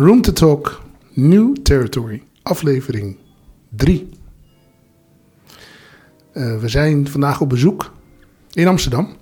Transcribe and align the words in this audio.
Room 0.00 0.20
to 0.20 0.32
Talk, 0.32 0.80
New 1.12 1.54
Territory, 1.62 2.22
aflevering 2.42 3.16
3. 3.68 4.08
Uh, 6.32 6.58
we 6.58 6.68
zijn 6.68 7.08
vandaag 7.08 7.40
op 7.40 7.48
bezoek 7.48 7.92
in 8.52 8.66
Amsterdam. 8.66 9.16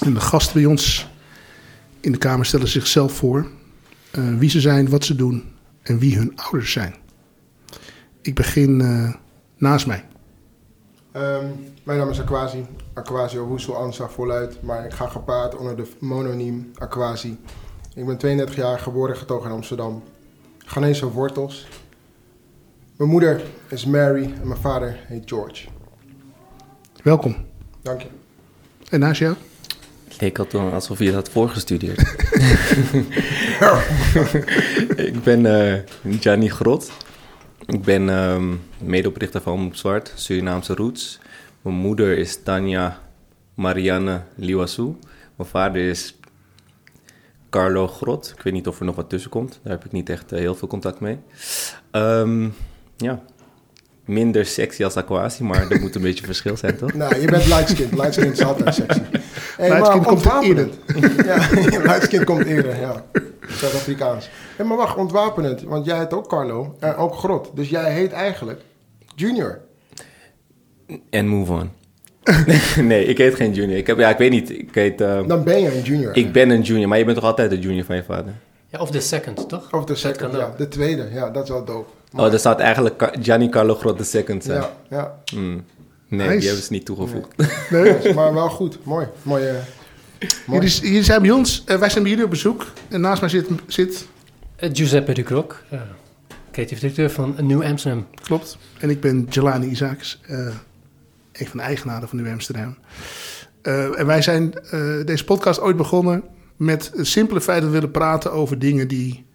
En 0.00 0.14
de 0.14 0.20
gasten 0.20 0.54
bij 0.54 0.64
ons 0.64 1.08
in 2.00 2.12
de 2.12 2.18
kamer 2.18 2.46
stellen 2.46 2.68
zichzelf 2.68 3.12
voor. 3.12 3.46
Uh, 4.18 4.38
wie 4.38 4.50
ze 4.50 4.60
zijn, 4.60 4.88
wat 4.88 5.04
ze 5.04 5.14
doen 5.14 5.44
en 5.82 5.98
wie 5.98 6.16
hun 6.16 6.32
ouders 6.36 6.72
zijn. 6.72 6.94
Ik 8.22 8.34
begin 8.34 8.80
uh, 8.80 9.14
naast 9.56 9.86
mij. 9.86 10.04
Um, 11.12 11.52
mijn 11.82 11.98
naam 11.98 12.10
is 12.10 12.20
Aquasi, 12.20 12.66
Aquasio 12.94 13.46
Woesel 13.46 13.76
Ansa 13.76 14.08
voluit, 14.08 14.62
maar 14.62 14.84
ik 14.84 14.92
ga 14.92 15.06
gepaard 15.06 15.56
onder 15.56 15.76
de 15.76 15.86
mononiem 15.98 16.70
Aquasi. 16.74 17.38
Ik 17.98 18.06
ben 18.06 18.16
32 18.16 18.56
jaar, 18.56 18.78
geboren 18.78 19.14
en 19.14 19.18
getogen 19.18 19.50
in 19.50 19.56
Amsterdam. 19.56 20.02
Ghanese 20.58 21.10
wortels. 21.10 21.66
Mijn 22.96 23.10
moeder 23.10 23.42
is 23.68 23.84
Mary 23.84 24.24
en 24.24 24.48
mijn 24.48 24.60
vader 24.60 24.98
heet 25.06 25.22
George. 25.26 25.66
Welkom. 27.02 27.36
Dank 27.82 28.00
je. 28.00 28.08
En 28.90 29.00
naast 29.00 29.20
jou? 29.20 29.34
Het 30.08 30.20
leek 30.20 30.38
al 30.38 30.60
alsof 30.60 30.98
je 30.98 31.04
dat 31.04 31.14
had 31.14 31.28
voorgestudeerd. 31.28 32.00
ik 35.10 35.22
ben 35.22 35.44
uh, 35.44 35.74
Gianni 36.20 36.48
Grot. 36.48 36.90
Ik 37.66 37.82
ben 37.82 38.08
um, 38.08 38.60
medeoprichter 38.78 39.40
van 39.40 39.52
Omroep 39.52 39.76
Zwart, 39.76 40.12
Surinaamse 40.14 40.74
Roots. 40.74 41.18
Mijn 41.62 41.76
moeder 41.76 42.18
is 42.18 42.42
Tanja 42.42 43.00
Marianne 43.54 44.22
Liwasu. 44.34 44.96
Mijn 45.36 45.48
vader 45.48 45.88
is 45.88 46.17
Carlo 47.50 47.86
Grot. 47.86 48.32
Ik 48.36 48.42
weet 48.42 48.52
niet 48.52 48.66
of 48.66 48.78
er 48.78 48.84
nog 48.84 48.96
wat 48.96 49.08
tussen 49.08 49.30
komt. 49.30 49.60
Daar 49.62 49.72
heb 49.72 49.84
ik 49.84 49.92
niet 49.92 50.10
echt 50.10 50.32
uh, 50.32 50.38
heel 50.38 50.54
veel 50.54 50.68
contact 50.68 51.00
mee. 51.00 51.18
Um, 51.92 52.54
ja, 52.96 53.22
minder 54.04 54.46
sexy 54.46 54.84
als 54.84 54.96
Aquasi, 54.96 55.44
maar 55.44 55.70
er 55.70 55.80
moet 55.80 55.94
een 55.94 56.02
beetje 56.08 56.24
verschil 56.24 56.56
zijn, 56.56 56.76
toch? 56.76 56.92
Nou, 56.92 57.20
je 57.20 57.26
bent 57.26 57.46
lightskin. 57.46 57.88
Lightskin 57.96 58.32
is 58.32 58.44
altijd 58.44 58.74
sexy. 58.74 59.00
Hey, 59.56 59.70
lightskin 59.70 60.02
komt 60.02 60.42
eerder. 60.42 60.68
ja, 61.24 61.48
lightskin 61.90 62.24
komt 62.24 62.44
eerder, 62.44 62.80
ja. 62.80 63.04
Zuid-Afrikaans. 63.48 64.30
Hey, 64.56 64.66
maar 64.66 64.76
wacht, 64.76 64.96
ontwapen 64.96 65.44
het. 65.44 65.62
Want 65.62 65.84
jij 65.84 65.98
heet 65.98 66.12
ook 66.12 66.28
Carlo 66.28 66.76
en 66.78 66.94
ook 66.94 67.14
Grot. 67.14 67.50
Dus 67.54 67.68
jij 67.68 67.92
heet 67.92 68.12
eigenlijk 68.12 68.60
Junior. 69.14 69.60
En 71.10 71.28
move 71.28 71.52
on. 71.52 71.70
nee, 72.82 73.04
ik 73.04 73.18
heet 73.18 73.34
geen 73.34 73.52
junior. 73.52 73.78
Ik 73.78 73.86
heb, 73.86 73.98
ja, 73.98 74.08
ik 74.08 74.18
weet 74.18 74.30
niet. 74.30 74.50
Ik 74.50 74.74
heet, 74.74 75.00
uh, 75.00 75.20
Dan 75.26 75.44
ben 75.44 75.60
je 75.60 75.76
een 75.76 75.82
junior. 75.82 76.16
Ik 76.16 76.32
ben 76.32 76.50
een 76.50 76.62
junior, 76.62 76.88
maar 76.88 76.98
je 76.98 77.04
bent 77.04 77.16
toch 77.16 77.26
altijd 77.26 77.50
de 77.50 77.58
junior 77.58 77.84
van 77.84 77.96
je 77.96 78.04
vader? 78.04 78.32
Ja, 78.70 78.78
of 78.78 78.90
de 78.90 79.00
second, 79.00 79.48
toch? 79.48 79.72
Of 79.72 79.84
de 79.84 79.94
second, 79.94 80.32
ja. 80.32 80.54
De 80.56 80.68
tweede, 80.68 81.08
ja, 81.12 81.30
dat 81.30 81.42
is 81.42 81.50
wel 81.50 81.64
dope. 81.64 81.88
Maar... 82.12 82.24
Oh, 82.24 82.30
dat 82.30 82.40
staat 82.40 82.60
eigenlijk 82.60 83.10
Gianni 83.20 83.48
Carlo 83.48 83.74
Grot 83.74 83.98
de 83.98 84.04
second 84.04 84.44
zijn. 84.44 84.60
Ja, 84.60 84.70
ja. 84.90 85.14
Mm. 85.34 85.64
Nee, 86.08 86.26
nice. 86.26 86.38
die 86.38 86.46
hebben 86.46 86.64
ze 86.64 86.72
niet 86.72 86.84
toegevoegd. 86.84 87.36
Nee, 87.70 87.82
nee 87.82 88.14
maar 88.14 88.34
wel 88.34 88.48
goed. 88.48 88.78
Mooi. 88.82 89.06
Mooie... 89.22 89.54
Mooi. 90.46 90.60
Jullie, 90.60 90.80
jullie 90.80 91.02
zijn 91.02 91.22
bij 91.22 91.30
ons, 91.30 91.64
uh, 91.66 91.76
wij 91.76 91.88
zijn 91.88 92.02
bij 92.02 92.10
jullie 92.10 92.24
op 92.26 92.30
bezoek. 92.30 92.66
En 92.88 93.00
naast 93.00 93.20
mij 93.20 93.30
zit... 93.30 93.48
zit... 93.66 94.06
Uh, 94.60 94.70
Giuseppe 94.72 95.12
de 95.12 95.22
Krok, 95.22 95.62
uh, 95.72 95.80
creatief 96.50 96.78
directeur 96.80 97.10
van 97.10 97.34
New 97.40 97.62
Amsterdam. 97.62 98.06
Klopt. 98.22 98.58
En 98.78 98.90
ik 98.90 99.00
ben 99.00 99.26
Jelani 99.30 99.66
Isaacs, 99.66 100.20
een 101.38 101.46
van 101.46 101.58
de 101.58 101.64
eigenaren 101.64 102.08
van 102.08 102.22
New 102.22 102.32
Amsterdam. 102.32 102.76
en 103.62 104.06
wij 104.06 104.22
zijn 104.22 104.54
deze 105.04 105.24
podcast 105.24 105.60
ooit 105.60 105.76
begonnen 105.76 106.24
met 106.56 106.90
het 106.96 107.06
simpele 107.06 107.40
feit 107.40 107.60
dat 107.60 107.68
we 107.70 107.74
willen 107.74 107.90
praten 107.90 108.32
over 108.32 108.58
dingen 108.58 108.88
die 108.88 109.26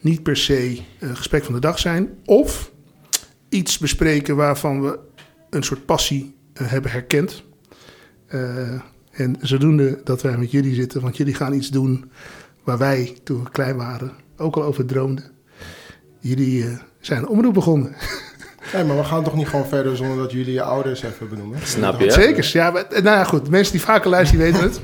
niet 0.00 0.22
per 0.22 0.36
se 0.36 0.80
uh, 1.00 1.10
gesprek 1.14 1.44
van 1.44 1.54
de 1.54 1.60
dag 1.60 1.78
zijn. 1.78 2.08
Of 2.24 2.72
iets 3.48 3.78
bespreken 3.78 4.36
waarvan 4.36 4.82
we 4.82 4.98
een 5.50 5.62
soort 5.62 5.86
passie 5.86 6.36
hebben 6.52 6.90
herkend. 6.90 7.42
En 9.10 9.36
zodoende 9.40 10.00
dat 10.04 10.22
wij 10.22 10.38
met 10.38 10.50
jullie 10.50 10.74
zitten, 10.74 11.00
want 11.00 11.16
jullie 11.16 11.34
gaan 11.34 11.52
iets 11.52 11.68
doen 11.68 12.10
waar 12.64 12.78
wij 12.78 13.16
toen 13.24 13.42
we 13.44 13.50
klein 13.50 13.76
waren 13.76 14.12
ook 14.38 14.56
al 14.56 14.62
over 14.62 14.86
droomden. 14.86 15.24
Jullie 16.20 16.78
zijn 17.00 17.22
een 17.22 17.28
omroep 17.28 17.54
begonnen. 17.54 17.94
Nee, 18.74 18.84
maar 18.84 18.96
we 18.96 19.04
gaan 19.04 19.24
toch 19.24 19.34
niet 19.34 19.48
gewoon 19.48 19.66
verder 19.66 19.96
zonder 19.96 20.16
dat 20.16 20.32
jullie 20.32 20.52
je 20.52 20.62
ouders 20.62 21.02
even 21.02 21.28
benoemen? 21.28 21.58
Snap 21.62 22.00
je? 22.00 22.10
Zeker. 22.10 22.50
Ja, 22.52 22.70
maar, 22.70 22.84
nou 22.90 23.02
ja, 23.02 23.24
goed. 23.24 23.48
Mensen 23.48 23.72
die 23.72 23.82
vaker 23.82 24.10
luisteren, 24.10 24.44
die 24.44 24.52
weten 24.52 24.68
het. 24.68 24.80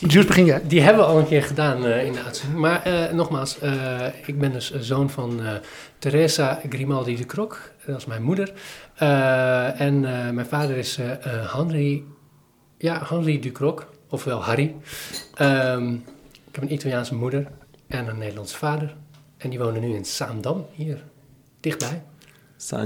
Jules, 0.00 0.26
begin 0.26 0.44
jij. 0.44 0.60
Die 0.64 0.80
hebben 0.80 1.02
we 1.02 1.08
al 1.08 1.18
een 1.18 1.26
keer 1.26 1.42
gedaan 1.42 1.86
uh, 1.86 2.04
in 2.04 2.12
de 2.12 2.22
uitzending. 2.22 2.60
Maar 2.60 2.82
uh, 2.86 3.12
nogmaals, 3.12 3.58
uh, 3.62 4.06
ik 4.26 4.38
ben 4.38 4.52
dus 4.52 4.74
zoon 4.80 5.10
van 5.10 5.40
Teresa 5.98 6.60
Grimaldi 6.68 7.16
de 7.16 7.24
Krok. 7.24 7.60
Dat 7.86 7.96
is 7.96 8.06
mijn 8.06 8.22
moeder. 8.22 8.52
en 9.76 10.00
mijn 10.34 10.46
vader 10.46 10.76
is 10.76 10.98
Henri, 11.56 12.04
ja, 12.78 13.02
Henri 13.08 13.40
de 13.40 13.50
Krok, 13.50 13.86
ofwel 14.08 14.44
Harry. 14.44 14.74
Um, 15.40 16.04
ik 16.48 16.54
heb 16.54 16.62
een 16.62 16.72
Italiaanse 16.72 17.14
moeder 17.14 17.46
en 17.86 18.08
een 18.08 18.18
Nederlandse 18.18 18.56
vader. 18.56 18.94
En 19.36 19.50
die 19.50 19.58
wonen 19.58 19.80
nu 19.80 19.94
in 19.94 20.04
Saandam, 20.04 20.66
hier, 20.72 21.02
dichtbij. 21.60 22.02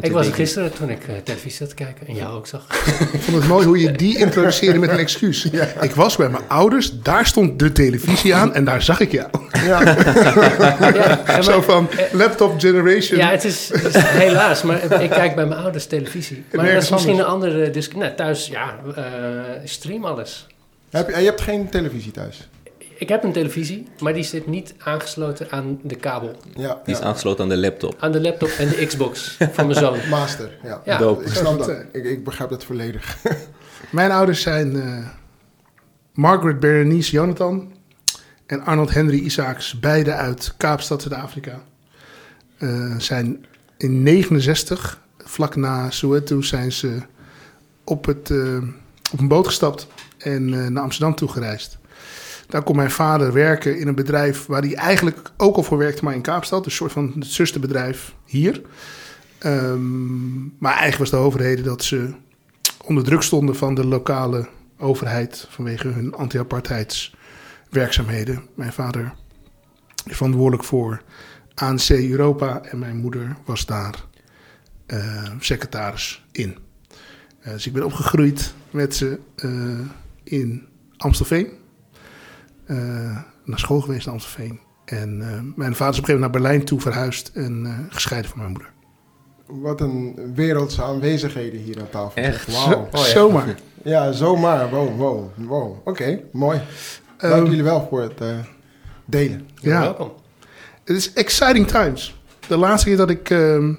Ik 0.01 0.13
was 0.13 0.27
er 0.27 0.35
gisteren 0.35 0.73
toen 0.73 0.91
ik 0.91 1.09
uh, 1.09 1.17
televisie 1.25 1.51
zat 1.51 1.69
te 1.69 1.75
kijken 1.75 2.07
en 2.07 2.15
jou 2.15 2.37
ook 2.37 2.47
zag. 2.47 2.67
Ik 3.13 3.21
vond 3.21 3.37
het 3.37 3.47
mooi 3.47 3.67
hoe 3.67 3.81
je 3.81 3.93
die 3.93 4.19
introduceerde 4.19 4.79
met 4.79 4.91
een 4.91 4.99
excuus. 4.99 5.49
Ja. 5.53 5.65
Ik 5.81 5.95
was 5.95 6.17
bij 6.17 6.29
mijn 6.29 6.43
ouders, 6.49 7.01
daar 7.01 7.27
stond 7.27 7.59
de 7.59 7.73
televisie 7.73 8.35
aan 8.35 8.55
en 8.55 8.65
daar 8.65 8.83
zag 8.83 9.01
ik 9.01 9.13
jou. 9.13 9.29
Ja. 9.65 9.81
ja 10.95 11.23
maar, 11.27 11.43
Zo 11.45 11.61
van 11.61 11.89
laptop 12.13 12.61
generation. 12.61 13.19
Ja, 13.19 13.31
het 13.31 13.45
is, 13.45 13.69
het 13.69 13.95
is 13.95 14.03
helaas, 14.03 14.63
maar 14.63 15.03
ik 15.03 15.11
kijk 15.11 15.35
bij 15.35 15.47
mijn 15.47 15.61
ouders 15.61 15.87
televisie. 15.87 16.45
Maar 16.53 16.73
dat 16.73 16.83
is 16.83 16.91
misschien 16.91 17.19
een 17.19 17.25
andere 17.25 17.71
discussie. 17.71 18.03
Nou, 18.03 18.15
thuis, 18.15 18.47
ja, 18.47 18.79
uh, 18.99 19.05
stream 19.65 20.05
alles. 20.05 20.47
Heb 20.91 21.09
je, 21.11 21.19
je 21.19 21.25
hebt 21.25 21.41
geen 21.41 21.69
televisie 21.69 22.11
thuis? 22.13 22.49
Ik 22.99 23.09
heb 23.09 23.25
een 23.25 23.33
televisie, 23.33 23.87
maar 24.01 24.15
die 24.15 24.23
zit 24.23 24.47
niet 24.47 24.75
aangesloten 24.79 25.51
aan 25.51 25.79
de 25.83 25.95
kabel. 25.95 26.37
Ja, 26.55 26.81
die 26.85 26.95
is 26.95 27.01
aangesloten 27.01 27.43
aan 27.43 27.49
de 27.49 27.57
laptop. 27.57 27.97
Aan 27.99 28.13
de 28.13 28.21
laptop 28.21 28.49
en 28.49 28.69
de 28.69 28.87
Xbox 28.87 29.37
van 29.53 29.67
mijn 29.67 29.79
zoon. 29.79 29.99
Master, 30.11 30.59
ja. 30.63 30.83
ja. 30.85 30.99
Dope. 30.99 31.25
Ik 31.25 31.33
snap 31.33 31.59
dat. 31.59 31.85
Ik, 31.93 32.05
ik 32.05 32.25
begrijp 32.25 32.51
het 32.51 32.65
volledig. 32.65 33.17
Mijn 33.91 34.11
ouders 34.11 34.43
zijn 34.43 34.77
uh, 34.77 35.07
Margaret 36.13 36.61
Berenice 36.61 37.11
Jonathan 37.11 37.73
en 38.47 38.65
Arnold 38.65 38.95
Henry 38.95 39.19
Isaacs, 39.19 39.81
beide 39.81 40.13
uit 40.13 40.55
Kaapstad, 40.57 41.03
Zuid-Afrika. 41.03 41.63
Uh, 42.59 42.99
zijn 42.99 43.45
in 43.77 44.03
69, 44.03 45.01
vlak 45.19 45.57
na 45.57 45.91
Soweto, 45.91 46.43
zijn 46.43 46.73
ze 46.73 46.99
op, 47.85 48.05
het, 48.05 48.31
uh, 48.31 48.63
op 49.13 49.19
een 49.19 49.29
boot 49.29 49.47
gestapt 49.47 49.87
en 50.19 50.73
naar 50.73 50.83
Amsterdam 50.83 51.15
toegereisd. 51.15 51.79
Daar 52.47 52.63
kon 52.63 52.77
mijn 52.77 52.91
vader 52.91 53.33
werken 53.33 53.79
in 53.79 53.89
een 53.89 53.95
bedrijf 53.95 54.47
waar 54.47 54.63
hij 54.63 54.75
eigenlijk 54.75 55.31
ook 55.37 55.57
al 55.57 55.63
voor 55.63 55.79
werkte, 55.79 56.05
maar 56.05 56.15
in 56.15 56.23
Kaapstad. 56.23 56.65
Een 56.65 56.71
soort 56.71 56.93
van 56.93 57.13
het 57.15 57.27
zusterbedrijf 57.27 58.15
hier. 58.25 58.63
Um, 59.45 60.55
maar 60.59 60.73
eigenlijk 60.73 60.99
was 60.99 61.11
de 61.11 61.17
overheden 61.27 61.65
dat 61.65 61.85
ze 61.85 62.15
onder 62.85 63.05
druk 63.05 63.23
stonden 63.23 63.57
van 63.57 63.75
de 63.75 63.87
lokale 63.87 64.49
overheid 64.79 65.47
vanwege 65.51 65.89
hun 65.89 66.15
anti-apartheidswerkzaamheden. 66.15 68.43
Mijn 68.55 68.73
vader 68.73 69.15
is 70.05 70.17
verantwoordelijk 70.17 70.65
voor 70.65 71.03
ANC 71.55 71.89
Europa 71.89 72.63
en 72.63 72.79
mijn 72.79 72.97
moeder 72.97 73.37
was 73.45 73.67
daar 73.67 73.95
uh, 74.87 75.31
secretaris 75.41 76.25
in. 76.33 76.57
Uh, 77.41 77.53
dus 77.53 77.67
ik 77.67 77.73
ben 77.73 77.85
opgegroeid 77.85 78.55
met 78.71 78.95
ze 78.95 79.19
uh, 79.37 79.81
in 80.23 80.67
Amstelveen 80.97 81.65
naar 83.45 83.59
school 83.59 83.81
geweest 83.81 84.07
in 84.07 84.13
Amstelveen. 84.13 84.61
En 84.85 85.19
uh, 85.19 85.57
mijn 85.57 85.75
vader 85.75 85.93
is 85.93 85.99
op 85.99 86.09
een 86.09 86.15
gegeven 86.15 86.15
moment 86.15 86.21
naar 86.21 86.31
Berlijn 86.31 86.65
toe 86.65 86.81
verhuisd 86.81 87.31
en 87.35 87.65
uh, 87.65 87.79
gescheiden 87.89 88.31
van 88.31 88.39
mijn 88.39 88.51
moeder. 88.51 88.73
Wat 89.47 89.81
een 89.81 90.33
wereldse 90.35 90.83
aanwezigheden 90.83 91.61
hier 91.61 91.81
aan 91.81 91.91
tafel. 91.91 92.23
Echt? 92.23 92.47
Wow. 92.47 92.73
Oh, 92.73 92.89
ja. 92.93 92.99
Zomaar. 92.99 93.55
Ja, 93.83 94.13
zomaar. 94.13 94.71
Wow, 94.71 94.97
wow, 94.97 95.29
wow. 95.37 95.71
Oké, 95.71 95.91
okay, 95.91 96.25
mooi. 96.33 96.61
Dank 97.19 97.35
um, 97.35 97.45
jullie 97.45 97.63
wel 97.63 97.87
voor 97.91 98.03
het 98.03 98.23
delen. 99.05 99.49
Ja. 99.61 99.81
Welkom. 99.81 100.13
Het 100.85 100.97
is 100.97 101.13
exciting 101.13 101.67
times. 101.67 102.21
De 102.49 102.57
laatste 102.57 102.89
keer 102.89 102.97
dat 102.97 103.11
ik 103.11 103.31
uh, 103.31 103.75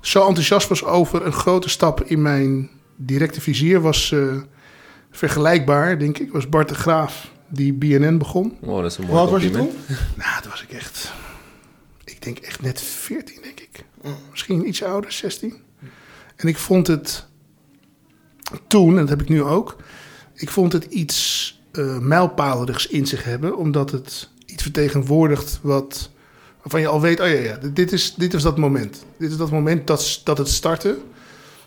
zo 0.00 0.26
enthousiast 0.26 0.68
was 0.68 0.84
over 0.84 1.26
een 1.26 1.32
grote 1.32 1.68
stap 1.68 2.02
in 2.02 2.22
mijn 2.22 2.70
directe 2.96 3.40
vizier 3.40 3.80
was 3.80 4.10
uh, 4.10 4.34
vergelijkbaar, 5.10 5.98
denk 5.98 6.18
ik. 6.18 6.32
Was 6.32 6.48
Bart 6.48 6.68
de 6.68 6.74
Graaf 6.74 7.32
die 7.54 7.72
BNN 7.72 8.18
begon. 8.18 8.56
Oh, 8.60 8.82
dat 8.82 8.90
is 8.90 8.98
een 8.98 9.04
mooi 9.04 9.16
Wat 9.16 9.30
was 9.30 9.42
je 9.42 9.50
toen? 9.50 9.70
Nou, 10.14 10.42
toen 10.42 10.50
was 10.50 10.62
ik 10.62 10.72
echt... 10.72 11.12
Ik 12.04 12.22
denk 12.22 12.38
echt 12.38 12.62
net 12.62 12.80
14, 12.80 13.38
denk 13.42 13.60
ik. 13.60 13.84
Misschien 14.30 14.68
iets 14.68 14.82
ouder, 14.82 15.12
16. 15.12 15.54
En 16.36 16.48
ik 16.48 16.58
vond 16.58 16.86
het 16.86 17.26
toen, 18.66 18.90
en 18.90 18.96
dat 18.96 19.08
heb 19.08 19.22
ik 19.22 19.28
nu 19.28 19.42
ook... 19.42 19.76
Ik 20.34 20.50
vond 20.50 20.72
het 20.72 20.84
iets 20.84 21.52
uh, 21.72 21.98
mijlpalerigs 21.98 22.86
in 22.86 23.06
zich 23.06 23.24
hebben. 23.24 23.56
Omdat 23.56 23.90
het 23.90 24.30
iets 24.46 24.62
vertegenwoordigt 24.62 25.58
wat 25.62 26.10
Waarvan 26.64 26.80
je 26.80 26.88
al 26.88 27.00
weet, 27.00 27.20
oh 27.20 27.26
ja, 27.26 27.32
ja 27.32 27.58
dit, 27.72 27.92
is, 27.92 28.14
dit 28.14 28.34
is 28.34 28.42
dat 28.42 28.58
moment. 28.58 29.04
Dit 29.18 29.30
is 29.30 29.36
dat 29.36 29.50
moment 29.50 29.86
dat, 29.86 30.20
dat 30.24 30.38
het 30.38 30.48
startte. 30.48 30.98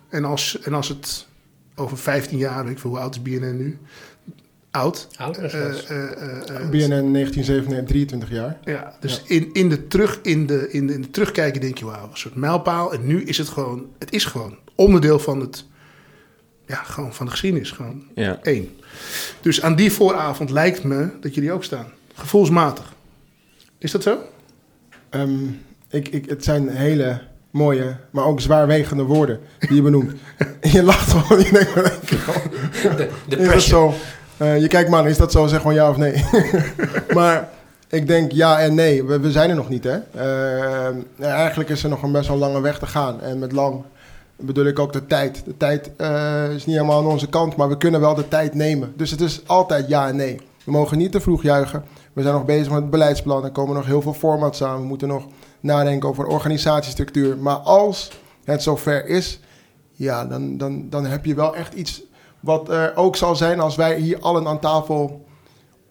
En 0.09 0.25
als, 0.25 0.59
en 0.59 0.73
als 0.73 0.87
het 0.87 1.27
over 1.75 1.97
15 1.97 2.37
jaar, 2.37 2.69
ik 2.69 2.79
veel 2.79 2.89
hoe 2.89 2.99
oud 2.99 3.15
is 3.15 3.21
BNN 3.21 3.57
nu? 3.57 3.77
Oud. 4.77 5.07
Oud, 5.17 5.37
Eh, 5.37 5.53
eh, 5.53 5.63
eh, 5.89 6.11
eh, 6.49 6.69
BNN 6.69 7.11
1997, 7.11 7.85
23 7.87 8.29
jaar. 8.31 8.57
Ja, 8.63 8.93
dus 8.99 9.21
In, 9.25 9.49
in, 9.53 9.69
de 9.69 9.87
terug, 9.87 10.19
in, 10.21 10.45
de, 10.45 10.67
in, 10.71 10.87
de, 10.87 10.93
in 10.93 11.01
de 11.01 11.09
terugkijken 11.09 11.61
denk 11.61 11.77
je, 11.77 11.85
wauw, 11.85 12.03
een 12.11 12.17
soort 12.17 12.35
mijlpaal. 12.35 12.93
En 12.93 13.05
nu 13.07 13.23
is 13.23 13.37
het 13.37 13.47
gewoon, 13.49 13.85
het 13.99 14.11
is 14.11 14.25
gewoon 14.25 14.57
onderdeel 14.75 15.19
van 15.19 15.39
het, 15.39 15.65
ja, 16.65 16.75
gewoon 16.83 17.13
van 17.13 17.25
de 17.25 17.31
geschiedenis. 17.31 17.71
Gewoon 17.71 18.03
Ja. 18.15 18.39
één. 18.41 18.69
Dus 19.41 19.61
aan 19.61 19.75
die 19.75 19.91
vooravond 19.91 20.49
lijkt 20.49 20.83
me 20.83 21.09
dat 21.21 21.33
jullie 21.35 21.51
ook 21.51 21.63
staan. 21.63 21.87
Gevoelsmatig. 22.15 22.93
Is 23.77 23.91
dat 23.91 24.03
zo? 24.03 24.17
Ehm, 25.09 25.45
ik, 25.89 26.07
ik, 26.07 26.29
het 26.29 26.43
zijn 26.43 26.67
hele 26.69 27.21
mooie, 27.51 27.97
maar 28.11 28.25
ook 28.25 28.41
zwaarwegende 28.41 29.03
woorden 29.03 29.39
die 29.59 29.75
je 29.75 29.81
benoemt. 29.81 30.13
En 30.59 30.71
je 30.77 30.83
lacht 30.83 31.11
gewoon. 31.11 31.43
Je 31.43 31.51
denkt, 31.51 31.73
De, 32.97 33.09
de 33.27 33.35
pressure. 33.35 33.59
zo? 33.61 33.93
Eh, 34.37 34.61
je 34.61 34.67
kijkt 34.67 34.89
man, 34.89 35.07
is 35.07 35.17
dat 35.17 35.31
zo? 35.31 35.47
Zeg 35.47 35.59
gewoon 35.59 35.75
ja 35.75 35.89
of 35.89 35.97
nee. 35.97 36.25
maar 37.13 37.49
ik 37.89 38.07
denk 38.07 38.31
ja 38.31 38.59
en 38.59 38.75
nee. 38.75 39.03
We, 39.03 39.19
we 39.19 39.31
zijn 39.31 39.49
er 39.49 39.55
nog 39.55 39.69
niet, 39.69 39.83
hè. 39.83 39.97
Eh, 40.11 40.95
eigenlijk 41.19 41.69
is 41.69 41.83
er 41.83 41.89
nog 41.89 42.03
een 42.03 42.11
best 42.11 42.27
wel 42.27 42.37
lange 42.37 42.61
weg 42.61 42.79
te 42.79 42.87
gaan. 42.87 43.21
En 43.21 43.39
met 43.39 43.51
lang 43.51 43.83
bedoel 44.35 44.65
ik 44.65 44.79
ook 44.79 44.93
de 44.93 45.05
tijd. 45.05 45.45
De 45.45 45.57
tijd 45.57 45.91
eh, 45.95 46.49
is 46.49 46.65
niet 46.65 46.75
helemaal 46.75 46.99
aan 46.99 47.07
onze 47.07 47.27
kant, 47.27 47.55
maar 47.55 47.69
we 47.69 47.77
kunnen 47.77 47.99
wel 47.99 48.15
de 48.15 48.27
tijd 48.27 48.53
nemen. 48.53 48.93
Dus 48.95 49.11
het 49.11 49.21
is 49.21 49.41
altijd 49.47 49.87
ja 49.87 50.07
en 50.07 50.15
nee. 50.15 50.39
We 50.63 50.71
mogen 50.71 50.97
niet 50.97 51.11
te 51.11 51.21
vroeg 51.21 51.43
juichen. 51.43 51.83
We 52.13 52.21
zijn 52.21 52.33
nog 52.33 52.45
bezig 52.45 52.69
met 52.69 52.81
het 52.81 52.89
beleidsplan. 52.89 53.43
Er 53.43 53.51
komen 53.51 53.75
nog 53.75 53.85
heel 53.85 54.01
veel 54.01 54.13
formats 54.13 54.63
aan. 54.63 54.79
We 54.79 54.85
moeten 54.85 55.07
nog 55.07 55.27
nadenken 55.59 56.09
over 56.09 56.25
organisatiestructuur. 56.25 57.37
Maar 57.37 57.55
als 57.55 58.11
het 58.43 58.63
zover 58.63 59.07
is, 59.07 59.39
ja, 59.91 60.25
dan, 60.25 60.57
dan, 60.57 60.89
dan 60.89 61.05
heb 61.05 61.25
je 61.25 61.35
wel 61.35 61.55
echt 61.55 61.73
iets 61.73 62.03
wat 62.47 62.69
er 62.69 62.95
ook 62.95 63.15
zal 63.15 63.35
zijn 63.35 63.59
als 63.59 63.75
wij 63.75 63.99
hier 63.99 64.19
allen 64.19 64.47
aan 64.47 64.59
tafel 64.59 65.25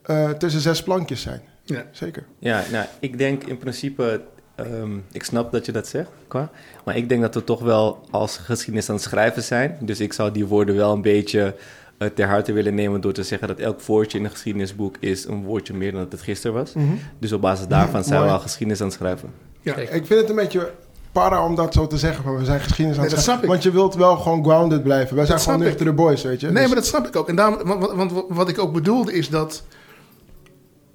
eh, 0.02 0.30
tussen 0.30 0.60
zes 0.60 0.82
plankjes 0.82 1.20
zijn. 1.20 1.40
Ja. 1.64 1.84
Zeker. 1.90 2.26
Ja, 2.38 2.64
nou, 2.72 2.86
ik 3.00 3.18
denk 3.18 3.44
in 3.44 3.58
principe, 3.58 4.20
ehm, 4.54 4.96
ik 5.12 5.24
snap 5.24 5.52
dat 5.52 5.66
je 5.66 5.72
dat 5.72 5.86
zegt, 5.86 6.10
qua, 6.28 6.50
maar 6.84 6.96
ik 6.96 7.08
denk 7.08 7.22
dat 7.22 7.34
we 7.34 7.44
toch 7.44 7.60
wel 7.60 8.00
als 8.10 8.36
geschiedenis 8.36 8.88
aan 8.88 8.94
het 8.94 9.04
schrijven 9.04 9.42
zijn. 9.42 9.78
Dus 9.80 10.00
ik 10.00 10.12
zou 10.12 10.32
die 10.32 10.46
woorden 10.46 10.76
wel 10.76 10.92
een 10.92 11.02
beetje 11.02 11.54
eh, 11.98 12.08
ter 12.08 12.26
harte 12.26 12.52
willen 12.52 12.74
nemen 12.74 13.00
door 13.00 13.12
te 13.12 13.22
zeggen 13.22 13.48
dat 13.48 13.58
elk 13.58 13.82
woordje 13.82 14.18
in 14.18 14.24
een 14.24 14.30
geschiedenisboek 14.30 14.96
is 15.00 15.24
een 15.24 15.44
woordje 15.44 15.74
meer 15.74 15.92
dan 15.92 16.00
dat 16.00 16.12
het 16.12 16.20
gisteren 16.20 16.56
was. 16.56 16.72
Dus 17.18 17.32
op 17.32 17.40
basis 17.40 17.66
daarvan 17.66 18.04
zijn 18.04 18.22
we 18.22 18.28
al 18.28 18.38
geschiedenis 18.38 18.80
aan 18.80 18.86
het 18.86 18.96
schrijven. 18.96 19.30
Ja. 19.60 19.76
Ik 19.76 20.06
vind 20.06 20.20
het 20.20 20.28
een 20.28 20.36
beetje 20.36 20.72
para 21.20 21.44
om 21.44 21.54
dat 21.54 21.74
zo 21.74 21.86
te 21.86 21.98
zeggen, 21.98 22.24
maar 22.24 22.38
we 22.38 22.44
zijn 22.44 22.60
geschiedenis 22.60 22.96
aan 22.98 23.04
Nee, 23.04 23.14
het 23.14 23.24
dat 23.24 23.24
schrijven. 23.24 23.24
snap 23.24 23.42
ik. 23.42 23.48
Want 23.48 23.62
je 23.62 23.70
wilt 23.80 23.94
wel 23.94 24.16
gewoon 24.16 24.44
grounded 24.44 24.82
blijven. 24.82 25.16
Wij 25.16 25.24
zijn 25.26 25.36
Dat 25.36 25.46
gewoon 25.46 25.60
ik. 25.62 25.66
nuchtere 25.66 25.92
boys, 25.92 26.22
weet 26.22 26.40
je. 26.40 26.46
Nee, 26.46 26.56
Dus- 26.56 26.66
maar 26.66 26.74
dat 26.76 26.86
snap 26.86 27.06
ik 27.06 27.16
ook. 27.16 27.28
En 27.28 27.36
daarom, 27.36 27.58
want, 27.66 27.92
want- 27.92 28.12
want 28.12 28.24
wat 28.28 28.48
ik 28.48 28.58
ook 28.58 28.72
bedoelde 28.72 29.12
is 29.12 29.28
dat... 29.28 29.62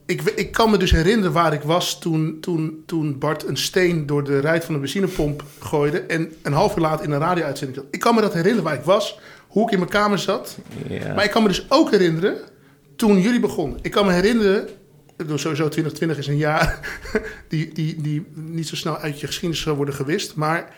Ik, 0.05 0.21
ik 0.21 0.51
kan 0.51 0.69
me 0.71 0.77
dus 0.77 0.91
herinneren 0.91 1.31
waar 1.31 1.53
ik 1.53 1.61
was 1.61 1.99
toen, 1.99 2.37
toen, 2.41 2.83
toen 2.85 3.17
Bart 3.19 3.47
een 3.47 3.57
steen 3.57 4.05
door 4.05 4.23
de 4.23 4.41
ruit 4.41 4.65
van 4.65 4.73
de 4.73 4.79
benzinepomp 4.79 5.43
gooide... 5.59 5.99
en 5.99 6.31
een 6.41 6.53
half 6.53 6.75
uur 6.75 6.81
later 6.81 7.05
in 7.05 7.11
een 7.11 7.19
radio-uitzending 7.19 7.79
zat. 7.79 7.87
Ik 7.91 7.99
kan 7.99 8.15
me 8.15 8.21
dat 8.21 8.33
herinneren 8.33 8.63
waar 8.63 8.73
ik 8.77 8.83
was, 8.83 9.19
hoe 9.47 9.65
ik 9.65 9.71
in 9.71 9.77
mijn 9.79 9.91
kamer 9.91 10.19
zat. 10.19 10.57
Ja. 10.87 11.13
Maar 11.13 11.23
ik 11.23 11.31
kan 11.31 11.41
me 11.41 11.47
dus 11.47 11.65
ook 11.69 11.91
herinneren 11.91 12.35
toen 12.95 13.19
jullie 13.19 13.39
begonnen. 13.39 13.79
Ik 13.81 13.91
kan 13.91 14.05
me 14.05 14.11
herinneren, 14.11 14.67
sowieso 15.27 15.67
2020 15.67 16.17
is 16.17 16.27
een 16.27 16.37
jaar 16.37 16.99
die, 17.47 17.73
die, 17.73 18.01
die 18.01 18.25
niet 18.33 18.67
zo 18.67 18.75
snel 18.75 18.97
uit 18.97 19.19
je 19.19 19.27
geschiedenis 19.27 19.61
zal 19.61 19.75
worden 19.75 19.93
gewist. 19.93 20.35
Maar 20.35 20.75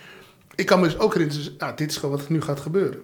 ik 0.55 0.65
kan 0.65 0.79
me 0.79 0.85
dus 0.85 0.97
ook 0.97 1.13
herinneren, 1.13 1.43
dus, 1.43 1.53
nou, 1.57 1.75
dit 1.75 1.89
is 1.89 1.97
gewoon 1.97 2.15
wat 2.15 2.25
er 2.25 2.31
nu 2.31 2.41
gaat 2.41 2.59
gebeuren. 2.59 3.01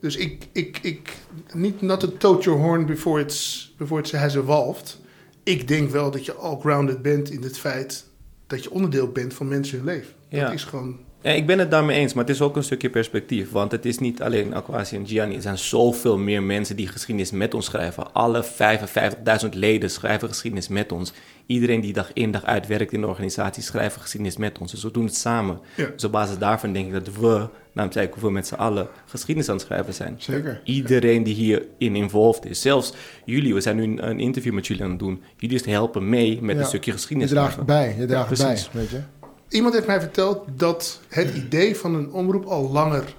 Dus 0.00 0.16
ik, 0.16 0.48
ik, 0.52 0.78
ik 0.82 1.16
niet 1.52 1.80
not 1.80 2.00
to 2.00 2.16
toot 2.16 2.44
your 2.44 2.60
horn 2.60 2.86
before 2.86 3.20
it's, 3.20 3.74
before 3.76 4.02
it 4.02 4.12
has 4.12 4.34
evolved. 4.34 4.98
Ik 5.42 5.68
denk 5.68 5.90
wel 5.90 6.10
dat 6.10 6.24
je 6.24 6.34
all 6.34 6.58
grounded 6.60 7.02
bent 7.02 7.30
in 7.30 7.42
het 7.42 7.58
feit 7.58 8.04
dat 8.46 8.64
je 8.64 8.70
onderdeel 8.70 9.08
bent 9.08 9.34
van 9.34 9.48
mensen 9.48 9.76
hun 9.76 9.86
leven. 9.86 10.12
Ja. 10.28 10.44
Dat 10.44 10.54
is 10.54 10.64
gewoon... 10.64 10.98
Ja, 11.22 11.30
ik 11.30 11.46
ben 11.46 11.58
het 11.58 11.70
daarmee 11.70 11.96
eens, 11.98 12.12
maar 12.14 12.24
het 12.24 12.34
is 12.34 12.40
ook 12.42 12.56
een 12.56 12.64
stukje 12.64 12.90
perspectief. 12.90 13.50
Want 13.50 13.72
het 13.72 13.84
is 13.84 13.98
niet 13.98 14.22
alleen 14.22 14.54
Aquasi 14.54 14.96
en 14.96 15.06
Gianni. 15.06 15.34
Er 15.34 15.42
zijn 15.42 15.58
zoveel 15.58 16.18
meer 16.18 16.42
mensen 16.42 16.76
die 16.76 16.88
geschiedenis 16.88 17.30
met 17.30 17.54
ons 17.54 17.64
schrijven. 17.66 18.12
Alle 18.12 18.44
55.000 18.44 19.48
leden 19.50 19.90
schrijven 19.90 20.28
geschiedenis 20.28 20.68
met 20.68 20.92
ons. 20.92 21.12
Iedereen 21.46 21.80
die 21.80 21.92
dag 21.92 22.10
in 22.12 22.30
dag 22.30 22.44
uit 22.44 22.66
werkt 22.66 22.92
in 22.92 23.00
de 23.00 23.06
organisatie 23.06 23.62
schrijft 23.62 23.96
geschiedenis 23.96 24.36
met 24.36 24.58
ons. 24.58 24.70
Dus 24.70 24.82
we 24.82 24.90
doen 24.90 25.04
het 25.04 25.14
samen. 25.14 25.60
Ja. 25.76 25.86
Dus 25.94 26.04
op 26.04 26.12
basis 26.12 26.38
daarvan 26.38 26.72
denk 26.72 26.86
ik 26.86 26.92
dat 27.04 27.14
we, 27.16 27.48
namens 27.72 27.96
ik 27.96 28.12
hoeveel 28.12 28.30
met 28.30 28.46
z'n 28.46 28.54
allen, 28.54 28.88
geschiedenis 29.06 29.48
aan 29.48 29.56
het 29.56 29.64
schrijven 29.64 29.94
zijn. 29.94 30.14
Zeker. 30.18 30.60
Iedereen 30.64 31.22
die 31.22 31.34
hierin 31.34 31.96
involved 31.96 32.46
is. 32.46 32.60
Zelfs 32.60 32.92
jullie, 33.24 33.54
we 33.54 33.60
zijn 33.60 33.76
nu 33.76 33.82
een, 34.00 34.20
interview 34.20 34.52
met 34.52 34.66
jullie 34.66 34.82
aan 34.82 34.90
het 34.90 34.98
doen. 34.98 35.22
Jullie 35.36 35.60
helpen 35.64 36.08
mee 36.08 36.38
met 36.42 36.54
Ja. 36.56 36.60
een 36.62 36.68
stukje 36.68 36.90
Je 36.90 36.96
geschiedenis. 36.96 37.30
draagt 37.30 37.52
schrijven. 37.52 37.74
bij, 37.74 37.94
je 37.98 38.06
draagt 38.06 38.38
bij, 38.38 38.58
weet 38.72 38.90
je. 38.90 39.00
Iemand 39.50 39.74
heeft 39.74 39.86
mij 39.86 40.00
verteld 40.00 40.44
dat 40.56 41.00
het 41.08 41.34
idee 41.34 41.76
van 41.76 41.94
een 41.94 42.12
omroep 42.12 42.44
al 42.44 42.70
langer 42.70 43.14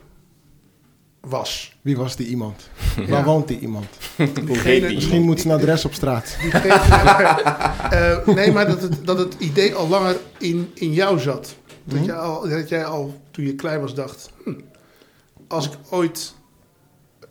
was. 1.20 1.78
Wie 1.82 1.98
was 1.98 2.16
die 2.16 2.28
iemand? 2.28 2.62
Ja. 2.98 3.08
Waar 3.08 3.24
woont 3.24 3.48
die 3.48 3.60
iemand? 3.60 3.86
Diegene- 4.18 4.88
die? 4.88 4.96
Misschien 4.96 5.22
moet 5.22 5.40
ze 5.40 5.48
een 5.50 5.54
adres 5.56 5.86
op 5.86 5.94
straat. 5.94 6.38
Diegene- 6.42 7.60
Eh, 7.92 8.28
nee, 8.28 8.52
maar 8.52 8.68
dat 8.68 8.82
het, 8.82 9.06
dat 9.06 9.18
het 9.18 9.36
idee 9.40 9.74
al 9.76 9.88
langer 9.88 10.18
in, 10.38 10.72
in 10.74 10.94
jou 10.94 11.20
zat. 11.20 11.56
Dat, 11.84 11.98
Mhm. 11.98 12.06
jij 12.08 12.16
al, 12.16 12.50
dat 12.50 12.70
jij 12.70 12.86
al 12.86 13.22
toen 13.32 13.46
je 13.46 13.56
klein 13.56 13.82
was 13.82 13.96
dacht... 13.96 14.30
hm, 14.44 14.54
als 15.48 15.66
ik 15.70 15.78
ooit 15.90 16.34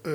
eh, 0.03 0.13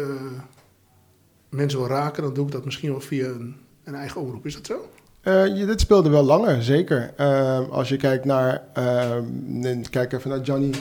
mensen 1.50 1.80
wil 1.80 1.88
raken... 1.88 2.24
dan 2.24 2.34
doe 2.34 2.46
ik 2.46 2.52
dat 2.52 2.66
misschien 2.66 2.90
wel 2.92 3.02
via 3.02 3.26
een, 3.28 3.56
een 3.84 3.96
eigen 3.96 4.22
omroep. 4.22 4.46
Is 4.46 4.54
dat 4.54 4.66
zo? 4.66 4.90
Eh, 5.26 5.58
je, 5.58 5.66
dit 5.66 5.82
speelde 5.82 6.10
wel 6.10 6.24
langer, 6.24 6.64
zeker. 6.64 7.14
Eh, 7.16 7.60
als 7.70 7.90
je 7.90 7.98
kijkt 7.98 8.26
naar, 8.26 8.64
eh, 8.74 9.12
kijk 9.90 10.14
even 10.14 10.30
naar 10.30 10.42
Johnny 10.42 10.74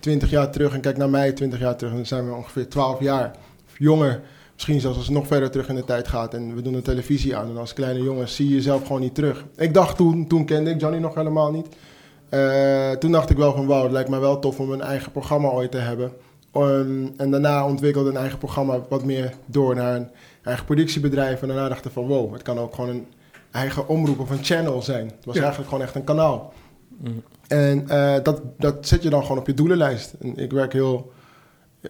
20 0.00 0.30
jaar 0.30 0.50
terug 0.50 0.74
en 0.74 0.80
kijk 0.80 0.96
naar 0.96 1.10
mij 1.10 1.32
20 1.32 1.58
jaar 1.58 1.76
terug, 1.76 1.92
dan 1.92 2.06
zijn 2.06 2.26
we 2.26 2.34
ongeveer 2.34 2.68
12 2.68 3.00
jaar 3.00 3.36
jonger. 3.78 4.20
Misschien 4.54 4.80
zelfs 4.80 4.96
als 4.96 5.06
het 5.06 5.14
nog 5.14 5.26
verder 5.26 5.50
terug 5.50 5.68
in 5.68 5.74
de 5.74 5.84
tijd 5.84 6.08
gaat 6.08 6.34
en 6.34 6.54
we 6.54 6.62
doen 6.62 6.72
de 6.72 6.82
televisie 6.82 7.36
aan. 7.36 7.48
En 7.48 7.56
als 7.56 7.72
kleine 7.72 8.02
jongen 8.02 8.28
zie 8.28 8.48
je 8.48 8.54
jezelf 8.54 8.86
gewoon 8.86 9.00
niet 9.00 9.14
terug. 9.14 9.44
Ik 9.56 9.74
dacht 9.74 9.96
toen, 9.96 10.26
toen 10.26 10.44
kende 10.44 10.70
ik 10.70 10.80
Johnny 10.80 10.98
nog 10.98 11.14
helemaal 11.14 11.52
niet. 11.52 11.66
Toen 13.00 13.12
dacht 13.12 13.30
ik 13.30 13.36
wel 13.36 13.52
van 13.52 13.66
wauw, 13.66 13.82
het 13.82 13.92
lijkt 13.92 14.08
me 14.08 14.18
wel 14.18 14.38
tof 14.38 14.60
om 14.60 14.72
een 14.72 14.82
eigen 14.82 15.12
programma 15.12 15.48
ooit 15.48 15.70
te 15.70 15.78
hebben. 15.78 16.12
Um, 16.56 17.14
en 17.16 17.30
daarna 17.30 17.66
ontwikkelde 17.66 18.10
een 18.10 18.16
eigen 18.16 18.38
programma 18.38 18.80
wat 18.88 19.04
meer 19.04 19.34
door 19.46 19.74
naar 19.74 19.96
een 19.96 20.08
eigen 20.42 20.64
productiebedrijf. 20.64 21.42
En 21.42 21.48
daarna 21.48 21.68
dacht 21.68 21.84
ik 21.84 21.92
van 21.92 22.06
wow, 22.06 22.32
het 22.32 22.42
kan 22.42 22.58
ook 22.58 22.74
gewoon 22.74 22.90
een 22.90 23.06
eigen 23.56 23.88
omroep 23.88 24.18
of 24.20 24.30
een 24.30 24.44
channel 24.44 24.82
zijn. 24.82 25.06
Het 25.06 25.24
was 25.24 25.34
Ja. 25.34 25.40
eigenlijk 25.40 25.70
gewoon 25.70 25.84
echt 25.84 25.94
een 25.94 26.04
kanaal. 26.04 26.52
Mm. 26.88 27.22
En 27.48 27.88
eh, 27.88 28.14
dat, 28.22 28.40
dat 28.58 28.86
zet 28.86 29.02
je 29.02 29.10
dan 29.10 29.22
gewoon 29.22 29.38
op 29.38 29.46
je 29.46 29.54
doelenlijst. 29.54 30.14
En 30.20 30.36
ik 30.36 30.52
werk 30.52 30.72
heel... 30.72 31.12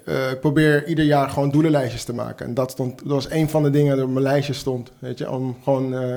eh, 0.04 0.30
ik 0.30 0.40
probeer 0.40 0.86
ieder 0.86 1.04
jaar 1.04 1.28
gewoon 1.30 1.50
doelenlijstjes 1.50 2.04
te 2.04 2.14
maken. 2.14 2.46
En 2.46 2.54
dat, 2.54 2.70
stond, 2.70 2.98
dat 2.98 3.08
was 3.08 3.30
een 3.30 3.48
van 3.50 3.62
de 3.62 3.70
dingen 3.70 3.94
die 3.94 4.04
op 4.04 4.10
mijn 4.10 4.22
lijstje 4.24 4.52
stond. 4.52 4.92
Weet 4.98 5.18
je, 5.18 5.30
om 5.30 5.56
gewoon 5.62 5.94
eh, 5.94 6.16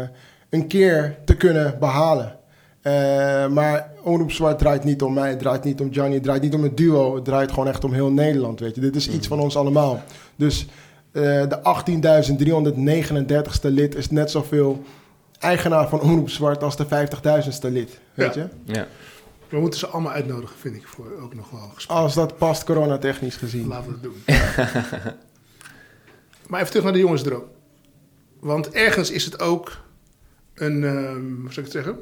een 0.50 0.68
keer 0.68 1.18
te 1.26 1.36
kunnen 1.36 1.76
behalen. 1.80 2.38
Eh, 2.82 3.48
maar 3.48 3.92
Omroep 4.04 4.32
Zwart 4.32 4.60
draait 4.60 4.84
niet 4.84 5.02
om 5.02 5.14
mij, 5.14 5.30
het 5.30 5.40
draait 5.40 5.64
niet 5.64 5.82
om 5.82 5.90
Johnny, 5.90 6.14
het 6.14 6.24
draait 6.24 6.42
niet 6.42 6.54
om 6.54 6.64
het 6.64 6.78
duo. 6.78 7.16
Het 7.16 7.26
draait 7.26 7.50
gewoon 7.52 7.68
echt 7.68 7.84
om 7.84 7.94
heel 7.94 8.12
Nederland, 8.12 8.60
weet 8.60 8.76
je. 8.76 8.82
Dit 8.82 8.96
is 8.96 9.10
iets 9.10 9.28
van 9.28 9.40
ons 9.40 9.58
allemaal. 9.58 10.02
Dus 10.36 10.68
eh, 11.12 11.22
de 11.24 11.60
18.339ste 13.64 13.68
lid 13.74 13.96
is 13.96 14.10
net 14.10 14.32
zoveel 14.32 14.82
eigenaar 15.40 15.90
van 15.90 16.02
Omroep 16.02 16.30
Zwart 16.30 16.64
als 16.64 16.78
de 16.78 16.86
50.000ste 16.86 17.72
lid, 17.72 18.00
weet 18.14 18.34
Ja. 18.34 18.50
je. 18.66 18.74
Ja. 18.74 18.88
We 19.50 19.60
moeten 19.60 19.80
ze 19.80 19.88
allemaal 19.88 20.12
uitnodigen, 20.12 20.56
vind 20.60 20.76
ik, 20.76 20.88
voor 20.88 21.12
ook 21.22 21.36
nog 21.36 21.50
wel 21.50 21.72
gesprek. 21.74 21.98
Als 21.98 22.14
dat 22.14 22.38
past 22.38 22.64
coronatechnisch 22.64 23.36
gezien. 23.36 23.68
Laten 23.68 23.86
we 23.88 23.92
het 23.92 24.04
doen. 24.04 24.16
maar 26.48 26.60
even 26.60 26.68
terug 26.70 26.84
naar 26.84 26.94
de 26.94 27.00
jongensdroom. 27.00 27.44
Want 28.40 28.70
ergens 28.70 29.12
is 29.12 29.26
het 29.26 29.42
ook 29.42 29.78
een, 30.54 30.84
ehm, 30.84 31.26
hoe 31.26 31.54
zou 31.54 31.58
ik 31.58 31.64
het 31.64 31.72
zeggen? 31.72 31.98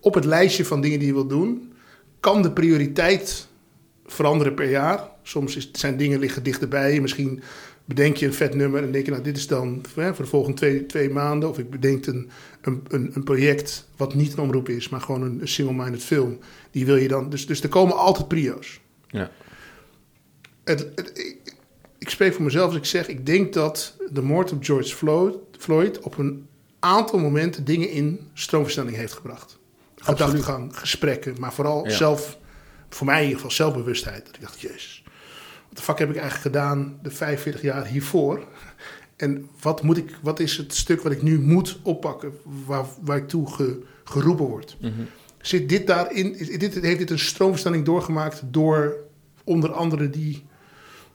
Op 0.00 0.14
het 0.14 0.24
lijstje 0.24 0.64
van 0.64 0.80
dingen 0.80 0.98
die 0.98 1.08
je 1.08 1.14
wilt 1.14 1.28
doen, 1.28 1.72
kan 2.20 2.42
de 2.42 2.52
prioriteit 2.52 3.46
veranderen 4.06 4.54
per 4.54 4.70
jaar. 4.70 5.00
Soms 5.22 5.56
is, 5.56 5.70
zijn 5.72 5.96
dingen 5.96 6.18
liggen 6.18 6.42
dichterbij. 6.42 7.00
Misschien 7.00 7.42
bedenk 7.84 8.16
je 8.16 8.26
een 8.26 8.34
vet 8.34 8.54
nummer 8.54 8.82
en 8.82 8.92
denk 8.92 9.04
je, 9.04 9.10
nou, 9.10 9.22
dit 9.22 9.36
is 9.36 9.46
dan 9.46 9.82
hè, 9.94 10.14
voor 10.14 10.24
de 10.24 10.30
volgende 10.30 10.56
twee, 10.56 10.86
twee 10.86 11.10
maanden. 11.10 11.48
Of 11.48 11.58
ik 11.58 11.70
bedenk 11.70 12.06
een, 12.06 12.30
een, 12.60 12.82
een, 12.88 13.10
een 13.14 13.24
project 13.24 13.88
wat 13.96 14.14
niet 14.14 14.32
een 14.32 14.38
omroep 14.38 14.68
is, 14.68 14.88
maar 14.88 15.00
gewoon 15.00 15.22
een, 15.22 15.40
een 15.40 15.48
single-minded 15.48 16.04
film. 16.04 16.38
Die 16.70 16.86
wil 16.86 16.96
je 16.96 17.08
dan. 17.08 17.30
Dus, 17.30 17.46
dus 17.46 17.62
er 17.62 17.68
komen 17.68 17.96
altijd 17.96 18.28
prio's. 18.28 18.80
Ja. 19.08 19.30
Het, 20.64 20.86
het- 20.94 21.18
ik, 21.18 21.54
ik 21.98 22.08
spreek 22.10 22.34
voor 22.34 22.44
mezelf 22.44 22.66
als 22.66 22.76
ik 22.76 22.84
zeg, 22.84 23.08
ik 23.08 23.26
denk 23.26 23.52
dat 23.52 23.96
de 24.10 24.22
moord 24.22 24.52
op 24.52 24.64
George 24.64 24.94
Floyd, 24.96 25.34
Floyd 25.58 25.98
op 26.00 26.18
een 26.18 26.46
aantal 26.78 27.18
momenten 27.18 27.64
dingen 27.64 27.90
in 27.90 28.28
stroomversnelling 28.34 28.96
heeft 28.96 29.12
gebracht. 29.12 29.58
gedachtegang, 29.96 30.78
gesprekken, 30.78 31.34
maar 31.38 31.52
vooral 31.52 31.84
Ja. 31.88 31.90
zelf, 31.96 32.38
voor 32.88 33.06
mij 33.06 33.16
in 33.16 33.22
ieder 33.22 33.36
geval 33.36 33.50
zelfbewustheid. 33.56 34.26
Dat 34.26 34.34
ik 34.34 34.40
dacht, 34.40 34.60
jezus, 34.60 35.02
wat 35.68 35.76
de 35.78 35.82
fuck 35.82 35.98
heb 35.98 36.08
ik 36.10 36.16
eigenlijk 36.16 36.44
gedaan 36.46 36.98
de 37.02 37.10
45 37.10 37.62
jaar 37.62 37.86
hiervoor? 37.86 38.44
En 39.18 39.48
wat, 39.60 39.82
moet 39.82 39.96
ik, 39.96 40.18
wat 40.22 40.40
is 40.40 40.56
het 40.56 40.74
stuk 40.74 41.02
wat 41.02 41.12
ik 41.12 41.22
nu 41.22 41.40
moet 41.40 41.78
oppakken, 41.82 42.32
waar, 42.66 42.84
waar 43.04 43.16
ik 43.16 43.28
toe 43.28 43.50
ge- 43.50 43.82
geroepen 44.04 44.44
word? 44.46 44.76
Mhm. 44.80 44.92
Zit 45.40 45.68
dit 45.68 45.86
daarin, 45.86 46.38
is 46.38 46.58
dit, 46.58 46.74
heeft 46.80 46.98
dit 46.98 47.10
een 47.10 47.18
stroomversnelling 47.18 47.84
doorgemaakt 47.84 48.42
door 48.44 48.96
onder 49.44 49.72
andere 49.72 50.10
die, 50.10 50.46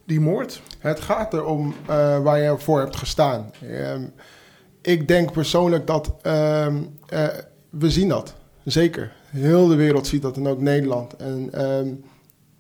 die 0.06 0.20
moord? 0.20 0.62
Het 0.80 1.00
gaat 1.00 1.34
erom 1.34 1.74
eh, 1.88 2.24
waar 2.24 2.40
je 2.40 2.56
voor 2.58 2.80
hebt 2.80 2.96
gestaan. 2.96 3.52
Ehm, 3.70 4.04
ik 4.82 5.08
denk 5.08 5.32
persoonlijk 5.32 5.88
dat 5.88 6.14
ehm, 6.22 6.82
eh, 7.08 7.28
we 7.70 7.90
zien 7.90 8.08
dat. 8.08 8.36
Zeker. 8.64 9.12
Heel 9.26 9.68
de 9.68 9.76
wereld 9.76 10.08
ziet 10.08 10.22
dat 10.22 10.38
en 10.38 10.48
ook 10.48 10.62
Nederland. 10.62 11.16
En 11.16 11.50
ehm, 11.52 11.88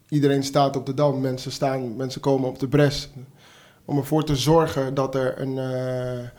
iedereen 0.09 0.43
staat 0.43 0.75
op 0.75 0.85
de 0.85 0.93
dam. 0.93 1.21
Mensen, 1.21 1.51
staan, 1.51 1.95
mensen 1.95 2.21
komen 2.21 2.49
op 2.49 2.59
de 2.59 2.67
bres. 2.67 3.09
Om 3.85 3.97
ervoor 3.97 4.23
te 4.23 4.35
zorgen 4.35 4.93
dat 4.93 5.15
er 5.15 5.41
een. 5.41 5.57
eh, 5.57 6.29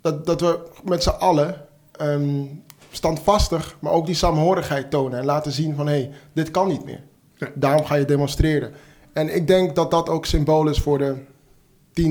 dat, 0.00 0.26
dat 0.26 0.40
we 0.40 0.58
met 0.84 1.02
z'n 1.02 1.08
allen 1.08 1.64
ehm, 1.92 2.44
standvastig, 2.90 3.76
maar 3.80 3.92
ook 3.92 4.06
die 4.06 4.14
saamhorigheid 4.14 4.90
tonen. 4.90 5.18
En 5.18 5.24
laten 5.24 5.52
zien 5.52 5.74
van 5.74 5.86
hé, 5.86 5.92
hey, 5.92 6.10
dit 6.32 6.50
kan 6.50 6.68
niet 6.68 6.84
meer. 6.84 7.00
Ja. 7.34 7.48
Daarom 7.54 7.84
ga 7.84 7.94
je 7.94 8.04
demonstreren. 8.04 8.72
En 9.12 9.34
ik 9.34 9.46
denk 9.46 9.74
dat 9.74 9.90
dat 9.90 10.08
ook 10.08 10.26
symbool 10.26 10.68
is 10.68 10.80
voor 10.80 10.98
de 10.98 11.14
10.000, 12.00 12.04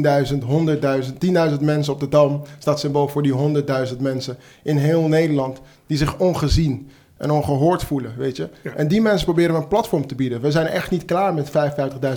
100.000, 1.04 1.14
10.000 1.54 1.62
mensen 1.62 1.94
op 1.94 2.00
de 2.00 2.08
Dam. 2.08 2.42
Staat 2.60 2.80
symbool 2.80 3.08
voor 3.08 3.24
die 3.24 3.64
100.000 3.92 3.98
mensen 4.00 4.38
in 4.64 4.78
heel 4.78 5.08
Nederland 5.08 5.62
die 5.88 5.98
zich 5.98 6.18
ongezien 6.18 6.90
en 7.18 7.32
ongehoord 7.32 7.84
voelen, 7.84 8.14
weet 8.18 8.38
je. 8.38 8.50
Ja. 8.62 8.72
En 8.72 8.88
die 8.88 9.02
mensen 9.02 9.26
proberen 9.26 9.56
we 9.56 9.62
een 9.62 9.68
platform 9.68 10.08
te 10.08 10.16
bieden. 10.16 10.42
We 10.42 10.52
zijn 10.52 10.68
echt 10.68 10.92
niet 10.92 11.06
klaar 11.06 11.34
met 11.34 11.52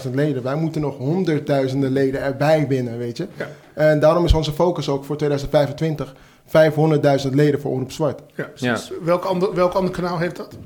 55.000 0.07 0.11
leden. 0.15 0.43
Wij 0.43 0.57
moeten 0.57 0.81
nog 0.81 0.97
honderdduizenden 0.97 1.91
leden 1.91 2.23
erbij 2.23 2.67
winnen, 2.69 2.99
weet 2.99 3.17
je. 3.17 3.27
Ja. 3.37 3.49
En 3.75 4.01
daarom 4.01 4.25
is 4.25 4.33
onze 4.33 4.53
focus 4.53 4.89
ook 4.89 5.05
voor 5.05 5.17
2025 5.17 6.15
500.000 6.49 7.35
leden 7.35 7.61
voor 7.61 7.71
Omroep 7.71 7.93
Zwart. 7.93 8.21
Ja, 8.35 8.45
precies. 8.45 8.93
Welk, 9.03 9.25
ander, 9.25 9.55
welk 9.55 9.73
ander 9.73 9.91
kanaal 9.91 10.19
heeft 10.19 10.37
dat? 10.37 10.57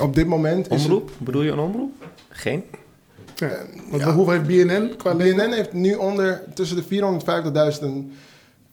Op 0.00 0.14
dit 0.14 0.26
moment 0.26 0.70
is 0.70 0.84
Omroep? 0.84 1.10
Bedoel 1.18 1.42
je 1.42 1.50
een 1.50 1.58
omroep? 1.58 1.92
Geen? 2.28 2.64
Ja. 3.34 3.50
Want 3.90 4.02
ja. 4.02 4.12
hoeveel 4.12 4.32
heeft 4.32 4.46
BNN 4.46 4.96
qua 4.96 5.14
leden? 5.14 5.36
BNN 5.36 5.52
heeft 5.52 5.72
nu 5.72 5.94
onder 5.94 6.42
tussen 6.54 6.76
de 6.76 6.84
450.000 6.84 7.82
en 7.82 8.12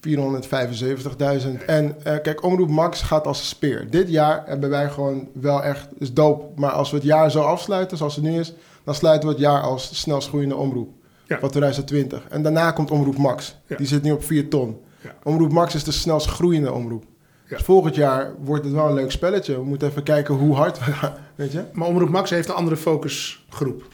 475.000. 0.08 1.66
En 1.66 1.96
eh, 2.04 2.22
kijk, 2.22 2.44
Omroep 2.44 2.70
Max 2.70 3.02
gaat 3.02 3.28
als 3.28 3.50
speer. 3.50 3.90
Dit 3.90 4.10
jaar 4.10 4.44
hebben 4.46 4.70
wij 4.70 4.90
gewoon 4.90 5.28
wel 5.34 5.64
echt, 5.64 5.88
is 5.98 6.14
dope. 6.14 6.46
Maar 6.56 6.72
als 6.72 6.90
we 6.92 6.96
het 6.96 7.06
jaar 7.06 7.32
zo 7.32 7.42
afsluiten, 7.42 7.98
zoals 7.98 8.16
het 8.16 8.24
nu 8.24 8.40
is, 8.40 8.54
dan 8.84 8.96
sluiten 8.96 9.28
we 9.28 9.34
het 9.34 9.44
jaar 9.44 9.62
als 9.62 9.90
de 9.90 9.96
snelst 9.96 10.28
groeiende 10.28 10.56
omroep. 10.56 10.90
Ja. 11.28 11.40
Van 11.40 11.50
2020. 11.50 12.24
En 12.30 12.42
daarna 12.42 12.72
komt 12.72 12.92
Omroep 12.92 13.18
Max. 13.18 13.56
Ja. 13.68 13.76
Die 13.76 13.88
zit 13.88 14.04
nu 14.04 14.12
op 14.12 14.24
4 14.24 14.50
ton. 14.50 14.80
Ja. 15.02 15.16
Omroep 15.24 15.52
Max 15.52 15.76
is 15.76 15.84
de 15.84 15.92
snelst 15.92 16.28
groeiende 16.28 16.72
omroep. 16.72 17.06
Dus 17.48 17.62
volgend 17.62 17.96
jaar 17.96 18.34
wordt 18.44 18.64
het 18.64 18.74
wel 18.74 18.88
een 18.88 18.94
leuk 18.94 19.12
spelletje. 19.12 19.54
We 19.56 19.64
moeten 19.64 19.88
even 19.88 20.04
kijken 20.04 20.36
hoe 20.36 20.56
hard 20.56 20.86
we 20.86 20.92
gaan. 20.92 21.14
Weet 21.36 21.52
je? 21.52 21.64
Maar 21.74 21.88
Omroep 21.88 22.10
Max 22.10 22.30
heeft 22.30 22.50
een 22.50 22.56
andere 22.56 22.78
focusgroep. 22.78 23.88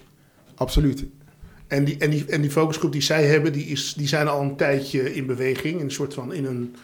Absoluut. 0.55 1.05
En 1.67 1.83
die, 1.83 1.97
en 1.97 2.09
die, 2.09 2.25
en 2.25 2.41
die 2.41 2.51
focusgroep 2.51 2.91
die 2.91 3.01
zij 3.01 3.23
hebben, 3.25 3.53
die, 3.53 3.65
is, 3.65 3.93
die 3.93 4.07
zijn 4.07 4.27
al 4.27 4.41
een 4.41 4.55
tijdje 4.55 5.13
in 5.13 5.25
beweging. 5.25 5.75
In 5.79 5.85
een 5.85 5.91
soort 5.91 6.13
van, 6.13 6.33
in 6.33 6.45
een, 6.45 6.75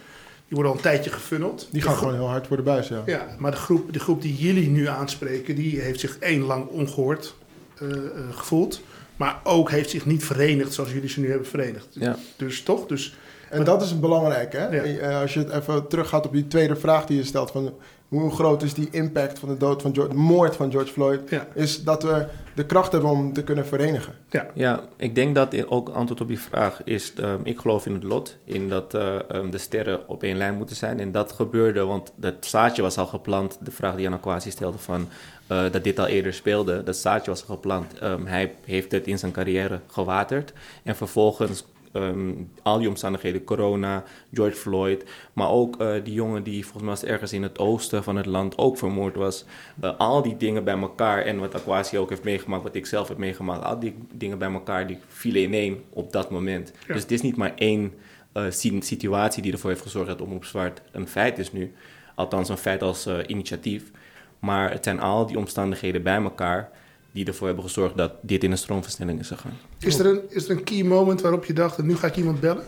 die 0.48 0.56
worden 0.56 0.72
al 0.72 0.78
een 0.78 0.84
tijdje 0.84 1.10
gefunneld. 1.10 1.68
Die 1.72 1.82
gaan 1.82 1.96
gewoon 1.96 2.14
heel 2.14 2.28
hard 2.28 2.48
voor 2.48 2.58
de 2.58 2.64
buis, 2.64 2.88
ja. 2.88 3.04
Ja, 3.06 3.28
maar 3.38 3.52
de 3.52 3.58
groep, 3.58 3.94
de 3.94 4.00
groep 4.00 4.22
die 4.22 4.36
jullie 4.36 4.70
nu 4.70 4.88
aanspreken, 4.88 5.56
die 5.56 5.80
heeft 5.80 6.00
zich 6.00 6.18
één 6.18 6.42
lang 6.42 6.68
ongehoord 6.68 7.36
eh, 7.78 7.90
eh, 7.90 7.96
gevoeld. 8.32 8.82
Maar 9.16 9.40
ook 9.44 9.70
heeft 9.72 9.90
zich 9.90 10.06
niet 10.06 10.24
verenigd 10.24 10.74
zoals 10.74 10.92
jullie 10.92 11.10
ze 11.10 11.20
nu 11.20 11.30
hebben 11.30 11.48
verenigd. 11.48 11.88
Ja. 11.90 12.18
Dus 12.36 12.64
toch? 12.64 12.86
Dus, 12.86 13.16
En 13.50 13.64
dat 13.64 13.82
is 13.82 14.00
belangrijk, 14.00 14.54
hè? 14.54 14.68
Ja. 14.68 14.84
Eh, 14.84 15.22
Als 15.22 15.34
je 15.34 15.40
het 15.40 15.50
even 15.52 15.88
teruggaat 15.88 16.26
op 16.26 16.34
die 16.34 16.48
tweede 16.48 16.76
vraag 16.76 17.06
die 17.06 17.18
je 17.18 17.24
stelt: 17.24 17.52
van 17.52 17.74
hoe 18.20 18.32
groot 18.32 18.64
is 18.64 18.74
die 18.74 18.88
impact 18.92 19.40
van 19.40 19.50
de 19.50 19.58
dood 19.58 19.82
van 19.82 19.94
George, 19.94 20.12
de 20.12 20.20
moord 20.20 20.56
van 20.56 20.72
George 20.72 20.92
Floyd? 20.92 21.30
ja, 21.30 21.48
Is 21.54 21.84
dat 21.84 22.04
we 22.04 22.26
de 22.56 22.66
kracht 22.66 22.92
hebben 22.92 23.10
om 23.10 23.34
te 23.34 23.44
kunnen 23.44 23.68
verenigen. 23.68 24.14
ja, 24.30 24.48
Ja, 24.54 24.82
ik 24.98 25.16
denk 25.16 25.36
dat 25.36 25.68
ook 25.68 25.90
antwoord 25.90 26.22
op 26.22 26.28
die 26.28 26.40
vraag 26.40 26.84
is, 26.84 27.14
ehm, 27.14 27.40
ik 27.44 27.60
geloof 27.60 27.86
in 27.86 27.94
het 27.94 28.04
lot, 28.04 28.38
in 28.44 28.70
dat 28.70 28.94
eh, 28.94 29.30
ehm, 29.30 29.50
de 29.50 29.58
sterren 29.58 30.08
op 30.08 30.24
één 30.24 30.38
lijn 30.38 30.56
moeten 30.56 30.76
zijn. 30.76 31.00
En 31.00 31.12
dat 31.12 31.32
gebeurde, 31.32 31.84
want 31.84 32.14
dat 32.16 32.34
zaadje 32.40 32.82
was 32.82 32.98
al 32.98 33.06
geplant, 33.06 33.58
de 33.62 33.72
vraag 33.72 33.96
die 33.96 34.06
Anna 34.06 34.18
Kwasi 34.18 34.52
stelde 34.52 34.78
van 34.78 35.08
eh, 35.48 35.72
dat 35.72 35.84
dit 35.84 36.00
al 36.00 36.08
eerder 36.08 36.34
speelde, 36.34 36.84
dat 36.84 36.98
zaadje 36.98 37.32
was 37.32 37.48
al 37.48 37.56
geplant. 37.56 38.00
Ehm, 38.00 38.26
hij 38.26 38.56
heeft 38.66 38.92
het 38.92 39.08
in 39.08 39.20
zijn 39.20 39.32
carrière 39.32 39.80
gewaterd 39.88 40.54
en 40.84 40.96
vervolgens 40.96 41.66
ehm, 41.94 42.32
al 42.62 42.78
die 42.80 42.88
omstandigheden, 42.88 43.44
corona, 43.44 44.04
George 44.34 44.56
Floyd, 44.56 45.04
maar 45.34 45.50
ook 45.50 45.82
eh, 45.82 45.94
die 46.04 46.14
jongen 46.14 46.44
die 46.44 46.62
volgens 46.64 46.84
mij 46.84 46.92
was 46.92 47.04
ergens 47.04 47.34
in 47.34 47.44
het 47.44 47.60
oosten 47.60 48.04
van 48.04 48.16
het 48.16 48.26
land 48.26 48.58
ook 48.58 48.78
vermoord 48.78 49.16
was. 49.16 49.46
Eh, 49.82 49.98
al 49.98 50.22
die 50.22 50.38
dingen 50.38 50.64
bij 50.64 50.78
elkaar 50.80 51.22
en 51.22 51.40
wat 51.40 51.56
Aquasi 51.56 51.98
ook 51.98 52.10
heeft 52.10 52.24
meegemaakt, 52.24 52.64
wat 52.64 52.76
ik 52.76 52.86
zelf 52.86 53.08
heb 53.08 53.18
meegemaakt, 53.18 53.64
al 53.64 53.80
die 53.80 53.96
dingen 54.14 54.38
bij 54.38 54.52
elkaar 54.52 54.88
die 54.88 54.98
vielen 55.08 55.42
ineen 55.42 55.84
op 55.90 56.12
dat 56.12 56.30
moment. 56.30 56.72
Ja. 56.88 56.94
Dus 56.94 57.02
het 57.02 57.12
is 57.12 57.22
niet 57.22 57.36
maar 57.38 57.54
één 57.56 57.94
eh, 58.32 58.46
si- 58.50 58.82
situatie 58.82 59.42
die 59.42 59.52
ervoor 59.52 59.70
heeft 59.70 59.82
gezorgd 59.82 60.08
dat 60.08 60.22
Omroep 60.22 60.46
Zwart 60.46 60.82
een 60.92 61.08
feit 61.08 61.38
is 61.40 61.52
nu. 61.52 61.74
Althans 62.16 62.50
een 62.50 62.58
feit 62.58 62.82
als 62.84 63.10
initiatief. 63.28 63.92
Maar 64.40 64.72
het 64.72 64.84
zijn 64.84 65.00
al 65.00 65.26
die 65.26 65.38
omstandigheden 65.38 66.04
bij 66.04 66.16
elkaar 66.22 66.70
die 67.14 67.26
ervoor 67.26 67.48
hebben 67.48 67.66
gezorgd 67.66 67.98
dat 67.98 68.14
dit 68.22 68.44
in 68.44 68.52
een 68.52 68.58
stroomversnelling 68.58 69.20
is 69.20 69.28
gegaan. 69.28 69.58
Is 69.80 70.00
er, 70.00 70.06
een, 70.06 70.22
is 70.30 70.50
er 70.50 70.52
een 70.52 70.64
key 70.64 70.84
moment 70.84 71.22
waarop 71.22 71.46
je 71.46 71.54
dacht, 71.54 71.82
nu 71.82 71.96
ga 71.96 72.08
ik 72.08 72.16
iemand 72.16 72.40
bellen? 72.40 72.66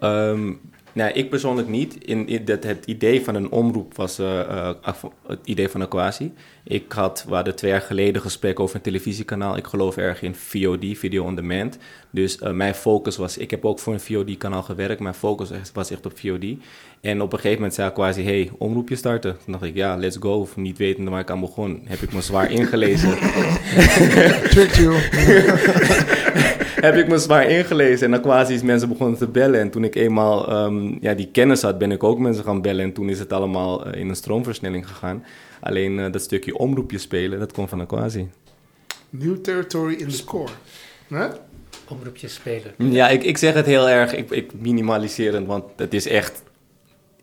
Ehm, 0.00 0.52
nou, 0.94 1.12
ik 1.12 1.30
persoonlijk 1.30 1.68
niet. 1.68 2.04
In, 2.04 2.28
in 2.28 2.44
dat 2.44 2.64
het 2.64 2.84
idee 2.86 3.24
van 3.24 3.34
een 3.34 3.50
omroep 3.50 3.96
was 3.96 4.18
eh, 4.18 4.40
eh, 4.40 4.94
het 5.26 5.38
idee 5.44 5.68
van 5.68 5.82
Aquasi. 5.82 6.32
Ik 6.64 6.92
had, 6.92 7.24
we 7.28 7.34
hadden 7.34 7.56
twee 7.56 7.70
jaar 7.70 7.80
geleden 7.80 8.22
gesprek 8.22 8.60
over 8.60 8.76
een 8.76 8.82
televisiekanaal. 8.82 9.56
Ik 9.56 9.66
geloof 9.66 9.96
erg 9.96 10.22
in 10.22 10.34
VOD, 10.34 10.84
Video 10.92 11.24
On 11.24 11.34
Demand. 11.34 11.78
Dus 12.10 12.38
eh, 12.38 12.52
mijn 12.52 12.74
focus 12.74 13.16
was, 13.16 13.38
ik 13.38 13.50
heb 13.50 13.64
ook 13.64 13.78
voor 13.78 13.92
een 13.92 14.00
VOD-kanaal 14.00 14.62
gewerkt. 14.62 15.00
Mijn 15.00 15.14
focus 15.14 15.50
was 15.72 15.90
echt 15.90 16.06
op 16.06 16.18
VOD. 16.18 16.44
En 17.00 17.20
op 17.22 17.32
een 17.32 17.38
gegeven 17.38 17.56
moment 17.56 17.74
zei 17.74 17.88
Aquasi, 17.88 18.24
hey, 18.24 18.50
omroepje 18.58 18.96
starten. 18.96 19.36
Toen 19.44 19.52
dacht 19.52 19.64
ik, 19.64 19.74
ja, 19.74 19.96
let's 19.96 20.16
go. 20.20 20.32
Of 20.32 20.56
niet 20.56 20.78
wetende 20.78 21.10
waar 21.10 21.20
ik 21.20 21.30
aan 21.30 21.40
begon, 21.40 21.82
heb 21.84 22.00
ik 22.00 22.12
me 22.12 22.20
zwaar 22.20 22.50
ingelezen. 22.50 23.18
Tricked 24.54 24.76
you. 24.76 24.94
heb 26.84 26.96
ik 26.96 27.08
me 27.08 27.18
zwaar 27.18 27.48
ingelezen. 27.48 28.04
En 28.04 28.10
dan 28.10 28.20
quasi 28.20 28.54
is 28.54 28.62
mensen 28.62 28.88
begonnen 28.88 29.18
te 29.18 29.28
bellen. 29.28 29.60
En 29.60 29.70
toen 29.70 29.84
ik 29.84 29.94
eenmaal 29.94 30.48
ehm, 30.48 30.96
ja, 31.00 31.14
die 31.14 31.28
kennis 31.32 31.62
had, 31.62 31.78
ben 31.78 31.92
ik 31.92 32.02
ook 32.02 32.18
mensen 32.18 32.44
gaan 32.44 32.62
bellen. 32.62 32.84
En 32.84 32.92
toen 32.92 33.08
is 33.08 33.18
het 33.18 33.32
allemaal 33.32 33.86
eh, 33.86 34.00
in 34.00 34.08
een 34.08 34.16
stroomversnelling 34.16 34.88
gegaan. 34.88 35.24
Alleen 35.60 35.98
eh, 35.98 36.12
dat 36.12 36.22
stukje 36.22 36.58
omroepje 36.58 36.98
spelen, 36.98 37.38
dat 37.38 37.52
komt 37.52 37.68
van 37.68 37.80
Aquasi. 37.80 38.28
New 39.10 39.36
territory 39.36 39.94
in 39.94 40.08
the 40.08 40.14
score. 40.14 40.50
Hè? 41.08 41.26
Omroepjes 41.88 42.34
spelen. 42.34 42.74
Ja, 42.76 43.08
ik, 43.08 43.22
ik 43.22 43.38
zeg 43.38 43.54
het 43.54 43.66
heel 43.66 43.88
erg 43.88 44.14
ik, 44.14 44.30
ik 44.30 44.52
minimaliserend, 44.60 45.46
want 45.46 45.64
het 45.76 45.94
is 45.94 46.06
echt 46.06 46.42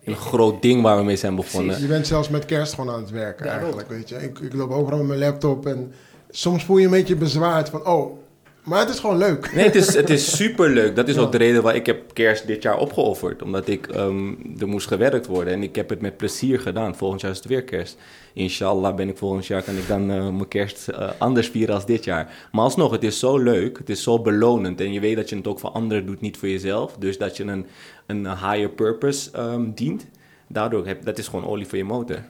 een 0.03 0.15
groot 0.15 0.61
ding 0.61 0.81
waar 0.81 0.97
we 0.97 1.03
mee 1.03 1.15
zijn 1.15 1.35
begonnen. 1.35 1.81
Je 1.81 1.87
bent 1.87 2.07
zelfs 2.07 2.29
met 2.29 2.45
kerst 2.45 2.73
gewoon 2.73 2.93
aan 2.93 3.01
het 3.01 3.11
werken 3.11 3.45
Daarom. 3.45 3.63
eigenlijk, 3.63 3.89
weet 3.89 4.09
je. 4.09 4.15
Ik, 4.15 4.39
ik 4.39 4.53
loop 4.53 4.71
overal 4.71 4.97
met 4.97 5.07
mijn 5.07 5.19
laptop 5.19 5.65
en 5.65 5.93
soms 6.29 6.65
voel 6.65 6.77
je 6.77 6.85
een 6.85 6.91
beetje 6.91 7.15
bezwaard 7.15 7.69
van, 7.69 7.85
oh, 7.85 8.20
maar 8.63 8.79
het 8.79 8.89
is 8.89 8.99
gewoon 8.99 9.17
leuk. 9.17 9.53
Nee, 9.53 9.65
het 9.65 9.75
is, 9.75 9.95
het 9.95 10.09
is 10.09 10.35
superleuk. 10.41 10.95
Dat 10.95 11.07
is 11.07 11.17
ook 11.17 11.31
de 11.31 11.37
reden 11.37 11.63
waar 11.63 11.75
ik 11.75 11.85
heb 11.85 12.13
kerst 12.13 12.47
dit 12.47 12.63
jaar 12.63 12.77
opgeofferd. 12.77 13.41
Omdat 13.41 13.67
ik, 13.67 13.87
ehm, 13.87 14.33
er 14.59 14.67
moest 14.67 14.87
gewerkt 14.87 15.27
worden. 15.27 15.53
En 15.53 15.63
ik 15.63 15.75
heb 15.75 15.89
het 15.89 16.01
met 16.01 16.17
plezier 16.17 16.59
gedaan. 16.59 16.95
Volgend 16.95 17.21
jaar 17.21 17.31
is 17.31 17.37
het 17.37 17.47
weer 17.47 17.63
kerst. 17.63 17.97
Inshallah 18.33 18.95
ben 18.95 19.09
ik 19.09 19.17
volgend 19.17 19.45
jaar, 19.45 19.63
kan 19.63 19.77
ik 19.77 19.87
dan 19.87 20.11
eh, 20.11 20.29
mijn 20.29 20.47
kerst 20.47 20.87
eh, 20.87 21.09
anders 21.17 21.49
vieren 21.49 21.75
als 21.75 21.85
dit 21.85 22.03
jaar. 22.03 22.47
Maar 22.51 22.63
alsnog, 22.63 22.91
het 22.91 23.03
is 23.03 23.19
zo 23.19 23.37
leuk. 23.37 23.77
Het 23.77 23.89
is 23.89 24.03
zo 24.03 24.19
belonend. 24.21 24.81
En 24.81 24.93
je 24.93 24.99
weet 24.99 25.15
dat 25.15 25.29
je 25.29 25.35
het 25.35 25.47
ook 25.47 25.59
voor 25.59 25.69
anderen 25.69 26.05
doet, 26.05 26.21
niet 26.21 26.37
voor 26.37 26.49
jezelf. 26.49 26.95
Dus 26.99 27.17
dat 27.17 27.37
je 27.37 27.43
een, 27.43 27.65
een 28.05 28.27
higher 28.27 28.69
purpose 28.69 29.31
ehm, 29.31 29.71
dient. 29.75 30.05
Daardoor, 30.47 30.85
heb, 30.85 31.05
dat 31.05 31.17
is 31.17 31.27
gewoon 31.27 31.45
olie 31.45 31.67
voor 31.67 31.77
je 31.77 31.83
motor. 31.83 32.23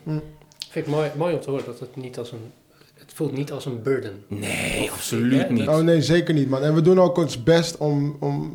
Vind 0.69 0.85
ik 0.85 0.93
mooi, 0.93 1.11
mooi 1.17 1.33
om 1.33 1.39
te 1.39 1.49
horen 1.49 1.65
dat 1.65 1.79
het 1.79 1.95
niet 1.95 2.17
als 2.17 2.31
een... 2.31 2.51
Voelt 3.21 3.33
niet 3.37 3.51
als 3.51 3.65
een 3.65 3.81
burden. 3.83 4.23
Nee, 4.27 4.83
Of- 4.83 4.91
absoluut 4.91 5.41
ja, 5.41 5.51
niet. 5.51 5.67
Oh 5.67 5.77
nee, 5.77 6.01
zeker 6.01 6.33
niet, 6.33 6.49
man. 6.49 6.61
En 6.63 6.73
we 6.73 6.81
doen 6.81 6.99
ook 6.99 7.17
ons 7.17 7.43
best 7.43 7.77
om, 7.77 8.15
om 8.19 8.51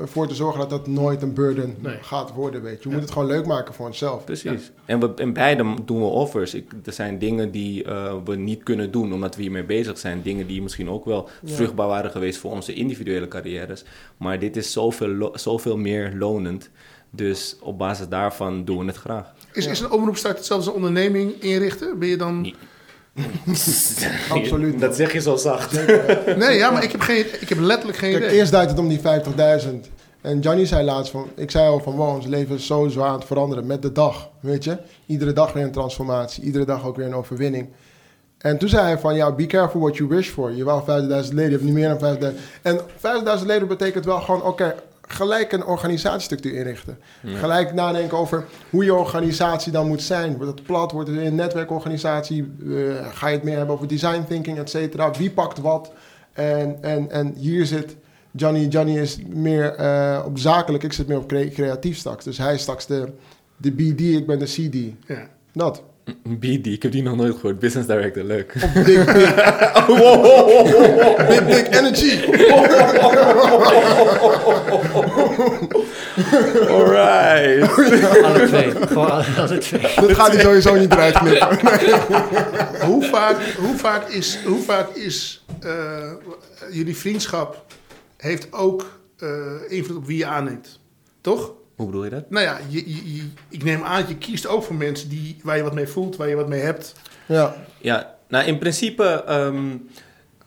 ervoor 0.00 0.28
te 0.28 0.34
zorgen 0.34 0.60
dat 0.60 0.70
dat 0.70 0.86
nooit 0.86 1.22
een 1.22 1.34
burden 1.34 1.76
Nee. 1.80 1.96
gaat 2.00 2.32
worden, 2.32 2.62
weet 2.62 2.72
je. 2.82 2.82
We 2.82 2.88
moeten 2.88 3.04
het 3.04 3.12
gewoon 3.12 3.28
leuk 3.28 3.46
maken 3.46 3.74
voor 3.74 3.86
onszelf. 3.86 4.24
Precies. 4.24 4.70
En, 4.84 5.00
we, 5.00 5.14
en 5.16 5.32
beide 5.32 5.74
doen 5.84 5.98
we 5.98 6.04
offers. 6.04 6.54
Ik, 6.54 6.72
er 6.84 6.92
zijn 6.92 7.18
dingen 7.18 7.50
die 7.50 7.84
eh, 7.84 8.14
we 8.24 8.36
niet 8.36 8.62
kunnen 8.62 8.90
doen 8.90 9.12
omdat 9.12 9.36
we 9.36 9.42
hiermee 9.42 9.64
bezig 9.64 9.98
zijn. 9.98 10.22
Dingen 10.22 10.46
die 10.46 10.62
misschien 10.62 10.90
ook 10.90 11.04
wel 11.04 11.28
Ja. 11.42 11.54
vruchtbaar 11.54 11.88
waren 11.88 12.10
geweest 12.10 12.38
voor 12.38 12.50
onze 12.50 12.72
individuele 12.74 13.28
carrières. 13.28 13.84
Maar 14.16 14.38
dit 14.38 14.56
is 14.56 14.72
zoveel, 14.72 15.08
lo- 15.08 15.32
zoveel 15.36 15.76
meer 15.76 16.14
lonend 16.18 16.70
Dus 17.12 17.56
op 17.60 17.78
basis 17.78 18.08
daarvan 18.08 18.64
doen 18.64 18.78
we 18.78 18.84
het 18.84 18.96
graag. 18.96 19.32
Is, 19.52 19.66
is 19.66 19.80
een 19.80 19.90
omroepstart 19.90 20.36
hetzelfde 20.36 20.66
als 20.70 20.76
een 20.76 20.84
onderneming 20.84 21.32
inrichten? 21.42 21.98
Ben 21.98 22.08
je 22.08 22.16
dan... 22.16 22.40
Nee. 22.40 22.54
Absoluut. 24.28 24.80
Dat 24.80 24.96
zeg 24.96 25.12
je 25.12 25.20
zo 25.20 25.36
zacht. 25.36 25.86
Nee, 26.36 26.56
ja, 26.58 26.70
maar 26.70 26.82
ik 26.82 26.92
heb, 26.92 27.00
geen, 27.00 27.24
ik 27.40 27.48
heb 27.48 27.58
letterlijk 27.58 27.98
geen 27.98 28.10
Kijk, 28.10 28.24
idee. 28.24 28.36
eerst 28.36 28.50
draait 28.50 28.70
het 28.70 28.78
om 28.78 28.88
die 28.88 29.00
50.000. 29.00 29.04
En 30.20 30.40
Johnny 30.40 30.66
zei 30.66 30.84
laatst 30.84 31.10
van, 31.10 31.28
ik 31.36 31.50
zei 31.50 31.68
al 31.68 31.80
van, 31.80 31.94
wow, 31.94 32.14
ons 32.14 32.26
leven 32.26 32.56
is 32.56 32.66
zo 32.66 32.88
zwaar 32.88 33.08
aan 33.08 33.14
het 33.14 33.24
veranderen 33.24 33.66
met 33.66 33.82
de 33.82 33.92
dag, 33.92 34.30
weet 34.40 34.64
je. 34.64 34.76
Iedere 35.06 35.32
dag 35.32 35.52
weer 35.52 35.64
een 35.64 35.72
transformatie, 35.72 36.42
iedere 36.44 36.64
dag 36.64 36.86
ook 36.86 36.96
weer 36.96 37.06
een 37.06 37.14
overwinning. 37.14 37.68
En 38.38 38.58
toen 38.58 38.68
zei 38.68 38.82
hij 38.82 38.98
van, 38.98 39.14
ja, 39.14 39.32
be 39.32 39.46
careful 39.46 39.80
what 39.80 39.96
you 39.96 40.08
wish 40.08 40.28
for. 40.28 40.52
Je 40.52 40.64
wou 40.64 40.82
50.000 40.82 40.86
leden, 40.86 41.44
je 41.44 41.50
hebt 41.50 41.62
niet 41.62 41.74
meer 41.74 41.98
dan 41.98 42.16
50.000. 42.16 42.36
En 42.62 42.80
50.000 43.40 43.46
leden 43.46 43.68
betekent 43.68 44.04
wel 44.04 44.20
gewoon, 44.20 44.42
oké, 44.42 44.74
gelijk 45.10 45.52
een 45.52 45.64
organisatiestructuur 45.64 46.54
inrichten. 46.54 46.98
Gelijk 47.24 47.72
nadenken 47.74 48.18
over 48.18 48.44
hoe 48.70 48.84
je 48.84 48.94
organisatie 48.94 49.72
dan 49.72 49.86
moet 49.86 50.02
zijn. 50.02 50.36
Wordt 50.36 50.52
het 50.58 50.62
plat, 50.62 50.92
wordt 50.92 51.08
het 51.08 51.18
een 51.18 51.34
netwerkorganisatie? 51.34 52.52
Eh, 52.66 53.06
ga 53.12 53.28
je 53.28 53.34
het 53.34 53.44
meer 53.44 53.56
hebben 53.56 53.74
over 53.74 53.88
design 53.88 54.24
thinking, 54.28 54.58
et 54.58 54.70
cetera? 54.70 55.10
Wie 55.10 55.30
pakt 55.30 55.58
wat? 55.58 55.92
En, 56.32 56.78
en, 56.80 57.10
en 57.10 57.34
hier 57.36 57.66
zit 57.66 57.96
Johnny. 58.30 58.66
Johnny 58.66 58.98
is 58.98 59.18
meer 59.28 59.74
eh, 59.74 60.22
op 60.26 60.38
zakelijk, 60.38 60.84
ik 60.84 60.92
zit 60.92 61.06
meer 61.08 61.18
op 61.18 61.28
cre- 61.28 61.48
creatief 61.48 61.96
straks. 61.96 62.24
Dus 62.24 62.38
hij 62.38 62.54
is 62.54 62.60
straks 62.60 62.86
de, 62.86 63.12
de 63.56 63.70
BD, 63.72 64.00
ik 64.00 64.26
ben 64.26 64.38
de 64.38 64.44
CD. 64.44 65.08
Ja. 65.08 65.28
Dat. 65.52 65.82
BD, 66.22 66.66
ik 66.66 66.82
heb 66.82 66.92
die 66.92 67.02
nog 67.02 67.16
nooit 67.16 67.34
gehoord. 67.34 67.58
Business 67.58 67.88
Director, 67.88 68.24
leuk. 68.24 68.52
Of 68.54 68.72
big, 68.72 69.04
big, 69.04 69.06
big, 71.28 71.46
big 71.46 71.68
energy. 71.68 72.18
Alright. 76.68 77.60
Alle 78.24 78.46
twee. 78.46 78.70
Gewoon 78.70 79.10
alle, 79.10 79.24
alle 79.36 79.58
twee. 79.58 79.80
Dat 79.80 80.12
gaat 80.14 80.32
hij 80.32 80.40
sowieso 80.40 80.74
niet 80.74 80.92
eruit 80.92 81.18
knippen. 81.18 81.58
Hoe 82.86 83.04
vaak, 83.04 83.36
hoe 83.58 83.76
vaak 83.76 84.08
is, 84.08 84.38
hoe 84.44 84.62
vaak 84.62 84.88
is 84.94 85.44
eh, 85.60 86.12
jullie 86.70 86.96
vriendschap 86.96 87.64
heeft 88.16 88.52
ook 88.52 89.00
eh, 89.18 89.28
invloed 89.68 89.96
op 89.96 90.06
wie 90.06 90.16
je 90.16 90.26
aanneemt? 90.26 90.80
Toch? 91.20 91.52
Hoe 91.80 91.88
bedoel 91.88 92.04
je 92.04 92.10
dat? 92.10 92.30
Nou 92.30 92.44
ja, 92.44 92.58
je, 92.68 92.78
je, 92.94 93.14
je- 93.14 93.28
ik 93.48 93.64
neem 93.64 93.82
aan, 93.82 94.04
je 94.08 94.16
kiest 94.16 94.46
ook 94.46 94.62
voor 94.62 94.74
mensen 94.76 95.08
die, 95.08 95.36
waar 95.42 95.56
je 95.56 95.62
wat 95.62 95.74
mee 95.74 95.86
voelt, 95.86 96.16
waar 96.16 96.28
je 96.28 96.34
wat 96.34 96.48
mee 96.48 96.60
hebt. 96.60 96.94
Ja, 97.26 97.56
Ja, 97.80 98.16
nou 98.28 98.46
in 98.46 98.58
principe 98.58 99.04
ehm, 99.26 99.76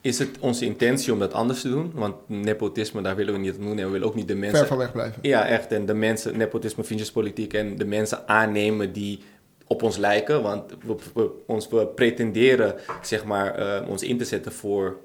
is 0.02 0.20
het 0.20 0.30
onze 0.40 0.66
intentie 0.66 1.14
om 1.14 1.20
dat 1.20 1.34
anders 1.34 1.62
te 1.62 1.70
doen. 1.70 1.92
Want 1.94 2.16
nepotisme, 2.28 3.02
daar 3.02 3.16
willen 3.16 3.34
we 3.34 3.40
niet 3.40 3.54
aan 3.56 3.62
doen. 3.66 3.78
En 3.80 3.86
we 3.86 3.92
willen 3.92 4.08
ook 4.08 4.16
niet 4.16 4.28
de 4.28 4.36
mensen... 4.36 4.58
ver 4.58 4.68
van 4.68 4.78
weg 4.78 4.92
blijven. 4.92 5.20
Ja, 5.22 5.48
echt. 5.48 5.72
En 5.72 5.86
de 5.86 5.94
mensen, 5.94 6.38
nepotisme, 6.38 6.84
vriendjespolitiek 6.84 7.54
en 7.54 7.78
de 7.78 7.86
mensen 7.86 8.28
aannemen 8.28 8.94
die 8.94 9.20
op 9.68 9.82
ons 9.84 9.98
lijken. 9.98 10.42
Want 10.42 10.64
we, 10.86 10.96
we, 11.14 11.30
ons, 11.48 11.68
we 11.70 11.88
pretenderen, 11.88 12.76
zeg 13.02 13.26
maar, 13.26 13.56
eh, 13.56 13.88
ons 13.90 14.04
in 14.04 14.18
te 14.18 14.26
zetten 14.26 14.52
voor 14.52 14.98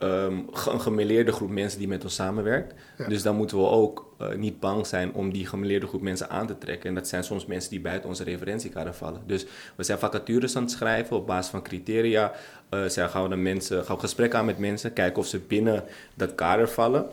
ehm, 0.00 0.38
een 0.66 0.80
gemeleerde 0.80 1.32
groep 1.32 1.50
mensen 1.50 1.78
die 1.78 1.88
met 1.88 2.04
ons 2.04 2.14
samenwerkt. 2.14 2.74
Ja. 2.98 3.08
Dus 3.08 3.22
dan 3.22 3.36
moeten 3.36 3.56
we 3.56 3.66
ook 3.66 4.14
eh, 4.18 4.34
niet 4.34 4.60
bang 4.60 4.86
zijn 4.86 5.12
om 5.12 5.32
die 5.32 5.46
gemeleerde 5.46 5.86
groep 5.86 6.02
mensen 6.02 6.30
aan 6.30 6.46
te 6.46 6.58
trekken. 6.58 6.88
En 6.88 6.94
dat 6.94 7.08
zijn 7.08 7.24
soms 7.24 7.46
mensen 7.46 7.70
die 7.70 7.80
buiten 7.80 8.08
onze 8.08 8.24
referentiekader 8.24 8.94
vallen. 8.94 9.22
Dus 9.26 9.46
we 9.76 9.82
zijn 9.82 9.98
vacatures 9.98 10.56
aan 10.56 10.62
het 10.62 10.70
schrijven 10.70 11.16
op 11.16 11.26
basis 11.26 11.50
van 11.50 11.62
criteria. 11.62 12.32
Eh, 12.68 12.84
zijn, 12.84 13.08
gaan 13.08 13.22
we 13.22 13.28
dan 13.28 13.42
mensen, 13.42 13.84
gaan 13.84 13.94
we 13.96 14.00
gesprekken 14.00 14.38
aan 14.38 14.44
met 14.44 14.58
mensen, 14.58 14.92
kijken 14.92 15.22
of 15.22 15.28
ze 15.28 15.38
binnen 15.38 15.84
dat 16.14 16.34
kader 16.34 16.68
vallen 16.68 17.06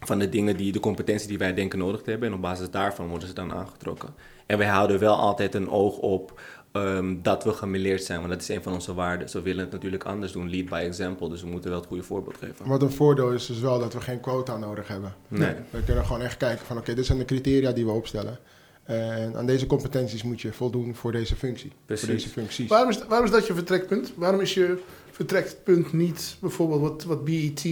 van 0.00 0.18
de 0.18 0.28
dingen 0.28 0.56
die, 0.56 0.72
de 0.72 0.80
competentie 0.80 1.28
die 1.28 1.38
wij 1.38 1.54
denken 1.54 1.78
nodig 1.78 2.02
te 2.02 2.10
hebben. 2.10 2.28
En 2.28 2.34
op 2.34 2.40
basis 2.40 2.70
daarvan 2.70 3.08
worden 3.08 3.28
ze 3.28 3.34
dan 3.34 3.52
aangetrokken. 3.52 4.14
En 4.46 4.58
wij 4.58 4.66
houden 4.66 4.98
wel 4.98 5.16
altijd 5.16 5.54
een 5.54 5.70
oog 5.70 5.98
op 5.98 6.40
ehm, 6.84 7.16
dat 7.22 7.44
we 7.44 7.52
gemeleerd 7.52 8.04
zijn, 8.04 8.18
want 8.18 8.30
dat 8.30 8.42
is 8.42 8.48
een 8.48 8.62
van 8.62 8.72
onze 8.72 8.94
waarden. 8.94 9.28
Ze 9.28 9.42
willen 9.42 9.64
het 9.64 9.72
natuurlijk 9.72 10.04
anders 10.04 10.32
doen, 10.32 10.50
lead 10.50 10.68
by 10.68 10.82
example. 10.84 11.28
Dus 11.28 11.42
we 11.42 11.48
moeten 11.48 11.70
wel 11.70 11.78
het 11.78 11.88
goede 11.88 12.02
voorbeeld 12.02 12.36
geven. 12.36 12.66
Wat 12.66 12.82
een 12.82 12.90
voordeel 12.90 13.32
is 13.32 13.46
dus 13.46 13.60
wel 13.60 13.78
dat 13.78 13.92
we 13.92 14.00
geen 14.00 14.20
quota 14.20 14.56
nodig 14.56 14.88
hebben. 14.88 15.14
Nee. 15.28 15.54
We 15.70 15.82
kunnen 15.84 16.06
gewoon 16.06 16.22
echt 16.22 16.36
kijken 16.36 16.66
van 16.66 16.78
oké, 16.78 16.94
dit 16.94 17.06
zijn 17.06 17.18
de 17.18 17.24
criteria 17.24 17.72
die 17.72 17.84
we 17.84 17.90
opstellen. 17.90 18.38
En 18.84 19.36
aan 19.36 19.46
deze 19.46 19.66
competenties 19.66 20.22
moet 20.22 20.40
je 20.40 20.52
voldoen 20.52 20.94
voor 20.94 21.12
deze 21.12 21.36
functie. 21.36 21.72
Precies. 21.86 22.04
Voor 22.04 22.14
deze 22.14 22.28
functies. 22.28 22.68
Waarom 22.68 22.90
is, 22.90 23.06
waarom 23.06 23.26
is 23.26 23.32
dat 23.32 23.46
je 23.46 23.54
vertrekpunt? 23.54 24.12
Waarom 24.16 24.40
is 24.40 24.54
je 24.54 24.78
vertrekpunt 25.10 25.92
niet 25.92 26.36
bijvoorbeeld 26.40 26.80
wat, 26.80 27.04
wat 27.04 27.24
BET 27.24 27.66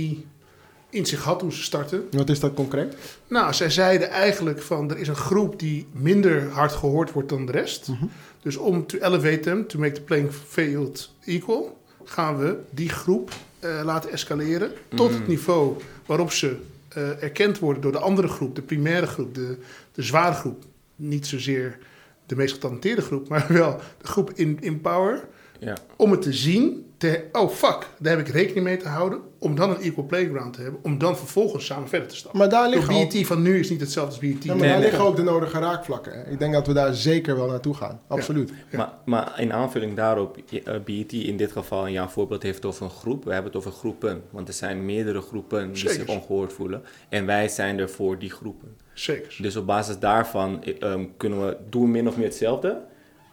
in 0.90 1.06
zich 1.06 1.22
had 1.22 1.38
toen 1.38 1.52
ze 1.52 1.62
startten? 1.62 2.04
Wat 2.10 2.28
is 2.28 2.40
dat 2.40 2.54
concreet? 2.54 2.94
Nou, 3.28 3.54
zij 3.54 3.70
zeiden 3.70 4.10
eigenlijk 4.10 4.62
van 4.62 4.90
er 4.90 4.98
is 4.98 5.08
een 5.08 5.16
groep 5.16 5.58
die 5.58 5.86
minder 5.92 6.48
hard 6.50 6.72
gehoord 6.72 7.12
wordt 7.12 7.28
dan 7.28 7.46
de 7.46 7.52
rest. 7.52 7.88
Mhm. 7.88 8.04
Dus 8.42 8.56
om 8.56 8.86
to 8.86 8.98
elevate 8.98 9.40
them, 9.40 9.66
to 9.66 9.78
make 9.78 9.92
the 9.92 10.00
playing 10.02 10.30
field 10.48 11.12
equal, 11.24 11.80
gaan 12.04 12.36
we 12.38 12.56
die 12.70 12.88
groep 12.88 13.30
eh, 13.58 13.80
laten 13.84 14.10
escaleren 14.10 14.70
tot 14.88 15.10
Mhm. 15.10 15.18
het 15.18 15.26
niveau 15.28 15.76
waarop 16.06 16.32
ze 16.32 16.56
eh, 16.88 17.22
erkend 17.22 17.58
worden 17.58 17.82
door 17.82 17.92
de 17.92 17.98
andere 17.98 18.28
groep, 18.28 18.54
de 18.54 18.62
primaire 18.62 19.06
groep, 19.06 19.34
de, 19.34 19.56
de 19.92 20.02
zware 20.02 20.34
groep. 20.34 20.64
Niet 20.96 21.26
zozeer 21.26 21.78
de 22.26 22.36
meest 22.36 22.52
getalenteerde 22.52 23.02
groep, 23.02 23.28
maar 23.28 23.46
wel 23.48 23.80
de 24.00 24.06
groep 24.06 24.30
in, 24.34 24.56
in 24.60 24.80
power. 24.80 25.24
Ja. 25.58 25.76
Om 25.96 26.10
het 26.10 26.22
te 26.22 26.32
zien, 26.32 26.86
te, 26.96 27.24
oh 27.32 27.50
fuck, 27.50 27.86
daar 27.98 28.16
heb 28.16 28.26
ik 28.26 28.32
rekening 28.32 28.64
mee 28.64 28.76
te 28.76 28.88
houden. 28.88 29.20
Om 29.46 29.54
dan 29.56 29.70
een 29.70 29.80
equal 29.80 30.04
playground 30.06 30.52
te 30.54 30.62
hebben, 30.62 30.80
om 30.82 30.98
dan 30.98 31.16
vervolgens 31.16 31.66
samen 31.66 31.88
verder 31.88 32.08
te 32.08 32.16
stappen. 32.16 32.40
Maar 32.40 32.48
daar 32.48 32.68
liggen, 32.68 32.94
ook, 32.94 33.12
BET 33.12 33.26
van 33.26 33.42
nu 33.42 33.58
is 33.58 33.70
niet 33.70 33.80
hetzelfde 33.80 34.10
als 34.10 34.20
BET. 34.20 34.44
ja, 34.44 34.48
maar 34.52 34.56
Nee, 34.56 34.68
daar 34.68 34.78
nee. 34.78 34.88
liggen 34.90 35.04
ook 35.08 35.16
de 35.16 35.22
nodige 35.22 35.58
raakvlakken. 35.58 36.12
hè. 36.12 36.30
Ik 36.30 36.38
denk 36.38 36.52
dat 36.52 36.66
we 36.66 36.72
daar 36.72 36.94
zeker 36.94 37.36
wel 37.36 37.46
naartoe 37.46 37.74
gaan. 37.74 38.00
Absoluut. 38.06 38.52
Ja. 38.70 38.76
Maar, 38.78 38.92
maar 39.04 39.40
in 39.40 39.52
aanvulling 39.52 39.96
daarop, 39.96 40.38
eh, 40.64 40.74
BET 40.84 41.12
in 41.12 41.36
dit 41.36 41.52
geval, 41.52 41.86
in 41.86 41.92
jouw 41.92 42.08
voorbeeld, 42.08 42.42
heeft 42.42 42.56
het 42.56 42.64
over 42.66 42.84
een 42.84 42.90
groep. 42.90 43.24
We 43.24 43.32
hebben 43.32 43.52
het 43.52 43.60
over 43.60 43.72
groepen, 43.72 44.22
want 44.30 44.48
er 44.48 44.54
zijn 44.54 44.84
meerdere 44.84 45.20
groepen 45.20 45.72
die 45.72 45.88
zich 45.90 46.06
ongehoord 46.08 46.52
voelen. 46.52 46.82
En 47.08 47.26
wij 47.26 47.48
zijn 47.48 47.78
er 47.78 47.90
voor 47.90 48.18
die 48.18 48.30
groepen. 48.30 48.76
Zeker. 48.94 49.36
Dus 49.40 49.56
op 49.56 49.66
basis 49.66 49.98
daarvan 49.98 50.62
eh, 50.64 50.82
ehm, 50.82 51.04
kunnen 51.16 51.46
we 51.46 51.56
doen 51.70 51.82
we 51.82 51.88
min 51.88 52.08
of 52.08 52.16
meer 52.16 52.26
hetzelfde 52.26 52.80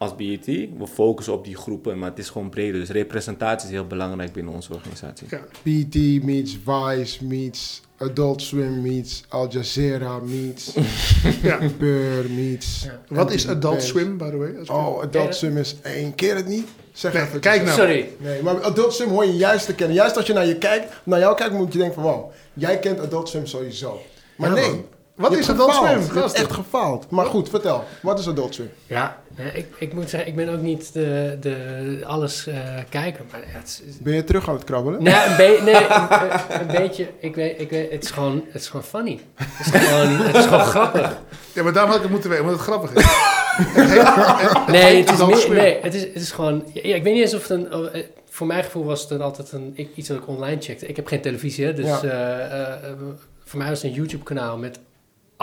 als 0.04 0.16
BET. 0.16 0.46
We 0.46 0.88
focussen 0.94 1.34
op 1.34 1.46
die 1.46 1.56
groepen, 1.56 2.00
maar 2.00 2.10
het 2.10 2.20
is 2.20 2.30
gewoon 2.30 2.50
breder. 2.50 2.80
Dus 2.80 2.90
representatie 2.90 3.68
is 3.68 3.74
heel 3.74 3.88
belangrijk 3.88 4.34
binnen 4.34 4.54
onze 4.54 4.74
organisatie. 4.74 5.28
Ja. 5.30 5.40
PT 5.62 6.24
meets 6.24 6.58
Vice 6.66 7.26
meets 7.26 7.82
Adult 7.98 8.42
Swim 8.42 8.82
meets 8.82 9.24
Al 9.30 9.48
Jazeera 9.50 10.20
meets 10.20 10.74
ja. 11.42 11.60
Burr 11.78 12.30
meets... 12.30 12.84
Ja. 12.84 13.02
Wat 13.16 13.32
is 13.32 13.46
MTV. 13.46 13.56
Adult 13.56 13.82
Swim, 13.84 14.18
by 14.18 14.30
the 14.30 14.38
way? 14.38 14.52
Oh, 14.66 15.02
Adult 15.02 15.36
Swim 15.36 15.58
is 15.58 15.76
één 15.82 16.16
keer 16.16 16.36
het 16.36 16.48
niet? 16.48 16.68
Zeg 16.92 17.14
Nee, 17.14 17.22
even. 17.24 17.40
kijk 17.40 17.64
nou. 17.64 17.78
Sorry. 17.78 18.10
Nee, 18.20 18.42
maar 18.42 18.62
Adult 18.62 18.94
Swim 18.94 19.10
hoor 19.10 19.26
je 19.26 19.36
juist 19.36 19.66
te 19.66 19.76
kennen. 19.76 19.96
Juist 19.96 20.18
als 20.18 20.28
je 20.28 20.34
naar 20.34 20.46
je 20.46 20.58
kijkt, 20.58 20.94
naar 21.04 21.20
jou 21.20 21.36
kijkt, 21.36 21.54
moet 21.54 21.74
je 21.74 21.80
denken 21.80 22.02
van 22.02 22.04
wow, 22.12 22.32
jij 22.54 22.80
kent 22.80 23.00
Adult 23.00 23.30
Swim 23.30 23.46
sowieso. 23.46 24.02
Maar 24.38 24.50
Ja, 24.50 24.56
nee. 24.56 24.70
man. 24.70 24.86
Wat 25.16 25.38
is 25.38 25.50
Adult. 25.50 25.74
Swim, 25.74 25.86
hebt 25.88 26.12
gasten? 26.12 26.42
echt 26.44 26.52
gefaald. 26.54 27.10
Maar 27.10 27.26
goed, 27.26 27.50
vertel. 27.50 27.84
Wat 28.02 28.20
is 28.20 28.28
Adult 28.28 28.54
Swim? 28.54 28.70
Ja, 28.88 29.18
nee, 29.38 29.52
ik, 29.52 29.66
ik 29.78 29.94
moet 29.94 30.10
zeggen, 30.10 30.30
ik 30.30 30.36
ben 30.36 30.50
ook 30.50 30.62
niet 30.62 30.94
de, 30.94 31.38
de 31.40 31.98
alles 32.06 32.48
eh 32.48 32.56
kijker. 32.90 33.24
Maar 33.32 33.42
het 33.46 33.82
is, 33.88 33.98
Ben 34.00 34.14
je 34.14 34.24
terug 34.24 34.48
aan 34.50 34.56
het 34.56 34.64
krabbelen? 34.64 35.04
nee, 35.04 35.14
een, 35.26 35.36
be- 35.36 35.60
nee 35.64 35.76
een, 35.76 36.62
een 36.62 36.68
beetje. 36.82 37.08
Ik 37.20 37.36
weet, 37.36 37.62
ik 37.62 37.70
weet, 37.70 37.92
het 37.92 38.04
is 38.04 38.12
gewoon, 38.12 38.44
het 38.52 38.62
is 38.62 38.68
gewoon 38.68 38.84
funny. 38.86 39.20
Het 39.36 39.74
is 39.74 39.82
gewoon, 39.82 40.08
het 40.18 40.36
is 40.36 40.44
gewoon 40.46 40.66
grappig. 40.66 41.18
Ja, 41.54 41.64
maar 41.64 41.74
daarom 41.74 41.90
had 41.92 41.96
ik 41.98 42.04
het 42.04 42.12
moeten 42.14 42.30
weten, 42.30 42.46
omdat 42.46 42.60
het 42.60 42.68
grappig 42.70 42.94
is. 42.94 43.04
Het 43.58 43.90
heet- 43.90 44.68
Nee, 44.68 45.06
het 45.06 45.10
is, 45.38 45.48
meer, 45.48 45.58
nee 45.58 45.78
het, 45.82 45.94
is, 45.94 46.02
het 46.02 46.16
is 46.16 46.32
gewoon... 46.32 46.64
Ja, 46.74 46.96
ik 46.96 47.04
weet 47.04 47.14
niet 47.14 47.22
eens 47.24 47.34
of 47.34 47.42
het 47.48 47.50
een... 47.50 47.74
oh, 47.74 47.96
eh, 47.96 48.04
Voor 48.30 48.48
mijn 48.48 48.64
gevoel 48.64 48.84
was 48.86 49.00
het 49.00 49.10
dan 49.10 49.22
altijd 49.22 49.52
een, 49.52 49.90
iets 49.96 50.08
dat 50.08 50.18
ik 50.18 50.28
online 50.28 50.62
checkte. 50.62 50.88
Ik 50.88 50.96
heb 50.96 51.08
geen 51.08 51.22
televisie, 51.22 51.66
hè, 51.66 51.74
dus 51.74 51.86
Ja. 51.86 52.02
eh, 52.02 52.44
eh, 52.46 52.90
eh, 52.90 52.98
voor 53.46 53.60
mij 53.60 53.70
was 53.70 53.82
het 53.82 53.92
een 53.92 53.98
YouTube-kanaal 53.98 54.58
met 54.58 54.80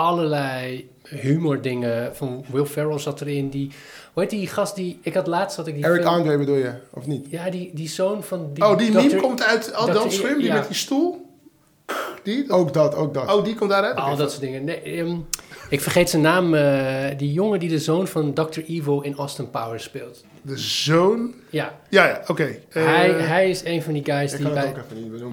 allerlei 0.00 0.88
humordingen. 1.02 2.16
Van 2.16 2.44
Will 2.52 2.66
Ferrell 2.66 2.98
zat 2.98 3.20
erin. 3.20 3.48
Die, 3.50 3.70
hoe 4.12 4.22
heet 4.22 4.30
die 4.30 4.46
gast 4.46 4.74
die... 4.76 4.98
Ik 5.02 5.14
had 5.14 5.26
laatst 5.26 5.56
had 5.56 5.66
ik 5.66 5.74
die 5.74 5.84
Eric 5.84 6.02
film- 6.02 6.14
Andre 6.14 6.38
bedoel 6.38 6.56
je, 6.56 6.72
of 6.90 7.06
niet? 7.06 7.26
Ja, 7.30 7.50
die, 7.50 7.70
die 7.74 7.88
zoon 7.88 8.22
van... 8.22 8.50
Die 8.54 8.64
oh, 8.64 8.78
die 8.78 8.90
Dr. 8.90 8.96
meme 8.96 9.20
komt 9.20 9.42
uit 9.42 9.72
Adult. 9.72 10.12
Swim, 10.12 10.38
die 10.38 10.46
ja. 10.46 10.54
met 10.54 10.66
die 10.66 10.76
stoel? 10.76 11.29
Die? 12.22 12.50
Ook 12.50 12.72
dat, 12.72 12.94
ook 12.94 13.14
dat. 13.14 13.34
Oh, 13.34 13.44
die 13.44 13.54
komt 13.54 13.70
daaruit? 13.70 13.96
Al 13.96 14.16
dat 14.16 14.30
soort 14.30 14.42
dingen. 14.42 14.64
Nee, 14.64 14.80
ehm, 14.80 15.16
ik 15.68 15.80
vergeet 15.80 16.10
zijn 16.10 16.22
naam. 16.22 16.54
eh, 16.54 17.18
die 17.18 17.32
jongen 17.32 17.58
die 17.60 17.68
de 17.68 17.78
zoon 17.78 18.06
van 18.08 18.32
Dr. 18.34 18.60
Evil 18.66 19.00
in 19.02 19.14
Austin 19.16 19.50
Powers 19.50 19.82
speelt. 19.82 20.24
De 20.42 20.58
zoon... 20.58 21.34
Ja, 21.50 21.78
Ja, 21.88 22.06
ja, 22.06 22.20
oké. 22.26 22.44
Eh, 22.68 22.84
hij, 22.84 23.10
hij 23.10 23.50
is 23.50 23.64
een 23.64 23.82
van 23.82 23.92
die 23.92 24.04
guys 24.04 24.32
die 24.32 24.48
bij, 24.50 24.74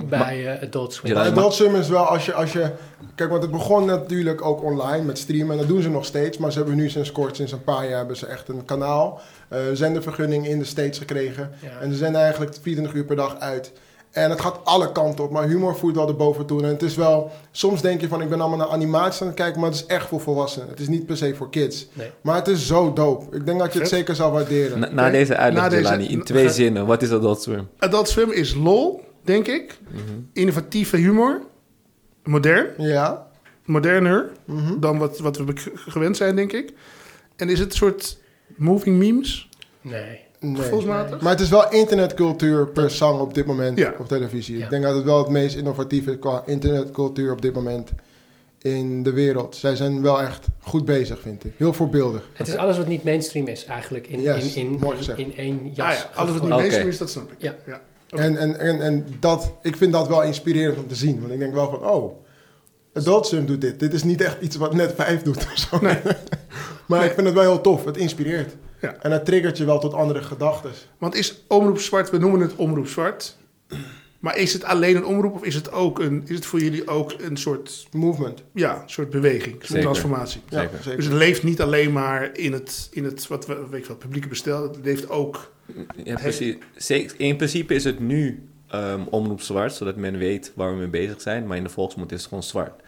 bij 0.10 0.56
eh, 0.58 0.68
Adult 0.68 0.94
Swim... 0.94 1.14
Ja, 1.14 1.26
Adult 1.26 1.54
Swim 1.54 1.76
is 1.76 1.90
wel 1.90 2.04
als 2.04 2.26
je, 2.26 2.34
als 2.34 2.54
je... 2.54 2.72
Kijk, 3.16 3.30
want 3.30 3.42
het 3.42 3.52
begon 3.52 3.86
natuurlijk 3.86 4.42
ook 4.46 4.64
online 4.64 5.04
met 5.04 5.18
streamen. 5.18 5.52
En 5.52 5.58
dat 5.58 5.68
doen 5.68 5.82
ze 5.82 5.90
nog 5.90 6.06
steeds. 6.06 6.38
Maar 6.38 6.52
ze 6.52 6.58
hebben 6.58 6.76
nu 6.76 6.90
sinds 6.90 7.12
kort, 7.12 7.36
sinds 7.36 7.52
een 7.52 7.64
paar 7.64 7.88
jaar, 7.90 7.98
hebben 7.98 8.18
ze 8.18 8.26
echt 8.26 8.48
een 8.48 8.66
kanaal. 8.66 9.22
eh 9.50 9.60
zendervergunning 9.74 10.48
in 10.48 10.60
de 10.60 10.66
States 10.66 10.98
gekregen. 10.98 11.52
Ja. 11.62 11.80
En 11.82 11.92
ze 11.92 11.98
zenden 11.98 12.22
eigenlijk 12.22 12.58
24 12.62 12.94
uur 13.00 13.06
per 13.06 13.16
dag 13.16 13.40
uit. 13.40 13.72
En 14.18 14.30
het 14.30 14.42
gaat 14.42 14.60
alle 14.64 14.92
kanten 14.92 15.24
op, 15.24 15.32
maar 15.32 15.48
humor 15.48 15.76
voert 15.78 15.96
wel 15.96 16.06
de 16.06 16.14
boventoon. 16.14 16.64
En 16.64 16.70
het 16.70 16.82
is 16.82 16.96
wel, 16.96 17.32
soms 17.52 17.82
denk 17.82 18.02
je 18.02 18.08
van 18.08 18.22
ik 18.22 18.30
ben 18.30 18.40
allemaal 18.42 18.58
naar 18.58 18.68
animaties 18.68 19.22
aan 19.22 19.28
het 19.28 19.36
kijken, 19.36 19.60
maar 19.62 19.70
het 19.70 19.80
is 19.80 19.86
echt 19.86 20.08
voor 20.08 20.22
volwassenen. 20.22 20.68
Het 20.70 20.80
is 20.80 20.88
niet 20.88 21.06
per 21.06 21.18
se 21.18 21.36
voor 21.36 21.50
kids. 21.50 21.88
Nee. 21.94 22.12
Maar 22.22 22.36
het 22.36 22.48
is 22.48 22.68
zo 22.68 22.94
dope. 22.94 23.36
Ik 23.36 23.46
denk 23.46 23.60
dat 23.60 23.74
je 23.74 23.80
het 23.80 23.88
zeker 23.88 24.16
zal 24.16 24.32
waarderen. 24.32 24.96
Na, 24.96 25.10
deze 25.10 25.36
uitleg, 25.36 25.72
Jelani, 25.72 26.06
in 26.08 26.24
twee 26.24 26.50
zinnen. 26.50 26.86
Wat 26.86 27.02
is 27.02 27.12
Adult 27.12 27.42
Swim? 27.42 27.68
Adult 27.78 28.10
Swim 28.10 28.32
is 28.32 28.54
lol, 28.56 29.02
denk 29.24 29.48
ik. 29.48 29.78
Mhm. 29.90 30.02
Innovatieve 30.34 30.98
humor. 30.98 31.42
Modern. 32.24 32.66
Ja. 32.78 33.28
Moderner 33.66 34.30
Mhm. 34.46 34.80
dan 34.80 34.98
wat, 34.98 35.20
wat 35.20 35.38
we 35.38 35.54
gewend 35.76 36.18
zijn, 36.18 36.36
denk 36.36 36.52
ik. 36.54 36.74
En 37.36 37.50
is 37.50 37.60
het 37.60 37.70
een 37.72 37.78
soort 37.78 38.18
moving 38.56 38.98
memes? 38.98 39.50
Nee. 39.82 40.20
Nee. 40.40 40.56
Gevoelsmatig? 40.56 41.22
Maar 41.22 41.32
het 41.32 41.42
is 41.42 41.50
wel 41.50 41.72
internetcultuur 41.72 42.68
per 42.68 42.90
zang 42.90 43.20
op 43.20 43.34
dit 43.34 43.46
moment 43.46 43.78
Ja. 43.78 43.94
op 44.00 44.08
televisie. 44.08 44.58
Ja. 44.58 44.64
Ik 44.64 44.70
denk 44.70 44.84
dat 44.84 44.96
het 44.96 45.04
wel 45.04 45.18
het 45.18 45.30
meest 45.30 45.56
innovatieve 45.56 46.12
is 46.12 46.20
qua 46.20 46.44
internetcultuur 46.46 47.32
op 47.32 47.42
dit 47.42 47.54
moment 47.54 47.90
in 48.62 49.04
de 49.04 49.12
wereld. 49.12 49.56
Zij 49.56 49.76
zijn 49.76 50.02
wel 50.02 50.22
echt 50.22 50.46
goed 50.60 50.86
bezig, 50.86 51.20
vind 51.22 51.44
ik. 51.46 51.52
Heel 51.58 51.74
voorbeeldig. 51.74 52.30
Het 52.34 52.48
is 52.48 52.56
alles 52.56 52.78
wat 52.78 52.88
niet 52.88 53.04
mainstream 53.04 53.48
is 53.48 53.66
eigenlijk 53.66 54.08
in, 54.08 54.22
Yes, 54.22 54.56
in, 54.56 54.66
in, 54.72 54.78
mooi 54.80 54.98
gezegd. 54.98 55.18
in 55.20 55.36
één 55.38 55.72
jas. 55.74 55.88
Ah 55.88 55.94
ja, 55.94 56.10
alles 56.16 56.32
wat 56.34 56.42
niet 56.42 56.50
mainstream 56.50 56.88
is, 56.88 56.98
dat 56.98 57.10
snap 57.10 57.32
ik. 57.32 57.38
Ja. 57.66 57.82
En, 58.10 58.38
en, 58.38 58.60
en, 58.60 58.82
en 58.82 59.06
dat, 59.20 59.52
ik 59.62 59.76
vind 59.78 59.92
dat 59.94 60.08
wel 60.08 60.24
inspirerend 60.24 60.78
om 60.78 60.88
te 60.88 60.96
zien. 60.96 61.20
Want 61.20 61.34
ik 61.34 61.40
denk 61.40 61.54
wel 61.54 61.70
van, 61.70 61.90
oh, 61.90 62.26
Adult 62.94 63.26
Swim 63.26 63.46
doet 63.46 63.62
dit. 63.62 63.80
Dit 63.80 63.94
is 63.94 64.04
niet 64.04 64.22
echt 64.22 64.42
iets 64.42 64.56
wat 64.56 64.74
net 64.74 64.94
5 64.96 65.22
doet 65.22 65.38
of 65.38 65.54
zo. 65.70 65.80
maar 66.88 67.06
ik 67.06 67.12
vind 67.12 67.26
het 67.28 67.36
wel 67.36 67.44
heel 67.44 67.62
tof. 67.62 67.86
Het 67.86 67.98
inspireert. 67.98 68.56
Ja. 68.82 68.96
En 69.02 69.12
het 69.12 69.26
triggert 69.26 69.58
je 69.58 69.66
wel 69.66 69.80
tot 69.80 69.94
andere 69.94 70.22
gedachten. 70.24 70.72
Want 70.98 71.16
is 71.16 71.44
Omroep 71.48 71.80
Zwart, 71.80 72.10
we 72.10 72.18
noemen 72.18 72.40
het 72.40 72.56
Omroep 72.56 72.88
Zwart. 72.88 73.38
Maar 74.20 74.38
is 74.38 74.54
het 74.54 74.64
alleen 74.64 74.96
een 74.96 75.06
omroep 75.06 75.34
of 75.34 75.44
is 75.44 75.56
het, 75.56 75.72
ook 75.72 76.00
een, 76.00 76.24
is 76.26 76.36
het 76.36 76.46
voor 76.46 76.60
jullie 76.60 76.88
ook 76.88 77.14
een 77.20 77.38
soort, 77.38 77.88
Movement. 77.92 78.44
ja, 78.54 78.82
een 78.82 78.90
soort 78.90 79.10
beweging, 79.10 79.46
een 79.46 79.52
soort 79.52 79.68
Zeker. 79.68 79.84
transformatie? 79.84 80.42
Ja, 80.50 80.62
Zeker. 80.82 80.96
Dus 80.96 81.06
het 81.06 81.14
leeft 81.14 81.44
niet 81.44 81.62
alleen 81.62 81.92
maar 81.92 82.38
in 82.38 82.54
het, 82.54 82.88
in 82.92 83.04
het 83.04 83.28
wat 83.28 83.46
we, 83.46 83.68
weet 83.70 83.88
ik 83.88 83.98
publieke 83.98 84.28
bestel. 84.28 84.64
Het 84.64 84.78
leeft 84.84 85.10
ook. 85.10 85.52
Ja, 86.04 86.16
precies. 86.16 87.14
In 87.18 87.36
principe 87.36 87.74
is 87.74 87.84
het 87.84 88.00
nu 88.00 88.50
ehm, 88.68 89.02
omroep 89.10 89.42
zwart, 89.42 89.74
zodat 89.74 89.96
men 89.96 90.18
weet 90.18 90.52
waar 90.56 90.72
we 90.72 90.78
mee 90.78 90.88
bezig 90.88 91.22
zijn. 91.22 91.48
Maar 91.48 91.58
in 91.58 91.64
de 91.64 91.70
volksmond 91.70 92.12
is 92.12 92.20
het 92.20 92.28
gewoon 92.28 92.44
zwart. 92.44 92.82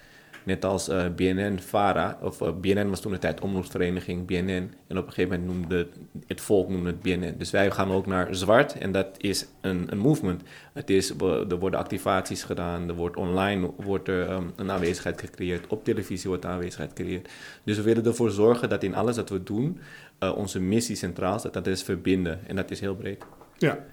Net 0.44 0.66
als 0.66 0.88
eh, 0.88 1.06
BNN, 1.16 1.60
VARA, 1.60 2.18
of 2.22 2.42
eh, 2.42 2.52
BNN 2.62 2.90
was 2.90 3.02
toen 3.02 3.12
de 3.12 3.18
tijd 3.18 3.42
omroepsvereniging 3.42 4.26
BNN. 4.26 4.74
En 4.88 4.98
op 4.98 5.08
een 5.08 5.14
gegeven 5.14 5.40
moment 5.40 5.58
noemde 5.58 5.88
het, 6.28 6.42
volk 6.42 6.70
noemde 6.70 6.90
het 6.90 7.02
BNN. 7.02 7.36
Dus 7.38 7.52
wij 7.52 7.72
gaan 7.72 7.92
ook 7.92 8.06
naar 8.06 8.36
zwart 8.36 8.78
en 8.78 8.92
dat 8.92 9.08
is 9.18 9.48
een, 9.62 9.88
een 9.90 9.98
movement. 9.98 10.42
Het 10.74 10.90
is, 10.90 11.10
er 11.10 11.60
worden 11.60 11.80
activaties 11.80 12.44
gedaan, 12.44 12.90
er 12.90 12.96
wordt 12.96 13.18
online 13.18 13.72
wordt 13.78 14.08
er, 14.08 14.28
ehm, 14.28 14.44
een 14.56 14.72
aanwezigheid 14.72 15.20
gecreëerd, 15.20 15.68
op 15.68 15.84
televisie 15.84 16.30
wordt 16.30 16.46
aanwezigheid 16.46 16.90
gecreëerd. 16.96 17.30
Dus 17.64 17.78
we 17.78 17.84
willen 17.84 18.06
ervoor 18.06 18.32
zorgen 18.32 18.70
dat 18.70 18.84
in 18.84 18.96
alles 18.96 19.16
wat 19.16 19.30
we 19.30 19.44
doen, 19.44 19.80
eh, 20.20 20.38
onze 20.38 20.60
missie 20.60 20.96
centraal 20.96 21.40
staat. 21.40 21.54
Dat 21.54 21.68
is 21.68 21.84
verbinden 21.84 22.40
en 22.48 22.56
dat 22.56 22.72
is 22.72 22.80
heel 22.80 22.96
breed. 22.96 23.24
Ja. 23.58 23.86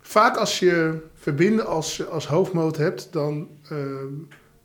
Vaak 0.00 0.36
als 0.36 0.58
je 0.58 0.98
verbinden 1.14 1.66
als, 1.66 2.06
als 2.08 2.26
hoofdmoot 2.26 2.76
hebt, 2.76 3.12
dan 3.12 3.48
ehm, 3.68 4.12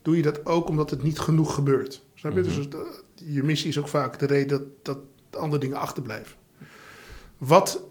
doe 0.04 0.16
je 0.16 0.22
dat 0.22 0.46
ook 0.46 0.68
omdat 0.70 0.89
het 0.89 1.04
niet 1.04 1.20
genoeg 1.20 1.54
gebeurt. 1.54 2.04
Snap 2.16 2.34
je? 2.34 2.39
Mhm. 2.42 2.56
Dus 2.56 2.70
dat- 2.70 3.04
je 3.16 3.44
missie 3.44 3.70
is 3.70 3.78
ook 3.80 3.88
vaak 3.88 4.20
de 4.20 4.26
reden 4.26 4.48
dat, 4.50 4.62
dat 4.82 4.98
andere 5.42 5.62
dingen 5.62 5.78
achterblijven. 5.78 6.36
Wat 7.38 7.84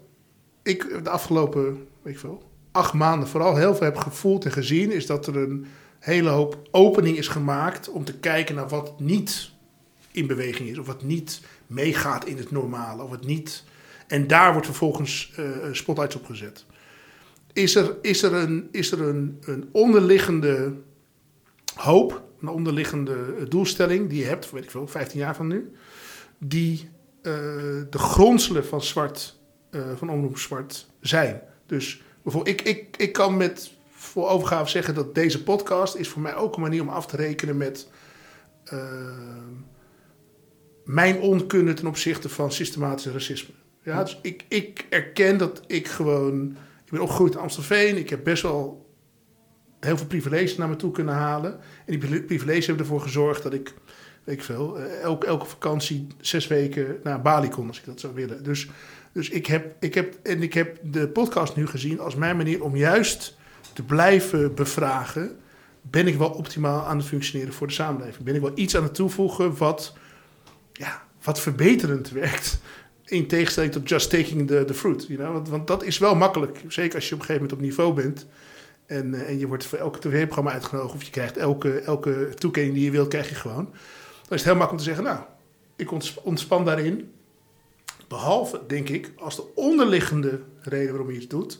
ik 0.63 0.99
de 1.03 1.09
afgelopen, 1.09 1.87
weet 2.01 2.13
ik 2.13 2.19
veel, 2.19 2.43
acht 2.71 2.93
maanden 2.93 3.27
vooral 3.27 3.55
heel 3.55 3.75
veel 3.75 3.85
heb 3.85 3.97
gevoeld 3.97 4.45
en 4.45 4.51
gezien, 4.51 4.91
is 4.91 5.05
dat 5.05 5.27
er 5.27 5.37
een 5.37 5.65
hele 5.99 6.29
hoop 6.29 6.67
opening 6.71 7.17
is 7.17 7.27
gemaakt 7.27 7.89
om 7.89 8.03
te 8.03 8.13
kijken 8.19 8.55
naar 8.55 8.67
wat 8.67 8.99
niet 8.99 9.51
in 10.11 10.27
beweging 10.27 10.69
is, 10.69 10.77
of 10.77 10.87
wat 10.87 11.03
niet 11.03 11.41
meegaat 11.67 12.25
in 12.25 12.37
het 12.37 12.51
normale, 12.51 13.03
of 13.03 13.09
wat 13.09 13.25
niet. 13.25 13.63
En 14.07 14.27
daar 14.27 14.51
wordt 14.51 14.65
vervolgens 14.67 15.33
eh 15.35 15.45
spotlights 15.71 16.15
op 16.15 16.25
gezet. 16.25 16.65
Is 17.53 17.75
er, 17.75 17.95
is 18.01 18.23
er, 18.23 18.33
een, 18.33 18.67
is 18.71 18.91
er 18.91 19.01
een, 19.01 19.37
een 19.45 19.69
onderliggende 19.71 20.73
hoop, 21.75 22.23
een 22.41 22.47
onderliggende 22.47 23.47
doelstelling 23.47 24.09
die 24.09 24.19
je 24.19 24.25
hebt, 24.25 24.51
weet 24.51 24.63
ik 24.63 24.71
veel, 24.71 24.87
15 24.87 25.19
jaar 25.19 25.35
van 25.35 25.47
nu, 25.47 25.71
die 26.37 26.89
eh, 27.21 27.31
de 27.89 27.97
gronselen 27.97 28.65
van 28.65 28.81
zwart, 28.81 29.39
eh, 29.69 29.81
van 29.95 30.09
omroep 30.09 30.37
zwart 30.37 30.87
zijn. 30.99 31.41
Dus 31.65 32.01
bijvoorbeeld, 32.21 32.59
ik, 32.59 32.67
ik, 32.67 32.97
ik 32.97 33.13
kan 33.13 33.37
met 33.37 33.71
voor 33.91 34.29
overgave 34.29 34.69
zeggen 34.69 34.95
dat 34.95 35.15
deze 35.15 35.43
podcast 35.43 35.95
is 35.95 36.07
voor 36.07 36.21
mij 36.21 36.35
ook 36.35 36.55
een 36.55 36.61
manier 36.61 36.81
om 36.81 36.89
af 36.89 37.05
te 37.05 37.15
rekenen 37.15 37.57
met 37.57 37.89
eh, 38.63 38.77
mijn 40.85 41.19
onkunde 41.19 41.73
ten 41.73 41.87
opzichte 41.87 42.29
van 42.29 42.51
systematisch 42.51 43.11
racisme. 43.11 43.53
Ja, 43.83 44.03
dus 44.03 44.19
ik, 44.21 44.45
ik 44.47 44.85
erken 44.89 45.37
dat 45.37 45.61
ik 45.67 45.87
gewoon. 45.87 46.57
Ik 46.85 46.91
ben 46.91 47.01
opgegroeid 47.01 47.33
in 47.33 47.39
Amstelveen. 47.39 47.97
Ik 47.97 48.09
heb 48.09 48.23
best 48.23 48.43
wel 48.43 48.82
heel 49.83 49.97
veel 49.97 50.07
privileges 50.07 50.57
naar 50.57 50.69
me 50.69 50.75
toe 50.75 50.91
kunnen 50.91 51.13
halen. 51.13 51.51
En 51.51 51.59
die 51.85 51.97
pri- 51.97 52.21
privileges 52.21 52.65
hebben 52.65 52.85
ervoor 52.85 53.01
gezorgd 53.01 53.43
dat 53.43 53.53
ik, 53.53 53.73
weet 54.23 54.35
ik 54.35 54.43
veel, 54.43 54.79
eh, 54.79 55.01
elke, 55.01 55.45
vakantie 55.45 56.07
zes 56.21 56.47
weken 56.47 56.99
naar 57.03 57.21
Bali 57.21 57.49
kon 57.49 57.67
als 57.67 57.79
ik 57.79 57.85
dat 57.85 57.99
zou 57.99 58.13
willen. 58.13 58.43
Dus, 58.43 58.69
dus 59.11 59.29
ik, 59.29 59.45
heb, 59.45 59.75
ik, 59.79 59.93
heb, 59.93 60.15
en 60.23 60.41
ik 60.41 60.53
heb 60.53 60.77
de 60.83 61.07
podcast 61.07 61.55
nu 61.55 61.67
gezien 61.67 61.99
als 61.99 62.15
mijn 62.15 62.37
manier 62.37 62.63
om 62.63 62.75
juist 62.75 63.37
te 63.73 63.83
blijven 63.83 64.55
bevragen. 64.55 65.37
Ben 65.81 66.07
ik 66.07 66.17
wel 66.17 66.29
optimaal 66.29 66.85
aan 66.85 66.97
het 66.97 67.05
functioneren 67.05 67.53
voor 67.53 67.67
de 67.67 67.73
samenleving? 67.73 68.23
Ben 68.23 68.35
ik 68.35 68.41
wel 68.41 68.51
iets 68.55 68.75
aan 68.75 68.83
het 68.83 68.95
toevoegen 68.95 69.57
wat, 69.57 69.93
ja, 70.73 71.03
wat 71.23 71.39
verbeterend 71.39 72.09
werkt? 72.09 72.59
In 73.05 73.27
tegenstelling 73.27 73.73
tot 73.73 73.89
just 73.89 74.09
taking 74.09 74.47
the, 74.47 74.63
the 74.65 74.73
fruit. 74.73 75.07
You 75.07 75.19
know? 75.19 75.47
want 75.47 75.67
dat 75.67 75.83
is 75.83 75.97
wel 75.97 76.15
makkelijk. 76.15 76.61
Zeker 76.67 76.95
als 76.95 77.09
je 77.09 77.13
op 77.13 77.19
een 77.19 77.25
gegeven 77.25 77.47
moment 77.47 77.51
op 77.51 77.59
niveau 77.61 77.93
bent. 77.93 78.25
En, 78.85 79.13
eh, 79.13 79.29
en 79.29 79.39
je 79.39 79.47
wordt 79.47 79.65
voor 79.65 79.77
elke 79.77 79.99
tv-programma 79.99 80.51
uitgenodigd. 80.51 80.93
Of 80.93 81.03
je 81.03 81.11
krijgt 81.11 81.37
elke, 81.37 81.79
elke 81.79 82.31
toekenning 82.37 82.73
die 82.73 82.83
je 82.83 82.91
wilt, 82.91 83.07
krijg 83.07 83.29
je 83.29 83.35
gewoon. 83.35 83.65
Dan 84.27 84.37
is 84.37 84.43
het 84.43 84.43
heel 84.43 84.55
makkelijk 84.55 84.71
om 84.71 84.77
te 84.77 84.83
zeggen, 84.83 85.03
nou, 85.03 85.19
ik 85.75 85.91
onts- 85.91 86.17
ontspan 86.23 86.65
daarin. 86.65 87.11
Behalve, 88.07 88.61
denk 88.67 88.89
ik, 88.89 89.11
als 89.17 89.35
de 89.35 89.45
onderliggende 89.55 90.39
reden 90.61 90.89
waarom 90.89 91.11
je 91.11 91.19
het 91.19 91.29
doet... 91.29 91.59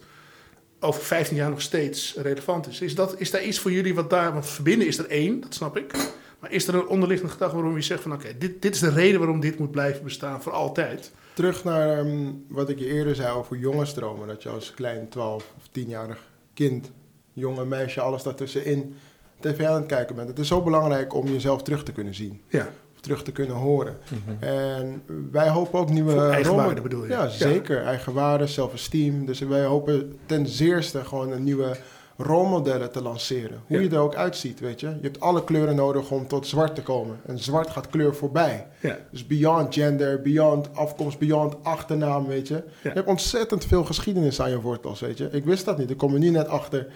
over 0.80 1.02
15 1.02 1.36
jaar 1.36 1.50
nog 1.50 1.62
steeds 1.62 2.16
relevant 2.18 2.68
is. 2.68 2.82
Is, 2.82 2.96
dat, 2.96 3.20
is 3.20 3.32
daar 3.32 3.44
iets 3.44 3.60
voor 3.60 3.72
jullie 3.72 3.96
wat 3.96 4.10
daar... 4.10 4.46
Verbinden 4.46 4.88
is 4.88 4.98
er 4.98 5.08
één, 5.10 5.40
dat 5.40 5.54
snap 5.54 5.78
ik. 5.78 5.94
Maar 6.40 6.52
is 6.52 6.68
er 6.68 6.76
een 6.76 6.88
onderliggende 6.88 7.34
gedachte 7.34 7.56
waarom 7.56 7.76
je 7.76 7.82
zegt 7.82 8.02
van... 8.02 8.14
oké, 8.14 8.38
dit, 8.38 8.62
dit 8.62 8.76
is 8.76 8.80
de 8.80 8.90
reden 8.90 9.20
waarom 9.20 9.40
dit 9.40 9.60
moet 9.60 9.72
blijven 9.72 10.04
bestaan 10.04 10.42
voor 10.42 10.52
altijd? 10.52 11.12
Terug 11.34 11.64
naar 11.64 11.98
ehm, 12.00 12.32
wat 12.48 12.70
ik 12.70 12.80
je 12.80 12.86
eerder 12.86 13.16
zei 13.16 13.36
over 13.36 13.58
jongenstromen. 13.58 14.28
Dat 14.28 14.44
je 14.44 14.50
als 14.50 14.74
klein 14.74 15.10
12 15.10 15.54
of 15.58 15.68
10-jarig 15.80 16.32
kind, 16.54 16.92
jonge 17.34 17.66
meisje, 17.66 18.02
alles 18.02 18.24
daartussenin 18.24 18.96
tv 19.40 19.66
aan 19.66 19.76
het 19.76 19.86
kijken 19.86 20.16
bent. 20.16 20.28
Het 20.28 20.40
is 20.40 20.48
zo 20.48 20.62
belangrijk 20.62 21.14
om 21.14 21.28
jezelf 21.28 21.64
terug 21.64 21.84
te 21.84 21.92
kunnen 21.92 22.16
zien. 22.16 22.42
Ja, 22.48 22.68
Of 22.96 23.02
terug 23.02 23.24
te 23.24 23.32
kunnen 23.32 23.56
horen. 23.56 23.98
En 24.40 25.04
wij 25.32 25.50
hopen 25.50 25.80
ook 25.80 25.90
nieuwe... 25.90 26.10
voor 26.12 26.20
rollen- 26.20 26.34
eigenwaarde 26.36 26.82
bedoel 26.82 27.04
je? 27.04 27.10
Ja, 27.10 27.28
zeker. 27.28 27.84
Eigenwaarde, 27.84 28.48
zelfesteem. 28.48 29.26
Dus 29.26 29.40
wij 29.40 29.64
hopen 29.66 30.20
ten 30.26 30.48
zeerste 30.48 31.04
gewoon 31.06 31.32
een 31.32 31.44
nieuwe 31.44 31.76
rolmodellen 32.18 32.92
te 32.92 33.02
lanceren. 33.02 33.62
Hoe 33.68 33.78
Ja. 33.78 33.84
je 33.84 33.90
er 33.90 33.98
ook 34.00 34.16
uitziet, 34.16 34.60
weet 34.60 34.80
je. 34.80 34.88
Je 34.88 34.98
hebt 35.02 35.20
alle 35.20 35.44
kleuren 35.44 35.76
nodig 35.76 36.12
om 36.12 36.28
tot 36.28 36.48
zwart 36.48 36.76
te 36.76 36.82
komen. 36.82 37.20
En 37.26 37.40
zwart 37.40 37.70
gaat 37.70 37.88
kleur 37.88 38.16
voorbij. 38.16 38.68
Ja, 38.80 38.98
Dus 39.12 39.28
beyond 39.28 39.74
gender, 39.74 40.22
beyond 40.22 40.76
afkomst, 40.76 41.20
beyond 41.20 41.56
achternaam, 41.64 42.28
weet 42.28 42.48
je. 42.48 42.54
Ja. 42.54 42.62
Je 42.84 42.90
hebt 42.90 43.08
ontzettend 43.08 43.66
veel 43.66 43.84
geschiedenis 43.84 44.42
aan 44.42 44.50
je 44.50 44.62
wortels, 44.62 45.00
weet 45.00 45.18
je. 45.18 45.30
Ik 45.32 45.46
wist 45.46 45.66
dat 45.66 45.78
niet. 45.78 45.90
Ik 45.90 45.98
kom 45.98 46.14
er 46.14 46.20
nu 46.20 46.30
net 46.30 46.48
achter 46.48 46.88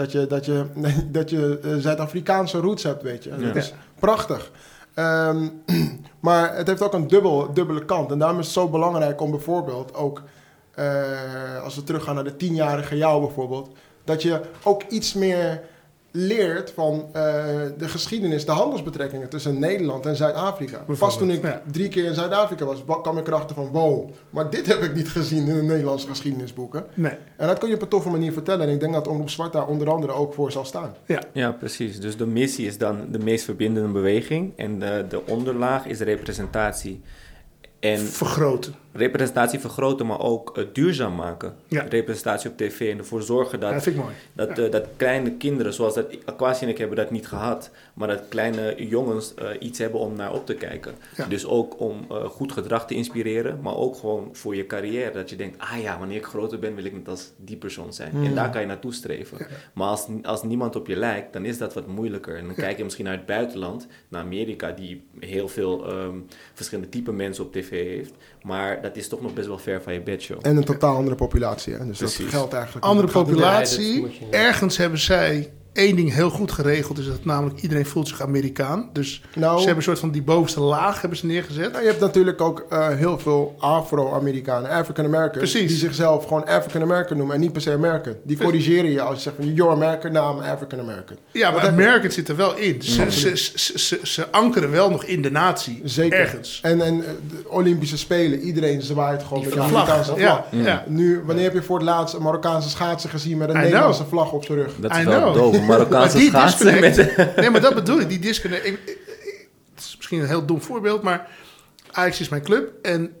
dat 0.00 0.12
je, 0.12 0.26
dat 0.26 0.44
je, 0.44 0.66
dat 1.18 1.30
je 1.30 1.58
eh, 1.62 1.70
Zuid-Afrikaanse 1.76 2.58
roots 2.58 2.82
hebt, 2.82 3.02
weet 3.02 3.24
je. 3.24 3.36
Dat 3.36 3.56
is 3.56 3.74
prachtig. 3.98 4.50
Ehm, 4.94 5.48
maar 6.26 6.56
het 6.56 6.66
heeft 6.66 6.82
ook 6.82 6.92
een 6.92 7.08
dubbel, 7.08 7.52
dubbele 7.52 7.84
kant. 7.84 8.10
En 8.10 8.18
daarom 8.18 8.38
is 8.38 8.44
het 8.44 8.54
zo 8.54 8.68
belangrijk 8.68 9.20
om 9.20 9.30
bijvoorbeeld 9.30 9.94
ook... 9.94 10.22
eh, 10.74 11.62
als 11.62 11.74
we 11.74 11.82
teruggaan 11.82 12.14
naar 12.14 12.24
de 12.24 12.36
tienjarige 12.36 12.96
jou 12.96 13.20
bijvoorbeeld... 13.20 13.70
dat 14.04 14.22
je 14.22 14.40
ook 14.62 14.82
iets 14.82 15.14
meer 15.14 15.62
leert 16.12 16.70
van 16.74 17.06
eh, 17.12 17.22
de 17.78 17.88
geschiedenis, 17.88 18.44
de 18.46 18.52
handelsbetrekkingen 18.52 19.28
tussen 19.28 19.58
Nederland 19.58 20.06
en 20.06 20.16
Zuid-Afrika. 20.16 20.84
Pas 20.98 21.18
toen 21.18 21.30
ik 21.30 21.42
ja. 21.42 21.62
drie 21.70 21.88
keer 21.88 22.04
in 22.04 22.14
Zuid-Afrika 22.14 22.64
was, 22.64 22.84
wa- 22.86 23.00
kwam 23.00 23.18
ik 23.18 23.26
erachter 23.26 23.56
van 23.56 23.68
wow, 23.68 24.10
maar 24.30 24.50
dit 24.50 24.66
heb 24.66 24.82
ik 24.82 24.94
niet 24.94 25.08
gezien 25.08 25.46
in 25.48 25.54
de 25.56 25.62
Nederlandse 25.62 26.08
geschiedenisboeken. 26.08 26.84
nee. 26.94 27.12
En 27.36 27.46
dat 27.46 27.58
kun 27.58 27.68
je 27.68 27.74
op 27.74 27.82
een 27.82 27.88
toffe 27.88 28.08
manier 28.08 28.32
vertellen. 28.32 28.66
En 28.68 28.72
ik 28.74 28.80
denk 28.80 28.92
dat 28.92 29.08
Omroep 29.08 29.30
Zwart 29.30 29.52
daar 29.52 29.66
onder 29.66 29.90
andere 29.90 30.12
ook 30.12 30.34
voor 30.34 30.52
zal 30.52 30.64
staan. 30.64 30.94
Ja, 31.32 31.52
precies. 31.52 32.00
Dus 32.00 32.16
de 32.16 32.26
missie 32.26 32.66
is 32.66 32.78
dan 32.78 33.06
de 33.10 33.18
meest 33.18 33.44
verbindende 33.44 33.88
beweging. 33.88 34.52
En 34.56 34.78
de, 34.78 35.04
de 35.08 35.26
onderlaag 35.26 35.86
is 35.86 36.00
representatie. 36.00 37.00
En 37.80 37.98
Vergroten. 37.98 38.74
Representatie 38.92 39.60
vergroten, 39.60 40.06
maar 40.06 40.20
ook 40.20 40.58
eh, 40.58 40.64
duurzaam 40.72 41.14
maken. 41.14 41.54
Ja. 41.68 41.86
Representatie 41.88 42.50
op 42.50 42.56
tv 42.56 42.92
en 42.92 42.98
ervoor 42.98 43.22
zorgen 43.22 43.60
dat 43.60 43.84
Ja, 43.84 43.92
dat 44.32 44.58
eh, 44.58 44.70
dat 44.70 44.86
kleine 44.96 45.32
kinderen, 45.32 45.72
zoals 45.72 45.94
dat 45.94 46.06
Aquasi 46.24 46.64
en 46.64 46.70
ik 46.70 46.78
hebben 46.78 46.96
dat 46.96 47.10
niet 47.10 47.26
gehad, 47.26 47.70
maar 47.94 48.08
dat 48.08 48.22
kleine 48.28 48.74
jongens 48.88 49.34
eh, 49.34 49.48
iets 49.58 49.78
hebben 49.78 50.00
om 50.00 50.16
naar 50.16 50.32
op 50.32 50.46
te 50.46 50.54
kijken. 50.54 50.94
Ja. 51.16 51.26
Dus 51.26 51.46
ook 51.46 51.80
om 51.80 52.04
eh, 52.10 52.24
goed 52.24 52.52
gedrag 52.52 52.86
te 52.86 52.94
inspireren, 52.94 53.60
maar 53.62 53.76
ook 53.76 53.96
gewoon 53.96 54.28
voor 54.32 54.56
je 54.56 54.66
carrière. 54.66 55.10
Dat 55.10 55.30
je 55.30 55.36
denkt, 55.36 55.58
ah 55.58 55.82
ja, 55.82 55.98
wanneer 55.98 56.16
ik 56.16 56.24
groter 56.24 56.58
ben, 56.58 56.74
wil 56.74 56.84
ik 56.84 56.92
niet 56.92 57.08
als 57.08 57.32
die 57.36 57.56
persoon 57.56 57.92
zijn. 57.92 58.12
En 58.24 58.34
daar 58.34 58.50
kan 58.50 58.60
je 58.60 58.66
naartoe 58.66 58.92
streven. 58.92 59.46
Maar 59.72 59.88
als, 59.88 60.06
als 60.22 60.42
niemand 60.42 60.76
op 60.76 60.86
je 60.86 60.96
lijkt, 60.96 61.32
dan 61.32 61.44
is 61.44 61.58
dat 61.58 61.74
wat 61.74 61.86
moeilijker. 61.86 62.36
En 62.36 62.46
dan 62.46 62.54
kijk 62.54 62.76
je 62.76 62.84
misschien 62.84 63.04
naar 63.04 63.16
het 63.16 63.26
buitenland, 63.26 63.86
naar 64.08 64.22
Amerika, 64.22 64.70
die 64.70 65.06
heel 65.18 65.48
veel 65.48 65.86
ehm, 65.86 66.18
verschillende 66.54 66.90
type 66.90 67.12
mensen 67.12 67.44
op 67.44 67.52
tv 67.52 67.70
heeft. 67.70 68.14
Maar 68.42 68.79
dat 68.82 68.96
is 68.96 69.08
toch 69.08 69.22
nog 69.22 69.34
best 69.34 69.46
wel 69.46 69.58
ver 69.58 69.82
van 69.82 69.92
je 69.92 70.00
bedshow. 70.00 70.38
En 70.42 70.56
een 70.56 70.64
totaal 70.64 70.96
andere 70.96 71.16
populatie. 71.16 71.72
Hè? 71.74 71.86
Dus 71.86 71.98
Precies. 71.98 72.18
dat 72.18 72.28
geldt 72.28 72.52
eigenlijk. 72.52 72.84
Andere 72.84 73.08
populatie. 73.08 74.18
Ergens 74.30 74.76
hebben 74.76 74.98
zij 74.98 75.52
één 75.72 75.96
ding 75.96 76.12
heel 76.12 76.30
goed 76.30 76.52
geregeld. 76.52 76.98
Is 76.98 77.06
dat 77.06 77.24
namelijk 77.24 77.60
iedereen 77.60 77.86
voelt 77.86 78.08
zich 78.08 78.22
Amerikaan. 78.22 78.88
Dus 78.92 79.22
Nou, 79.34 79.52
ze 79.52 79.58
hebben 79.58 79.76
een 79.76 79.82
soort 79.82 79.98
van 79.98 80.10
die 80.10 80.22
bovenste 80.22 80.60
laag 80.60 81.00
hebben 81.00 81.18
ze 81.18 81.26
neergezet. 81.26 81.70
Nou, 81.72 81.82
je 81.84 81.88
hebt 81.88 82.00
natuurlijk 82.00 82.40
ook 82.40 82.66
eh, 82.70 82.88
heel 82.88 83.18
veel 83.18 83.54
Afro-Amerikanen, 83.58 84.70
African 84.70 85.04
Americans, 85.04 85.36
Precies. 85.50 85.68
die 85.68 85.76
zichzelf 85.78 86.24
gewoon 86.26 86.46
African 86.46 86.82
American 86.82 87.16
noemen 87.16 87.34
en 87.34 87.40
niet 87.40 87.52
per 87.52 87.62
se 87.62 87.72
American. 87.72 88.14
Die 88.24 88.36
corrigeren 88.38 88.90
je 88.90 89.00
als 89.00 89.14
je 89.16 89.20
zegt 89.22 89.36
van 89.36 89.54
you're 89.54 89.72
American, 89.72 90.12
nou 90.12 90.36
I'm 90.36 90.42
African 90.42 90.80
American. 90.80 91.16
Ja, 91.30 91.50
maar 91.50 91.62
heb 91.62 91.76
je? 91.76 91.82
Americans 91.84 92.14
zit 92.14 92.28
er 92.28 92.36
wel 92.36 92.56
in. 92.56 92.82
Ze, 92.82 93.10
ze, 93.10 93.36
ze, 93.36 93.78
ze, 93.78 94.00
ze 94.02 94.30
ankeren 94.30 94.70
wel 94.70 94.90
nog 94.90 95.04
in 95.04 95.22
de 95.22 95.30
natie. 95.30 95.80
Zeker. 95.84 96.18
Ergens. 96.18 96.58
En, 96.62 96.80
en 96.80 96.94
eh, 97.04 97.10
de 97.30 97.42
Olympische 97.48 97.98
Spelen, 97.98 98.40
iedereen 98.40 98.82
zwaait 98.82 99.22
gewoon 99.22 99.42
Die 99.42 99.48
met 99.54 99.58
de 99.58 99.68
vlag. 99.68 99.80
Amerikaanse 99.88 100.10
vlag. 100.20 100.44
Ja, 100.50 100.58
ja. 100.62 100.84
Nu, 100.86 101.22
wanneer 101.24 101.44
heb 101.44 101.52
je 101.52 101.62
voor 101.62 101.76
het 101.78 101.86
laatst 101.86 102.14
een 102.14 102.22
Marokkaanse 102.22 102.68
schaatser 102.68 103.10
gezien 103.10 103.38
met 103.38 103.48
een 103.48 103.56
I 103.56 103.58
Nederlandse 103.58 103.98
know. 104.04 104.12
vlag 104.12 104.32
op 104.32 104.44
zijn 104.44 104.58
rug? 104.58 104.72
Dat 104.80 104.90
is 104.90 104.98
I 104.98 105.04
wel 105.04 105.20
know. 105.20 105.34
doof. 105.34 105.58
Een 105.60 105.66
Marokkaanse 105.66 106.16
Maar 106.16 106.22
die 106.24 106.30
schaatsen 106.30 106.80
met... 106.80 107.36
Nee, 107.36 107.50
maar 107.50 107.60
dat 107.60 107.74
bedoel 107.74 108.00
ik. 108.00 108.08
Die 108.08 108.18
disconnect. 108.18 108.66
ik- 108.66 108.78
ik- 108.84 108.88
ik- 108.88 109.48
Het 109.74 109.84
is 109.84 109.96
misschien 109.96 110.20
een 110.20 110.26
heel 110.26 110.46
dom 110.46 110.62
voorbeeld, 110.62 111.02
maar 111.02 111.28
Ajax 111.90 112.20
is 112.20 112.28
mijn 112.28 112.42
club. 112.42 112.72
En 112.82 113.12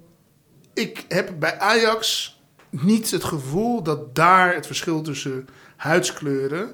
ik 0.74 1.04
heb 1.08 1.30
bij 1.38 1.58
Ajax 1.58 2.38
niet 2.70 3.10
het 3.10 3.24
gevoel 3.24 3.82
dat 3.82 4.14
daar 4.14 4.54
het 4.54 4.66
verschil 4.66 5.02
tussen 5.02 5.48
huidskleuren 5.76 6.72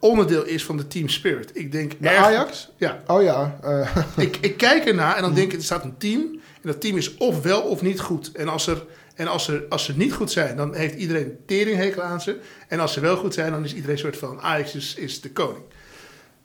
onderdeel 0.00 0.44
is 0.44 0.64
van 0.64 0.76
de 0.76 0.86
team 0.86 1.08
spirit. 1.08 1.50
Ik 1.54 1.72
denk 1.72 1.98
Bij 1.98 2.14
erg- 2.16 2.24
Ajax? 2.24 2.70
Ja, 2.76 3.02
Oh 3.06 3.22
ja, 3.22 3.58
eh, 3.62 3.96
ik, 4.16 4.36
ik 4.40 4.56
kijk 4.56 4.84
ernaar 4.84 5.16
en 5.16 5.22
dan 5.22 5.34
denk 5.40 5.52
ik, 5.52 5.58
er 5.58 5.64
staat 5.64 5.84
een 5.84 5.96
team. 5.98 6.20
En 6.62 6.68
dat 6.68 6.80
team 6.80 6.96
is 6.96 7.14
of 7.16 7.42
wel 7.42 7.62
of 7.62 7.82
niet 7.82 8.00
goed. 8.00 8.32
En 8.32 8.48
als, 8.48 8.66
er, 8.66 8.84
en 9.14 9.26
als, 9.26 9.48
er, 9.48 9.64
als 9.68 9.84
ze 9.84 9.96
niet 9.96 10.12
goed 10.12 10.30
zijn, 10.30 10.56
dan 10.56 10.74
heeft 10.74 10.94
iedereen 10.94 11.24
een 11.24 11.38
teringhekel 11.46 12.02
aan 12.02 12.20
ze. 12.20 12.38
En 12.68 12.80
als 12.80 12.92
ze 12.92 13.00
wel 13.00 13.16
goed 13.16 13.34
zijn, 13.34 13.52
dan 13.52 13.64
is 13.64 13.74
iedereen 13.74 13.94
een 13.94 14.00
soort 14.00 14.16
van 14.16 14.40
Ajax 14.40 14.74
is, 14.74 14.94
is 14.94 15.20
de 15.20 15.30
koning. 15.32 15.64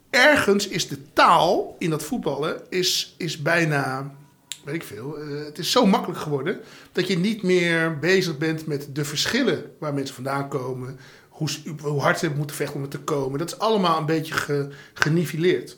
Ergens 0.09 0.67
is 0.67 0.87
de 0.87 0.97
taal 1.13 1.75
in 1.79 1.89
dat 1.89 2.03
voetballen 2.03 2.61
is, 2.69 3.15
is 3.17 3.41
bijna, 3.41 4.15
weet 4.63 4.75
ik 4.75 4.83
veel, 4.83 5.17
eh, 5.19 5.45
het 5.45 5.57
is 5.57 5.71
zo 5.71 5.85
makkelijk 5.85 6.19
geworden 6.19 6.59
dat 6.91 7.07
je 7.07 7.17
niet 7.17 7.43
meer 7.43 7.99
bezig 7.99 8.37
bent 8.37 8.65
met 8.65 8.87
de 8.93 9.05
verschillen 9.05 9.71
waar 9.79 9.93
mensen 9.93 10.15
vandaan 10.15 10.49
komen. 10.49 10.99
Hoe, 11.29 11.49
ze- 11.49 11.73
hoe 11.81 12.01
hard 12.01 12.19
ze 12.19 12.29
moeten 12.29 12.55
vechten 12.55 12.75
om 12.77 12.83
er 12.83 12.89
te 12.89 12.99
komen. 12.99 13.39
Dat 13.39 13.47
is 13.51 13.59
allemaal 13.59 13.99
een 13.99 14.05
beetje 14.05 14.33
ge, 14.33 14.67
geniveleerd. 14.93 15.77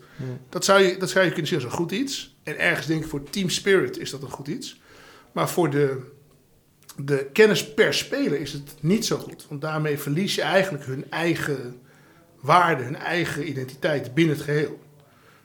Dat, 0.50 0.66
zou 0.66 0.82
je, 0.82 0.98
dat 0.98 1.10
zou 1.10 1.24
je 1.26 1.30
kunnen 1.32 1.48
zien 1.48 1.60
als 1.60 1.68
een 1.72 1.78
goed 1.78 1.92
iets. 1.92 2.36
En 2.44 2.60
ergens 2.60 2.86
denk 2.88 3.04
ik 3.04 3.10
voor 3.10 3.24
team 3.30 3.50
spirit 3.50 3.98
is 3.98 4.10
dat 4.10 4.22
een 4.22 4.30
goed 4.32 4.48
iets. 4.48 4.82
Maar 5.32 5.50
voor 5.50 5.70
de, 5.70 5.98
de 7.06 7.30
kennis 7.34 7.74
per 7.74 7.94
speler 7.94 8.40
is 8.40 8.54
het 8.54 8.76
niet 8.80 9.06
zo 9.06 9.18
goed. 9.18 9.46
Want 9.50 9.62
daarmee 9.62 10.00
verlies 10.00 10.36
je 10.36 10.42
eigenlijk 10.42 10.86
hun 10.86 11.06
eigen 11.10 11.82
waarde, 12.40 12.84
hun 12.84 12.96
eigen 12.96 13.50
identiteit 13.50 14.14
binnen 14.14 14.36
het 14.36 14.44
geheel. 14.44 14.80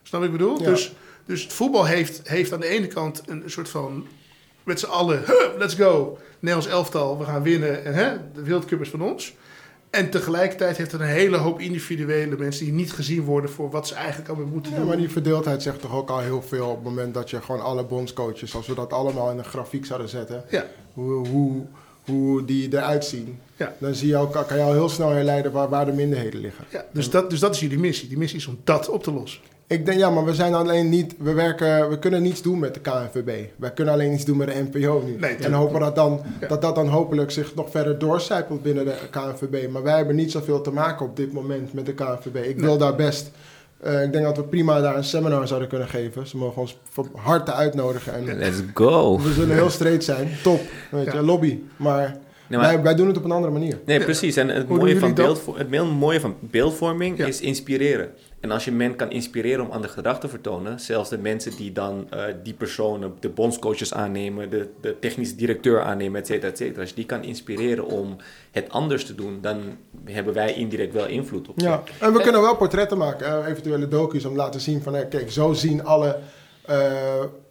Snap 0.03 0.21
wat 0.21 0.31
ik 0.31 0.37
bedoel? 0.37 0.59
Ja. 0.59 0.71
Dus, 0.71 0.93
dus 1.25 1.43
het 1.43 1.53
voetbal 1.53 1.85
heeft, 1.85 2.29
heeft 2.29 2.53
aan 2.53 2.61
de 2.61 2.69
ene 2.69 2.87
kant 2.87 3.23
een 3.27 3.43
soort 3.47 3.69
van... 3.69 4.07
met 4.63 4.81
z'n 4.81 4.87
allen, 4.87 5.25
"Huh, 5.27 5.59
let's 5.59 5.75
go, 5.75 6.19
Nederlands 6.39 6.67
elftal, 6.67 7.19
we 7.19 7.25
gaan 7.25 7.43
winnen. 7.43 7.85
En 7.85 7.95
hè, 7.95 8.17
de 8.35 8.43
Wereldcup 8.43 8.81
is 8.81 8.89
van 8.89 9.03
ons. 9.03 9.35
En 9.95 10.11
tegelijkertijd 10.11 10.77
heeft 10.77 10.93
het 10.93 11.01
een 11.01 11.07
hele 11.07 11.37
hoop 11.37 11.61
individuele 11.61 12.37
mensen... 12.37 12.65
die 12.65 12.75
niet 12.75 12.93
gezien 12.93 13.23
worden 13.23 13.51
voor 13.51 13.71
wat 13.71 13.89
ze 13.89 13.95
eigenlijk 13.95 14.29
allemaal 14.29 14.53
moeten 14.53 14.73
ja, 14.73 14.79
doen. 14.79 14.87
maar 14.87 14.97
die 14.97 15.11
verdeeldheid 15.11 15.63
zegt 15.63 15.81
toch 15.81 15.95
ook 15.95 16.11
al 16.11 16.19
heel 16.19 16.43
veel 16.43 16.69
op 16.69 16.75
het 16.75 16.85
moment 16.85 17.15
dat 17.15 17.31
je 17.31 17.43
gewoon 17.43 17.63
alle 17.63 17.85
bondscoaches, 17.85 18.55
als 18.55 18.67
we 18.67 18.75
dat 18.75 18.93
allemaal 18.93 19.31
in 19.31 19.39
een 19.39 19.45
grafiek 19.45 19.87
zouden 19.87 20.09
zetten, 20.09 20.45
Ja, 20.49 20.67
hoe, 20.93 21.29
hoe, 21.29 21.67
hoe 22.05 22.45
die 22.45 22.69
eruit 22.73 23.05
zien. 23.05 23.39
Ja. 23.57 23.73
Dan 23.79 23.95
zie 23.95 24.09
je 24.09 24.17
ook, 24.17 24.33
kan 24.33 24.57
je 24.57 24.63
al 24.63 24.73
heel 24.73 24.89
snel 24.89 25.11
herleiden 25.11 25.53
waar, 25.53 25.69
waar 25.69 25.87
de 25.87 25.93
minderheden 25.93 26.41
liggen. 26.41 26.65
ja. 26.71 26.85
Dus, 26.93 27.11
dat, 27.11 27.31
dus 27.31 27.41
dat 27.41 27.55
is 27.55 27.61
jullie 27.61 27.79
missie. 27.79 28.09
Die 28.09 28.19
missie 28.19 28.39
is 28.39 28.47
om 28.47 28.59
dat 28.65 28.89
op 28.89 29.03
te 29.03 29.13
lossen. 29.13 29.41
Ik 29.67 29.87
denk, 29.87 29.99
ja, 29.99 30.11
maar 30.11 30.25
we 30.25 30.35
zijn 30.35 30.55
alleen 30.55 30.89
niet, 30.89 31.15
we 31.19 31.33
werken, 31.33 31.89
we 31.91 31.99
kunnen 31.99 32.23
niets 32.23 32.43
doen 32.43 32.59
met 32.59 32.75
de 32.75 32.81
KNVB. 32.81 33.31
Wij 33.57 33.71
kunnen 33.73 33.95
alleen 33.95 34.13
iets 34.13 34.25
doen 34.25 34.37
met 34.37 34.49
de 34.49 34.67
NPO 34.73 35.03
nu. 35.07 35.17
Nee, 35.19 35.35
en 35.37 35.53
hopen 35.53 35.81
dat, 35.81 35.95
dan, 35.95 36.21
Ja. 36.41 36.47
dat 36.47 36.63
dat 36.63 36.75
dan 36.75 36.89
hopelijk 36.89 37.31
zich 37.31 37.55
nog 37.55 37.71
verder 37.71 37.99
doorcijpelt 37.99 38.63
binnen 38.63 38.85
de 38.85 38.95
KNVB. 39.11 39.69
Maar 39.71 39.83
wij 39.83 39.97
hebben 39.97 40.17
niet 40.17 40.31
zoveel 40.31 40.61
te 40.61 40.71
maken 40.71 41.07
op 41.07 41.17
dit 41.17 41.33
moment 41.33 41.73
met 41.73 41.87
de 41.87 41.93
KNVB. 41.95 42.37
Ik 42.49 42.59
wil 42.61 42.79
daar 42.79 42.95
best, 42.97 43.31
eh, 43.85 44.03
ik 44.03 44.13
denk 44.13 44.25
dat 44.25 44.37
we 44.37 44.43
prima 44.43 44.81
daar 44.81 44.97
een 44.97 45.05
seminar 45.05 45.47
zouden 45.49 45.69
kunnen 45.69 45.89
geven. 45.89 46.27
Ze 46.27 46.37
mogen 46.37 46.61
ons 46.61 46.79
van 46.91 47.09
harte 47.17 47.53
uitnodigen. 47.53 48.15
En 48.15 48.39
Let's 48.39 48.63
go. 48.75 49.19
we 49.21 49.33
zullen 49.33 49.55
heel 49.55 49.71
straight 49.71 50.05
zijn, 50.05 50.29
top, 50.43 50.61
weet 50.91 51.05
Ja. 51.07 51.15
je, 51.15 51.23
lobby. 51.23 51.59
Maar, 51.77 52.17
Nee, 52.49 52.59
maar- 52.59 52.69
wij, 52.75 52.83
wij 52.83 52.95
doen 52.95 53.07
het 53.07 53.17
op 53.17 53.25
een 53.25 53.31
andere 53.31 53.53
manier. 53.53 53.79
Nee, 53.85 54.01
precies. 54.01 54.37
En 54.37 54.49
het 54.49 54.67
Hoe 54.69 54.79
mooie, 54.79 54.99
van 54.99 55.15
beeldvo- 55.15 55.57
het 55.57 55.71
mooie 55.71 56.21
van 56.21 56.37
beeldvorming 56.41 57.19
Ja. 57.19 57.27
is 57.27 57.41
inspireren. 57.41 58.11
En 58.41 58.51
als 58.51 58.65
je 58.65 58.73
men 58.73 58.97
kan 58.97 59.11
inspireren 59.11 59.65
om 59.65 59.71
ander 59.71 59.91
gedrag 59.91 60.21
te 60.21 60.29
vertonen, 60.29 60.81
zelfs 60.81 61.11
de 61.11 61.19
mensen 61.19 61.57
die 61.57 61.73
dan 61.73 62.07
eh, 62.11 62.23
die 62.43 62.55
personen, 62.55 63.15
de 63.21 63.29
bondscoaches 63.29 63.95
aannemen, 63.95 64.51
de, 64.51 64.69
de 64.81 64.97
technische 65.01 65.35
directeur 65.37 65.83
aannemen, 65.83 66.21
et 66.21 66.27
cetera, 66.27 66.49
et 66.51 66.59
cetera. 66.59 66.81
Als 66.81 66.89
je 66.89 66.95
die 66.95 67.07
kan 67.07 67.23
inspireren 67.23 67.87
om 67.87 68.17
het 68.51 68.71
anders 68.71 69.05
te 69.05 69.15
doen, 69.15 69.39
dan 69.41 69.61
hebben 70.05 70.35
wij 70.35 70.55
indirect 70.55 70.93
wel 70.93 71.07
invloed 71.07 71.49
op. 71.49 71.61
Ja, 71.61 71.83
en 72.01 72.13
we 72.13 72.21
kunnen 72.21 72.41
wel 72.41 72.57
portretten 72.57 72.99
maken, 72.99 73.27
eh, 73.27 73.49
eventuele 73.51 73.89
docu's 73.89 74.25
om 74.25 74.31
te 74.33 74.37
laten 74.39 74.61
zien 74.61 74.83
van, 74.83 74.97
eh, 74.97 75.09
kijk, 75.09 75.31
zo 75.31 75.53
zien 75.53 75.85
alle 75.85 76.19
eh, 76.67 76.93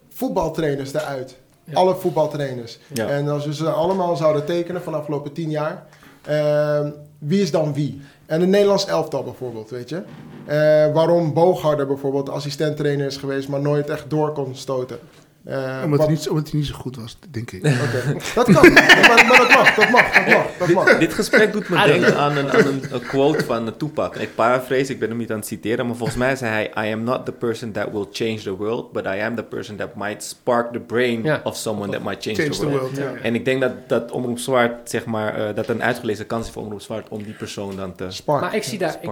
voetbaltrainers 0.08 0.94
eruit. 0.94 1.36
Alle 1.72 1.94
voetbaltrainers. 1.94 2.78
Ja. 2.92 3.08
En 3.08 3.28
als 3.28 3.46
we 3.46 3.54
ze 3.54 3.68
allemaal 3.70 4.16
zouden 4.16 4.44
tekenen 4.44 4.82
van 4.82 4.92
de 4.92 4.98
afgelopen 4.98 5.32
tien 5.32 5.50
jaar, 5.50 5.86
eh, 6.22 6.86
wie 7.18 7.42
is 7.42 7.50
dan 7.50 7.74
wie? 7.74 8.00
En 8.26 8.42
een 8.42 8.50
Nederlands 8.50 8.86
elftal 8.86 9.22
bijvoorbeeld, 9.22 9.70
weet 9.70 9.88
je. 9.88 10.02
Eh, 10.46 10.92
waarom 10.94 11.32
Boogharder 11.32 11.86
bijvoorbeeld 11.86 12.28
assistent-trainer 12.28 13.06
is 13.06 13.16
geweest, 13.16 13.48
maar 13.48 13.60
nooit 13.60 13.90
echt 13.90 14.10
door 14.10 14.32
kon 14.32 14.54
stoten. 14.54 14.98
Eh, 15.44 15.80
Omdat, 15.84 15.98
wat- 15.98 16.06
hij 16.08 16.16
niet, 16.16 16.28
omdat 16.28 16.50
hij 16.50 16.58
niet 16.58 16.68
zo 16.68 16.74
goed 16.74 16.96
was, 16.96 17.18
denk 17.30 17.50
ik. 17.50 17.64
Oké. 17.66 18.16
Dat 18.34 18.44
kan, 18.44 18.72
maar, 18.72 19.24
maar 19.28 19.36
dat 19.38 19.48
mag, 19.48 19.74
dat 19.74 19.90
mag, 19.90 20.12
dat 20.12 20.26
mag, 20.28 20.46
dat 20.58 20.68
mag. 20.68 20.98
Dit 20.98 21.14
gesprek 21.14 21.52
doet 21.52 21.68
me 21.68 21.84
denken 21.86 22.16
aan, 22.16 22.36
een, 22.36 22.50
aan 22.50 22.66
een, 22.66 22.82
een 22.90 23.00
quote 23.00 23.44
van 23.44 23.66
uh, 23.66 23.72
Tupac. 23.76 24.16
Ik 24.16 24.34
paraphrase, 24.34 24.92
ik 24.92 24.98
ben 24.98 25.08
hem 25.08 25.18
niet 25.18 25.30
aan 25.30 25.36
het 25.38 25.46
citeren, 25.46 25.86
maar 25.86 25.96
volgens 25.96 26.18
mij 26.18 26.36
zei 26.36 26.50
hij: 26.72 26.88
I 26.88 26.92
am 26.92 27.02
not 27.02 27.24
the 27.24 27.32
person 27.32 27.72
that 27.72 27.88
will 27.92 28.06
change 28.12 28.42
the 28.42 28.56
world, 28.56 28.92
but 28.92 29.04
I 29.04 29.20
am 29.20 29.34
the 29.36 29.42
person 29.42 29.76
that 29.76 29.94
might 29.96 30.22
spark 30.22 30.72
the 30.72 30.80
brain 30.80 31.22
Ja. 31.22 31.40
of 31.44 31.56
someone 31.56 31.92
that 31.92 32.02
might 32.02 32.22
change, 32.22 32.36
Change 32.36 32.50
the 32.50 32.58
the 32.60 32.68
world. 32.68 32.98
En 33.22 33.34
ik 33.34 33.44
denk 33.44 33.60
dat, 33.60 33.72
dat 33.88 34.10
Omroep 34.10 34.38
Zwart, 34.38 34.90
zeg 34.90 35.04
maar, 35.04 35.34
eh, 35.48 35.54
dat 35.54 35.68
een 35.68 35.82
uitgelezen 35.82 36.26
kans 36.26 36.46
is 36.46 36.52
voor 36.52 36.62
Omroep 36.62 36.80
Zwart 36.82 37.08
om 37.08 37.22
die 37.22 37.34
persoon 37.34 37.76
dan 37.76 37.94
te... 37.94 38.06
Spark. 38.08 38.40
Maar 38.40 38.54
ik 38.54 38.62
zie 38.62 38.78
daar, 38.78 38.96
ik. 39.00 39.10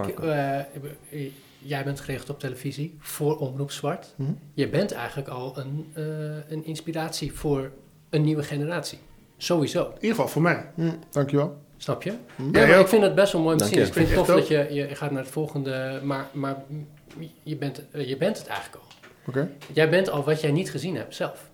Jij 1.63 1.83
bent 1.83 1.99
gericht 1.99 2.29
op 2.29 2.39
televisie 2.39 2.95
voor 2.99 3.37
Omroep 3.37 3.71
Zwart. 3.71 4.13
Mhm. 4.15 4.31
Je 4.53 4.69
bent 4.69 4.91
eigenlijk 4.91 5.27
al 5.27 5.57
een, 5.57 5.87
eh, 5.93 6.03
een 6.47 6.65
inspiratie 6.65 7.33
voor 7.33 7.71
een 8.09 8.23
nieuwe 8.23 8.43
generatie. 8.43 8.99
Sowieso, 9.37 9.83
In 9.85 9.93
ieder 9.93 10.09
geval 10.09 10.27
voor 10.27 10.41
mij. 10.41 10.65
Hm, 10.75 10.91
dankjewel. 11.09 11.61
snap 11.77 12.03
je? 12.03 12.13
Hm. 12.35 12.57
Ja, 12.57 12.75
ik 12.75 12.87
vind 12.87 13.03
het 13.03 13.15
best 13.15 13.33
wel 13.33 13.41
mooi 13.41 13.53
om 13.53 13.59
te 13.59 13.67
zien. 13.67 13.77
Dus 13.77 13.87
ik 13.87 13.93
vind 13.93 14.07
het 14.07 14.17
tof 14.17 14.27
dat 14.27 14.47
je, 14.47 14.67
je 14.71 14.95
gaat 14.95 15.11
naar 15.11 15.21
het 15.21 15.31
volgende, 15.31 15.99
maar, 16.03 16.27
maar 16.31 16.63
je, 17.43 17.55
bent, 17.55 17.81
eh, 17.91 18.07
je 18.07 18.17
bent 18.17 18.37
het 18.37 18.47
eigenlijk 18.47 18.83
al. 18.83 18.91
Oké. 19.27 19.49
Jij 19.73 19.89
bent 19.89 20.09
al 20.09 20.23
wat 20.23 20.41
jij 20.41 20.51
niet 20.51 20.71
gezien 20.71 20.95
hebt 20.95 21.15
zelf. 21.15 21.51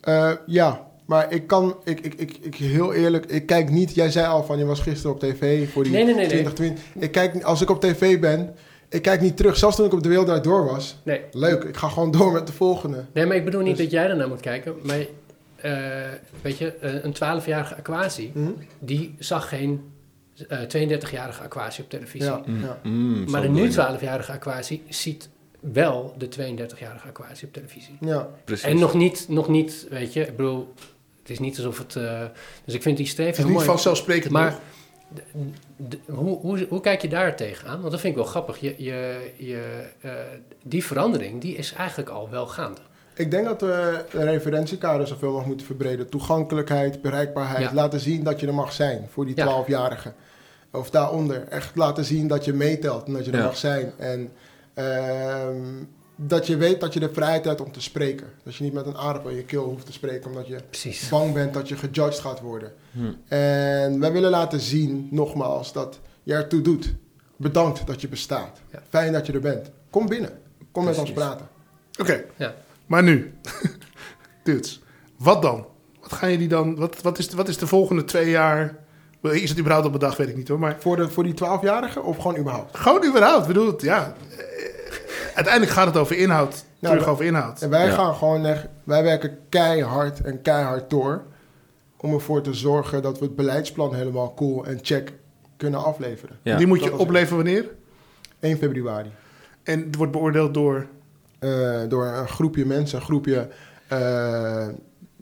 Eh, 0.00 0.32
ja, 0.46 0.86
maar 1.06 1.32
ik 1.32 1.46
kan, 1.46 1.76
ik, 1.84 2.00
ik, 2.00 2.14
ik, 2.14 2.36
ik 2.40 2.54
heel 2.54 2.92
eerlijk, 2.92 3.26
ik 3.26 3.46
kijk 3.46 3.70
niet, 3.70 3.94
jij 3.94 4.10
zei 4.10 4.26
al 4.26 4.44
van 4.44 4.58
je 4.58 4.64
was 4.64 4.80
gisteren 4.80 5.12
op 5.12 5.20
tv 5.20 5.70
voor 5.70 5.82
die 5.82 5.92
Nee, 5.92 6.04
nee, 6.04 6.14
nee, 6.14 6.26
nee. 6.26 6.42
2020. 6.42 7.02
Ik 7.02 7.12
kijk, 7.12 7.42
als 7.42 7.60
ik 7.60 7.70
op 7.70 7.80
tv 7.80 8.20
ben, 8.20 8.54
ik 8.92 9.02
kijk 9.02 9.20
niet 9.20 9.36
terug. 9.36 9.56
Zelfs 9.56 9.76
toen 9.76 9.86
ik 9.86 9.92
op 9.92 10.02
de 10.02 10.08
wereld 10.08 10.44
door 10.44 10.64
was, 10.64 10.96
Nee, 11.02 11.20
leuk, 11.32 11.62
ik 11.64 11.76
ga 11.76 11.88
gewoon 11.88 12.10
door 12.10 12.32
met 12.32 12.46
de 12.46 12.52
volgende. 12.52 13.04
nee 13.12 13.26
maar 13.26 13.36
ik 13.36 13.44
bedoel 13.44 13.60
niet 13.62 13.76
Dus- 13.76 13.84
dat 13.84 13.92
jij 13.94 14.08
ernaar 14.08 14.28
moet 14.28 14.40
kijken. 14.40 14.74
Maar 14.82 14.98
eh, 15.56 15.72
weet 16.42 16.58
je, 16.58 16.72
eh, 16.72 17.04
een 17.04 17.12
12-jarige 17.12 17.74
aquatie, 17.76 18.30
Hm? 18.34 18.50
die 18.78 19.14
zag 19.18 19.48
geen 19.48 19.90
eh 20.48 20.58
32-jarige 20.60 21.42
aquatie 21.42 21.84
op 21.84 21.90
televisie. 21.90 22.30
Ja, 22.30 22.42
ja. 22.46 22.78
Mm, 22.82 23.30
Maar 23.30 23.40
de 23.40 23.48
nu 23.48 23.52
bedoel 23.68 23.84
je. 23.86 23.96
12-jarige 23.98 24.32
aquatie 24.32 24.82
ziet 24.88 25.28
wel 25.60 26.14
de 26.18 26.28
32-jarige 26.28 27.08
aquatie 27.08 27.46
op 27.46 27.52
televisie. 27.52 27.96
ja. 28.00 28.28
Precies. 28.44 28.64
En 28.64 28.78
nog 28.78 28.94
niet, 28.94 29.24
nog 29.28 29.48
niet, 29.48 29.86
weet 29.90 30.12
je, 30.12 30.20
ik 30.20 30.36
bedoel, 30.36 30.72
Het 31.22 31.30
is 31.30 31.38
niet 31.38 31.56
alsof 31.56 31.78
het... 31.78 31.96
eh, 31.96 32.20
dus 32.64 32.74
ik 32.74 32.82
vind 32.82 32.96
die 32.96 33.04
Het 33.06 33.14
streven 33.14 33.32
is 33.32 33.36
heel 33.38 33.46
niet 33.46 33.54
mooi. 33.54 33.66
vanzelfsprekend 33.68 34.32
Maar 34.32 34.50
nog. 34.50 34.60
Hoe, 36.08 36.38
hoe, 36.38 36.66
hoe 36.68 36.80
kijk 36.80 37.02
je 37.02 37.08
daar 37.08 37.36
tegenaan? 37.36 37.78
Want 37.80 37.90
dat 37.90 38.00
vind 38.00 38.12
ik 38.16 38.18
wel 38.22 38.28
grappig. 38.30 38.60
Je, 38.60 38.74
je, 38.78 39.30
je, 39.36 39.84
eh, 40.00 40.10
die 40.62 40.84
verandering 40.84 41.40
die 41.40 41.56
is 41.56 41.72
eigenlijk 41.72 42.10
al 42.10 42.30
wel 42.30 42.46
gaande. 42.46 42.80
Ik 43.14 43.30
denk 43.30 43.44
dat 43.44 43.60
we 43.60 44.04
de 44.10 44.24
referentiekader 44.24 45.06
zoveel 45.06 45.26
mogelijk 45.28 45.48
moeten 45.48 45.66
verbreden. 45.66 46.08
Toegankelijkheid, 46.10 47.02
bereikbaarheid. 47.02 47.60
Ja. 47.62 47.74
Laten 47.74 48.00
zien 48.00 48.24
dat 48.24 48.40
je 48.40 48.46
er 48.46 48.54
mag 48.54 48.72
zijn 48.72 49.06
voor 49.10 49.26
die 49.26 49.36
Ja. 49.36 49.64
12-jarigen. 49.64 50.14
Of 50.72 50.90
daaronder. 50.90 51.48
Echt 51.48 51.76
laten 51.76 52.04
zien 52.04 52.26
dat 52.28 52.44
je 52.44 52.52
meetelt 52.52 53.06
en 53.06 53.12
dat 53.12 53.24
je 53.24 53.30
er 53.30 53.38
Ja. 53.38 53.44
mag 53.44 53.56
zijn. 53.56 53.92
En 53.98 54.30
ehm, 54.74 55.64
dat 56.16 56.46
je 56.46 56.56
weet 56.56 56.80
dat 56.80 56.92
je 56.92 57.00
de 57.00 57.10
vrijheid 57.12 57.44
hebt 57.44 57.60
om 57.60 57.72
te 57.72 57.80
spreken. 57.82 58.26
Dat 58.44 58.54
je 58.56 58.64
niet 58.64 58.72
met 58.72 58.86
een 58.86 58.96
aardappel 58.96 59.30
in 59.30 59.36
je 59.36 59.44
keel 59.44 59.64
hoeft 59.64 59.86
te 59.86 59.92
spreken 59.92 60.30
omdat 60.30 60.46
je 60.46 60.58
Precies. 60.70 61.08
bang 61.08 61.34
bent 61.34 61.54
dat 61.54 61.68
je 61.68 61.76
gejudged 61.76 62.18
gaat 62.20 62.40
worden. 62.40 62.72
Hm. 62.92 63.12
En 63.28 64.00
wij 64.00 64.12
willen 64.12 64.30
laten 64.30 64.60
zien, 64.60 65.08
nogmaals, 65.10 65.72
dat 65.72 66.00
je 66.22 66.34
ertoe 66.34 66.60
doet. 66.60 66.94
Bedankt 67.36 67.86
dat 67.86 68.00
je 68.00 68.08
bestaat. 68.08 68.60
Ja. 68.72 68.82
Fijn 68.88 69.12
dat 69.12 69.26
je 69.26 69.32
er 69.32 69.40
bent. 69.40 69.70
Kom 69.90 70.06
binnen. 70.06 70.30
Kom 70.72 70.84
met 70.84 70.98
ons 70.98 71.12
praten. 71.12 71.48
Oké, 72.00 72.24
Ja. 72.36 72.54
maar 72.86 73.02
nu. 73.02 73.34
Dudes, 74.44 74.82
wat 75.16 75.42
dan? 75.42 75.66
Wat 76.00 76.12
gaan 76.12 76.30
jullie 76.30 76.48
dan... 76.48 76.76
Wat, 76.76 77.02
wat, 77.02 77.18
is, 77.18 77.28
de- 77.28 77.36
wat 77.36 77.48
is 77.48 77.58
de 77.58 77.66
volgende 77.66 78.04
twee 78.04 78.30
jaar... 78.30 78.76
Is 79.22 79.48
het 79.50 79.58
überhaupt 79.58 79.86
op 79.86 79.92
bedacht, 79.92 80.18
weet 80.18 80.28
ik 80.28 80.36
niet 80.36 80.48
hoor. 80.48 80.58
Maar 80.58 80.76
Voor, 80.80 80.96
de, 80.96 81.08
voor 81.08 81.22
die 81.24 81.34
12-jarigen 81.34 82.02
of 82.02 82.16
gewoon 82.16 82.36
überhaupt? 82.36 82.76
gewoon 82.78 83.04
überhaupt. 83.06 83.40
Ik 83.40 83.46
bedoel, 83.46 83.66
het, 83.66 83.82
ja... 83.82 84.14
Uiteindelijk 85.34 85.72
gaat 85.72 85.86
het 85.86 85.96
over 85.96 86.16
inhoud. 86.18 86.64
Ja, 86.78 86.88
terug 86.88 87.06
over 87.06 87.24
inhoud. 87.24 87.62
En 87.62 87.70
wij 87.70 87.86
Ja. 87.86 87.92
gaan 87.92 88.14
gewoon 88.14 88.46
echt, 88.46 88.66
wij 88.84 89.02
werken 89.02 89.38
keihard 89.48 90.20
en 90.20 90.42
keihard 90.42 90.90
door 90.90 91.22
om 91.96 92.14
ervoor 92.14 92.42
te 92.42 92.54
zorgen 92.54 93.02
dat 93.02 93.18
we 93.18 93.24
het 93.24 93.36
beleidsplan 93.36 93.94
helemaal 93.94 94.34
cool 94.34 94.64
en 94.66 94.78
check 94.82 95.12
kunnen 95.56 95.84
afleveren. 95.84 96.36
Ja. 96.42 96.56
Die 96.56 96.66
moet 96.66 96.80
dat 96.80 96.88
je 96.88 96.96
opleveren 96.98 97.36
wanneer? 97.36 97.64
1 98.40 98.56
februari. 98.58 99.10
En 99.62 99.80
het 99.80 99.96
wordt 99.96 100.12
beoordeeld 100.12 100.54
door... 100.54 100.86
Eh, 101.38 101.80
door 101.88 102.06
een 102.06 102.28
groepje 102.28 102.66
mensen, 102.66 102.98
een 102.98 103.04
groepje, 103.04 103.48
eh, 103.88 104.66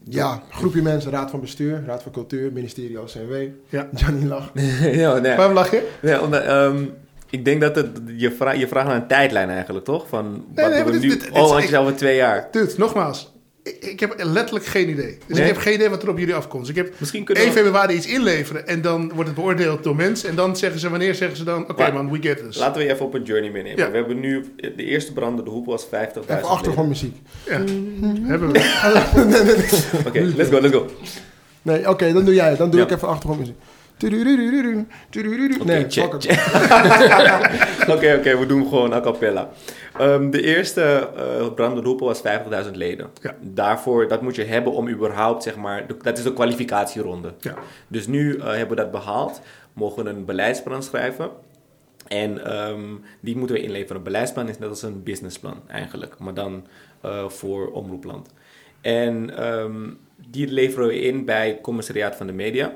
ja, 0.05 0.43
groepje 0.51 0.83
mensen, 0.83 1.11
Raad 1.11 1.31
van 1.31 1.41
Bestuur, 1.41 1.83
Raad 1.87 2.03
van 2.03 2.13
Cultuur, 2.13 2.53
ministerie 2.53 3.01
OCW. 3.01 3.35
Ja. 3.69 3.89
Johnny 3.95 4.27
lach. 4.27 4.51
ja, 4.81 5.19
nee. 5.19 5.37
Waarom 5.37 5.55
lach 5.55 5.71
je? 5.71 5.91
Ja, 6.03 6.21
omdat, 6.21 6.43
ehm, 6.43 6.85
ik 7.31 7.45
denk 7.45 7.61
dat 7.61 7.77
het, 7.77 7.89
je, 8.17 8.33
vra 8.33 8.53
je 8.53 8.69
vraagt 8.69 8.87
naar 8.87 8.97
een 8.97 9.07
tijdlijn 9.07 9.49
eigenlijk, 9.51 9.85
toch? 9.85 10.09
Van 10.09 10.45
wat 10.55 10.69
nee, 10.71 10.77
doen 10.77 10.93
we 10.93 10.93
dit- 10.93 11.03
nu? 11.03 11.09
dit- 11.09 11.21
dit- 11.21 11.31
oh, 11.33 11.51
want 11.51 11.69
je 11.69 11.79
over 11.79 11.97
twee 11.97 12.17
jaar. 12.17 12.49
Dude, 12.51 12.73
nogmaals. 12.77 13.33
Ik, 13.63 13.77
ik 13.85 14.01
heb 14.01 14.15
letterlijk 14.23 14.65
geen 14.67 14.89
idee. 14.89 15.19
Dus 15.27 15.37
Nee? 15.37 15.47
ik 15.49 15.53
heb 15.53 15.63
geen 15.63 15.75
idee 15.75 15.89
wat 15.89 16.03
er 16.03 16.09
op 16.09 16.19
jullie 16.19 16.35
afkomt. 16.35 16.61
Dus 16.67 16.71
ik 16.77 16.77
heb 16.85 16.93
Misschien 16.99 17.25
kunnen 17.25 17.45
1 17.45 17.53
we... 17.53 17.59
februari 17.61 17.95
iets 17.95 18.07
inleveren 18.07 18.67
en 18.67 18.81
dan 18.81 19.09
wordt 19.15 19.27
het 19.27 19.35
beoordeeld 19.35 19.83
door 19.85 19.97
mensen. 19.97 20.29
En 20.29 20.35
dan 20.35 20.57
zeggen 20.57 20.81
ze, 20.81 20.91
wanneer 20.91 21.15
zeggen 21.15 21.37
ze 21.37 21.45
dan, 21.45 21.71
oké 21.71 21.93
man, 21.93 22.11
we 22.11 22.19
get 22.23 22.39
this. 22.39 22.57
Laten 22.59 22.81
we 22.81 22.87
je 22.87 22.93
even 22.95 23.07
op 23.07 23.15
een 23.15 23.23
journey 23.23 23.51
meenemen. 23.51 23.79
Ja. 23.79 23.91
We 23.91 23.97
hebben 23.97 24.21
nu, 24.21 24.55
de 24.57 24.85
eerste 24.85 25.13
brandende 25.13 25.51
hoep 25.51 25.67
was 25.67 25.85
50.000 25.87 25.91
Even 25.91 26.43
achtergrondmuziek. 26.49 27.17
Ja, 27.47 27.53
hebben 28.23 28.53
we. 28.53 28.59
Oké, 30.07 30.21
let's 30.37 30.51
go, 30.51 30.61
let's 30.61 30.75
go. 30.75 30.87
Nee, 31.63 31.89
oké, 31.89 32.13
dan 32.13 32.25
doe 32.25 32.35
jij 32.35 32.49
het. 32.49 32.59
Dan 32.59 32.71
doe 32.71 32.81
Ja. 32.81 32.87
ik 32.87 32.93
even 32.93 33.09
achtergrondmuziek. 33.09 33.57
Nee, 35.65 35.85
check. 35.89 36.15
Oké, 37.97 38.15
oké, 38.19 38.39
we 38.39 38.45
doen 38.47 38.67
gewoon 38.69 38.93
a 38.93 39.01
cappella. 39.01 39.49
Ehm, 39.99 40.31
de 40.31 40.43
eerste 40.43 40.83
eh 41.17 41.53
brandende 41.55 41.95
was 42.05 42.23
50.000 42.65 42.71
leden. 42.73 43.11
Ja. 43.23 43.35
Daarvoor, 43.41 44.09
dat 44.09 44.23
moet 44.23 44.37
je 44.37 44.45
hebben 44.45 44.73
om 44.73 44.89
überhaupt, 44.89 45.43
zeg 45.43 45.57
maar, 45.57 45.87
de- 45.87 45.97
dat 46.03 46.19
is 46.19 46.25
de 46.25 46.33
kwalificatieronde. 46.33 47.33
Ja. 47.41 47.55
Dus 47.89 48.07
nu 48.07 48.37
eh, 48.37 48.47
hebben 48.47 48.69
we 48.77 48.83
dat 48.83 48.91
behaald, 48.91 49.41
mogen 49.73 50.05
we 50.05 50.11
een 50.11 50.25
beleidsplan 50.25 50.83
schrijven. 50.83 51.31
En 52.09 52.45
ehm, 52.47 52.81
die 53.21 53.37
moeten 53.37 53.57
we 53.57 53.63
inleveren. 53.63 53.97
Een 53.97 54.03
beleidsplan 54.03 54.49
is 54.49 54.59
net 54.59 54.69
als 54.69 54.83
een 54.83 55.03
businessplan 55.03 55.61
eigenlijk, 55.69 56.19
maar 56.19 56.35
dan 56.35 56.67
eh, 57.01 57.29
voor 57.29 57.71
omroepland. 57.71 58.29
En 58.81 59.37
ehm, 59.39 59.89
die 60.31 60.47
leveren 60.49 60.89
we 60.89 61.01
in 61.01 61.25
bij 61.25 61.49
het 61.49 61.61
commissariaat 61.61 62.17
van 62.17 62.27
de 62.27 62.33
media. 62.33 62.73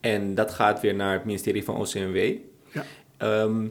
En 0.00 0.34
dat 0.34 0.50
gaat 0.50 0.80
weer 0.80 0.94
naar 0.94 1.12
het 1.12 1.24
ministerie 1.24 1.64
van 1.64 1.76
OCMW. 1.76 2.36
Ja. 2.72 2.84
Ehm, 3.16 3.62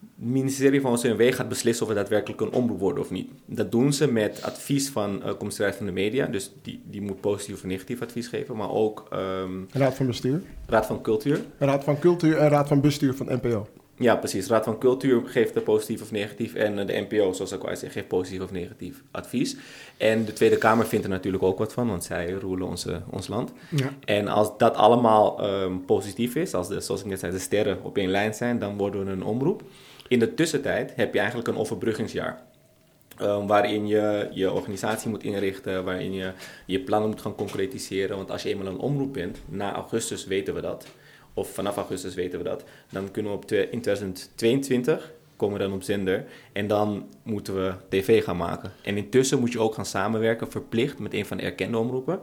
het 0.00 0.28
ministerie 0.28 0.80
van 0.80 0.92
OCMW 0.92 1.32
gaat 1.34 1.48
beslissen 1.48 1.86
of 1.86 1.92
het 1.92 2.00
daadwerkelijk 2.00 2.40
een 2.40 2.52
omroep 2.52 2.80
wordt 2.80 2.98
of 2.98 3.10
niet. 3.10 3.30
Dat 3.44 3.70
doen 3.70 3.92
ze 3.92 4.12
met 4.12 4.42
advies 4.42 4.88
van 4.88 5.22
het 5.24 5.36
commissariaat 5.36 5.76
van 5.76 5.86
de 5.86 5.92
media. 5.92 6.26
Dus 6.26 6.52
die, 6.62 6.82
die 6.84 7.00
moet 7.00 7.20
positief 7.20 7.54
of 7.54 7.64
negatief 7.64 8.02
advies 8.02 8.28
geven. 8.28 8.56
Maar 8.56 8.70
ook 8.70 9.06
ehm, 9.10 9.52
Raad 9.72 9.94
van 9.94 10.06
Bestuur. 10.06 10.42
Raad 10.66 10.86
van 10.86 11.02
Cultuur. 11.02 11.44
Raad 11.58 11.84
van 11.84 11.98
Cultuur 11.98 12.36
en 12.36 12.48
Raad 12.48 12.68
van 12.68 12.80
Bestuur 12.80 13.14
van 13.14 13.26
NPO. 13.30 13.68
Ja, 14.00 14.16
precies. 14.16 14.46
Raad 14.46 14.64
van 14.64 14.78
Cultuur 14.78 15.22
geeft 15.24 15.54
de 15.54 15.60
positief 15.60 16.02
of 16.02 16.10
negatief. 16.10 16.54
En 16.54 16.78
eh, 16.78 16.86
de 16.86 17.06
NPO, 17.08 17.32
zoals 17.32 17.52
ik 17.52 17.64
al 17.64 17.76
zei, 17.76 17.90
geeft 17.90 18.08
positief 18.08 18.42
of 18.42 18.52
negatief 18.52 19.02
advies. 19.10 19.56
En 20.00 20.24
de 20.24 20.32
Tweede 20.32 20.58
Kamer 20.58 20.86
vindt 20.86 21.04
er 21.04 21.10
natuurlijk 21.10 21.42
ook 21.42 21.58
wat 21.58 21.72
van, 21.72 21.88
want 21.88 22.04
zij 22.04 22.30
roelen 22.30 22.66
onze, 22.66 23.00
ons 23.10 23.28
land. 23.28 23.52
Ja. 23.70 23.92
En 24.04 24.28
als 24.28 24.58
dat 24.58 24.74
allemaal 24.74 25.42
ehm, 25.42 25.78
positief 25.78 26.34
is, 26.34 26.54
als 26.54 26.68
de, 26.68 26.80
zoals 26.80 27.00
ik 27.00 27.06
net 27.06 27.18
zei, 27.18 27.32
de 27.32 27.38
sterren 27.38 27.78
op 27.82 27.96
één 27.96 28.10
lijn 28.10 28.34
zijn, 28.34 28.58
dan 28.58 28.76
worden 28.76 29.04
we 29.04 29.10
een 29.10 29.24
omroep. 29.24 29.62
In 30.08 30.18
de 30.18 30.34
tussentijd 30.34 30.92
heb 30.96 31.12
je 31.12 31.18
eigenlijk 31.18 31.48
een 31.48 31.56
overbruggingsjaar. 31.56 32.42
Ehm, 33.16 33.46
waarin 33.46 33.86
je 33.86 34.28
je 34.32 34.52
organisatie 34.52 35.10
moet 35.10 35.22
inrichten, 35.22 35.84
waarin 35.84 36.12
je 36.12 36.32
je 36.66 36.80
plannen 36.80 37.08
moet 37.10 37.20
gaan 37.20 37.34
concretiseren. 37.34 38.16
Want 38.16 38.30
als 38.30 38.42
je 38.42 38.48
eenmaal 38.48 38.66
een 38.66 38.78
omroep 38.78 39.12
bent, 39.12 39.38
na 39.48 39.74
augustus 39.74 40.26
weten 40.26 40.54
we 40.54 40.60
dat, 40.60 40.86
of 41.34 41.50
vanaf 41.50 41.76
augustus 41.76 42.14
weten 42.14 42.38
we 42.38 42.44
dat, 42.44 42.64
dan 42.90 43.10
kunnen 43.10 43.32
we 43.32 43.38
op 43.38 43.52
in 43.52 43.80
2022 43.80 45.12
komen 45.40 45.58
we 45.58 45.64
dan 45.64 45.72
op 45.72 45.82
zender 45.82 46.24
en 46.52 46.66
dan 46.66 47.08
moeten 47.22 47.54
we 47.54 47.74
tv 47.88 48.24
gaan 48.24 48.36
maken. 48.36 48.72
En 48.82 48.96
intussen 48.96 49.40
moet 49.40 49.52
je 49.52 49.60
ook 49.60 49.74
gaan 49.74 49.86
samenwerken, 49.86 50.50
verplicht, 50.50 50.98
met 50.98 51.14
een 51.14 51.26
van 51.26 51.36
de 51.36 51.42
erkende 51.42 51.78
omroepen. 51.78 52.20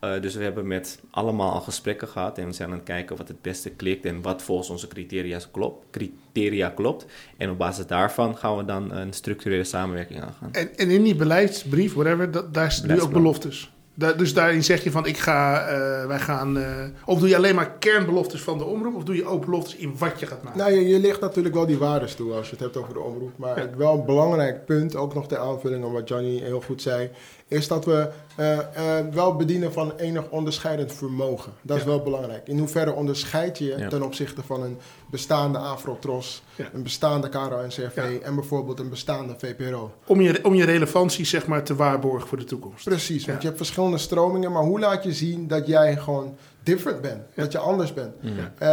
Eh, 0.00 0.20
dus 0.20 0.34
we 0.34 0.42
hebben 0.42 0.66
met 0.66 1.00
allemaal 1.10 1.52
al 1.52 1.60
gesprekken 1.60 2.08
gehad 2.08 2.38
en 2.38 2.46
we 2.46 2.52
zijn 2.52 2.68
aan 2.70 2.74
het 2.74 2.84
kijken 2.84 3.16
wat 3.16 3.28
het 3.28 3.42
beste 3.42 3.70
klikt 3.70 4.04
en 4.04 4.22
wat 4.22 4.42
volgens 4.42 4.70
onze 4.70 4.88
criteria 4.88 5.40
klopt. 5.52 5.84
Criteria 5.90 6.68
klopt. 6.68 7.06
En 7.36 7.50
op 7.50 7.58
basis 7.58 7.86
daarvan 7.86 8.36
gaan 8.36 8.56
we 8.56 8.64
dan 8.64 8.92
een 8.92 9.12
structurele 9.12 9.64
samenwerking 9.64 10.22
aangaan. 10.22 10.52
En, 10.52 10.76
en 10.76 10.90
in 10.90 11.02
die 11.02 11.14
beleidsbrief, 11.14 11.94
whatever, 11.94 12.30
dat, 12.30 12.54
daar 12.54 12.72
staan 12.72 12.96
nu 12.96 13.00
ook 13.00 13.12
beloftes. 13.12 13.70
Da- 13.98 14.12
dus 14.12 14.34
daarin 14.34 14.64
zeg 14.64 14.82
je 14.84 14.90
van, 14.90 15.06
ik 15.06 15.16
ga, 15.18 15.66
eh, 15.66 16.06
wij 16.06 16.18
gaan... 16.18 16.58
eh, 16.58 16.64
of 17.04 17.18
doe 17.18 17.28
je 17.28 17.36
alleen 17.36 17.54
maar 17.54 17.70
kernbeloftes 17.78 18.40
van 18.42 18.58
de 18.58 18.64
omroep, 18.64 18.94
of 18.94 19.04
doe 19.04 19.14
je 19.16 19.24
ook 19.26 19.44
beloftes 19.44 19.76
in 19.76 19.94
wat 19.98 20.20
je 20.20 20.26
gaat 20.26 20.42
maken? 20.42 20.58
Nou, 20.58 20.72
je, 20.72 20.88
je 20.88 20.98
ligt 20.98 21.20
natuurlijk 21.20 21.54
wel 21.54 21.66
die 21.66 21.78
waardes 21.78 22.14
toe 22.14 22.32
als 22.32 22.44
je 22.46 22.50
het 22.52 22.60
hebt 22.60 22.76
over 22.76 22.92
de 22.92 23.00
omroep. 23.00 23.30
Maar 23.36 23.58
Ja. 23.58 23.68
wel 23.76 23.94
een 23.98 24.04
belangrijk 24.04 24.64
punt, 24.64 24.96
ook 24.96 25.14
nog 25.14 25.28
ter 25.28 25.38
aanvulling 25.38 25.84
op 25.84 25.92
wat 25.92 26.08
Johnny 26.08 26.38
heel 26.42 26.60
goed 26.60 26.82
zei, 26.82 27.10
is 27.48 27.68
dat 27.68 27.84
we 27.84 28.08
eh, 28.36 28.58
eh, 28.58 29.06
wel 29.12 29.36
bedienen 29.36 29.72
van 29.72 29.92
enig 29.96 30.28
onderscheidend 30.30 30.92
vermogen. 30.92 31.52
Dat 31.62 31.76
is 31.76 31.82
Ja. 31.82 31.88
wel 31.88 32.02
belangrijk. 32.02 32.46
In 32.48 32.58
hoeverre 32.58 32.92
onderscheid 32.92 33.58
je 33.58 33.74
Ja. 33.78 33.88
ten 33.88 34.02
opzichte 34.02 34.42
van 34.42 34.62
een 34.62 34.78
bestaande 35.10 35.58
Afrotros, 35.58 36.42
Ja. 36.54 36.68
een 36.72 36.82
bestaande 36.82 37.28
KRO-NCRV 37.28 38.18
en 38.22 38.34
bijvoorbeeld 38.34 38.78
een 38.80 38.88
bestaande 38.88 39.34
VPRO. 39.38 39.92
Om, 40.06 40.20
je, 40.20 40.44
om 40.44 40.54
je 40.54 40.64
relevantie, 40.64 41.24
zeg 41.24 41.46
maar, 41.46 41.62
te 41.62 41.74
waarborgen 41.76 42.28
voor 42.28 42.38
de 42.38 42.44
toekomst. 42.44 42.84
Precies, 42.84 43.26
want 43.26 43.40
je 43.40 43.46
hebt 43.46 43.58
verschillende 43.58 43.98
stromingen, 43.98 44.52
maar 44.52 44.62
hoe 44.62 44.78
laat 44.80 45.04
je 45.04 45.12
zien 45.12 45.46
dat 45.46 45.66
jij 45.66 45.96
gewoon 45.96 46.36
different 46.68 47.00
bent, 47.00 47.22
Ja. 47.34 47.42
dat 47.42 47.52
je 47.52 47.58
anders 47.58 47.94
bent? 47.94 48.22
Mm. 48.22 48.30
Eh, 48.38 48.68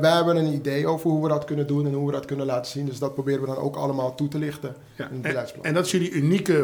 wij 0.00 0.10
hebben 0.10 0.36
een 0.36 0.52
idee 0.52 0.86
over 0.86 1.10
hoe 1.10 1.22
we 1.22 1.28
dat 1.28 1.44
kunnen 1.44 1.66
doen 1.66 1.86
en 1.86 1.92
hoe 1.92 2.06
we 2.06 2.12
dat 2.12 2.24
kunnen 2.24 2.46
laten 2.46 2.70
zien. 2.70 2.86
Dus 2.86 2.98
dat 2.98 3.14
proberen 3.14 3.40
we 3.40 3.46
dan 3.46 3.56
ook 3.56 3.76
allemaal 3.76 4.14
toe 4.14 4.28
te 4.28 4.38
lichten 4.38 4.74
Ja. 4.96 5.04
in 5.08 5.16
het 5.16 5.24
En, 5.24 5.30
beleidsplan. 5.30 5.64
en 5.64 5.74
dat 5.74 5.84
is 5.84 5.90
jullie 5.90 6.10
unieke 6.10 6.52
eh, 6.52 6.62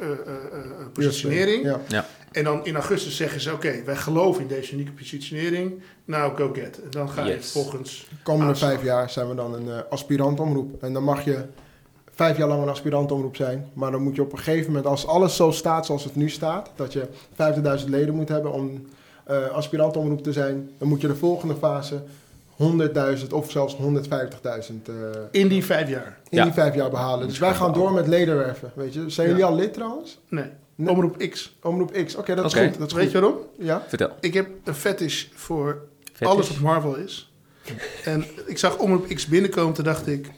eh, 0.00 0.10
eh, 0.10 0.86
positionering. 0.92 1.64
Ja. 1.88 2.04
En 2.32 2.44
dan 2.44 2.64
in 2.64 2.74
augustus 2.74 3.16
zeggen 3.16 3.40
ze, 3.40 3.52
oké, 3.52 3.82
wij 3.84 3.96
geloven 3.96 4.42
in 4.42 4.48
deze 4.48 4.72
unieke 4.72 4.92
positionering. 4.92 5.82
Nou, 6.04 6.36
go 6.36 6.50
get. 6.52 6.82
En 6.82 6.90
dan 6.90 7.08
ga 7.10 7.24
je 7.24 7.34
Yes. 7.34 7.52
volgens... 7.52 8.06
De 8.10 8.16
komende 8.22 8.50
Aanslag. 8.50 8.70
vijf 8.70 8.82
jaar 8.82 9.10
zijn 9.10 9.28
we 9.28 9.34
dan 9.34 9.54
een 9.54 9.68
eh 9.68 9.78
aspirantomroep. 9.90 10.82
En 10.82 10.92
dan 10.92 11.02
mag 11.04 11.24
je 11.24 11.44
vijf 12.14 12.36
jaar 12.36 12.48
lang 12.48 12.62
een 12.62 12.68
aspirantomroep 12.68 13.36
zijn. 13.36 13.68
Maar 13.72 13.90
dan 13.90 14.02
moet 14.02 14.14
je 14.16 14.22
op 14.22 14.32
een 14.32 14.38
gegeven 14.38 14.66
moment, 14.66 14.86
als 14.86 15.06
alles 15.06 15.36
zo 15.36 15.50
staat 15.50 15.86
zoals 15.86 16.04
het 16.04 16.16
nu 16.16 16.30
staat, 16.30 16.70
dat 16.76 16.92
je 16.92 17.06
50.000 17.32 17.88
leden 17.90 18.14
moet 18.14 18.28
hebben 18.28 18.52
om 18.52 18.86
eh 19.28 19.48
aspirantomroep 19.48 20.22
te 20.22 20.32
zijn, 20.32 20.70
dan 20.78 20.88
moet 20.88 21.00
je 21.00 21.06
de 21.06 21.16
volgende 21.16 21.54
fase 21.54 22.00
100.000 23.20 23.26
of 23.32 23.50
zelfs 23.50 23.76
150.000 23.76 23.80
eh, 24.88 24.94
In 25.30 25.48
die 25.48 25.64
vijf 25.64 25.88
jaar. 25.88 26.18
in 26.28 26.38
Ja. 26.38 26.44
die 26.44 26.52
vijf 26.52 26.74
jaar 26.74 26.90
behalen. 26.90 27.28
Dus 27.28 27.38
wij 27.38 27.54
gaan 27.54 27.72
door 27.72 27.92
met 27.92 28.06
ledenwerven. 28.06 28.72
Weet 28.74 28.94
je. 28.94 29.10
Zijn 29.10 29.26
Ja. 29.28 29.32
jullie 29.32 29.48
al 29.48 29.56
lid 29.56 29.72
trouwens? 29.74 30.18
Nee. 30.28 30.44
Nee. 30.74 30.88
Omroep 30.90 31.16
X. 31.30 31.56
Omroep 31.62 31.92
X. 31.92 32.14
Oké, 32.14 32.34
dat 32.34 32.44
is 32.44 32.54
Oké. 32.54 32.64
goed. 32.68 32.78
Dat 32.78 32.86
is 32.88 32.92
Weet 32.94 33.04
goed. 33.04 33.12
je 33.12 33.20
waarom? 33.20 33.38
Ja? 33.58 33.82
Vertel. 33.88 34.10
Ik 34.20 34.34
heb 34.34 34.48
een 34.64 34.74
fetish 34.74 35.26
voor 35.34 35.78
Fetish? 36.12 36.28
alles 36.28 36.48
wat 36.48 36.58
Marvel 36.58 36.94
is. 36.96 37.32
En 38.04 38.24
ik 38.46 38.58
zag 38.58 38.76
Omroep 38.78 39.06
X 39.08 39.26
binnenkomen, 39.26 39.74
toen 39.74 39.84
dacht 39.84 40.06
ik... 40.06 40.30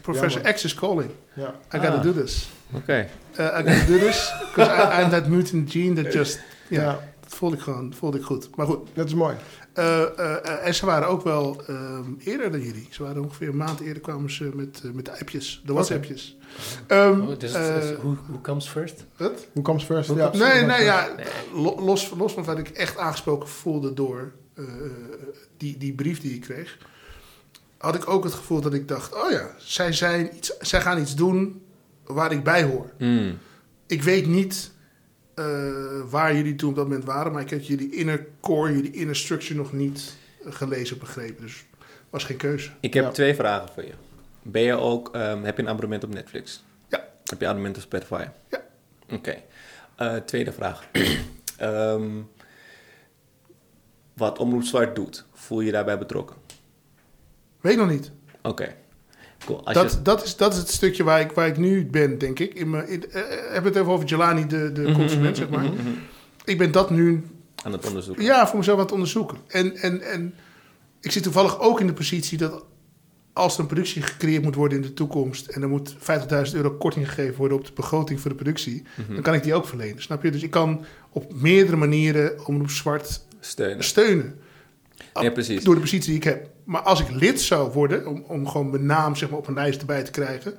Professor 0.00 0.42
Ja, 0.42 0.52
X 0.52 0.64
is 0.64 0.74
calling. 0.74 1.10
Ja. 1.34 1.54
I 1.74 1.78
gotta 1.78 1.88
Ah. 1.96 2.02
do 2.02 2.12
this. 2.12 2.48
Oké. 2.74 3.06
Uh, 3.40 3.46
I 3.46 3.62
gotta 3.70 3.84
do 3.86 3.98
this. 3.98 4.32
Because 4.54 5.02
I'm 5.02 5.10
that 5.10 5.26
mutant 5.26 5.70
gene 5.70 6.02
that 6.02 6.12
just... 6.12 6.40
Ja. 6.68 6.98
Dat 7.28 7.38
voelde 7.38 7.56
ik 7.56 7.62
gewoon 7.62 7.94
voelde 7.94 8.18
ik 8.18 8.24
goed. 8.24 8.56
Maar 8.56 8.66
goed, 8.66 8.88
Dat 8.94 9.06
is 9.06 9.14
mooi. 9.14 9.36
eh, 9.72 10.02
eh, 10.02 10.08
eh, 10.44 10.66
en 10.66 10.74
ze 10.74 10.86
waren 10.86 11.08
ook 11.08 11.22
wel 11.22 11.62
ehm, 11.66 12.10
eerder 12.18 12.50
dan 12.50 12.60
jullie. 12.60 12.88
Ze 12.90 13.02
waren 13.02 13.22
ongeveer 13.22 13.48
een 13.48 13.56
maand 13.56 13.80
eerder 13.80 14.02
kwamen 14.02 14.30
ze 14.30 14.50
met, 14.54 14.82
met 14.92 15.04
de 15.04 15.18
appjes, 15.20 15.62
de 15.64 15.72
WhatsAppjes. 15.72 16.36
Ehm, 16.86 17.20
Oh, 17.20 17.38
dus, 17.38 17.52
eh, 17.52 17.74
dus 17.74 17.92
hoe, 18.00 18.16
hoe 18.30 18.40
comes 18.40 18.68
first? 18.68 19.04
wat? 19.16 19.46
Hoe 19.52 19.62
comes 19.62 19.84
first? 19.84 20.08
Ja, 20.14 20.30
comes- 20.30 20.38
Nee, 20.52 20.62
nee, 20.64 20.84
ja, 20.84 21.08
lo- 21.54 21.80
los, 21.84 22.10
los 22.18 22.32
van 22.32 22.44
wat 22.44 22.58
ik 22.58 22.68
echt 22.68 22.98
aangesproken 22.98 23.48
voelde 23.48 23.92
door 23.94 24.32
eh, 24.54 24.64
die, 25.56 25.76
die 25.78 25.94
brief 25.94 26.20
die 26.20 26.34
ik 26.34 26.40
kreeg, 26.40 26.78
had 27.78 27.94
ik 27.94 28.08
ook 28.08 28.24
het 28.24 28.34
gevoel 28.34 28.60
dat 28.60 28.74
ik 28.74 28.88
dacht, 28.88 29.14
oh 29.14 29.30
ja, 29.30 29.50
zij, 29.58 29.92
zijn 29.92 30.36
iets, 30.36 30.56
zij 30.60 30.80
gaan 30.80 31.00
iets 31.00 31.14
doen 31.14 31.62
waar 32.04 32.32
ik 32.32 32.44
bij 32.44 32.62
hoor. 32.62 32.90
Mm. 32.98 33.38
Ik 33.86 34.02
weet 34.02 34.26
niet 34.26 34.70
eh, 35.36 36.10
waar 36.10 36.36
jullie 36.36 36.54
toen 36.54 36.68
op 36.70 36.74
dat 36.76 36.84
moment 36.84 37.04
waren, 37.04 37.32
maar 37.32 37.42
ik 37.42 37.50
heb 37.50 37.60
jullie 37.60 37.94
inner 37.94 38.26
core, 38.40 38.72
jullie 38.72 38.92
inner 38.92 39.16
structure 39.16 39.54
nog 39.54 39.72
niet 39.72 40.16
eh, 40.44 40.52
gelezen 40.52 40.94
of 40.96 41.00
begrepen. 41.02 41.42
Dus 41.42 41.64
was 42.10 42.24
geen 42.24 42.36
keuze. 42.36 42.70
Ik 42.80 42.94
heb 42.94 43.04
Ja. 43.04 43.10
twee 43.10 43.34
vragen 43.34 43.68
voor 43.74 43.84
je. 43.84 43.92
Ben 44.42 44.62
je 44.62 44.72
ook, 44.74 45.14
ehm, 45.14 45.42
heb 45.42 45.56
je 45.56 45.62
een 45.62 45.68
abonnement 45.68 46.04
op 46.04 46.10
Netflix? 46.14 46.64
Ja. 46.88 46.98
Heb 47.24 47.38
je 47.38 47.44
een 47.44 47.50
abonnement 47.50 47.76
op 47.76 47.82
Spotify? 47.82 48.24
Ja. 48.50 48.64
Oké. 49.10 49.36
Eh, 49.96 50.16
tweede 50.16 50.52
vraag. 50.52 50.86
Ehm, 51.56 52.10
wat 54.12 54.38
Omroep 54.38 54.62
Zwart 54.62 54.96
doet, 54.96 55.26
voel 55.32 55.60
je 55.60 55.66
je 55.66 55.72
daarbij 55.72 55.98
betrokken? 55.98 56.36
Weet 57.60 57.76
nog 57.76 57.88
niet. 57.88 58.10
Oké. 58.42 58.74
Cool. 59.44 59.62
Dat, 59.72 59.92
je, 59.92 60.02
dat, 60.02 60.24
is, 60.24 60.36
dat 60.36 60.52
is 60.52 60.58
het 60.58 60.68
stukje 60.70 61.04
waar 61.04 61.20
ik, 61.20 61.30
waar 61.32 61.46
ik 61.46 61.56
nu 61.56 61.86
ben, 61.86 62.18
denk 62.18 62.38
ik. 62.38 62.54
In 62.54 62.70
mijn, 62.70 62.88
in, 62.88 63.10
eh, 63.10 63.20
eh, 63.20 63.52
heb 63.52 63.64
het 63.64 63.76
even 63.76 63.92
over 63.92 64.06
Jelani, 64.06 64.46
de, 64.46 64.72
de 64.72 64.80
Mhm, 64.82 64.92
consument, 64.92 65.36
zeg 65.36 65.48
maar. 65.48 65.64
Ik 66.44 66.58
ben 66.58 66.72
dat 66.72 66.90
nu 66.90 67.24
aan 67.64 67.72
het 67.72 67.86
onderzoeken. 67.86 68.24
Ja, 68.24 68.46
voor 68.48 68.58
mezelf 68.58 68.76
aan 68.78 68.84
het 68.84 68.92
onderzoeken. 68.92 69.36
En, 69.48 69.76
en, 69.76 70.00
en 70.02 70.34
ik 71.00 71.10
zit 71.12 71.22
toevallig 71.22 71.60
ook 71.60 71.80
in 71.80 71.86
de 71.86 71.92
positie 71.92 72.38
dat 72.38 72.64
als 73.32 73.54
er 73.54 73.60
een 73.60 73.66
productie 73.66 74.02
gecreëerd 74.02 74.42
moet 74.42 74.54
worden 74.54 74.76
in 74.78 74.82
de 74.84 74.94
toekomst 74.94 75.46
en 75.46 75.62
er 75.62 75.68
moet 75.68 75.94
50.000 75.94 76.54
euro 76.54 76.70
korting 76.70 77.08
gegeven 77.08 77.36
worden 77.36 77.58
op 77.58 77.64
de 77.66 77.72
begroting 77.74 78.20
voor 78.20 78.30
de 78.30 78.36
productie, 78.36 78.82
Mhm. 78.96 79.12
dan 79.14 79.22
kan 79.22 79.34
ik 79.34 79.42
die 79.42 79.54
ook 79.54 79.66
verlenen. 79.66 80.02
Snap 80.02 80.22
je? 80.22 80.30
Dus 80.30 80.42
ik 80.42 80.50
kan 80.50 80.84
op 81.10 81.32
meerdere 81.34 81.76
manieren 81.76 82.46
Omroep 82.46 82.70
Zwart 82.70 83.20
Steunen. 83.40 83.84
steunen. 83.84 84.38
Ja, 85.20 85.30
precies. 85.30 85.64
Door 85.64 85.74
de 85.74 85.80
positie 85.80 86.08
die 86.08 86.16
ik 86.18 86.24
heb. 86.24 86.48
Maar 86.66 86.80
als 86.80 87.00
ik 87.00 87.10
lid 87.10 87.40
zou 87.40 87.72
worden, 87.72 88.06
om, 88.06 88.24
om 88.26 88.48
gewoon 88.48 88.70
mijn 88.70 88.86
naam 88.86 89.16
zeg 89.16 89.30
maar, 89.30 89.38
op 89.38 89.46
een 89.46 89.54
lijst 89.54 89.80
erbij 89.80 90.02
te 90.02 90.10
krijgen, 90.10 90.54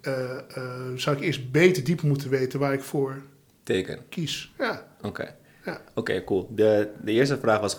eh, 0.00 0.38
eh, 0.38 0.92
zou 0.94 1.16
ik 1.16 1.22
eerst 1.22 1.50
beter 1.50 1.84
diep 1.84 2.02
moeten 2.02 2.30
weten 2.30 2.58
waar 2.58 2.72
ik 2.72 2.82
voor 2.82 3.22
Teken. 3.62 3.98
kies. 4.08 4.52
Ja, 4.58 4.86
Oké. 5.02 5.34
Ja. 5.64 5.80
Oké, 5.94 6.24
cool. 6.24 6.48
De, 6.50 6.88
de 7.02 7.12
eerste 7.12 7.38
vraag 7.38 7.60
was 7.60 7.76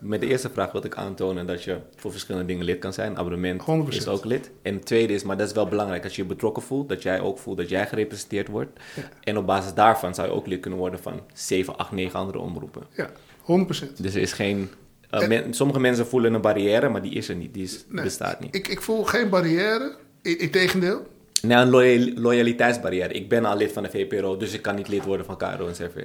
met 0.00 0.20
de 0.20 0.26
eerste 0.26 0.50
vraag 0.50 0.72
wilde 0.72 0.86
ik 0.86 0.94
aantonen 0.94 1.46
dat 1.46 1.64
je 1.64 1.78
voor 1.96 2.10
verschillende 2.10 2.46
dingen 2.46 2.64
lid 2.64 2.78
kan 2.78 2.92
zijn. 2.92 3.18
Abonnement 3.18 3.60
100%. 3.60 3.88
is 3.88 4.08
ook 4.08 4.24
lid. 4.24 4.50
En 4.62 4.74
het 4.74 4.86
tweede 4.86 5.12
is, 5.12 5.22
maar 5.22 5.36
dat 5.36 5.48
is 5.48 5.54
wel 5.54 5.66
belangrijk, 5.68 6.04
als 6.04 6.16
je 6.16 6.22
je 6.22 6.28
betrokken 6.28 6.62
voelt, 6.62 6.88
dat 6.88 7.02
jij 7.02 7.20
ook 7.20 7.38
voelt 7.38 7.56
dat 7.56 7.68
jij 7.68 7.86
gerepresenteerd 7.86 8.48
wordt. 8.48 8.80
Ja. 8.96 9.02
En 9.20 9.36
op 9.36 9.46
basis 9.46 9.74
daarvan 9.74 10.14
zou 10.14 10.28
je 10.28 10.34
ook 10.34 10.46
lid 10.46 10.60
kunnen 10.60 10.78
worden 10.78 11.00
van 11.00 11.20
7, 11.32 11.76
8, 11.76 11.92
9 11.92 12.18
andere 12.18 12.38
omroepen. 12.38 12.82
ja 12.90 13.10
100%. 13.42 13.92
Dus 13.96 14.14
er 14.14 14.20
is 14.20 14.32
geen. 14.32 14.70
Eh, 15.16 15.22
En- 15.22 15.28
men- 15.28 15.54
sommige 15.54 15.80
mensen 15.80 16.06
voelen 16.06 16.34
een 16.34 16.40
barrière, 16.40 16.88
maar 16.88 17.02
die 17.02 17.12
is 17.12 17.28
er 17.28 17.34
niet. 17.34 17.54
Die 17.54 17.62
is, 17.62 17.84
Nee. 17.88 18.04
bestaat 18.04 18.40
niet. 18.40 18.54
Ik, 18.54 18.68
ik 18.68 18.80
voel 18.82 19.04
geen 19.04 19.28
barrière. 19.28 19.96
Integendeel. 20.22 21.06
Nou, 21.42 21.64
een 21.64 21.70
loyal- 21.70 22.12
loyaliteitsbarrière. 22.14 23.12
Ik 23.14 23.28
ben 23.28 23.44
al 23.44 23.56
lid 23.56 23.72
van 23.72 23.82
de 23.82 23.90
VPRO, 23.90 24.36
dus 24.36 24.52
ik 24.52 24.62
kan 24.62 24.74
niet 24.74 24.88
lid 24.88 25.04
worden 25.04 25.26
van 25.26 25.36
KRO 25.36 25.66
en 25.66 25.72
CV. 25.72 25.96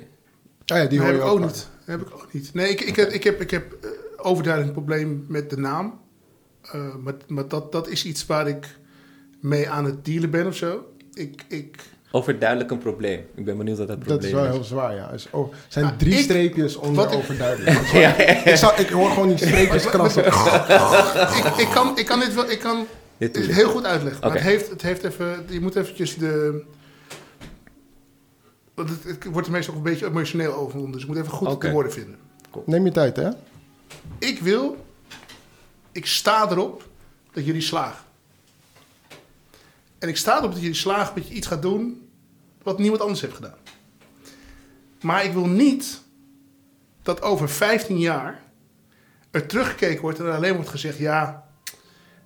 Ah 0.66 0.78
ja, 0.78 0.86
die 0.86 1.00
hoor 1.00 1.08
heb 1.08 1.18
je 1.18 1.22
ik 1.24 1.28
ook 1.28 1.40
niet. 1.40 1.68
Heb 1.86 2.02
ik 2.02 2.14
ook 2.14 2.34
niet. 2.34 2.54
Nee, 2.54 2.70
ik, 2.70 2.82
ik 2.82 2.96
heb, 2.96 3.10
ik 3.12 3.24
heb, 3.24 3.42
ik 3.42 3.52
heb 3.52 3.74
eh, 3.82 3.90
overduidelijk 4.18 4.78
een 4.78 4.84
probleem 4.84 5.26
met 5.28 5.50
de 5.50 5.58
naam. 5.58 6.00
Eh, 6.62 6.96
maar 6.96 7.14
maar 7.28 7.48
dat, 7.48 7.72
dat 7.72 7.88
is 7.90 8.06
iets 8.06 8.26
waar 8.26 8.48
ik 8.48 8.66
mee 9.42 9.70
aan 9.70 9.86
het 9.86 10.06
dealen 10.06 10.30
ben 10.30 10.48
of 10.48 10.56
zo. 10.56 10.94
Ik, 11.14 11.42
ik, 11.48 11.76
Overduidelijk 12.12 12.72
een 12.72 12.78
probleem. 12.78 13.26
Ik 13.36 13.46
ben 13.46 13.58
benieuwd 13.58 13.78
wat 13.78 13.88
dat 13.88 13.98
Dat 13.98 14.06
probleem 14.08 14.28
is 14.30 14.34
wel 14.36 14.46
is. 14.46 14.52
heel 14.52 14.64
zwaar, 14.64 14.96
ja. 14.96 15.06
Het 15.12 15.20
is- 15.20 15.28
oh, 15.32 15.54
zijn 15.68 15.86
Nou, 15.86 15.98
drie 15.98 16.14
ik- 16.14 16.20
streepjes 16.24 16.76
onder 16.76 17.06
ik- 17.08 17.14
overduidelijk. 17.14 17.78
ik, 18.52 18.56
zou- 18.56 18.82
ik 18.82 18.90
hoor 18.90 19.10
gewoon 19.10 19.28
die 19.28 19.38
streepjes 19.38 19.86
krassen. 19.86 20.26
ik, 21.40 21.46
ik, 21.58 21.68
kan, 21.74 21.98
ik 21.98 22.06
kan 22.06 22.20
dit 22.20 22.34
wel 22.34 22.50
ik 22.50 22.60
kan 22.60 22.86
Dit 23.18 23.36
het 23.36 23.46
heel 23.46 23.70
goed 23.70 23.86
uitleggen. 23.86 24.22
Maar 24.22 24.32
het, 24.32 24.42
heeft, 24.42 24.70
het 24.70 24.82
heeft 24.82 25.04
even... 25.04 25.46
Je 25.50 25.62
moet 25.62 25.76
eventjes 25.76 26.18
de... 26.18 26.64
Want 28.74 28.90
het, 28.90 29.04
het 29.04 29.24
wordt 29.32 29.48
er 29.48 29.54
meestal 29.54 29.74
ook 29.74 29.80
een 29.86 29.92
beetje 29.92 30.06
emotioneel 30.06 30.54
over. 30.54 30.92
Dus 30.92 31.02
ik 31.02 31.08
moet 31.08 31.18
even 31.18 31.30
goed 31.30 31.62
de 31.62 31.72
woorden 31.72 31.92
vinden. 31.92 32.16
Neem 32.66 32.86
je 32.86 32.92
tijd, 32.92 33.16
hè? 33.16 33.30
Ik 34.20 34.40
wil, 34.40 34.86
ik 35.92 36.06
sta 36.06 36.50
erop 36.52 36.84
dat 37.34 37.46
jullie 37.46 37.62
slagen. 37.62 38.04
En 40.00 40.10
ik 40.10 40.18
sta 40.18 40.38
erop 40.38 40.52
dat 40.52 40.62
jullie 40.62 40.76
slagen 40.76 41.16
dat 41.16 41.28
je 41.28 41.34
iets 41.34 41.48
gaat 41.48 41.62
doen 41.62 42.10
wat 42.64 42.80
niemand 42.80 43.02
anders 43.02 43.22
heeft 43.22 43.36
gedaan. 43.36 43.58
Maar 45.02 45.26
ik 45.26 45.32
wil 45.32 45.48
niet 45.48 46.02
dat 47.04 47.22
over 47.22 47.50
15 47.50 48.00
jaar 48.00 48.42
er 49.32 49.46
teruggekeken 49.46 50.02
wordt 50.02 50.20
en 50.20 50.26
er 50.26 50.34
alleen 50.34 50.54
wordt 50.54 50.70
gezegd: 50.70 50.98
ja, 50.98 51.50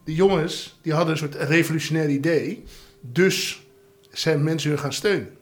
de 0.04 0.16
jongens 0.16 0.80
die 0.82 0.94
hadden 0.94 1.12
een 1.12 1.20
soort 1.20 1.36
revolutionair 1.36 2.10
idee, 2.10 2.64
dus 3.02 3.64
zijn 4.12 4.44
mensen 4.44 4.70
hun 4.70 4.80
gaan 4.80 4.94
steunen. 4.94 5.38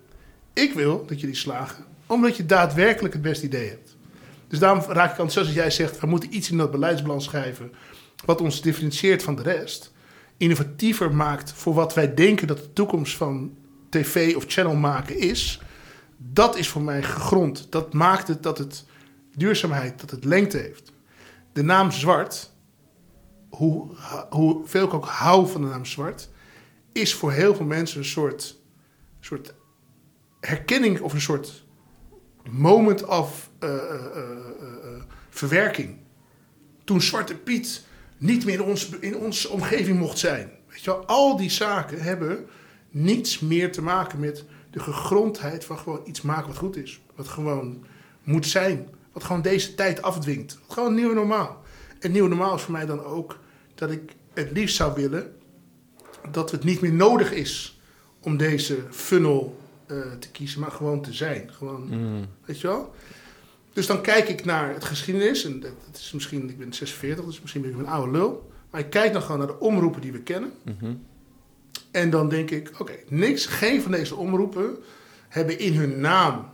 Ik 0.53 0.73
wil 0.73 1.05
dat 1.05 1.19
jullie 1.19 1.35
slagen 1.35 1.85
omdat 2.11 2.37
je 2.37 2.45
daadwerkelijk 2.45 3.13
het 3.13 3.23
beste 3.23 3.45
idee 3.45 3.69
hebt. 3.69 3.95
Dus 4.47 4.59
daarom 4.59 4.79
raak 4.79 5.11
ik 5.11 5.17
enthousiast 5.17 5.47
als 5.47 5.55
jij 5.55 5.71
zegt... 5.71 5.99
we 5.99 6.07
moeten 6.07 6.35
iets 6.35 6.51
in 6.51 6.57
dat 6.57 6.71
beleidsplan 6.71 7.21
schrijven... 7.21 7.71
wat 8.25 8.41
ons 8.41 8.61
differentieert 8.61 9.23
van 9.23 9.35
de 9.35 9.41
rest. 9.41 9.91
Innovatiever 10.41 11.15
maakt 11.15 11.51
voor 11.51 11.73
wat 11.73 11.93
wij 11.93 12.13
denken 12.13 12.47
dat 12.47 12.57
de 12.57 12.73
toekomst 12.73 13.17
van 13.17 13.57
tv 13.89 14.35
of 14.35 14.43
channel 14.47 14.75
maken 14.75 15.17
is. 15.19 15.61
Dat 16.17 16.57
is 16.57 16.67
voor 16.67 16.81
mij 16.81 17.03
gegrond. 17.03 17.71
Dat 17.71 17.93
maakt 17.93 18.27
het 18.27 18.43
dat 18.43 18.57
het 18.57 18.85
duurzaamheid, 19.35 19.99
dat 19.99 20.11
het 20.11 20.23
lengte 20.23 20.57
heeft. 20.57 20.91
De 21.53 21.63
naam 21.63 21.91
Zwart, 21.91 22.53
hoe, 23.49 23.95
hoe 24.29 24.61
veel 24.67 24.85
ik 24.85 24.93
ook 24.93 25.05
hou 25.05 25.47
van 25.47 25.61
de 25.61 25.67
naam 25.67 25.85
Zwart... 25.85 26.29
is 26.91 27.13
voor 27.13 27.31
heel 27.31 27.55
veel 27.55 27.65
mensen 27.65 27.99
een 27.99 28.05
soort, 28.05 28.59
soort 29.19 29.53
herkenning 30.39 30.99
of 30.99 31.13
een 31.13 31.21
soort 31.21 31.65
moment 32.49 33.05
of 33.05 33.49
eh, 33.59 33.69
eh, 33.69 34.05
eh, 34.05 35.03
verwerking. 35.29 35.97
Toen 36.83 37.01
Zwarte 37.01 37.35
Piet 37.35 37.89
niet 38.21 38.45
meer 38.45 38.53
in 38.53 38.61
ons, 38.63 38.89
in 38.89 39.17
onze 39.17 39.49
omgeving 39.49 39.99
mocht 39.99 40.17
zijn. 40.17 40.51
Weet 40.67 40.81
je 40.83 40.89
wel, 40.91 41.05
al 41.05 41.37
die 41.37 41.49
zaken 41.49 42.01
hebben 42.01 42.45
niets 42.89 43.39
meer 43.39 43.71
te 43.71 43.81
maken 43.81 44.19
met 44.19 44.45
de 44.71 44.79
gegrondheid 44.79 45.65
van 45.65 45.77
gewoon 45.77 46.01
iets 46.05 46.21
maken 46.21 46.47
wat 46.47 46.57
goed 46.57 46.75
is. 46.75 47.01
Wat 47.15 47.27
gewoon 47.27 47.85
moet 48.23 48.47
zijn. 48.47 48.87
Wat 49.11 49.23
gewoon 49.23 49.41
deze 49.41 49.75
tijd 49.75 50.01
afdwingt. 50.01 50.59
Gewoon 50.67 50.93
nieuw 50.95 51.13
normaal. 51.13 51.61
En 51.99 52.11
nieuw 52.11 52.27
normaal 52.27 52.55
is 52.55 52.61
voor 52.61 52.71
mij 52.71 52.85
dan 52.85 53.03
ook 53.03 53.39
dat 53.75 53.91
ik 53.91 54.15
het 54.33 54.51
liefst 54.51 54.75
zou 54.75 54.93
willen 54.93 55.35
dat 56.31 56.51
het 56.51 56.63
niet 56.63 56.81
meer 56.81 56.93
nodig 56.93 57.31
is 57.31 57.79
om 58.19 58.37
deze 58.37 58.77
funnel 58.89 59.59
eh, 59.85 59.97
te 60.19 60.29
kiezen, 60.31 60.59
maar 60.59 60.71
gewoon 60.71 61.01
te 61.01 61.13
zijn. 61.13 61.49
Gewoon, 61.53 61.87
Mm. 61.89 62.25
weet 62.45 62.61
je 62.61 62.67
wel? 62.67 62.95
Dus 63.73 63.87
dan 63.87 64.01
kijk 64.01 64.29
ik 64.29 64.45
naar 64.45 64.73
het 64.73 64.85
geschiedenis. 64.85 65.45
En 65.45 65.59
dat 65.59 65.73
is 65.93 66.11
misschien, 66.11 66.49
ik 66.49 66.57
ben 66.57 66.73
46, 66.73 67.25
dus 67.25 67.41
misschien 67.41 67.61
ben 67.61 67.71
ik 67.71 67.77
een 67.77 67.87
oude 67.87 68.11
lul. 68.11 68.51
Maar 68.69 68.81
ik 68.81 68.89
kijk 68.89 69.13
dan 69.13 69.21
gewoon 69.21 69.37
naar 69.37 69.47
de 69.47 69.59
omroepen 69.59 70.01
die 70.01 70.11
we 70.11 70.21
kennen. 70.21 70.51
Mhm. 70.63 70.93
En 71.91 72.09
dan 72.09 72.29
denk 72.29 72.51
ik, 72.51 72.71
oké, 72.79 72.93
niks, 73.07 73.45
geen 73.45 73.81
van 73.81 73.91
deze 73.91 74.15
omroepen 74.15 74.77
hebben 75.29 75.59
in 75.59 75.73
hun 75.73 75.99
naam 75.99 76.49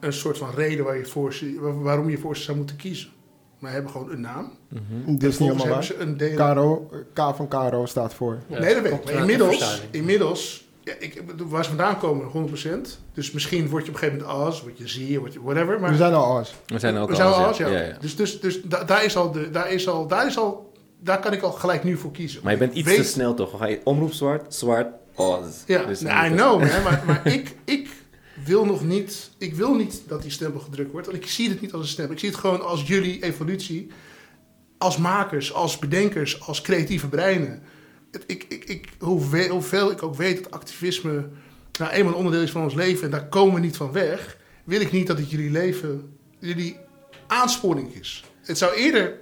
een 0.00 0.12
soort 0.12 0.38
van 0.38 0.50
reden 0.54 0.84
waar 0.84 0.96
je 0.96 1.04
voor 1.04 1.34
ze, 1.34 1.58
waarom 1.60 2.10
je 2.10 2.18
voor 2.18 2.36
ze 2.36 2.42
zou 2.42 2.56
moeten 2.56 2.76
kiezen. 2.76 3.10
Maar 3.58 3.72
hebben 3.72 3.90
gewoon 3.90 4.10
een 4.10 4.20
naam. 4.20 4.52
Mhm. 4.68 5.16
Dit 5.16 5.30
is 5.30 5.38
niet 5.38 5.38
helemaal 5.38 5.56
hebben 5.56 5.74
waar. 5.74 5.84
ze 5.84 5.98
een 5.98 6.16
deel. 6.16 6.36
Karo, 6.36 6.90
K 7.12 7.18
van 7.34 7.48
Karo 7.48 7.86
staat 7.86 8.14
voor. 8.14 8.38
Ja, 8.48 8.58
nee, 8.58 8.74
dat 8.74 8.82
weet 8.82 8.92
ik. 8.92 9.04
Maar 9.04 9.14
inmiddels, 9.14 9.82
inmiddels 9.90 10.65
ja, 10.86 10.92
ik, 10.98 11.22
waar 11.36 11.62
ze 11.64 11.68
vandaan 11.68 11.98
komen, 11.98 12.50
100%. 12.50 12.68
Dus 13.14 13.30
misschien 13.30 13.68
word 13.68 13.82
je 13.84 13.88
op 13.88 13.94
een 13.94 14.00
gegeven 14.02 14.26
moment 14.26 14.38
als, 14.44 14.62
word 14.62 14.78
je 14.78 14.88
zie, 14.88 15.18
word 15.18 15.32
je 15.32 15.42
whatever. 15.42 15.80
Maar 15.80 15.90
We 15.90 15.96
zijn 15.96 16.14
al 16.14 16.38
as. 16.38 16.54
We 16.66 16.78
zijn 16.78 16.96
ook 16.96 17.08
we 17.08 17.14
zijn 17.14 17.28
al 17.28 17.44
als, 17.46 17.56
ja. 17.58 17.66
ja. 17.68 17.78
Ja, 17.78 17.86
ja. 17.86 17.96
Dus, 18.00 18.16
dus, 18.16 18.40
dus 18.40 18.62
da- 18.62 18.84
daar 18.84 19.04
is 19.04 19.16
al, 19.16 19.30
de, 19.32 19.50
daar 19.50 19.72
is 19.72 19.88
al, 19.88 20.06
daar 20.06 20.26
is 20.26 20.38
al, 20.38 20.72
daar 21.00 21.20
kan 21.20 21.32
ik 21.32 21.42
al 21.42 21.52
gelijk 21.52 21.84
nu 21.84 21.96
voor 21.96 22.10
kiezen. 22.12 22.40
Maar 22.42 22.52
je 22.52 22.58
bent 22.58 22.74
iets 22.74 22.88
Weet- 22.88 22.96
te 22.96 23.04
snel 23.04 23.34
toch? 23.34 23.58
Ga 23.58 23.66
je 23.66 23.80
omroep 23.84 24.12
zwart, 24.12 24.54
zwart, 24.54 24.88
Oz. 25.14 25.46
Ja, 25.66 25.84
Dus 25.84 26.00
nee, 26.00 26.12
I 26.30 26.34
know, 26.34 26.58
man, 26.60 26.82
maar, 26.82 27.02
maar 27.06 27.26
ik, 27.36 27.54
ik 27.64 27.88
wil 28.44 28.64
nog 28.64 28.84
niet, 28.84 29.30
ik 29.38 29.54
wil 29.54 29.74
niet 29.74 30.02
dat 30.08 30.22
die 30.22 30.30
stempel 30.30 30.60
gedrukt 30.60 30.92
wordt. 30.92 31.06
Want 31.06 31.18
ik 31.18 31.26
zie 31.28 31.48
het 31.48 31.60
niet 31.60 31.72
als 31.72 31.82
een 31.82 31.88
stempel. 31.88 32.14
Ik 32.14 32.20
zie 32.20 32.28
het 32.28 32.38
gewoon 32.38 32.64
als 32.64 32.82
jullie 32.86 33.22
evolutie. 33.24 33.90
Als 34.78 34.96
makers, 34.96 35.52
als 35.54 35.78
bedenkers, 35.78 36.40
als 36.40 36.60
creatieve 36.60 37.08
breinen. 37.08 37.62
Ik, 38.26 38.44
ik, 38.48 38.64
ik, 38.64 38.88
hoeveel, 38.98 39.90
ik 39.90 40.02
ook 40.02 40.14
weet 40.14 40.42
dat 40.42 40.52
activisme 40.52 41.28
nou 41.78 41.92
eenmaal 41.92 42.12
een 42.12 42.18
onderdeel 42.18 42.42
is 42.42 42.50
van 42.50 42.62
ons 42.62 42.74
leven 42.74 43.04
en 43.04 43.10
daar 43.10 43.28
komen 43.28 43.54
we 43.54 43.60
niet 43.60 43.76
van 43.76 43.92
weg, 43.92 44.38
wil 44.64 44.80
ik 44.80 44.92
niet 44.92 45.06
dat 45.06 45.18
het 45.18 45.30
jullie 45.30 45.50
leven 45.50 46.16
jullie 46.38 46.76
aansporing 47.26 47.94
is. 47.94 48.24
Het 48.42 48.58
zou 48.58 48.74
eerder 48.74 49.20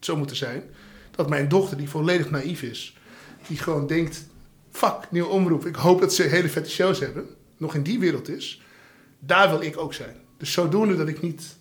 zo 0.00 0.16
moeten 0.16 0.36
zijn 0.36 0.62
dat 1.10 1.28
mijn 1.28 1.48
dochter, 1.48 1.76
die 1.76 1.88
volledig 1.88 2.30
naïef 2.30 2.62
is, 2.62 2.96
die 3.46 3.58
gewoon 3.58 3.86
denkt: 3.86 4.26
fuck, 4.70 4.96
nieuwe 5.10 5.28
omroep. 5.28 5.66
Ik 5.66 5.74
hoop 5.74 6.00
dat 6.00 6.14
ze 6.14 6.22
hele 6.22 6.48
vette 6.48 6.70
shows 6.70 6.98
hebben. 6.98 7.26
Nog 7.56 7.74
in 7.74 7.82
die 7.82 7.98
wereld 7.98 8.28
is. 8.28 8.62
Daar 9.18 9.48
wil 9.48 9.60
ik 9.60 9.78
ook 9.78 9.94
zijn. 9.94 10.16
Dus 10.36 10.52
zodoende 10.52 10.96
dat 10.96 11.08
ik 11.08 11.22
niet. 11.22 11.56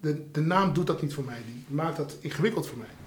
De, 0.00 0.30
de 0.32 0.40
naam 0.40 0.72
doet 0.72 0.86
dat 0.86 1.02
niet 1.02 1.14
voor 1.14 1.24
mij. 1.24 1.42
Die 1.46 1.64
maakt 1.68 1.96
dat 1.96 2.16
ingewikkeld 2.20 2.66
voor 2.66 2.78
mij. 2.78 2.99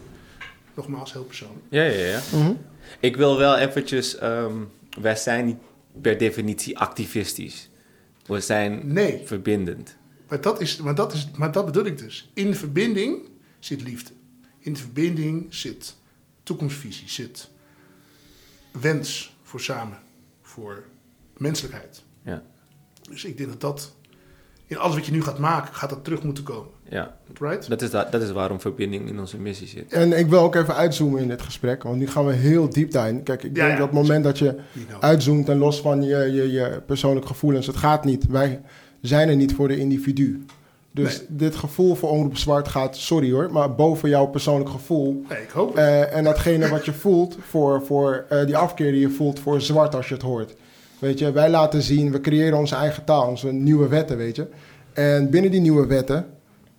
Nogmaals, 0.76 1.14
heel 1.14 1.24
persoonlijk. 1.24 1.66
Ja, 1.70 1.84
ja, 1.84 2.06
ja. 2.06 2.22
Mhm. 2.32 2.54
Ik 3.00 3.16
wil 3.16 3.38
wel 3.38 3.58
eventjes... 3.58 4.18
ehm, 4.18 4.58
wij 5.02 5.16
zijn 5.16 5.46
niet 5.46 5.58
per 6.02 6.18
definitie 6.18 6.78
activistisch. 6.80 7.70
We 8.26 8.40
zijn 8.40 8.94
Nee, 8.94 9.22
verbindend. 9.26 9.96
maar 10.28 10.42
dat, 10.42 10.62
is, 10.62 10.78
maar, 10.78 10.96
dat 10.96 11.14
is, 11.14 11.28
maar 11.36 11.52
dat 11.52 11.66
bedoel 11.66 11.86
ik 11.86 11.98
dus. 11.98 12.30
In 12.34 12.52
de 12.52 12.58
verbinding 12.58 13.30
zit 13.60 13.82
liefde. 13.84 14.12
In 14.60 14.74
de 14.74 14.80
verbinding 14.80 15.54
zit 15.54 15.96
toekomstvisie, 16.44 17.10
zit 17.10 17.50
wens 18.72 19.36
voor 19.44 19.62
samen, 19.62 19.98
voor 20.42 20.84
menselijkheid. 21.38 22.04
Ja, 22.24 22.44
Dus 23.10 23.24
ik 23.24 23.38
denk 23.38 23.50
dat 23.50 23.62
dat 23.62 23.96
in 24.68 24.78
alles 24.78 24.96
wat 24.96 25.06
je 25.06 25.12
nu 25.12 25.22
gaat 25.24 25.40
maken, 25.40 25.74
gaat 25.74 25.90
dat 25.90 26.04
terug 26.04 26.24
moeten 26.24 26.44
komen. 26.44 26.72
Ja. 26.90 27.14
Right? 27.40 27.70
Dat, 27.70 27.82
is 27.82 27.90
da- 27.90 28.08
dat 28.12 28.22
is 28.22 28.32
waarom 28.32 28.60
verbinding 28.60 29.10
in 29.10 29.20
onze 29.20 29.38
missie 29.38 29.68
zit. 29.68 29.94
En 29.94 30.18
ik 30.18 30.28
wil 30.28 30.40
ook 30.40 30.56
even 30.56 30.76
uitzoomen 30.76 31.22
in 31.22 31.28
dit 31.28 31.42
gesprek, 31.42 31.84
want 31.84 31.98
nu 31.98 32.08
gaan 32.08 32.26
we 32.26 32.34
heel 32.34 32.70
diep 32.70 32.92
daarin. 32.92 33.24
Kijk, 33.24 33.44
ik 33.44 33.56
Ja, 33.56 33.62
denk 33.62 33.72
ja, 33.72 33.78
dat 33.78 33.86
het 33.88 33.96
moment 34.02 34.24
dat 34.24 34.38
je 34.40 34.56
uitzoomt 35.00 35.50
en 35.50 35.58
los 35.58 35.82
van 35.82 36.04
je, 36.04 36.18
je, 36.32 36.52
je 36.52 36.82
persoonlijke 36.86 37.28
gevoelens, 37.28 37.68
het 37.68 37.76
gaat 37.76 38.06
niet. 38.06 38.26
Wij 38.28 38.62
zijn 39.02 39.30
er 39.30 39.36
niet 39.36 39.54
voor 39.54 39.68
de 39.68 39.78
individu. 39.78 40.46
Dus 40.92 41.18
Nee. 41.18 41.28
dit 41.30 41.56
gevoel 41.56 41.96
voor 41.96 42.10
Omroep 42.10 42.38
Zwart 42.38 42.68
gaat, 42.68 42.98
sorry 42.98 43.32
hoor, 43.32 43.52
maar 43.52 43.76
boven 43.76 44.10
jouw 44.10 44.26
persoonlijk 44.26 44.70
gevoel. 44.70 45.26
Nee, 45.30 45.42
ik 45.42 45.50
hoop 45.50 45.70
het. 45.70 45.78
Eh, 45.78 46.16
en 46.16 46.24
datgene 46.24 46.68
wat 46.70 46.86
je 46.86 46.94
voelt 46.94 47.38
voor, 47.50 47.82
voor 47.86 48.26
eh, 48.30 48.46
die 48.46 48.58
afkeer 48.58 48.92
die 48.92 49.02
je 49.02 49.10
voelt 49.10 49.40
voor 49.40 49.62
zwart 49.62 49.96
als 49.96 50.08
je 50.08 50.14
het 50.14 50.24
hoort. 50.24 50.56
Weet 51.00 51.20
je, 51.20 51.32
wij 51.32 51.50
laten 51.50 51.82
zien, 51.82 52.12
we 52.12 52.22
creëren 52.22 52.58
onze 52.58 52.76
eigen 52.76 53.04
taal, 53.04 53.28
onze 53.28 53.52
nieuwe 53.52 53.88
wetten, 53.88 54.18
weet 54.18 54.36
je. 54.36 54.48
En 54.94 55.30
binnen 55.30 55.52
die 55.52 55.62
nieuwe 55.62 55.86
wetten 55.88 56.26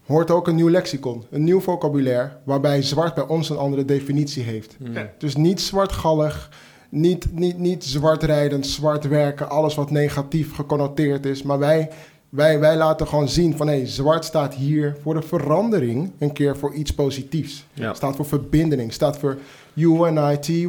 hoort 0.06 0.30
ook 0.30 0.48
een 0.48 0.54
nieuw 0.54 0.70
lexicon, 0.70 1.24
een 1.30 1.44
nieuw 1.44 1.60
vocabulaire, 1.60 2.30
waarbij 2.44 2.82
zwart 2.82 3.14
bij 3.14 3.26
ons 3.26 3.50
een 3.50 3.56
andere 3.56 3.84
definitie 3.84 4.42
heeft. 4.42 4.76
Mm. 4.78 4.92
Ja. 4.92 5.10
Dus 5.18 5.36
niet 5.36 5.60
zwartgallig, 5.60 6.50
niet, 6.88 7.26
niet, 7.32 7.58
niet 7.58 7.84
zwart 7.84 8.22
rijden, 8.22 8.64
zwart 8.64 9.08
werken, 9.08 9.50
alles 9.50 9.74
wat 9.74 9.90
negatief 9.90 10.54
geconnoteerd 10.54 11.26
is. 11.26 11.42
Maar 11.42 11.58
wij, 11.58 11.90
wij, 12.28 12.60
wij 12.60 12.76
laten 12.76 13.08
gewoon 13.08 13.28
zien 13.28 13.56
van 13.56 13.66
hé, 13.66 13.76
hey, 13.76 13.86
zwart 13.86 14.24
staat 14.24 14.54
hier 14.54 14.96
voor 15.02 15.14
de 15.14 15.22
verandering, 15.22 16.12
een 16.18 16.32
keer 16.32 16.56
voor 16.56 16.74
iets 16.74 16.94
positiefs. 16.94 17.66
Ja. 17.72 17.94
Staat 17.94 18.16
voor 18.16 18.26
verbinding, 18.26 18.92
staat 18.92 19.18
voor 19.18 19.38
UNITY, 19.74 20.68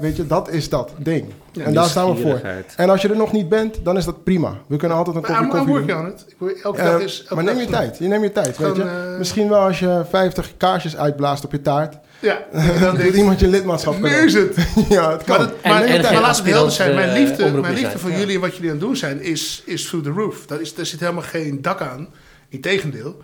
weet 0.00 0.16
je, 0.16 0.26
dat 0.26 0.50
is 0.50 0.68
dat 0.68 0.92
ding. 0.98 1.24
Ja, 1.52 1.64
en 1.64 1.74
daar 1.74 1.84
staan 1.88 2.14
we 2.14 2.20
voor. 2.20 2.40
En 2.76 2.90
als 2.90 3.02
je 3.02 3.08
er 3.08 3.16
nog 3.16 3.32
niet 3.32 3.48
bent, 3.48 3.84
dan 3.84 3.96
is 3.96 4.04
dat 4.04 4.24
prima. 4.24 4.54
We 4.66 4.76
kunnen 4.76 4.96
altijd 4.96 5.16
een 5.16 5.22
kopje 5.22 5.46
koffie 5.48 5.86
doen. 5.86 6.06
Ik 6.06 6.34
wil, 6.38 6.50
elke 6.62 6.78
Eh, 6.78 6.84
dag 6.84 7.00
is... 7.00 7.20
elke 7.20 7.34
maar 7.34 7.44
neem 7.44 7.58
je 7.58 7.66
tijd, 7.66 7.98
je 7.98 8.08
neemt 8.08 8.22
je 8.22 8.32
tijd, 8.32 8.58
weet 8.58 8.76
je. 8.76 8.82
Eh, 8.82 9.18
Misschien 9.18 9.48
wel 9.48 9.58
als 9.60 9.78
je 9.78 10.04
50 10.08 10.56
kaarsjes 10.56 10.96
uitblaast 10.96 11.44
op 11.44 11.52
je 11.52 11.62
taart, 11.62 11.98
Ja, 12.20 12.38
dan 12.80 12.96
doet 12.96 13.14
iemand 13.14 13.40
je 13.40 13.48
lidmaatschap 13.48 14.00
nu 14.00 14.08
is 14.08 14.34
het. 14.34 14.56
Ja, 14.88 15.12
het 15.12 15.24
kan. 15.24 15.38
Maar, 15.38 15.46
dat, 15.46 15.56
maar, 15.62 15.82
en 15.82 16.02
maar 16.02 16.28
het 16.28 16.44
helder 16.44 16.72
zijn. 16.72 16.94
Mijn 16.94 17.12
liefde, 17.12 17.42
eh, 17.42 17.48
omroep 17.48 17.62
mijn 17.62 17.74
liefde 17.74 17.98
voor 17.98 18.10
ja. 18.10 18.18
jullie 18.18 18.34
en 18.34 18.40
wat 18.40 18.54
jullie 18.54 18.70
aan 18.70 18.76
het 18.76 18.84
doen 18.84 18.96
zijn, 18.96 19.22
is, 19.22 19.62
is 19.66 19.84
through 19.86 20.06
the 20.06 20.12
roof. 20.12 20.46
Dat 20.46 20.60
is, 20.60 20.74
daar 20.74 20.86
zit 20.86 21.00
helemaal 21.00 21.22
geen 21.22 21.62
dak 21.62 21.80
aan. 21.80 22.08
Integendeel. 22.48 23.16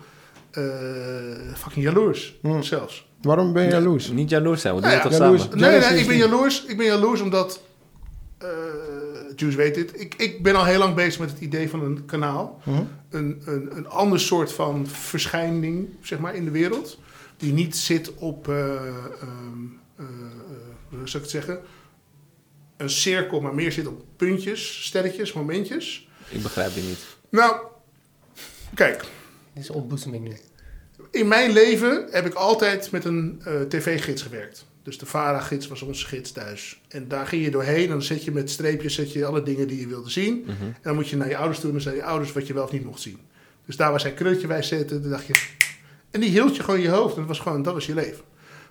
Eh 0.55 1.55
fucking 1.55 1.85
jaloers, 1.85 2.35
Hmm. 2.41 2.63
zelfs. 2.63 3.07
Waarom 3.21 3.53
ben 3.53 3.63
je 3.63 3.69
jaloers? 3.69 4.07
Niet 4.07 4.29
jaloers 4.29 4.61
zijn, 4.61 4.75
we 4.75 4.81
doen 4.81 4.89
Nou 4.89 5.01
het 5.03 5.11
ja, 5.11 5.17
toch 5.17 5.27
jaloers. 5.27 5.41
samen? 5.43 5.59
Nee, 5.59 5.79
nee, 5.79 5.99
ik 5.99 6.07
ben 6.07 6.17
jaloers. 6.17 6.65
Ik 6.65 6.77
ben 6.77 6.85
jaloers 6.85 7.21
omdat... 7.21 7.61
eh 8.37 8.47
Juice 9.35 9.57
weet 9.57 9.75
dit. 9.75 9.99
Ik, 10.01 10.15
ik 10.15 10.43
ben 10.43 10.55
al 10.55 10.65
heel 10.65 10.79
lang 10.79 10.95
bezig 10.95 11.19
met 11.19 11.29
het 11.31 11.39
idee 11.39 11.69
van 11.69 11.81
een 11.83 12.05
kanaal. 12.05 12.61
Mhm. 12.63 12.81
Een, 13.09 13.41
een, 13.45 13.77
een 13.77 13.87
ander 13.87 14.19
soort 14.19 14.51
van 14.53 14.87
verschijning, 14.87 15.87
zeg 16.01 16.19
maar, 16.19 16.35
in 16.35 16.45
de 16.45 16.51
wereld. 16.51 16.99
Die 17.37 17.53
niet 17.53 17.75
zit 17.77 18.13
op, 18.15 18.49
eh, 18.49 18.55
ehm, 18.75 18.75
eh, 19.95 20.05
eh, 20.05 20.05
hoe 20.89 20.97
zou 20.97 21.05
ik 21.07 21.13
het 21.13 21.29
zeggen? 21.29 21.59
Een 22.77 22.89
cirkel, 22.89 23.41
maar 23.41 23.55
meer 23.55 23.71
zit 23.71 23.87
op 23.87 24.03
puntjes, 24.15 24.85
sterretjes, 24.85 25.33
momentjes. 25.33 26.07
Ik 26.29 26.41
begrijp 26.43 26.75
je 26.75 26.81
niet. 26.81 26.99
Nou, 27.29 27.55
kijk. 28.73 29.05
Dit 29.55 29.63
is 29.63 29.69
ontboezeming 29.69 30.23
nu. 30.23 30.37
In 31.11 31.27
mijn 31.27 31.51
leven 31.51 32.07
heb 32.11 32.25
ik 32.25 32.33
altijd 32.33 32.91
met 32.91 33.05
een 33.05 33.41
eh, 33.43 33.61
tv-gids 33.61 34.21
gewerkt. 34.21 34.65
Dus 34.83 34.97
de 34.97 35.05
VARA-gids 35.05 35.67
was 35.67 35.81
onze 35.81 36.05
gids 36.05 36.31
thuis. 36.31 36.81
En 36.87 37.07
daar 37.07 37.27
ging 37.27 37.43
je 37.43 37.51
doorheen 37.51 37.83
en 37.83 37.89
dan 37.89 38.01
zet 38.01 38.23
je 38.23 38.31
met 38.31 38.49
streepjes 38.49 38.95
zet 38.95 39.13
je 39.13 39.25
alle 39.25 39.43
dingen 39.43 39.67
die 39.67 39.79
je 39.79 39.87
wilde 39.87 40.09
zien. 40.09 40.41
Mhm. 40.41 40.63
En 40.63 40.75
dan 40.81 40.95
moet 40.95 41.09
je 41.09 41.17
naar 41.17 41.29
je 41.29 41.37
ouders 41.37 41.59
toe 41.59 41.67
en 41.67 41.73
dan 41.73 41.83
zei 41.83 41.95
je 41.95 42.03
ouders 42.03 42.31
wat 42.31 42.47
je 42.47 42.53
wel 42.53 42.63
of 42.63 42.71
niet 42.71 42.85
mocht 42.85 43.01
zien. 43.01 43.19
Dus 43.65 43.75
daar 43.75 43.89
waar 43.89 43.99
zij 43.99 44.13
krultje 44.13 44.47
bij 44.47 44.63
zetten, 44.63 45.01
dan 45.01 45.11
dacht 45.11 45.25
je... 45.25 45.33
En 46.11 46.19
die 46.21 46.29
hield 46.29 46.55
je 46.55 46.63
gewoon 46.63 46.79
in 46.79 46.85
je 46.85 46.91
hoofd 46.91 47.13
en 47.13 47.19
dat 47.19 47.27
was 47.27 47.39
gewoon, 47.39 47.61
dat 47.61 47.73
was 47.73 47.85
je 47.85 47.93
leven. 47.93 48.23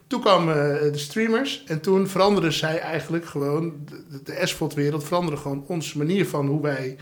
Toen 0.07 0.21
kwamen 0.21 0.81
eh, 0.81 0.93
de 0.93 0.99
streamers 0.99 1.65
en 1.67 1.81
toen 1.81 2.09
veranderde 2.09 2.51
zij 2.51 2.79
eigenlijk 2.79 3.25
gewoon... 3.27 3.73
De, 4.11 4.23
de 4.23 4.47
SVOD-wereld 4.47 5.05
veranderde 5.05 5.41
gewoon 5.41 5.65
onze 5.67 5.99
manier 5.99 6.27
van 6.27 6.47
hoe 6.47 6.63
wij 6.63 6.97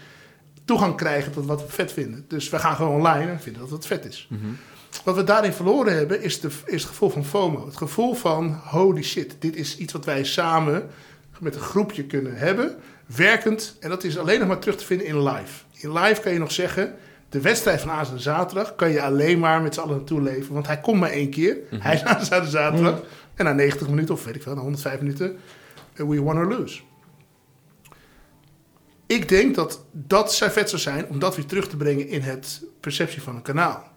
toegang 0.73 0.97
krijgen 0.97 1.33
tot 1.33 1.47
wat 1.47 1.61
we 1.61 1.73
vet 1.73 1.93
vinden. 1.93 2.25
Dus 2.29 2.51
we 2.51 2.59
gaan 2.59 2.77
gewoon 2.77 2.97
online 2.97 3.31
en 3.31 3.41
vinden 3.41 3.63
dat 3.63 3.71
het 3.71 3.87
vet 3.87 4.05
is. 4.05 4.27
Mhm. 4.31 4.41
Wat 5.05 5.17
we 5.17 5.25
daarin 5.25 5.53
verloren 5.53 5.97
hebben 5.97 6.23
is, 6.23 6.41
de, 6.41 6.49
is 6.65 6.83
het 6.83 6.91
gevoel 6.91 7.11
van 7.11 7.25
FOMO. 7.25 7.67
Het 7.67 7.77
gevoel 7.77 8.15
van 8.15 8.61
holy 8.65 9.03
shit, 9.03 9.37
dit 9.39 9.57
is 9.57 9.77
iets 9.77 9.93
wat 9.93 10.05
wij 10.05 10.25
samen 10.25 10.91
met 11.41 11.55
een 11.55 11.61
groepje 11.61 12.05
kunnen 12.05 12.37
hebben, 12.37 12.77
werkend. 13.07 13.77
En 13.81 13.89
dat 13.89 14.05
is 14.05 14.19
alleen 14.19 14.39
nog 14.39 14.49
maar 14.49 14.59
terug 14.59 14.77
te 14.77 14.85
vinden 14.85 15.07
in 15.07 15.23
live. 15.23 15.63
In 15.73 15.93
live 15.93 16.21
kan 16.21 16.33
je 16.33 16.39
nog 16.39 16.53
zeggen, 16.53 16.95
de 17.29 17.41
wedstrijd 17.41 17.81
van 17.81 17.91
aanstaande 17.91 18.23
zaterdag 18.23 18.75
kan 18.75 18.91
je 18.91 19.03
alleen 19.03 19.39
maar 19.39 19.63
met 19.63 19.75
z'n 19.75 19.81
allen 19.81 19.97
naartoe 19.97 20.23
leven. 20.23 20.55
Want 20.55 20.67
hij 20.67 20.81
komt 20.81 21.01
maar 21.01 21.11
één 21.11 21.31
keer. 21.31 21.57
Hij 21.71 21.95
is 21.95 22.05
aanstaande 22.05 22.49
zaterdag. 22.49 23.03
En 23.35 23.45
na 23.45 23.53
90 23.53 23.89
minuten, 23.89 24.15
of 24.15 24.25
weet 24.25 24.35
ik 24.35 24.43
veel, 24.43 24.55
na 24.55 24.61
105 24.61 25.01
minuten, 25.01 25.37
eh, 25.95 26.07
we 26.07 26.21
won 26.21 26.37
or 26.37 26.49
lose. 26.49 26.81
Ik 29.13 29.29
denk 29.29 29.55
dat 29.55 29.85
dat 29.93 30.35
zou 30.35 30.51
vet 30.51 30.69
zou 30.69 30.83
zijn 30.83 31.09
om 31.09 31.19
dat 31.19 31.37
weer 31.37 31.47
terug 31.47 31.69
te 31.69 31.77
brengen 31.77 32.09
in 32.09 32.21
het 32.21 32.65
perceptie 32.81 33.23
van 33.23 33.37
een 33.37 33.43
kanaal. 33.43 33.91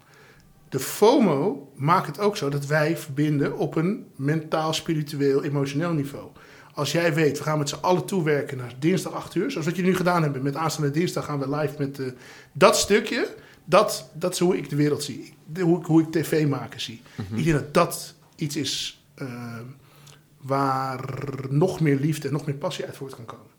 De 0.70 0.80
FOMO 0.80 1.72
maakt 1.76 2.08
het 2.08 2.20
ook 2.20 2.38
zo 2.38 2.50
dat 2.50 2.66
wij 2.66 2.98
verbinden 2.98 3.58
op 3.58 3.76
een 3.76 4.06
mentaal, 4.16 4.74
spiritueel, 4.74 5.44
emotioneel 5.44 5.92
niveau. 5.92 6.30
Als 6.74 6.92
jij 6.92 7.14
weet, 7.14 7.38
we 7.38 7.44
gaan 7.44 7.58
met 7.58 7.70
z'n 7.70 7.82
allen 7.82 8.06
toewerken 8.06 8.58
naar 8.58 8.74
dinsdag 8.80 9.14
8 9.14 9.36
uur, 9.36 9.52
zoals 9.52 9.66
wat 9.66 9.76
jullie 9.76 9.92
nu 9.92 9.98
gedaan 9.98 10.24
hebben. 10.24 10.44
Met 10.44 10.56
aanstaande 10.56 10.92
dinsdag 10.92 11.26
gaan 11.26 11.40
we 11.40 11.56
live 11.56 11.76
met 11.78 12.00
eh, 12.00 12.06
dat 12.52 12.78
stukje. 12.78 13.36
Dat, 13.66 14.10
dat 14.14 14.34
is 14.34 14.40
hoe 14.40 14.58
ik 14.58 14.70
de 14.70 14.76
wereld 14.76 15.04
zie. 15.04 15.34
Hoe 15.60 15.80
ik, 15.80 15.86
hoe 15.86 16.02
ik 16.02 16.12
tv 16.12 16.48
maken 16.48 16.82
zie. 16.82 17.02
Ik 17.36 17.44
denk 17.44 17.58
dat 17.58 17.74
dat 17.74 18.14
iets 18.36 18.56
is 18.56 19.04
eh, 19.16 19.60
waar 20.42 21.00
nog 21.50 21.80
meer 21.80 22.00
liefde 22.00 22.28
en 22.28 22.34
nog 22.34 22.46
meer 22.46 22.56
passie 22.56 22.86
uit 22.86 22.96
voort 22.96 23.16
kan 23.16 23.26
komen. 23.26 23.52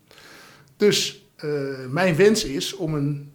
Dus 0.77 1.26
eh, 1.37 1.49
mijn 1.89 2.15
wens 2.15 2.43
is 2.43 2.75
om 2.75 2.93
een, 2.93 3.31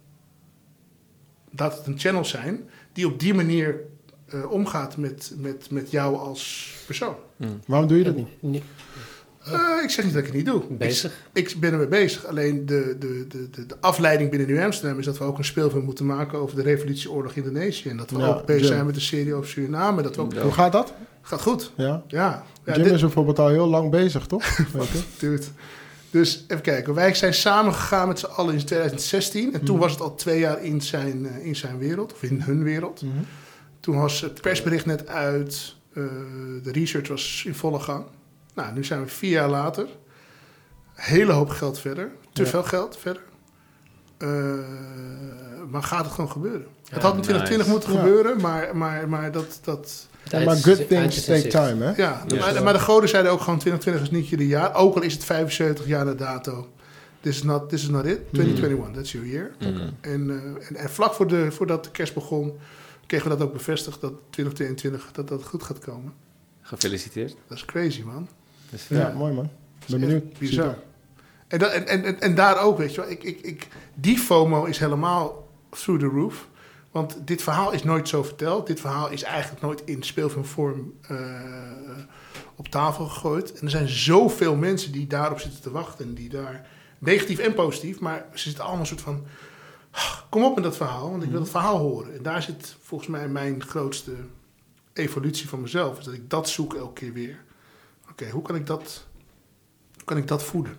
laat 1.57 1.77
het 1.79 1.87
een 1.87 1.99
channel 1.99 2.25
zijn, 2.25 2.61
die 2.93 3.07
op 3.07 3.21
die 3.21 3.35
manier 3.35 3.81
eh, 4.27 4.51
omgaat 4.51 4.97
met, 4.97 5.33
met, 5.39 5.71
met 5.71 5.91
jou 5.91 6.17
als 6.17 6.73
persoon. 6.87 7.15
Waarom 7.67 7.89
doe 7.89 7.99
je 7.99 8.05
dat 8.05 8.17
niet? 8.41 8.63
Eh, 9.45 9.83
ik 9.83 9.91
zeg 9.91 10.05
niet 10.05 10.15
dat 10.15 10.23
ik 10.23 10.29
het 10.29 10.37
niet 10.37 10.47
doe. 10.47 10.63
Bezig. 10.71 11.13
Ik, 11.33 11.51
ik 11.51 11.61
ben 11.61 11.73
ermee 11.73 11.87
bezig. 11.89 12.27
Alleen 12.27 12.67
de, 12.67 12.97
de, 12.99 13.27
de, 13.29 13.51
de, 13.51 13.67
de 13.67 13.77
afleiding 13.81 14.31
binnen 14.31 14.49
New 14.49 14.63
Amsterdam 14.65 14.99
is 14.99 15.05
dat 15.05 15.19
we 15.19 15.25
ook 15.25 15.39
een 15.39 15.45
speelfilm 15.45 15.85
moeten 15.85 16.07
maken 16.07 16.39
over 16.39 16.57
de 16.57 16.63
revolutieoorlog 16.63 17.33
Indonesië. 17.35 17.89
En 17.89 17.97
dat 17.97 18.11
we 18.11 18.19
Ja, 18.19 18.27
ook 18.27 18.47
bezig 18.47 18.63
Jim. 18.63 18.73
zijn 18.73 18.87
met 18.87 18.95
een 18.95 19.01
serie 19.01 19.35
over 19.35 19.49
Suriname. 19.49 20.03
Dat 20.03 20.17
we 20.17 20.23
ook, 20.23 20.33
Ja. 20.33 20.43
Hoe 20.43 20.53
gaat 20.53 20.73
dat? 20.73 20.93
Gaat 21.23 21.41
goed. 21.43 21.73
Ja. 21.77 22.03
Ja. 22.07 22.45
ja 22.65 22.75
Jim 22.75 22.83
dit- 22.85 22.93
is 22.93 23.01
bijvoorbeeld 23.01 23.39
al 23.39 23.49
heel 23.49 23.67
lang 23.69 23.91
bezig, 23.91 24.27
toch? 24.27 24.45
Dude. 25.19 25.43
Dus 26.13 26.45
even 26.49 26.63
kijken. 26.63 26.95
Wij 26.95 27.15
zijn 27.15 27.35
samen 27.35 27.75
gegaan 27.75 28.09
met 28.09 28.19
z'n 28.19 28.27
allen 28.27 28.55
in 28.55 28.65
2016. 28.65 29.55
En 29.55 29.65
toen 29.65 29.75
Mhm. 29.75 29.83
was 29.85 29.93
het 29.93 30.01
al 30.01 30.15
twee 30.15 30.39
jaar 30.39 30.63
in 30.65 30.81
zijn, 30.81 31.27
eh, 31.27 31.47
in 31.47 31.57
zijn 31.57 31.79
wereld. 31.79 32.13
Of 32.13 32.23
in 32.23 32.41
hun 32.41 32.63
wereld. 32.63 33.03
Mhm. 33.03 33.13
Toen 33.81 33.97
was 33.97 34.21
het 34.21 34.41
persbericht 34.41 34.87
net 34.87 35.09
uit. 35.09 35.75
eh, 35.95 36.03
de 36.63 36.73
research 36.73 37.09
was 37.09 37.43
in 37.47 37.55
volle 37.55 37.79
gang. 37.81 38.05
Nou, 38.55 38.73
nu 38.75 38.85
zijn 38.85 39.03
we 39.03 39.09
vier 39.09 39.31
jaar 39.31 39.49
later. 39.49 39.87
Hele 40.95 41.33
hoop 41.33 41.49
geld 41.49 41.79
verder. 41.79 42.11
Te 42.33 42.43
Ja. 42.43 42.49
veel 42.49 42.63
geld 42.63 42.97
verder. 42.99 43.23
Eh, 44.19 44.29
maar 45.71 45.83
gaat 45.83 46.05
het 46.05 46.15
gewoon 46.15 46.31
gebeuren? 46.31 46.67
Ja, 46.85 46.95
het 46.95 47.03
had 47.03 47.15
in 47.17 47.21
2020 47.23 47.67
nice. 47.67 47.71
moeten 47.71 47.93
Ja. 47.93 47.99
gebeuren, 48.01 48.41
maar, 48.41 48.77
maar, 48.77 49.09
maar 49.09 49.33
dat... 49.33 49.61
dat 49.65 50.09
Maar 50.33 50.57
is- 50.57 50.65
good 50.65 50.89
things 50.89 51.17
is 51.17 51.29
in 51.29 51.35
take 51.35 51.49
time, 51.49 51.85
hè? 51.85 52.03
ja, 52.03 52.25
Ja. 52.29 52.39
Maar, 52.39 52.63
maar 52.63 52.73
de 52.73 52.79
goden 52.79 53.09
zeiden 53.09 53.33
ook 53.33 53.41
gewoon 53.41 53.59
2020 53.59 54.03
is 54.13 54.21
niet 54.21 54.29
jullie 54.29 54.47
jaar. 54.49 54.75
Ook 54.75 54.95
al 54.97 55.03
is 55.03 55.13
het 55.13 55.25
75 55.25 55.87
jaar 55.87 56.05
na 56.05 56.15
dato. 56.15 56.69
This 57.21 57.37
is 57.37 57.43
not, 57.43 57.69
this 57.69 57.83
is 57.83 57.89
not 57.89 58.05
it. 58.07 58.19
2021, 58.33 58.95
that's 58.95 59.13
your 59.13 59.27
year. 59.27 59.51
Mhm. 59.59 59.69
En, 60.01 60.31
eh, 60.31 60.67
en, 60.69 60.77
en 60.77 60.91
vlak 60.91 61.15
voor 61.15 61.27
de, 61.27 61.53
voordat 61.53 61.85
de 61.85 61.91
kerst 61.91 62.15
begon, 62.15 62.53
kregen 63.07 63.31
we 63.31 63.37
dat 63.37 63.47
ook 63.47 63.53
bevestigd 63.53 64.01
dat 64.01 64.13
2022 64.31 65.09
dat 65.13 65.29
dat 65.29 65.45
goed 65.45 65.63
gaat 65.63 65.79
komen. 65.79 66.13
Gefeliciteerd. 66.61 67.37
Dat 67.49 67.57
is 67.57 67.65
crazy, 67.65 68.03
man. 68.03 68.29
Dus, 68.71 68.87
Ja, 68.89 68.99
Ja. 68.99 69.13
mooi 69.17 69.33
man. 69.33 69.51
Ben 69.87 70.01
is 70.01 70.07
benieuwd. 70.07 70.39
Bizar. 70.39 70.79
En, 71.49 71.59
dat, 71.59 71.71
en, 71.73 71.87
en, 71.87 72.05
en, 72.05 72.21
en 72.21 72.35
daar 72.35 72.61
ook, 72.61 72.79
weet 72.79 72.95
je 72.95 73.01
wel. 73.01 73.11
Ik, 73.11 73.23
ik, 73.23 73.41
ik, 73.41 73.69
die 73.95 74.19
FOMO 74.19 74.65
is 74.65 74.79
helemaal 74.79 75.49
through 75.71 76.01
the 76.03 76.09
roof. 76.09 76.49
Want 76.93 77.17
dit 77.27 77.43
verhaal 77.43 77.73
is 77.73 77.83
nooit 77.83 78.09
zo 78.09 78.23
verteld. 78.23 78.67
Dit 78.67 78.81
verhaal 78.81 79.11
is 79.11 79.23
eigenlijk 79.23 79.63
nooit 79.63 79.83
in 79.85 80.03
speelfilmvorm 80.03 80.93
eh 81.09 81.41
op 82.57 82.69
tafel 82.69 83.05
gegooid. 83.07 83.53
En 83.53 83.65
er 83.65 83.71
zijn 83.71 83.89
zoveel 83.89 84.57
mensen 84.57 84.93
die 84.93 85.07
daarop 85.07 85.41
zitten 85.41 85.61
te 85.61 85.71
wachten. 85.71 86.05
En 86.05 86.15
die 86.15 86.29
daar, 86.29 86.67
negatief 86.99 87.39
en 87.39 87.55
positief, 87.55 88.01
maar 88.01 88.27
ze 88.35 88.39
zitten 88.43 88.63
allemaal 88.63 88.81
een 88.81 88.87
soort 88.87 89.01
van... 89.01 89.23
"Ah, 89.91 90.19
Kom 90.29 90.45
op 90.45 90.55
met 90.55 90.65
dat 90.65 90.77
verhaal, 90.77 91.11
want 91.11 91.23
ik 91.23 91.31
wil 91.31 91.41
het 91.41 91.51
verhaal 91.51 91.79
horen. 91.79 92.15
En 92.17 92.23
daar 92.23 92.43
zit 92.43 92.77
volgens 92.83 93.11
mij 93.11 93.29
mijn 93.29 93.63
grootste 93.65 94.13
evolutie 94.93 95.49
van 95.49 95.61
mezelf. 95.61 95.99
Is 95.99 96.05
dat 96.05 96.15
ik 96.15 96.31
dat 96.31 96.49
zoek 96.49 96.75
elke 96.75 96.93
keer 96.93 97.13
weer. 97.13 97.45
Oké, 98.11 98.29
hoe 98.31 98.43
kan 98.43 98.57
ik 98.57 98.67
dat, 98.67 99.07
hoe 99.95 100.05
kan 100.05 100.17
ik 100.17 100.29
dat 100.29 100.43
voeden? 100.43 100.77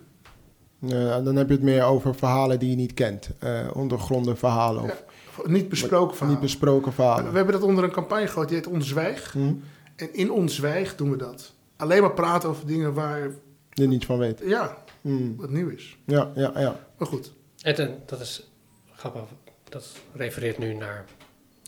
Ja, 0.78 1.20
dan 1.20 1.36
heb 1.36 1.48
je 1.48 1.54
het 1.54 1.62
meer 1.62 1.82
over 1.84 2.14
verhalen 2.14 2.58
die 2.58 2.70
je 2.70 2.76
niet 2.76 2.94
kent. 2.94 3.30
Eh, 3.38 3.68
ondergronden 3.74 4.36
verhalen 4.38 4.82
of 4.82 5.04
Niet 5.44 5.68
besproken 5.68 6.16
verhaal. 6.16 6.32
niet 6.32 6.42
besproken 6.42 6.88
we 6.88 6.92
verhalen. 6.94 7.34
hebben 7.34 7.52
dat 7.54 7.62
onder 7.62 7.84
een 7.84 7.90
campagne 7.90 8.26
gehad, 8.26 8.48
die 8.48 8.56
heet 8.56 8.66
Onzwijg. 8.66 9.32
Hm? 9.32 9.52
En 9.96 10.14
in 10.14 10.30
Onzwijg 10.32 10.96
doen 10.96 11.10
we 11.10 11.16
dat. 11.16 11.52
Alleen 11.76 12.00
maar 12.00 12.12
praten 12.14 12.48
over 12.48 12.66
dingen 12.66 12.94
waar, 12.94 13.30
Je 13.70 13.86
niets 13.86 14.06
van 14.06 14.18
weet. 14.18 14.40
ja, 14.44 14.82
Hm. 15.00 15.36
wat 15.36 15.50
nieuw 15.50 15.68
is. 15.68 15.96
Ja, 16.06 16.30
ja, 16.34 16.52
ja. 16.54 16.80
Maar 16.98 17.08
goed, 17.08 17.32
En 17.62 18.02
dat 18.06 18.20
is 18.20 18.50
grappig, 18.94 19.22
dat 19.68 19.86
refereert 20.14 20.58
nu 20.58 20.74
naar 20.74 21.04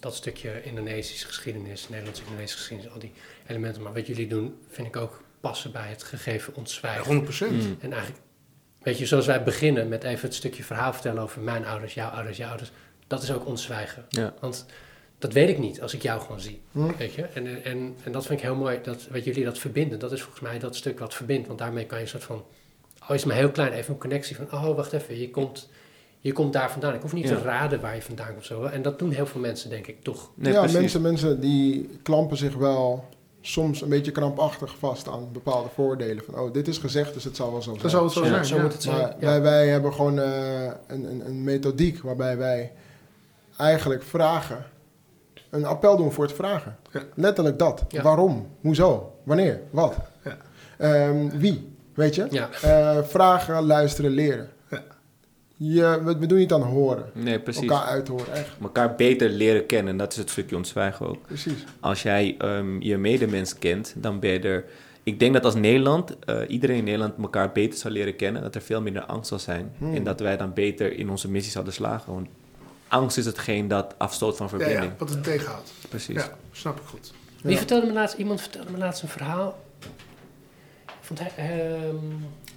dat 0.00 0.14
stukje 0.14 0.62
Indonesische 0.62 1.26
geschiedenis, 1.26 1.88
Nederlands-Indonesische 1.88 2.56
geschiedenis, 2.58 2.92
al 2.92 2.98
die 2.98 3.12
elementen. 3.46 3.82
Maar 3.82 3.92
wat 3.92 4.06
jullie 4.06 4.26
doen, 4.28 4.54
vind 4.68 4.86
ik 4.86 4.96
ook 4.96 5.22
passen 5.40 5.72
bij 5.72 5.88
het 5.88 6.02
gegeven 6.02 6.52
ja, 6.52 6.58
ontzwijgen. 6.58 7.24
100%. 7.24 7.50
Mm. 7.50 7.76
En 7.80 7.92
eigenlijk, 7.92 8.22
weet 8.82 8.98
je, 8.98 9.06
zoals 9.06 9.26
wij 9.26 9.42
beginnen 9.42 9.88
met 9.88 10.04
even 10.04 10.26
het 10.26 10.34
stukje 10.34 10.62
verhaal 10.64 10.92
vertellen 10.92 11.22
over 11.22 11.40
mijn 11.40 11.64
ouders, 11.66 11.94
jouw 11.94 12.08
ouders, 12.10 12.36
jouw 12.36 12.48
ouders, 12.48 12.72
dat 13.06 13.22
is 13.22 13.32
ook 13.32 13.46
ontzwijgen. 13.46 14.04
Ja. 14.08 14.34
Want 14.40 14.66
dat 15.18 15.32
weet 15.32 15.48
ik 15.48 15.58
niet 15.58 15.82
als 15.82 15.94
ik 15.94 16.02
jou 16.02 16.20
gewoon 16.20 16.40
zie. 16.40 16.60
Hm? 16.72 16.96
Weet 16.98 17.12
je? 17.14 17.22
En, 17.22 17.64
en, 17.64 17.94
en 18.04 18.12
dat 18.12 18.26
vind 18.26 18.38
ik 18.38 18.44
heel 18.44 18.54
mooi, 18.54 18.78
dat 18.82 19.06
wat 19.10 19.24
jullie 19.24 19.44
dat 19.44 19.58
verbinden. 19.58 19.98
Dat 19.98 20.12
is 20.12 20.22
volgens 20.22 20.42
mij 20.42 20.58
dat 20.58 20.76
stuk 20.76 20.98
wat 20.98 21.14
verbindt. 21.14 21.46
Want 21.46 21.58
daarmee 21.58 21.84
kan 21.86 21.98
je 21.98 22.04
een 22.04 22.10
soort 22.10 22.24
van, 22.24 22.44
al 22.98 23.14
is 23.14 23.20
het 23.20 23.30
maar 23.30 23.38
heel 23.40 23.50
klein, 23.50 23.72
even 23.72 23.92
een 23.94 24.00
connectie 24.00 24.36
van, 24.36 24.44
oh 24.52 24.76
wacht 24.76 24.92
even, 24.92 25.18
je 25.20 25.30
komt, 25.30 25.68
je 26.20 26.32
komt 26.32 26.52
daar 26.52 26.70
vandaan. 26.70 26.94
Ik 26.94 27.00
hoef 27.00 27.12
niet 27.12 27.28
Ja. 27.28 27.36
te 27.36 27.42
raden 27.42 27.80
waar 27.80 27.94
je 27.94 28.02
vandaan 28.02 28.32
komt. 28.32 28.44
Zo. 28.44 28.64
En 28.64 28.82
dat 28.82 28.98
doen 28.98 29.10
heel 29.10 29.26
veel 29.26 29.40
mensen, 29.40 29.70
denk 29.70 29.86
ik, 29.86 30.02
toch. 30.02 30.30
Nee, 30.34 30.52
ja, 30.52 30.58
precies. 30.58 30.78
mensen, 30.78 31.00
mensen 31.02 31.40
die 31.40 31.88
klampen 32.02 32.36
zich 32.36 32.54
wel 32.54 33.04
soms 33.40 33.82
een 33.82 33.88
beetje 33.88 34.12
krampachtig 34.12 34.78
vast 34.78 35.08
aan 35.08 35.28
bepaalde 35.32 35.68
voordelen. 35.74 36.24
Van, 36.24 36.38
oh, 36.38 36.52
dit 36.52 36.68
is 36.68 36.78
gezegd, 36.78 37.14
dus 37.14 37.24
het 37.24 37.36
zal 37.36 37.52
wel 37.52 37.62
zo 37.62 37.70
zijn. 37.70 37.82
Dat 37.82 37.90
zal 37.90 38.04
het 38.04 38.12
zo 38.12 38.22
Ja, 38.24 38.28
zijn. 38.28 38.44
zo 38.44 38.58
moet 38.58 38.72
het 38.72 38.82
zijn. 38.82 39.14
Wij, 39.20 39.40
wij 39.40 39.68
hebben 39.68 39.92
gewoon 39.92 40.18
eh, 40.18 40.64
een, 40.86 41.04
een, 41.04 41.26
een 41.26 41.44
methodiek 41.44 42.02
waarbij 42.02 42.36
wij 42.36 42.72
eigenlijk 43.58 44.02
vragen, 44.02 44.64
een 45.50 45.64
appel 45.64 45.96
doen 45.96 46.12
voor 46.12 46.24
het 46.24 46.32
vragen. 46.34 46.76
Ja. 46.92 47.02
Letterlijk 47.14 47.58
dat. 47.58 47.84
Ja. 47.88 48.02
Waarom? 48.02 48.48
Hoezo? 48.60 49.14
Wanneer? 49.22 49.60
Wat? 49.70 49.96
Ja. 50.24 50.36
Ehm, 50.78 51.28
wie? 51.38 51.68
Weet 51.94 52.14
je? 52.14 52.26
Ja, 52.30 52.48
Eh, 52.62 53.02
vragen, 53.02 53.62
luisteren, 53.66 54.10
leren. 54.10 54.48
Ja. 54.70 54.82
Je, 55.56 56.00
we, 56.04 56.18
we 56.18 56.26
doen 56.26 56.38
niet 56.38 56.52
aan 56.52 56.62
horen. 56.62 57.04
Nee, 57.12 57.40
precies. 57.40 57.62
Elkaar 57.68 57.84
uithoren, 57.86 58.32
echt. 58.32 58.48
Elkaar 58.62 58.94
beter 58.94 59.28
leren 59.30 59.66
kennen. 59.66 59.92
En 59.92 59.98
dat 59.98 60.12
is 60.12 60.18
het 60.18 60.30
stukje 60.30 60.56
ontzwijgen 60.56 61.06
ook. 61.08 61.26
Precies. 61.26 61.64
Als 61.80 62.02
jij 62.02 62.34
ehm, 62.38 62.80
je 62.80 62.96
medemens 62.96 63.58
kent, 63.58 63.94
dan 63.96 64.20
ben 64.20 64.30
je 64.30 64.38
er... 64.40 64.64
Ik 65.02 65.18
denk 65.18 65.32
dat 65.32 65.44
als 65.44 65.54
Nederland, 65.54 66.18
eh, 66.18 66.36
iedereen 66.48 66.76
in 66.76 66.84
Nederland 66.84 67.14
elkaar 67.22 67.52
beter 67.52 67.78
zou 67.78 67.94
leren 67.94 68.16
kennen, 68.16 68.42
dat 68.42 68.54
er 68.54 68.60
veel 68.60 68.80
minder 68.82 69.02
angst 69.04 69.28
zal 69.28 69.38
zijn. 69.38 69.72
Hmm. 69.78 69.94
En 69.94 70.04
dat 70.04 70.20
wij 70.20 70.36
dan 70.36 70.52
beter 70.52 70.98
in 70.98 71.10
onze 71.10 71.30
missie 71.30 71.52
zouden 71.52 71.72
slagen. 71.74 72.12
Want 72.12 72.28
angst 72.88 73.16
is 73.16 73.24
hetgeen 73.26 73.68
dat 73.68 73.94
afstoot 73.98 74.36
van 74.36 74.48
verbinding. 74.48 74.82
ja, 74.84 74.94
wat 74.98 75.08
het 75.10 75.24
tegenhoudt. 75.24 75.72
Precies. 75.88 76.14
Ja, 76.14 76.28
snap 76.52 76.80
ik 76.80 76.86
goed. 76.86 77.12
Wie 77.42 77.52
Ja. 77.52 77.58
vertelde 77.58 77.86
me 77.86 77.92
laatst, 77.92 78.16
iemand 78.18 78.40
vertelde 78.40 78.70
me 78.70 78.78
laatst 78.78 79.02
een 79.02 79.08
verhaal. 79.08 79.64
Vond 81.00 81.18
hij, 81.20 81.32
ehm, 81.36 81.96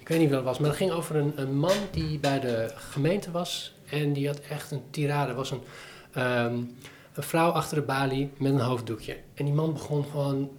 ik 0.00 0.08
weet 0.08 0.18
niet 0.18 0.28
wie 0.28 0.36
dat 0.36 0.44
was, 0.44 0.58
maar 0.58 0.68
het 0.68 0.78
ging 0.78 0.90
over 0.90 1.16
een, 1.16 1.32
een 1.36 1.56
man 1.58 1.76
die 1.90 2.18
bij 2.18 2.40
de 2.40 2.70
gemeente 2.76 3.30
was. 3.30 3.74
En 3.90 4.12
die 4.12 4.26
had 4.26 4.40
echt 4.40 4.70
een 4.70 4.82
tirade. 4.90 5.34
was 5.34 5.50
een, 5.50 5.62
ehm, 6.12 6.54
een 7.14 7.22
vrouw 7.22 7.50
achter 7.50 7.76
de 7.76 7.82
balie 7.82 8.30
met 8.36 8.52
een 8.52 8.60
hoofddoekje. 8.60 9.16
En 9.34 9.44
die 9.44 9.54
man 9.54 9.72
begon 9.72 10.04
gewoon, 10.10 10.50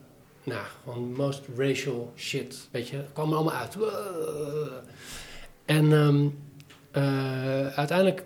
nou, 0.44 0.62
gewoon 0.84 1.14
most 1.14 1.42
racial 1.58 2.14
shit. 2.18 2.68
Weet 2.72 2.88
je, 2.90 2.96
het 2.96 3.10
kwam 3.14 3.30
er 3.30 3.36
allemaal 3.36 3.54
uit. 3.54 3.78
En 5.66 5.92
ehm, 5.94 6.28
eh, 6.92 7.68
uiteindelijk, 7.68 8.24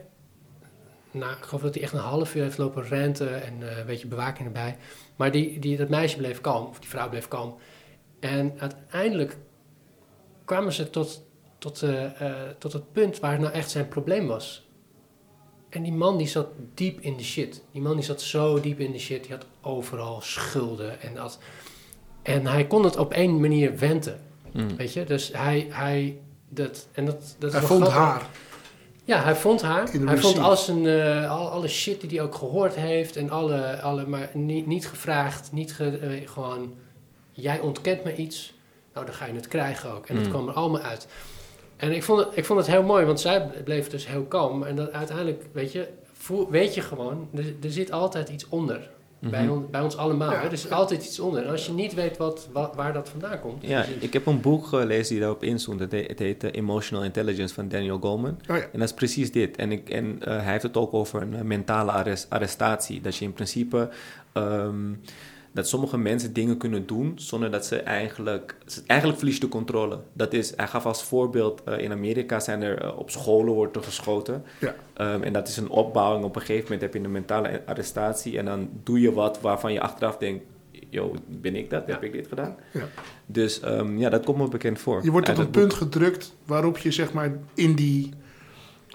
nou, 1.15 1.37
ik 1.37 1.43
geloof 1.43 1.61
dat 1.61 1.73
hij 1.73 1.83
echt 1.83 1.93
een 1.93 1.99
half 1.99 2.35
uur 2.35 2.43
heeft 2.43 2.57
lopen 2.57 2.83
renten 2.83 3.43
en 3.43 3.69
eh, 3.69 3.77
een 3.77 3.85
beetje 3.85 4.07
bewaking 4.07 4.47
erbij. 4.47 4.77
Maar 5.15 5.31
die, 5.31 5.59
die, 5.59 5.77
dat 5.77 5.89
meisje 5.89 6.17
bleef 6.17 6.41
kalm, 6.41 6.67
of 6.67 6.79
die 6.79 6.89
vrouw 6.89 7.09
bleef 7.09 7.27
kalm. 7.27 7.55
En 8.19 8.53
uiteindelijk 8.57 9.37
kwamen 10.45 10.73
ze 10.73 10.89
tot, 10.89 11.23
tot, 11.57 11.81
eh, 11.81 12.21
eh, 12.21 12.49
tot 12.57 12.73
het 12.73 12.91
punt 12.91 13.19
waar 13.19 13.39
nou 13.39 13.53
echt 13.53 13.69
zijn 13.69 13.87
probleem 13.87 14.27
was. 14.27 14.67
En 15.69 15.83
die 15.83 15.93
man 15.93 16.17
die 16.17 16.27
zat 16.27 16.47
diep 16.73 16.99
in 16.99 17.17
de 17.17 17.23
shit. 17.23 17.63
Die 17.71 17.81
man 17.81 17.95
die 17.95 18.05
zat 18.05 18.21
zo 18.21 18.59
diep 18.59 18.79
in 18.79 18.91
de 18.91 18.99
shit. 18.99 19.23
Die 19.23 19.31
had 19.31 19.45
overal 19.61 20.21
schulden 20.21 21.01
en 21.01 21.15
dat. 21.15 21.39
En 22.21 22.47
hij 22.47 22.67
kon 22.67 22.83
het 22.83 22.97
op 22.97 23.13
één 23.13 23.39
manier 23.39 23.77
wenten. 23.77 24.19
Mm. 24.51 24.75
Weet 24.75 24.93
je? 24.93 25.03
Dus 25.03 25.31
hij, 25.33 25.67
hij 25.69 26.19
dat, 26.49 26.87
en 26.91 27.05
dat, 27.05 27.35
dat 27.39 27.51
Hij 27.51 27.61
vond 27.61 27.81
grappig. 27.83 28.03
haar. 28.03 28.29
Ja, 29.05 29.23
hij 29.23 29.35
vond 29.35 29.61
haar. 29.61 29.83
Hij 29.83 29.99
vond 29.99 30.07
receive. 30.09 30.39
al 30.41 30.55
zijn, 30.57 30.85
eh, 30.87 31.31
al, 31.31 31.49
alle 31.49 31.67
shit 31.67 32.01
die 32.01 32.09
hij 32.09 32.21
ook 32.21 32.35
gehoord 32.35 32.75
heeft. 32.75 33.15
En 33.15 33.29
alle, 33.29 33.81
alle 33.81 34.07
maar 34.07 34.29
niet, 34.33 34.65
niet 34.65 34.87
gevraagd. 34.87 35.51
Niet 35.51 35.73
ge, 35.73 35.97
eh, 35.97 36.29
gewoon, 36.29 36.73
jij 37.31 37.59
ontkent 37.59 38.03
me 38.03 38.15
iets. 38.15 38.53
Nou, 38.93 39.05
dan 39.05 39.15
ga 39.15 39.25
je 39.25 39.33
het 39.33 39.47
krijgen 39.47 39.91
ook. 39.91 40.07
En 40.07 40.15
dat 40.15 40.23
Mm. 40.23 40.29
kwam 40.29 40.47
er 40.47 40.53
allemaal 40.53 40.81
uit. 40.81 41.07
En 41.77 41.91
ik 41.91 42.03
vond, 42.03 42.19
het, 42.19 42.29
ik 42.37 42.45
vond 42.45 42.59
het 42.59 42.67
heel 42.69 42.83
mooi, 42.83 43.05
want 43.05 43.19
zij 43.19 43.47
bleef 43.63 43.89
dus 43.89 44.07
heel 44.07 44.23
kalm. 44.23 44.63
En 44.63 44.75
dat 44.75 44.91
uiteindelijk, 44.91 45.43
weet 45.51 45.71
je, 45.71 45.87
voel, 46.13 46.49
weet 46.49 46.73
je 46.73 46.81
gewoon, 46.81 47.27
er, 47.35 47.45
er 47.63 47.71
zit 47.71 47.91
altijd 47.91 48.29
iets 48.29 48.49
onder. 48.49 48.89
Bij, 49.29 49.43
Mhm. 49.43 49.51
on- 49.51 49.67
bij 49.71 49.81
ons 49.81 49.97
allemaal. 49.97 50.31
Ja. 50.31 50.39
hè. 50.41 50.49
Er 50.49 50.57
zit 50.57 50.71
altijd 50.71 51.05
iets 51.05 51.19
onder. 51.19 51.43
En 51.45 51.51
als 51.51 51.65
je 51.65 51.71
niet 51.71 51.93
weet 51.93 52.17
wat, 52.17 52.47
wat, 52.51 52.75
waar 52.75 52.93
dat 52.93 53.09
vandaan 53.09 53.39
komt. 53.39 53.63
Ja, 53.67 53.81
dus- 53.81 53.89
ik 53.99 54.13
heb 54.13 54.25
een 54.25 54.41
boek 54.41 54.65
gelezen 54.65 55.09
die 55.11 55.19
daarop 55.19 55.43
inzoomt. 55.43 55.79
Het 55.79 55.91
heet, 55.91 56.07
het 56.07 56.19
heet 56.19 56.43
eh, 56.43 56.49
Emotional 56.53 57.03
Intelligence 57.03 57.53
van 57.53 57.67
Daniel 57.67 57.99
Goleman. 57.99 58.37
Oh 58.49 58.55
ja. 58.57 58.61
En 58.71 58.79
dat 58.79 58.87
is 58.89 58.93
precies 58.93 59.31
dit. 59.31 59.55
En, 59.57 59.71
ik, 59.71 59.89
en 59.89 60.17
eh, 60.21 60.33
hij 60.41 60.51
heeft 60.51 60.63
het 60.63 60.77
ook 60.77 60.93
over 60.93 61.21
een 61.21 61.35
eh, 61.35 61.41
mentale 61.41 61.91
arrest- 61.91 62.29
arrestatie. 62.29 63.01
Dat 63.01 63.15
je 63.15 63.25
in 63.25 63.33
principe... 63.33 63.89
ehm, 64.33 64.91
dat 65.55 65.67
sommige 65.67 65.97
mensen 65.97 66.33
dingen 66.33 66.57
kunnen 66.57 66.85
doen 66.85 67.11
zonder 67.15 67.51
dat 67.51 67.65
ze 67.65 67.79
eigenlijk... 67.79 68.55
Eigenlijk 68.85 69.19
verlies 69.19 69.35
je 69.35 69.41
de 69.41 69.47
controle. 69.47 69.99
Dat 70.13 70.33
is, 70.33 70.53
hij 70.55 70.67
gaf 70.67 70.85
als 70.85 71.03
voorbeeld... 71.03 71.63
eh, 71.63 71.79
in 71.79 71.91
Amerika 71.91 72.39
zijn 72.39 72.61
er 72.61 72.81
eh, 72.81 72.97
op 72.97 73.09
scholen 73.09 73.53
wordt 73.53 73.75
er 73.75 73.83
geschoten. 73.83 74.43
Ja. 74.59 74.75
Ehm, 74.93 75.21
en 75.21 75.33
dat 75.33 75.47
is 75.47 75.57
een 75.57 75.69
opbouwing. 75.69 76.23
Op 76.25 76.35
een 76.35 76.41
gegeven 76.41 76.63
moment 76.63 76.81
heb 76.81 76.93
je 76.93 76.99
een 76.99 77.11
mentale 77.11 77.61
arrestatie. 77.65 78.37
En 78.37 78.45
dan 78.45 78.69
doe 78.83 79.01
je 79.01 79.13
wat 79.13 79.41
waarvan 79.41 79.73
je 79.73 79.81
achteraf 79.81 80.17
denkt... 80.17 80.43
Yo, 80.89 81.15
ben 81.27 81.55
ik 81.55 81.69
dat? 81.69 81.83
Ja. 81.87 81.93
Heb 81.93 82.03
ik 82.03 82.11
dit 82.11 82.27
gedaan? 82.27 82.55
Ja. 82.71 82.87
Dus 83.25 83.59
ehm, 83.59 83.97
ja, 83.97 84.09
dat 84.09 84.25
komt 84.25 84.37
me 84.37 84.47
bekend 84.47 84.79
voor. 84.79 85.03
Je 85.03 85.11
wordt 85.11 85.25
tot 85.25 85.37
Uit 85.37 85.45
een 85.45 85.51
punt 85.51 85.73
gedrukt 85.73 86.35
waarop 86.45 86.77
je 86.77 86.91
zeg 86.91 87.13
maar 87.13 87.37
in 87.53 87.75
die 87.75 88.13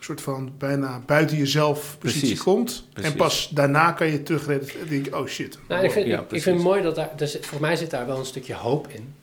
soort 0.04 0.20
van 0.20 0.52
bijna 0.58 1.02
buiten 1.06 1.36
jezelf 1.36 1.96
positie 1.98 2.20
Precies. 2.20 2.42
komt. 2.42 2.84
Precies. 2.92 3.10
En 3.10 3.16
pas 3.16 3.48
daarna 3.54 3.92
kan 3.92 4.06
je 4.06 4.22
terugredden 4.22 4.68
en 4.80 4.88
denk 4.88 5.14
oh 5.16 5.26
shit. 5.26 5.58
Nou, 5.68 5.84
ik, 5.84 5.90
vind, 5.90 6.06
Ja, 6.06 6.20
ik, 6.30 6.42
vind 6.42 6.56
het 6.56 6.64
mooi 6.64 6.82
dat 6.82 6.94
daar, 6.94 7.10
dus 7.16 7.38
voor 7.40 7.60
mij 7.60 7.76
zit 7.76 7.90
daar 7.90 8.06
wel 8.06 8.18
een 8.18 8.24
stukje 8.24 8.54
hoop 8.54 8.88
in. 8.88 9.14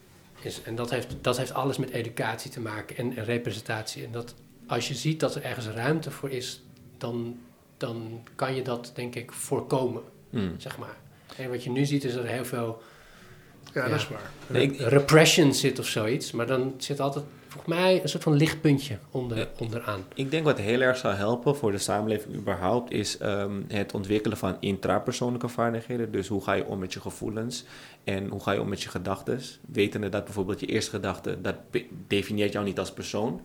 Is, 0.42 0.60
en 0.62 0.74
dat 0.74 0.90
heeft, 0.90 1.16
dat 1.20 1.36
heeft 1.36 1.52
alles 1.54 1.76
met 1.78 1.90
educatie 1.90 2.50
te 2.50 2.60
maken 2.60 2.96
en, 2.96 3.16
en 3.16 3.24
representatie. 3.24 4.04
En 4.04 4.12
dat 4.12 4.34
als 4.66 4.88
je 4.88 4.94
ziet 4.94 5.20
dat 5.20 5.34
er 5.34 5.42
ergens 5.42 5.66
ruimte 5.66 6.10
voor 6.10 6.30
is, 6.30 6.62
dan, 6.98 7.38
dan 7.76 8.22
kan 8.34 8.54
je 8.54 8.62
dat 8.62 8.92
denk 8.94 9.14
ik 9.14 9.32
voorkomen, 9.32 10.02
Mm. 10.30 10.54
zeg 10.58 10.78
maar. 10.78 10.96
En 11.36 11.50
wat 11.50 11.64
je 11.64 11.70
nu 11.70 11.84
ziet 11.84 12.04
is 12.04 12.14
dat 12.14 12.24
er 12.24 12.30
heel 12.30 12.44
veel 12.44 12.82
Ja, 13.74 13.82
Ja. 13.84 13.88
dat 13.90 13.98
is 13.98 14.08
waar. 14.08 14.30
Nee, 14.46 14.62
ik- 14.62 14.78
repression 14.80 15.54
zit 15.54 15.78
of 15.78 15.86
zoiets. 15.86 16.30
Maar 16.32 16.46
dan 16.46 16.74
zit 16.78 17.00
altijd 17.00 17.24
volgens 17.48 17.74
mij 17.74 18.02
een 18.02 18.08
soort 18.08 18.22
van 18.22 18.32
lichtpuntje 18.32 18.98
onder, 19.10 19.48
onderaan. 19.58 20.04
Ik 20.14 20.30
denk 20.30 20.44
wat 20.44 20.58
heel 20.58 20.80
erg 20.80 20.96
zou 20.96 21.14
helpen 21.14 21.56
voor 21.56 21.72
de 21.72 21.78
samenleving 21.78 22.34
überhaupt 22.34 22.92
is 22.92 23.18
ehm, 23.18 23.62
het 23.68 23.94
ontwikkelen 23.94 24.38
van 24.38 24.56
intrapersoonlijke 24.60 25.48
vaardigheden. 25.48 26.12
Dus 26.12 26.28
hoe 26.28 26.42
ga 26.42 26.52
je 26.52 26.64
om 26.64 26.78
met 26.78 26.92
je 26.92 27.00
gevoelens 27.00 27.64
en 28.04 28.28
hoe 28.28 28.40
ga 28.40 28.52
je 28.52 28.60
om 28.60 28.68
met 28.68 28.82
je 28.82 28.88
gedachten. 28.88 29.40
Wetende 29.66 30.08
dat 30.08 30.24
bijvoorbeeld 30.24 30.60
je 30.60 30.66
eerste 30.66 30.90
gedachte, 30.90 31.40
dat 31.40 31.56
definieert 32.06 32.52
jou 32.52 32.64
niet 32.64 32.78
als 32.78 32.92
persoon. 32.92 33.40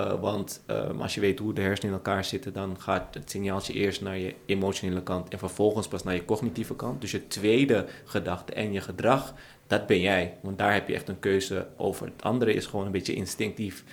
Uh, 0.00 0.20
want 0.20 0.62
um, 0.66 1.00
als 1.00 1.14
je 1.14 1.20
weet 1.20 1.38
hoe 1.38 1.54
de 1.54 1.60
hersenen 1.60 1.90
in 1.90 1.96
elkaar 1.96 2.24
zitten, 2.24 2.52
dan 2.52 2.80
gaat 2.80 3.14
het 3.14 3.30
signaaltje 3.30 3.72
eerst 3.72 4.00
naar 4.00 4.18
je 4.18 4.34
emotionele 4.46 5.02
kant 5.02 5.28
en 5.28 5.38
vervolgens 5.38 5.88
pas 5.88 6.02
naar 6.02 6.14
je 6.14 6.24
cognitieve 6.24 6.76
kant. 6.76 7.00
Dus 7.00 7.10
je 7.10 7.26
tweede 7.26 7.86
gedachte 8.04 8.52
en 8.52 8.72
je 8.72 8.80
gedrag, 8.80 9.34
dat 9.66 9.86
ben 9.86 10.00
jij. 10.00 10.34
Want 10.40 10.58
daar 10.58 10.72
heb 10.72 10.88
je 10.88 10.94
echt 10.94 11.08
een 11.08 11.18
keuze 11.18 11.66
over. 11.76 12.06
Het 12.06 12.22
andere 12.22 12.52
is 12.52 12.66
gewoon 12.66 12.86
een 12.86 12.92
beetje 12.92 13.14
instinctief. 13.14 13.84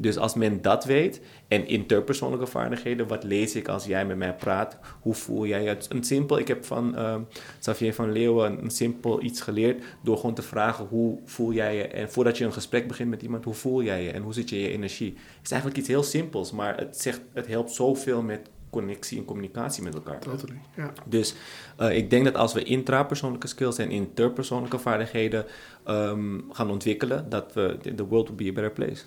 Dus 0.00 0.16
als 0.16 0.34
men 0.34 0.62
dat 0.62 0.84
weet 0.84 1.20
en 1.48 1.66
interpersoonlijke 1.66 2.46
vaardigheden, 2.46 3.06
wat 3.08 3.24
lees 3.24 3.54
ik 3.54 3.68
als 3.68 3.84
jij 3.84 4.06
met 4.06 4.16
mij 4.16 4.34
praat? 4.34 4.78
Hoe 5.00 5.14
voel 5.14 5.46
jij 5.46 5.64
het? 5.64 5.86
Een 5.88 6.04
simpel, 6.04 6.38
ik 6.38 6.48
heb 6.48 6.64
van 6.64 6.94
uh, 6.94 7.16
Xavier 7.60 7.94
van 7.94 8.12
Leeuwen 8.12 8.62
een 8.62 8.70
simpel 8.70 9.22
iets 9.22 9.40
geleerd 9.40 9.84
door 10.02 10.16
gewoon 10.16 10.34
te 10.34 10.42
vragen 10.42 10.86
hoe 10.86 11.18
voel 11.24 11.52
jij 11.52 11.76
je? 11.76 11.86
En 11.86 12.10
voordat 12.10 12.38
je 12.38 12.44
een 12.44 12.52
gesprek 12.52 12.88
begint 12.88 13.10
met 13.10 13.22
iemand, 13.22 13.44
hoe 13.44 13.54
voel 13.54 13.82
jij 13.82 14.02
je 14.02 14.10
en 14.10 14.22
hoe 14.22 14.32
zit 14.32 14.50
je 14.50 14.56
in 14.56 14.62
je 14.62 14.68
energie? 14.68 15.14
Het 15.36 15.44
is 15.44 15.50
eigenlijk 15.50 15.80
iets 15.80 15.88
heel 15.88 16.02
simpels, 16.02 16.52
maar 16.52 16.76
het, 16.76 17.00
zegt, 17.00 17.20
het 17.32 17.46
helpt 17.46 17.70
zoveel 17.70 18.22
met 18.22 18.50
connectie 18.70 19.18
en 19.18 19.24
communicatie 19.24 19.82
met 19.82 19.94
elkaar. 19.94 20.18
Totally, 20.18 20.58
ja. 20.76 20.92
Dus 21.06 21.34
uh, 21.80 21.96
ik 21.96 22.10
denk 22.10 22.24
dat 22.24 22.34
als 22.34 22.52
we 22.52 22.62
intrapersoonlijke 22.62 23.46
skills 23.46 23.78
en 23.78 23.90
interpersoonlijke 23.90 24.78
vaardigheden 24.78 25.46
um, 25.88 26.44
gaan 26.52 26.70
ontwikkelen, 26.70 27.28
dat 27.28 27.52
we 27.52 27.78
the 27.94 28.06
world 28.06 28.28
will 28.28 28.36
be 28.36 28.48
a 28.48 28.52
better 28.52 28.72
place. 28.72 29.04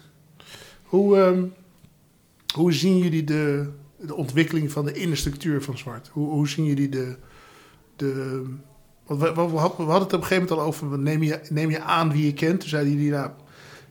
Hoe, 0.91 1.17
um, 1.17 1.53
hoe 2.53 2.73
zien 2.73 2.97
jullie 2.97 3.23
de, 3.23 3.69
de 3.99 4.15
ontwikkeling 4.15 4.71
van 4.71 4.85
de 4.85 4.93
infrastructuur 4.93 5.61
van 5.63 5.77
zwart? 5.77 6.07
Hoe, 6.07 6.29
hoe 6.29 6.47
zien 6.47 6.65
jullie 6.65 6.89
de. 6.89 7.15
de 7.95 8.43
we, 9.05 9.15
hadden 9.15 9.77
het 9.77 9.85
op 9.85 10.13
een 10.13 10.23
gegeven 10.23 10.35
moment 10.35 10.51
al 10.51 10.61
over. 10.61 10.99
Neem 10.99 11.23
je, 11.23 11.39
neem 11.49 11.69
je 11.69 11.79
aan 11.79 12.11
wie 12.11 12.25
je 12.25 12.33
kent? 12.33 12.59
Toen 12.59 12.69
zeiden 12.69 12.93
jullie, 12.93 13.11
nou, 13.11 13.31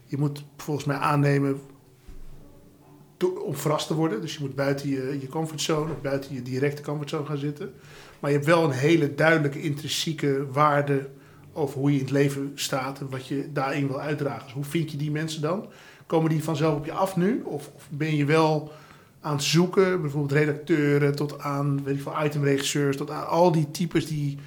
je 0.05 0.17
moet 0.17 0.43
volgens 0.57 0.85
mij 0.85 0.95
aannemen 0.95 1.61
om 3.45 3.55
verrast 3.55 3.87
te 3.87 3.95
worden. 3.95 4.21
Dus 4.21 4.33
je 4.33 4.39
moet 4.39 4.55
buiten 4.55 4.89
je, 4.89 5.17
je 5.21 5.27
comfortzone 5.27 5.91
of 5.91 6.01
buiten 6.01 6.33
je 6.33 6.41
directe 6.41 6.81
comfortzone 6.81 7.25
gaan 7.25 7.37
zitten. 7.37 7.73
Maar 8.19 8.29
je 8.29 8.35
hebt 8.35 8.49
wel 8.49 8.63
een 8.63 8.71
hele 8.71 9.15
duidelijke 9.15 9.61
intrinsieke 9.61 10.45
waarde 10.51 11.09
over 11.53 11.79
hoe 11.79 11.91
je 11.91 11.97
in 11.97 12.03
het 12.03 12.11
leven 12.11 12.51
staat 12.55 12.99
en 12.99 13.09
wat 13.09 13.27
je 13.27 13.51
daarin 13.51 13.87
wil 13.87 13.99
uitdragen. 13.99 14.43
Dus 14.43 14.53
hoe 14.53 14.63
vind 14.63 14.91
je 14.91 14.97
die 14.97 15.11
mensen 15.11 15.41
dan? 15.41 15.69
Komen 16.11 16.29
die 16.29 16.43
vanzelf 16.43 16.75
op 16.75 16.85
je 16.85 16.91
af 16.91 17.15
nu? 17.15 17.41
Of, 17.45 17.71
of 17.75 17.87
ben 17.89 18.15
je 18.15 18.25
wel 18.25 18.71
aan 19.21 19.33
het 19.33 19.43
zoeken, 19.43 20.01
bijvoorbeeld 20.01 20.31
redacteuren 20.31 21.15
tot 21.15 21.39
aan, 21.39 21.83
weet 21.83 21.95
ik 21.95 22.01
veel, 22.01 22.25
itemregisseurs, 22.25 22.97
tot 22.97 23.11
aan 23.11 23.27
al 23.27 23.51
die 23.51 23.71
types 23.71 24.07
die 24.07 24.37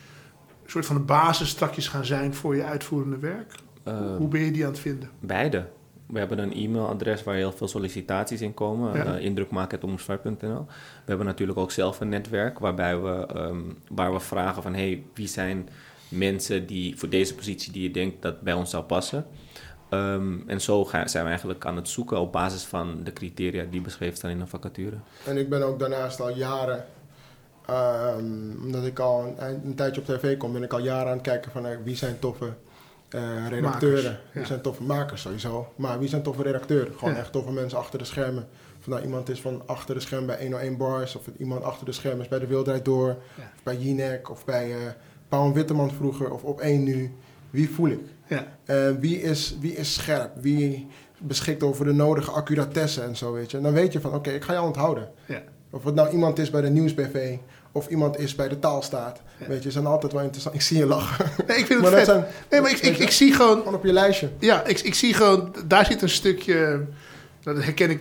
een 0.64 0.70
soort 0.70 0.86
van 0.86 0.96
de 0.96 1.02
basis 1.02 1.48
strakjes 1.48 1.88
gaan 1.88 2.04
zijn 2.04 2.34
voor 2.34 2.56
je 2.56 2.64
uitvoerende 2.64 3.18
werk? 3.18 3.54
Uh, 3.88 4.16
Hoe 4.16 4.28
ben 4.28 4.40
je 4.40 4.50
die 4.50 4.64
aan 4.64 4.70
het 4.70 4.80
vinden? 4.80 5.10
Beide. 5.20 5.66
We 6.06 6.18
hebben 6.18 6.38
een 6.38 6.52
e-mailadres 6.52 7.22
waar 7.22 7.34
heel 7.34 7.52
veel 7.52 7.68
sollicitaties 7.68 8.40
in 8.40 8.54
komen. 8.54 8.96
Ja. 8.96 9.18
Uh, 9.18 9.24
indrukmaken.omsvaart.nl. 9.24 10.66
We 10.66 11.04
hebben 11.04 11.26
natuurlijk 11.26 11.58
ook 11.58 11.70
zelf 11.70 12.00
een 12.00 12.08
netwerk 12.08 12.58
waarbij 12.58 13.00
we, 13.00 13.28
um, 13.36 13.78
waar 13.88 14.12
we 14.12 14.20
vragen 14.20 14.62
van... 14.62 14.74
hey, 14.74 15.02
wie 15.14 15.28
zijn 15.28 15.68
mensen 16.08 16.66
die 16.66 16.98
voor 16.98 17.08
deze 17.08 17.34
positie 17.34 17.72
die 17.72 17.82
je 17.82 17.90
denkt 17.90 18.22
dat 18.22 18.40
bij 18.40 18.54
ons 18.54 18.70
zou 18.70 18.84
passen? 18.84 19.26
Um, 19.90 20.44
en 20.46 20.60
zo 20.60 20.84
gaan, 20.84 21.08
zijn 21.08 21.22
we 21.22 21.28
eigenlijk 21.28 21.66
aan 21.66 21.76
het 21.76 21.88
zoeken 21.88 22.18
op 22.18 22.32
basis 22.32 22.64
van 22.64 23.00
de 23.04 23.12
criteria 23.12 23.64
die 23.70 23.80
beschreven 23.80 24.16
staan 24.16 24.30
in 24.30 24.40
een 24.40 24.48
vacature. 24.48 24.96
En 25.26 25.36
ik 25.36 25.48
ben 25.48 25.62
ook 25.62 25.78
daarnaast 25.78 26.20
al 26.20 26.30
jaren, 26.36 26.84
um, 27.70 28.58
omdat 28.62 28.84
ik 28.84 28.98
al 28.98 29.34
een, 29.38 29.60
een, 29.64 29.74
tijdje 29.74 30.00
op 30.00 30.06
tv 30.06 30.36
kom, 30.36 30.52
ben 30.52 30.62
ik 30.62 30.72
al 30.72 30.78
jaren 30.78 31.06
aan 31.06 31.12
het 31.16 31.22
kijken 31.26 31.50
van 31.50 31.66
uh, 31.66 31.72
wie 31.84 31.96
zijn 31.96 32.18
toffe 32.18 32.52
uh, 33.10 33.48
redacteuren. 33.48 34.02
Makers, 34.02 34.04
ja. 34.04 34.38
Wie 34.38 34.46
zijn 34.46 34.60
toffe 34.60 34.82
makers 34.82 35.20
sowieso. 35.22 35.72
Maar 35.76 35.98
wie 35.98 36.08
zijn 36.08 36.22
toffe 36.22 36.42
redacteuren? 36.42 36.92
Gewoon 36.98 37.14
Ja. 37.14 37.20
echt 37.20 37.32
toffe 37.32 37.52
mensen 37.52 37.78
achter 37.78 37.98
de 37.98 38.04
schermen. 38.04 38.48
Of 38.80 38.86
nou 38.86 39.02
iemand 39.02 39.28
is 39.28 39.40
van 39.40 39.62
achter 39.66 39.94
de 39.94 40.00
schermen 40.00 40.26
bij 40.26 40.40
101 40.40 40.76
Bars, 40.76 41.16
of 41.16 41.22
iemand 41.38 41.62
achter 41.62 41.86
de 41.86 41.92
schermen 41.92 42.20
is 42.20 42.28
bij 42.28 42.38
De 42.38 42.46
Wildrijd 42.46 42.84
Door, 42.84 43.08
Ja. 43.08 43.50
of 43.56 43.62
bij 43.62 43.76
Jinek, 43.76 44.30
of 44.30 44.44
bij 44.44 44.68
uh, 44.70 44.76
Paul 45.28 45.52
Witteman 45.52 45.90
vroeger, 45.90 46.30
of 46.30 46.42
op 46.42 46.60
1 46.60 46.82
nu. 46.82 47.14
Wie 47.50 47.70
voel 47.70 47.88
ik? 47.88 48.00
Ja, 48.26 48.46
Uh, 48.66 48.90
wie, 49.00 49.22
is, 49.22 49.56
wie 49.60 49.72
is 49.72 49.94
scherp? 49.94 50.30
Wie 50.40 50.86
beschikt 51.18 51.62
over 51.62 51.84
de 51.84 51.92
nodige 51.92 52.30
accuratesse 52.30 53.00
en 53.00 53.16
zo, 53.16 53.32
weet 53.32 53.50
je? 53.50 53.56
En 53.56 53.62
dan 53.62 53.72
weet 53.72 53.92
je 53.92 54.00
van, 54.00 54.14
oké, 54.14 54.30
ik 54.30 54.44
ga 54.44 54.52
jou 54.52 54.66
onthouden. 54.66 55.08
ja. 55.26 55.42
Of 55.70 55.84
het 55.84 55.94
nou 55.94 56.10
iemand 56.10 56.38
is 56.38 56.50
bij 56.50 56.60
de 56.60 56.68
Nieuwsbv, 56.68 57.36
of 57.72 57.86
iemand 57.88 58.18
is 58.18 58.34
bij 58.34 58.48
de 58.48 58.58
Taalstaat. 58.58 59.20
Ja. 59.40 59.46
Weet 59.46 59.62
je, 59.62 59.70
zijn 59.70 59.86
altijd 59.86 60.12
wel 60.12 60.22
interessant. 60.22 60.54
Ik 60.54 60.60
zie 60.60 60.78
je 60.78 60.86
lachen. 60.86 61.26
Nee, 61.46 61.56
ik 61.56 61.66
vind 61.66 61.80
maar 61.80 61.92
het 61.92 62.06
dat 62.06 62.16
vet. 62.16 62.24
zijn 62.24 62.34
Nee, 62.50 62.60
maar 62.60 62.70
ik, 62.70 62.78
ik, 62.78 62.96
je, 62.96 63.10
zie 63.10 63.32
gewoon 63.32 63.58
gewoon 63.58 63.74
op 63.74 63.84
je 63.84 63.92
lijstje. 63.92 64.30
Ja, 64.38 64.64
ik, 64.64 64.80
ik 64.80 64.94
zie 64.94 65.14
gewoon, 65.14 65.54
daar 65.66 65.86
zit 65.86 66.02
een 66.02 66.08
stukje, 66.08 66.86
nou, 67.42 67.56
dat 67.56 67.64
herken 67.64 67.90
ik 67.90 68.00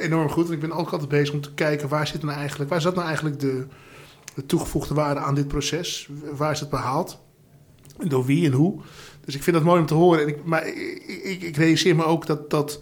enorm 0.00 0.28
goed. 0.28 0.42
Want 0.42 0.62
ik 0.62 0.68
ben 0.68 0.78
ook 0.78 0.90
altijd 0.90 1.08
bezig 1.08 1.34
om 1.34 1.40
te 1.40 1.54
kijken, 1.54 1.88
waar 1.88 2.06
zit 2.06 2.22
nou 2.22 2.38
eigenlijk, 2.38 2.70
waar 2.70 2.80
zat 2.80 2.94
nou 2.94 3.06
eigenlijk 3.06 3.40
de, 3.40 3.66
de 4.34 4.46
toegevoegde 4.46 4.94
waarde 4.94 5.20
aan 5.20 5.34
dit 5.34 5.48
proces? 5.48 6.08
Waar 6.32 6.52
is 6.52 6.60
het 6.60 6.70
behaald? 6.70 7.18
En 7.98 8.08
door 8.08 8.24
wie 8.24 8.46
en 8.46 8.52
hoe? 8.52 8.80
Dus 9.26 9.34
ik 9.34 9.42
vind 9.42 9.56
dat 9.56 9.64
mooi 9.64 9.80
om 9.80 9.86
te 9.86 9.94
horen. 9.94 10.20
En 10.22 10.28
ik, 10.28 10.44
maar 10.44 10.66
ik, 10.66 11.02
ik, 11.24 11.42
ik 11.42 11.56
realiseer 11.56 11.96
me 11.96 12.04
ook 12.04 12.26
dat, 12.26 12.50
dat 12.50 12.80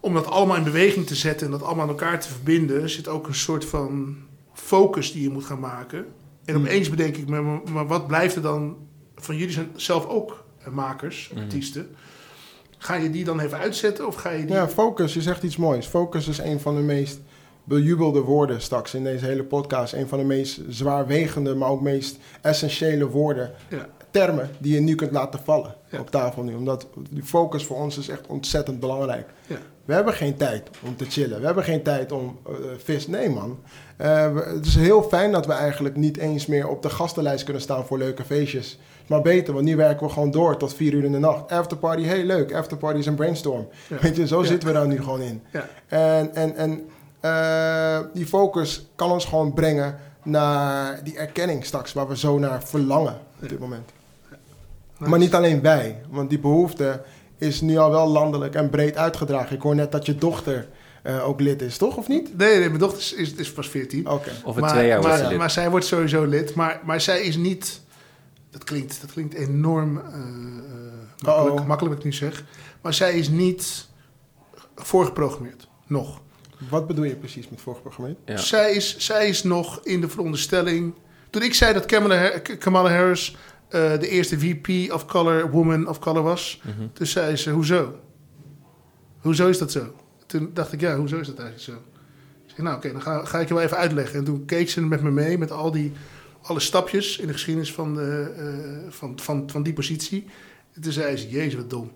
om 0.00 0.14
dat 0.14 0.26
allemaal 0.26 0.56
in 0.56 0.64
beweging 0.64 1.06
te 1.06 1.14
zetten 1.14 1.46
en 1.46 1.52
dat 1.52 1.62
allemaal 1.62 1.82
aan 1.84 1.88
elkaar 1.90 2.20
te 2.20 2.28
verbinden, 2.28 2.90
zit 2.90 3.08
ook 3.08 3.26
een 3.26 3.34
soort 3.34 3.64
van 3.64 4.16
focus 4.54 5.12
die 5.12 5.22
je 5.22 5.30
moet 5.30 5.44
gaan 5.44 5.60
maken. 5.60 6.04
En 6.44 6.54
Hmm. 6.54 6.64
opeens 6.64 6.90
bedenk 6.90 7.16
ik 7.16 7.28
me, 7.28 7.40
maar, 7.40 7.60
maar 7.72 7.86
wat 7.86 8.06
blijft 8.06 8.36
er 8.36 8.42
dan 8.42 8.76
van 9.14 9.36
jullie 9.36 9.52
zijn 9.52 9.70
zelf 9.76 10.06
ook 10.06 10.44
makers, 10.70 11.30
Mhm. 11.32 11.42
artiesten. 11.42 11.88
Ga 12.78 12.94
je 12.94 13.10
die 13.10 13.24
dan 13.24 13.40
even 13.40 13.58
uitzetten 13.58 14.06
of 14.06 14.14
ga 14.14 14.30
je 14.30 14.44
die... 14.44 14.54
Ja, 14.54 14.68
focus, 14.68 15.14
je 15.14 15.22
zegt 15.22 15.42
iets 15.42 15.56
moois. 15.56 15.86
Focus 15.86 16.28
is 16.28 16.38
een 16.38 16.60
van 16.60 16.74
de 16.76 16.82
meest 16.82 17.20
bejubelde 17.64 18.20
woorden 18.20 18.60
straks 18.60 18.94
in 18.94 19.04
deze 19.04 19.24
hele 19.24 19.44
podcast. 19.44 19.92
Een 19.92 20.08
van 20.08 20.18
de 20.18 20.24
meest 20.24 20.60
zwaarwegende, 20.68 21.54
maar 21.54 21.68
ook 21.68 21.80
meest 21.80 22.18
essentiële 22.42 23.08
woorden. 23.08 23.52
Ja. 23.70 23.88
Termen 24.16 24.50
die 24.58 24.74
je 24.74 24.80
nu 24.80 24.94
kunt 24.94 25.12
laten 25.12 25.40
vallen 25.44 25.74
Ja. 25.90 25.98
op 25.98 26.10
tafel 26.10 26.42
nu. 26.42 26.54
Omdat 26.54 26.86
die 27.10 27.22
focus 27.22 27.64
voor 27.64 27.76
ons 27.76 27.98
is 27.98 28.08
echt 28.08 28.26
ontzettend 28.26 28.80
belangrijk. 28.80 29.28
Ja. 29.46 29.56
We 29.84 29.92
hebben 29.94 30.14
geen 30.14 30.36
tijd 30.36 30.70
om 30.84 30.96
te 30.96 31.04
chillen. 31.04 31.40
We 31.40 31.46
hebben 31.46 31.64
geen 31.64 31.82
tijd 31.82 32.12
om 32.12 32.38
uh, 32.48 32.54
vis. 32.78 33.06
Nee, 33.06 33.30
man. 33.30 33.58
Uh, 34.00 34.32
we, 34.32 34.52
het 34.54 34.66
is 34.66 34.74
heel 34.76 35.02
fijn 35.02 35.32
dat 35.32 35.46
we 35.46 35.52
eigenlijk 35.52 35.96
niet 35.96 36.16
eens 36.16 36.46
meer 36.46 36.68
op 36.68 36.82
de 36.82 36.90
gastenlijst 36.90 37.44
kunnen 37.44 37.62
staan 37.62 37.86
voor 37.86 37.98
leuke 37.98 38.24
feestjes. 38.24 38.78
Maar 39.06 39.22
beter, 39.22 39.54
want 39.54 39.64
nu 39.66 39.76
werken 39.76 40.06
we 40.06 40.12
gewoon 40.12 40.30
door 40.30 40.56
tot 40.56 40.74
vier 40.74 40.92
uur 40.92 41.04
in 41.04 41.12
de 41.12 41.18
nacht. 41.18 41.50
Afterparty, 41.50 42.02
heel 42.02 42.24
leuk. 42.24 42.54
Afterparty 42.54 42.98
is 42.98 43.06
een 43.06 43.14
brainstorm. 43.14 43.68
Ja. 43.88 43.96
Weet 44.00 44.16
je, 44.16 44.26
zo 44.26 44.42
zitten 44.42 44.68
we 44.68 44.74
daar 44.74 44.86
nu 44.86 44.96
gewoon 44.96 45.20
in. 45.20 45.42
Ja. 45.52 45.68
En, 45.86 46.34
en, 46.34 46.56
en 46.56 46.88
uh, 47.24 47.98
die 48.14 48.26
focus 48.26 48.86
kan 48.94 49.10
ons 49.10 49.24
gewoon 49.24 49.52
brengen 49.52 49.98
naar 50.22 51.00
die 51.04 51.18
erkenning 51.18 51.64
straks, 51.64 51.92
waar 51.92 52.08
we 52.08 52.16
zo 52.16 52.38
naar 52.38 52.62
verlangen 52.62 53.18
op 53.42 53.48
dit 53.48 53.58
moment. 53.58 53.90
Nice. 54.98 55.10
Maar 55.10 55.18
niet 55.18 55.34
alleen 55.34 55.62
wij, 55.62 56.00
want 56.10 56.30
die 56.30 56.38
behoefte 56.38 57.02
is 57.38 57.60
nu 57.60 57.76
al 57.76 57.90
wel 57.90 58.06
landelijk 58.06 58.54
en 58.54 58.70
breed 58.70 58.96
uitgedragen. 58.96 59.56
Ik 59.56 59.62
hoor 59.62 59.74
net 59.74 59.92
dat 59.92 60.06
je 60.06 60.14
dochter 60.14 60.68
uh, 61.06 61.28
ook 61.28 61.40
lid 61.40 61.62
is, 61.62 61.76
toch? 61.76 61.96
Of 61.96 62.08
niet? 62.08 62.36
Nee, 62.36 62.58
nee 62.58 62.68
mijn 62.68 62.80
dochter 62.80 62.98
is, 62.98 63.12
is, 63.12 63.34
is 63.34 63.52
pas 63.52 63.68
14. 63.68 64.10
Oké. 64.10 64.30
Over 64.44 64.60
maar, 64.60 64.70
twee 64.70 64.86
jaar 64.86 65.00
wordt 65.00 65.14
maar, 65.14 65.24
ze 65.24 65.28
lid. 65.28 65.38
maar 65.38 65.50
zij 65.50 65.70
wordt 65.70 65.86
sowieso 65.86 66.24
lid. 66.24 66.54
Maar, 66.54 66.80
maar 66.84 67.00
zij 67.00 67.22
is 67.22 67.36
niet... 67.36 67.80
Dat 68.50 68.64
klinkt, 68.64 69.00
dat 69.00 69.12
klinkt 69.12 69.34
enorm 69.34 69.96
uh, 69.96 70.04
uh, 70.04 71.24
makkelijk, 71.24 71.66
makkelijk 71.66 71.94
wat 71.94 72.04
ik 72.04 72.04
nu 72.04 72.12
zeg. 72.12 72.44
Maar 72.80 72.94
zij 72.94 73.18
is 73.18 73.28
niet 73.28 73.88
voorgeprogrammeerd. 74.74 75.68
Nog. 75.86 76.20
Wat 76.68 76.86
bedoel 76.86 77.04
je 77.04 77.16
precies 77.16 77.48
met 77.48 77.60
voorgeprogrammeerd? 77.60 78.18
Ja. 78.24 78.36
Zij, 78.36 78.72
is, 78.72 78.98
zij 78.98 79.28
is 79.28 79.42
nog 79.42 79.80
in 79.82 80.00
de 80.00 80.08
veronderstelling... 80.08 80.94
Toen 81.30 81.42
ik 81.42 81.54
zei 81.54 81.72
dat 81.72 81.86
Kamala 82.58 82.90
Harris 82.90 83.36
uh, 83.70 83.98
de 83.98 84.08
eerste 84.08 84.38
VP 84.38 84.92
of 84.92 85.06
Color, 85.06 85.50
Woman 85.50 85.88
of 85.88 85.98
Color 85.98 86.22
was... 86.22 86.60
Toen 86.92 87.06
zei 87.06 87.36
ze, 87.36 87.50
hoezo? 87.50 88.00
Hoezo 89.18 89.48
is 89.48 89.58
dat 89.58 89.72
zo? 89.72 89.94
Toen 90.26 90.50
dacht 90.54 90.72
ik, 90.72 90.80
ja, 90.80 90.96
hoezo 90.96 91.18
is 91.18 91.26
dat 91.26 91.38
eigenlijk 91.38 91.70
zo? 91.70 91.72
Ik 92.46 92.52
zei, 92.54 92.62
nou 92.62 92.76
oké, 92.76 92.92
dan 92.92 93.02
ga, 93.02 93.24
ga 93.24 93.40
ik 93.40 93.48
je 93.48 93.54
wel 93.54 93.62
even 93.62 93.76
uitleggen. 93.76 94.18
En 94.18 94.24
toen 94.24 94.44
keek 94.44 94.70
ze 94.70 94.80
met 94.80 95.02
me 95.02 95.10
mee 95.10 95.38
met 95.38 95.50
al 95.50 95.70
die, 95.70 95.92
alle 96.42 96.60
stapjes 96.60 97.18
in 97.18 97.26
de 97.26 97.32
geschiedenis 97.32 97.72
van, 97.72 97.94
de, 97.94 98.34
uh, 98.38 98.92
van, 98.92 99.18
van, 99.18 99.50
van 99.50 99.62
die 99.62 99.72
positie. 99.72 100.26
En 100.74 100.80
toen 100.80 100.92
zei 100.92 101.16
ze, 101.16 101.28
jezus 101.28 101.54
wat 101.54 101.70
dom. 101.70 101.92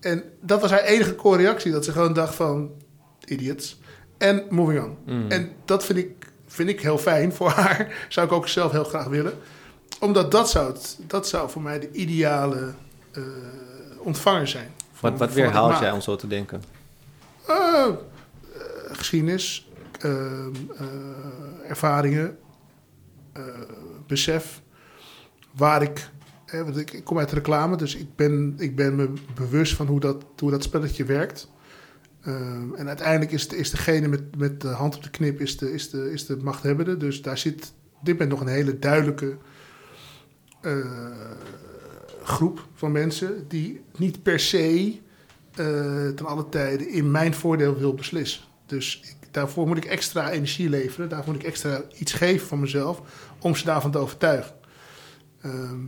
En 0.00 0.22
dat 0.40 0.60
was 0.60 0.70
haar 0.70 0.84
enige 0.84 1.14
core 1.14 1.36
reactie, 1.36 1.72
dat 1.72 1.84
ze 1.84 1.92
gewoon 1.92 2.12
dacht 2.12 2.34
van, 2.34 2.70
idiots. 3.24 3.80
En 4.18 4.42
moving 4.50 4.82
on. 4.84 4.96
Mm. 5.06 5.30
En 5.30 5.50
dat 5.64 5.84
vind 5.84 5.98
ik, 5.98 6.26
vind 6.46 6.68
ik 6.68 6.80
heel 6.80 6.98
fijn 6.98 7.32
voor 7.32 7.48
haar. 7.48 7.94
Zou 8.08 8.26
ik 8.26 8.32
ook 8.32 8.48
zelf 8.48 8.72
heel 8.72 8.84
graag 8.84 9.06
willen. 9.06 9.34
Omdat 10.02 10.30
dat 10.30 10.50
zou, 10.50 10.72
het, 10.72 10.98
dat 11.06 11.28
zou 11.28 11.50
voor 11.50 11.62
mij 11.62 11.80
de 11.80 11.90
ideale 11.90 12.74
uh, 13.12 13.24
ontvanger 13.98 14.48
zijn. 14.48 14.70
Wat, 15.00 15.18
wat 15.18 15.32
weerhaalt 15.32 15.78
jij 15.78 15.90
om 15.92 16.00
zo 16.00 16.16
te 16.16 16.26
denken? 16.26 16.62
Uh, 17.48 17.86
uh, 17.86 17.92
geschiedenis, 18.92 19.70
uh, 20.04 20.10
ervaringen, 21.68 22.38
besef. 24.06 24.62
Waar 25.52 25.82
ik, 25.82 26.10
hè, 26.46 26.64
want 26.64 26.76
ik, 26.76 26.92
ik 26.92 27.04
kom 27.04 27.18
uit 27.18 27.32
reclame, 27.32 27.76
dus 27.76 27.94
ik 27.94 28.16
ben, 28.16 28.54
ik 28.58 28.76
ben 28.76 28.96
me 28.96 29.12
bewust 29.34 29.74
van 29.74 29.86
hoe 29.86 30.00
dat, 30.00 30.24
hoe 30.38 30.50
dat 30.50 30.62
spelletje 30.62 31.04
werkt. 31.04 31.48
Ehm, 32.22 32.74
en 32.74 32.88
uiteindelijk 32.88 33.32
is, 33.32 33.46
is 33.46 33.70
degene 33.70 34.08
met, 34.08 34.36
met 34.36 34.60
de 34.60 34.68
hand 34.68 34.96
op 34.96 35.02
de 35.02 35.10
knip 35.10 35.40
is 35.40 35.56
de, 35.58 35.72
is, 35.72 35.90
de, 35.90 36.12
is 36.12 36.26
de 36.26 36.36
machthebbende. 36.36 36.96
Dus 36.96 37.22
daar 37.22 37.38
zit 37.38 37.72
dit 38.02 38.12
moment 38.12 38.30
nog 38.30 38.40
een 38.40 38.54
hele 38.54 38.78
duidelijke 38.78 39.36
eh, 40.62 40.76
groep 42.22 42.66
van 42.74 42.92
mensen 42.92 43.44
die 43.48 43.80
niet 43.96 44.22
per 44.22 44.40
se 44.40 44.98
eh, 45.54 46.08
ten 46.08 46.26
alle 46.26 46.48
tijden 46.48 46.88
in 46.88 47.10
mijn 47.10 47.34
voordeel 47.34 47.76
wil 47.76 47.94
beslissen. 47.94 48.42
Dus 48.66 49.00
ik, 49.02 49.16
daarvoor 49.30 49.66
moet 49.66 49.76
ik 49.76 49.84
extra 49.84 50.30
energie 50.30 50.68
leveren, 50.68 51.08
daarvoor 51.08 51.32
moet 51.32 51.42
ik 51.42 51.48
extra 51.48 51.82
iets 51.98 52.12
geven 52.12 52.46
van 52.46 52.60
mezelf 52.60 53.02
om 53.40 53.56
ze 53.56 53.64
daarvan 53.64 53.90
te 53.90 53.98
overtuigen. 53.98 54.54
Ehm, 55.40 55.80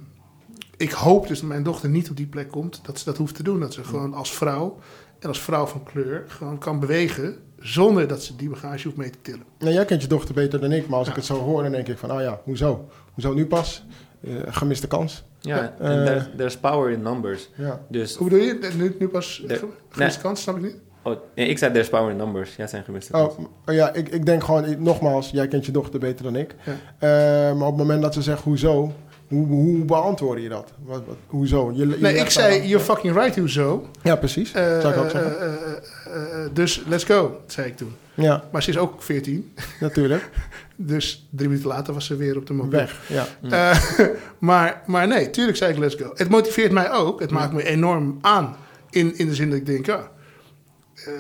ik 0.77 0.91
hoop 0.91 1.29
dus 1.29 1.41
dat 1.41 1.49
mijn 1.49 1.62
dochter 1.62 1.89
niet 1.89 2.11
op 2.11 2.16
die 2.16 2.27
plek 2.27 2.51
komt, 2.51 2.81
dat 2.85 2.99
ze 2.99 3.05
dat 3.05 3.16
hoeft 3.16 3.35
te 3.35 3.43
doen. 3.43 3.61
Dat 3.61 3.75
ze 3.75 3.85
gewoon 3.85 4.14
als 4.14 4.35
vrouw 4.35 4.79
en 5.18 5.29
als 5.29 5.41
vrouw 5.41 5.66
van 5.66 5.83
kleur 5.83 6.25
gewoon 6.29 6.59
kan 6.59 6.81
bewegen 6.81 7.37
zonder 7.59 8.09
dat 8.09 8.22
ze 8.22 8.37
die 8.37 8.49
bagage 8.49 8.85
hoeft 8.85 8.97
mee 8.97 9.11
te 9.11 9.18
tillen. 9.22 9.45
Nou, 9.59 9.72
jij 9.72 9.85
kent 9.85 10.03
je 10.03 10.09
dochter 10.09 10.35
beter 10.35 10.61
dan 10.61 10.72
ik, 10.72 10.89
maar 10.89 10.99
als 10.99 11.09
ik 11.09 11.14
het 11.14 11.25
zo 11.25 11.39
hoor, 11.39 11.62
dan 11.62 11.72
denk 11.72 11.89
ik 11.89 11.99
van, 11.99 12.12
oh 12.12 12.20
ja, 12.20 12.41
hoezo? 12.45 12.89
Hoezo 13.12 13.35
nu 13.35 13.47
pas? 13.47 13.85
Uh, 14.27 14.41
gemiste 14.47 14.87
kans. 14.87 15.25
Ja, 15.41 15.75
en 15.79 16.05
there's, 16.05 16.25
there's 16.37 16.57
power 16.57 16.91
in 16.91 17.03
numbers. 17.03 17.49
Ja. 17.57 17.81
Dus, 17.89 18.16
Hoe 18.16 18.29
bedoel 18.29 18.45
je? 18.45 18.70
Nu, 18.77 18.97
nu 18.99 19.09
pas 19.09 19.45
de, 19.47 19.68
gemiste 19.89 20.20
kans, 20.20 20.43
snap 20.43 20.57
ik 20.57 20.62
niet? 20.62 20.77
Oh, 21.03 21.16
nee, 21.35 21.49
ik 21.49 21.59
zei 21.59 21.72
there's 21.72 21.89
power 21.89 22.11
in 22.11 22.16
numbers. 22.16 22.57
Jij 22.57 22.66
zijn 22.66 22.85
gemiste 22.85 23.12
kans. 23.12 23.35
Oh, 23.35 23.45
oh, 23.66 23.75
ja, 23.75 23.93
ik, 23.93 24.09
ik 24.09 24.27
denk 24.27 24.45
gewoon, 24.45 24.83
nogmaals, 24.83 25.31
jij 25.31 25.49
kent 25.49 25.66
je 25.66 25.72
dochter 25.72 26.01
beter 26.01 26.25
dan 26.25 26.37
ik. 26.37 26.55
Ja. 26.64 26.72
Uh, 26.72 27.59
maar 27.59 27.66
op 27.66 27.79
het 27.79 27.87
moment 27.87 28.03
dat 28.03 28.14
ze 28.14 28.22
zegt 28.22 28.43
hoezo, 28.43 28.93
hoe, 29.29 29.47
hoe 29.47 29.85
beantwoord 29.85 30.43
je 30.43 30.49
dat? 30.49 30.72
Wat, 30.85 31.03
wat, 31.07 31.16
hoezo? 31.27 31.72
Je, 31.72 31.89
je 31.89 31.97
nee, 32.01 32.16
ik 32.16 32.31
zei, 32.31 32.61
aan, 32.61 32.66
you're 32.66 32.85
fucking 32.85 33.14
right, 33.14 33.37
hoezo? 33.37 33.89
Ja, 34.03 34.16
precies. 34.16 34.55
Uh, 34.55 34.81
Zou 34.81 34.95
ik 34.95 35.01
ook 35.01 35.11
zeggen. 35.11 35.59
Uh, 36.09 36.47
dus 36.53 36.83
let's 36.87 37.05
go, 37.05 37.41
zei 37.47 37.66
ik 37.66 37.77
toen. 37.77 37.95
Ja. 38.14 38.45
Maar 38.53 38.62
ze 38.62 38.70
is 38.70 38.79
ook 38.79 39.03
14. 39.03 39.53
Natuurlijk. 39.81 40.31
dus 40.77 41.29
drie 41.31 41.49
minuten 41.49 41.68
later 41.68 41.95
was 41.95 42.07
ze 42.07 42.16
weer 42.16 42.37
op 42.37 42.47
de 42.47 42.53
mobiel. 42.53 42.79
Weg, 42.79 43.01
ja. 43.41 43.75
Maar, 44.39 44.83
maar 44.87 45.07
nee, 45.09 45.31
tuurlijk 45.31 45.57
zei 45.57 45.72
ik 45.72 45.79
let's 45.79 45.95
go. 45.95 46.11
Het 46.14 46.29
motiveert 46.29 46.72
mij 46.72 46.91
ook. 46.93 47.20
Het 47.20 47.31
maakt 47.31 47.53
me 47.53 47.64
enorm 47.64 48.18
aan. 48.20 48.57
In, 48.91 49.18
in 49.18 49.27
de 49.27 49.35
zin 49.35 49.51
dat 49.51 49.59
ik 49.59 49.66
denk, 49.66 49.87
ja... 49.87 50.12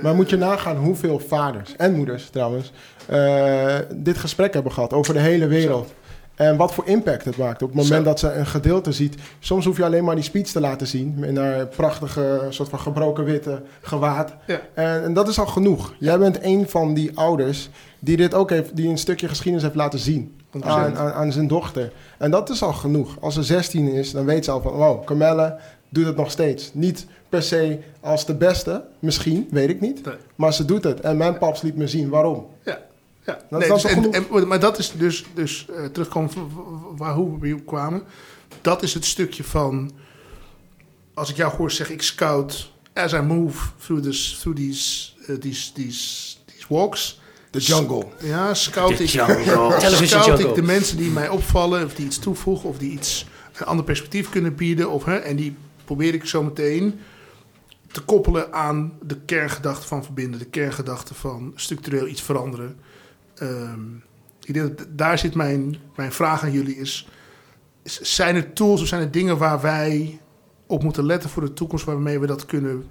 Maar 0.02 0.14
moet 0.14 0.30
je 0.30 0.36
nagaan 0.36 0.76
hoeveel 0.76 1.18
vaders 1.18 1.76
en 1.76 1.94
moeders 1.94 2.30
trouwens... 2.30 2.72
Uh, 3.10 3.76
dit 3.94 4.18
gesprek 4.18 4.54
hebben 4.54 4.72
gehad 4.72 4.92
over 4.92 5.14
de 5.14 5.20
hele 5.20 5.46
wereld. 5.46 5.92
En 6.34 6.56
wat 6.56 6.74
voor 6.74 6.86
impact 6.86 7.24
het 7.24 7.36
maakt. 7.36 7.62
Op 7.62 7.68
het 7.68 7.76
moment 7.76 7.96
Zo. 7.96 8.02
dat 8.02 8.18
ze 8.18 8.32
een 8.32 8.46
gedeelte 8.46 8.92
ziet. 8.92 9.14
Soms 9.38 9.64
hoef 9.64 9.76
je 9.76 9.84
alleen 9.84 10.04
maar 10.04 10.14
die 10.14 10.24
speech 10.24 10.46
te 10.46 10.60
laten 10.60 10.86
zien. 10.86 11.24
In 11.24 11.36
haar 11.36 11.66
prachtige, 11.66 12.46
soort 12.48 12.68
van 12.68 12.78
gebroken 12.78 13.24
witte 13.24 13.62
gewaad. 13.80 14.34
Ja. 14.46 14.60
En, 14.74 15.02
en, 15.02 15.12
dat 15.12 15.28
is 15.28 15.38
al 15.38 15.46
genoeg. 15.46 15.94
Jij 15.98 16.18
bent 16.18 16.38
een 16.42 16.68
van 16.68 16.94
die 16.94 17.18
ouders 17.18 17.70
die 17.98 18.16
dit 18.16 18.34
ook 18.34 18.50
heeft, 18.50 18.76
die 18.76 18.88
een 18.88 18.98
stukje 18.98 19.28
geschiedenis 19.28 19.62
heeft 19.62 19.74
laten 19.74 19.98
zien. 19.98 20.36
Aan, 20.60 20.96
aan, 20.96 21.12
aan, 21.12 21.32
zijn 21.32 21.48
dochter. 21.48 21.92
En 22.18 22.30
dat 22.30 22.50
is 22.50 22.62
al 22.62 22.72
genoeg. 22.72 23.16
Als 23.20 23.34
ze 23.34 23.42
16 23.42 23.88
is, 23.88 24.10
dan 24.10 24.24
weet 24.24 24.44
ze 24.44 24.50
al 24.50 24.60
van, 24.60 24.72
wow, 24.72 25.04
Carmelle 25.04 25.58
doet 25.88 26.06
het 26.06 26.16
nog 26.16 26.30
steeds. 26.30 26.70
Niet 26.74 27.06
per 27.28 27.42
se 27.42 27.78
als 28.00 28.26
de 28.26 28.34
beste, 28.34 28.84
misschien, 28.98 29.48
weet 29.50 29.68
ik 29.68 29.80
niet. 29.80 30.04
Nee. 30.04 30.14
Maar 30.34 30.52
ze 30.52 30.64
doet 30.64 30.84
het. 30.84 31.00
En 31.00 31.16
mijn 31.16 31.38
paps 31.38 31.62
liet 31.62 31.76
me 31.76 31.86
zien 31.86 32.08
waarom. 32.08 32.46
Ja. 32.64 32.78
Ja, 33.24 33.38
Dat 33.50 33.60
nee, 33.60 33.72
is 33.72 33.82
dus, 33.82 33.94
al 33.94 34.12
en, 34.12 34.30
en, 34.30 34.48
maar 34.48 34.60
dat 34.60 34.78
is 34.78 34.92
dus, 34.92 35.24
dus 35.34 35.66
uh, 35.70 35.84
terugkomen 35.84 36.30
waar 36.96 37.14
hoe 37.14 37.32
we 37.32 37.38
bij 37.38 37.48
jou 37.48 37.60
kwamen. 37.60 38.02
Dat 38.60 38.82
is 38.82 38.94
het 38.94 39.04
stukje 39.04 39.44
van, 39.44 39.92
als 41.14 41.30
ik 41.30 41.36
jou 41.36 41.56
hoor 41.56 41.70
zeggen, 41.70 41.94
ik 41.94 42.02
scout 42.02 42.72
as 42.94 43.12
I 43.12 43.20
move 43.20 43.68
through, 43.78 44.02
this, 44.02 44.38
through 44.40 44.58
these, 44.58 45.10
uh, 45.28 45.36
these, 45.36 45.72
these, 45.72 46.36
these 46.44 46.64
walks. 46.68 47.22
The 47.50 47.60
jungle. 47.60 48.06
Ja, 48.20 48.54
scout 48.54 49.00
ik, 49.00 49.08
scout 49.14 50.24
jungle. 50.24 50.48
ik 50.48 50.54
de 50.54 50.62
mensen 50.62 50.96
die 50.96 51.10
mij 51.10 51.28
opvallen, 51.28 51.84
of 51.84 51.94
die 51.94 52.06
iets 52.06 52.18
toevoegen, 52.18 52.68
of 52.68 52.78
die 52.78 52.90
iets 52.90 53.26
een 53.52 53.66
ander 53.66 53.84
perspectief 53.84 54.28
kunnen 54.28 54.54
bieden. 54.54 54.90
Of, 54.90 55.04
hè, 55.04 55.16
en 55.16 55.36
die 55.36 55.56
probeer 55.84 56.14
ik 56.14 56.24
zo 56.24 56.42
meteen 56.42 57.00
te 57.92 58.00
koppelen 58.00 58.52
aan 58.52 58.92
de 59.02 59.20
kerngedachte 59.20 59.86
van 59.86 60.04
verbinden, 60.04 60.38
de 60.38 60.44
kerngedachte 60.44 61.14
van 61.14 61.52
structureel 61.54 62.06
iets 62.06 62.22
veranderen. 62.22 62.76
Um, 63.42 64.02
ik 64.44 64.54
denk 64.54 64.78
dat 64.78 64.86
daar 64.90 65.18
zit 65.18 65.34
mijn, 65.34 65.76
mijn 65.96 66.12
vraag 66.12 66.42
aan 66.42 66.52
jullie 66.52 66.76
is, 66.76 67.08
is, 67.82 68.00
zijn 68.00 68.36
er 68.36 68.52
tools 68.52 68.80
of 68.80 68.86
zijn 68.86 69.00
er 69.00 69.10
dingen 69.10 69.38
waar 69.38 69.60
wij 69.60 70.20
op 70.66 70.82
moeten 70.82 71.04
letten 71.04 71.30
voor 71.30 71.42
de 71.42 71.52
toekomst 71.52 71.84
waarmee 71.84 72.18
we 72.18 72.26
dat 72.26 72.46
kunnen 72.46 72.84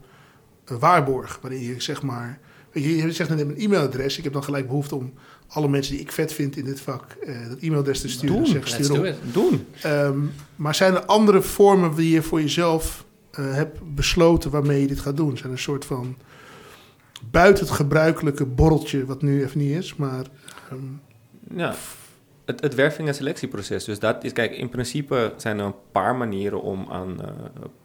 uh, 0.71 0.77
waarborgen? 0.77 1.41
Waarin 1.41 1.61
je 1.61 1.81
zeg 1.81 2.01
maar, 2.01 2.39
je, 2.73 2.95
je 2.95 3.11
zegt 3.11 3.29
net 3.29 3.39
een 3.39 3.57
e-mailadres, 3.57 4.17
ik 4.17 4.23
heb 4.23 4.33
dan 4.33 4.43
gelijk 4.43 4.67
behoefte 4.67 4.95
om 4.95 5.13
alle 5.47 5.67
mensen 5.67 5.93
die 5.93 6.01
ik 6.01 6.11
vet 6.11 6.33
vind 6.33 6.57
in 6.57 6.65
dit 6.65 6.81
vak 6.81 7.15
uh, 7.23 7.47
dat 7.49 7.59
e-mailadres 7.59 8.01
te 8.01 8.09
sturen. 8.09 8.35
Doen, 8.35 8.45
zeg, 8.45 8.67
stuur 8.67 8.99
op. 8.99 9.15
Doen. 9.33 9.65
Um, 9.85 10.31
maar 10.55 10.75
zijn 10.75 10.93
er 10.93 11.05
andere 11.05 11.41
vormen 11.41 11.95
die 11.95 12.09
je 12.09 12.21
voor 12.21 12.41
jezelf 12.41 13.05
uh, 13.39 13.53
hebt 13.53 13.95
besloten 13.95 14.51
waarmee 14.51 14.81
je 14.81 14.87
dit 14.87 14.99
gaat 14.99 15.17
doen? 15.17 15.37
Zijn 15.37 15.43
er 15.43 15.51
een 15.51 15.57
soort 15.57 15.85
van 15.85 16.15
buiten 17.31 17.65
het 17.65 17.73
gebruikelijke 17.73 18.45
borreltje, 18.45 19.05
wat 19.05 19.21
nu 19.21 19.43
even 19.43 19.59
niet 19.59 19.77
is, 19.77 19.95
maar... 19.95 20.25
Um, 20.71 21.01
ja, 21.55 21.75
het, 22.45 22.61
het 22.61 22.75
werving- 22.75 23.07
en 23.07 23.15
selectieproces. 23.15 23.83
Dus 23.83 23.99
dat 23.99 24.23
is, 24.23 24.33
kijk, 24.33 24.51
in 24.51 24.69
principe 24.69 25.33
zijn 25.37 25.59
er 25.59 25.65
een 25.65 25.75
paar 25.91 26.15
manieren 26.15 26.61
om 26.61 26.87
aan 26.89 27.17
uh, 27.21 27.27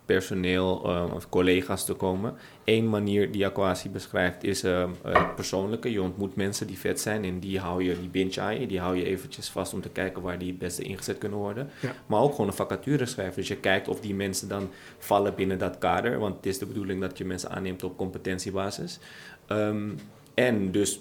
personeel 0.09 0.83
uh, 0.87 1.15
of 1.15 1.29
collega's 1.29 1.85
te 1.85 1.95
komen. 1.95 2.35
Eén 2.65 2.89
manier 2.89 3.33
die 3.33 3.47
Aquasi 3.47 3.91
beschrijft 3.91 4.45
is 4.45 4.63
het 4.63 5.35
persoonlijke. 5.35 5.93
Je 5.93 6.03
ontmoet 6.03 6.37
mensen 6.37 6.67
die 6.67 6.79
vet 6.79 7.01
zijn 7.01 7.25
en 7.25 7.39
die 7.39 7.59
hou 7.59 7.83
je, 7.83 8.01
die 8.01 8.09
binge 8.09 8.41
aan 8.41 8.61
je, 8.61 8.67
die 8.67 8.81
hou 8.81 8.97
je 8.97 9.05
eventjes 9.05 9.49
vast 9.49 9.75
om 9.75 9.81
te 9.81 9.89
kijken 9.89 10.23
waar 10.23 10.39
die 10.39 10.49
het 10.49 10.59
beste 10.59 10.83
ingezet 10.83 11.19
kunnen 11.19 11.39
worden. 11.39 11.71
Ja. 11.81 11.93
Maar 12.07 12.21
ook 12.21 12.31
gewoon 12.31 12.47
een 12.47 12.53
vacature 12.53 13.07
schrijven. 13.07 13.35
Dus 13.35 13.49
je 13.49 13.57
kijkt 13.57 13.89
of 13.89 14.01
die 14.01 14.15
mensen 14.15 14.49
dan 14.49 14.69
vallen 14.99 15.35
binnen 15.35 15.59
dat 15.59 15.79
kader, 15.79 16.19
want 16.19 16.37
het 16.37 16.47
is 16.47 16.59
de 16.59 16.67
bedoeling 16.67 17.01
dat 17.01 17.19
je 17.19 17.25
mensen 17.25 17.51
aanneemt 17.51 17.85
op 17.85 17.97
competentiebasis. 17.97 18.99
Um, 19.49 19.99
en 20.35 20.71
dus 20.71 21.01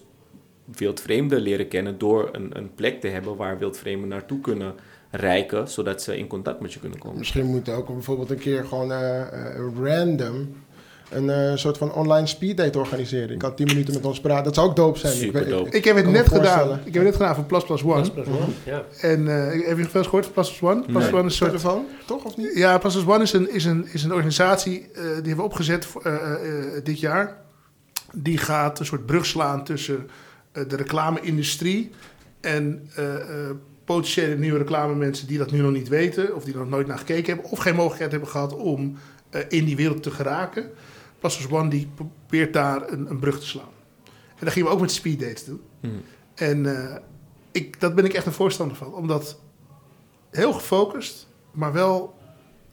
wildvreemden 0.66 1.40
leren 1.40 1.68
kennen 1.68 1.98
door 1.98 2.30
een, 2.32 2.58
een 2.58 2.74
plek 2.76 3.02
te 3.02 3.08
hebben 3.08 3.36
waar 3.36 3.60
wildvreemden 3.60 4.10
naartoe 4.10 4.40
kunnen 4.40 4.76
reiken, 5.12 5.68
zodat 5.68 6.02
ze 6.02 6.18
in 6.18 6.28
contact 6.28 6.60
met 6.60 6.74
je 6.74 6.80
kunnen 6.80 7.00
komen. 7.00 7.18
Misschien 7.18 7.46
moeten 7.46 7.74
we 7.74 7.80
ook 7.80 7.88
bijvoorbeeld 7.88 8.30
een 8.30 8.38
keer 8.38 8.66
gewoon 8.66 8.92
uh, 8.92 8.98
uh, 9.00 9.84
random 9.84 10.50
een 11.10 11.24
uh, 11.24 11.56
soort 11.56 11.78
van 11.78 11.94
online 11.94 12.28
speeddate 12.28 12.80
organiseren. 12.80 13.36
Ik 13.36 13.42
had 13.42 13.58
10 13.58 13.66
minuten 13.68 13.94
met 13.94 14.06
ons 14.06 14.20
praten. 14.20 14.44
Dat 14.44 14.56
zou 14.56 14.68
ook 14.68 14.76
dope 14.76 15.00
zijn. 15.00 15.14
Super 15.14 15.42
ik, 15.42 15.50
dope. 15.50 15.68
Ik, 15.68 15.74
ik 15.74 15.84
heb 15.84 15.96
het 15.96 16.08
net 16.08 16.28
gedaan. 16.28 16.72
Ik 16.72 16.94
heb 16.94 16.94
het 16.94 17.04
net 17.04 17.16
gedaan 17.16 17.36
voor 17.36 17.44
Plus 17.44 17.64
Plus 17.64 17.84
One. 17.84 18.02
Plus 18.02 18.10
Plus 18.10 18.28
One, 18.28 18.52
ja. 18.66 18.84
En 19.02 19.22
uh, 19.22 19.68
heb 19.68 19.78
je 19.78 19.84
veel 19.84 20.00
eens 20.00 20.04
gehoord 20.04 20.26
van 20.26 20.34
Plus 20.34 20.58
Plus 20.58 20.72
One? 20.72 20.82
Plus 20.82 21.04
Nee. 21.04 21.14
One 21.14 21.18
is 21.18 21.24
een 21.24 21.32
soort 21.32 21.50
Telefoon, 21.50 21.86
toch 22.06 22.24
of 22.24 22.38
niet? 22.38 22.52
Ja, 22.56 22.78
Plus 22.78 22.94
Plus 22.94 23.06
One 23.06 23.24
is 23.24 23.34
een, 23.34 23.54
is 23.54 23.66
een, 23.66 23.88
is 23.92 24.04
een 24.04 24.14
organisatie 24.14 24.82
uh, 24.82 24.88
die 24.96 25.04
hebben 25.04 25.36
we 25.36 25.42
opgezet 25.42 25.86
voor, 25.86 26.08
uh, 26.08 26.14
uh, 26.14 26.84
dit 26.84 27.00
jaar. 27.00 27.38
Die 28.14 28.38
gaat 28.38 28.80
een 28.80 28.86
soort 28.86 29.06
brug 29.06 29.26
slaan 29.26 29.64
tussen 29.64 30.10
uh, 30.54 30.64
de 30.68 30.76
reclame-industrie 30.76 31.92
en 32.42 32.90
uh, 33.00 33.06
uh, 33.06 33.20
potentiële 33.88 34.36
nieuwe 34.38 34.58
reclamemensen 34.58 35.28
die 35.28 35.38
dat 35.38 35.52
nu 35.52 35.60
nog 35.62 35.72
niet 35.72 35.88
weten, 35.88 36.36
of 36.36 36.44
die 36.44 36.54
er 36.54 36.60
nog 36.60 36.70
nooit 36.70 36.88
naar 36.88 36.98
gekeken 36.98 37.34
hebben, 37.34 37.52
of 37.52 37.60
geen 37.60 37.76
mogelijkheid 37.76 38.12
hebben 38.12 38.30
gehad 38.30 38.56
om 38.56 38.98
uh, 39.32 39.42
in 39.50 39.66
die 39.66 39.76
wereld 39.76 40.04
te 40.04 40.12
geraken. 40.12 40.70
Plus 41.20 41.48
One 41.50 41.70
die 41.70 41.88
probeert 41.96 42.54
daar 42.54 42.92
een, 42.92 43.10
een 43.10 43.20
brug 43.20 43.40
te 43.40 43.46
slaan. 43.48 43.70
En 44.06 44.46
dat 44.46 44.54
gingen 44.54 44.68
we 44.68 44.74
ook 44.74 44.82
met 44.82 44.92
speeddates 44.92 45.46
doen. 45.46 45.62
Mm. 45.82 46.02
En 46.36 46.64
uh, 46.64 46.96
ik, 47.52 47.80
dat 47.80 47.96
ben 47.96 48.06
ik 48.06 48.14
echt 48.14 48.26
een 48.26 48.32
voorstander 48.32 48.78
van, 48.78 48.94
omdat 48.94 49.40
heel 50.32 50.54
gefocust, 50.54 51.28
maar 51.52 51.74
wel 51.74 52.16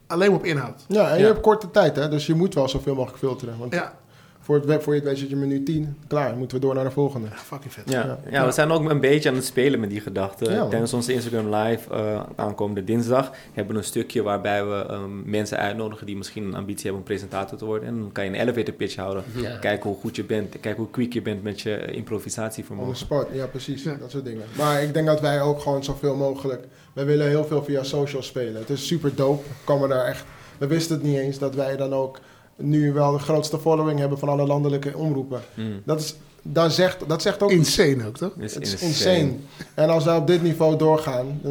alleen 0.07 0.29
maar 0.29 0.39
op 0.39 0.45
inhoud. 0.45 0.85
Ja, 0.87 1.03
en 1.07 1.13
Ja. 1.13 1.15
je 1.19 1.25
hebt 1.25 1.41
korte 1.41 1.71
tijd, 1.71 1.95
hè? 1.95 2.09
dus 2.09 2.25
je 2.25 2.33
moet 2.33 2.53
wel 2.53 2.69
zoveel 2.69 2.95
mogelijk 2.95 3.19
filteren. 3.19 3.57
Want 3.57 3.73
Ja, 3.73 3.99
voor, 4.45 4.55
het 4.55 4.65
web, 4.65 4.81
voor 4.83 4.93
je 4.93 4.99
het 4.99 5.09
weet 5.09 5.17
zit 5.17 5.29
je 5.29 5.35
minuut 5.35 5.65
10, 5.65 5.97
klaar, 6.07 6.35
moeten 6.35 6.57
we 6.57 6.65
door 6.65 6.75
naar 6.75 6.83
de 6.83 6.91
volgende. 6.91 7.27
ja 7.27 7.35
fucking 7.35 7.73
vet. 7.73 7.89
Ja, 7.91 8.05
Ja. 8.05 8.19
ja. 8.31 8.45
we 8.45 8.51
zijn 8.51 8.71
ook 8.71 8.89
een 8.89 8.99
beetje 8.99 9.29
aan 9.29 9.35
het 9.35 9.45
spelen 9.45 9.79
met 9.79 9.89
die 9.89 10.01
gedachten. 10.01 10.53
Ja. 10.53 10.67
Tijdens 10.67 10.93
onze 10.93 11.13
Instagram 11.13 11.55
Live 11.55 11.93
uh, 11.93 12.23
aankomende 12.35 12.83
dinsdag 12.83 13.31
hebben 13.53 13.73
we 13.73 13.79
een 13.79 13.85
stukje 13.87 14.23
waarbij 14.23 14.65
we 14.65 14.85
um, 14.91 15.23
mensen 15.25 15.57
uitnodigen 15.57 16.05
die 16.05 16.17
misschien 16.17 16.43
een 16.43 16.55
ambitie 16.55 16.81
hebben 16.83 16.99
om 17.01 17.07
presentator 17.07 17.57
te 17.57 17.65
worden. 17.65 17.87
En 17.89 17.99
dan 17.99 18.11
kan 18.11 18.23
je 18.23 18.29
een 18.29 18.35
elevator 18.39 18.73
pitch 18.73 18.95
houden. 18.95 19.23
Ja. 19.35 19.57
Kijken 19.57 19.89
hoe 19.89 19.99
goed 19.99 20.15
je 20.15 20.23
bent, 20.23 20.49
kijken 20.59 20.75
hoe 20.83 20.91
quick 20.91 21.13
je 21.13 21.21
bent 21.21 21.43
met 21.43 21.61
je 21.61 21.73
On 21.79 21.85
the 21.85 21.91
improvisatievermogen. 21.93 22.95
spot, 22.95 23.27
ja 23.33 23.45
precies, 23.47 23.83
Ja. 23.83 23.95
dat 23.99 24.11
soort 24.11 24.25
dingen. 24.25 24.43
Maar 24.57 24.83
ik 24.83 24.93
denk 24.93 25.05
dat 25.07 25.21
wij 25.21 25.41
ook 25.41 25.59
gewoon 25.61 25.83
zoveel 25.83 26.15
mogelijk, 26.15 26.63
wij 26.93 27.05
willen 27.05 27.27
heel 27.27 27.45
veel 27.45 27.63
via 27.63 27.83
social 27.83 28.23
spelen. 28.23 28.55
Het 28.55 28.69
is 28.69 28.87
super 28.87 29.15
dope, 29.15 29.43
komen 29.63 29.89
daar 29.89 30.05
echt, 30.05 30.23
we 30.57 30.67
wisten 30.67 30.95
het 30.95 31.05
niet 31.05 31.17
eens 31.17 31.39
dat 31.39 31.55
wij 31.55 31.77
dan 31.77 31.93
ook 31.93 32.19
nu 32.57 32.93
wel 32.93 33.11
de 33.11 33.19
grootste 33.19 33.59
following 33.59 33.99
hebben 33.99 34.19
van 34.19 34.29
alle 34.29 34.45
landelijke 34.47 34.97
omroepen. 34.97 35.41
Mm. 35.53 35.81
Dat 35.85 35.99
is 35.99 36.15
dat 36.47 36.73
zegt, 36.73 37.09
dat 37.09 37.21
zegt 37.21 37.43
ook 37.43 37.51
Insane 37.51 38.05
ook, 38.07 38.17
toch? 38.17 38.31
Het 38.39 38.61
is 38.61 38.75
insane. 38.81 39.31
En 39.73 39.89
als 39.89 40.03
wij 40.03 40.15
op 40.17 40.27
dit 40.27 40.41
niveau 40.41 40.77
doorgaan, 40.77 41.41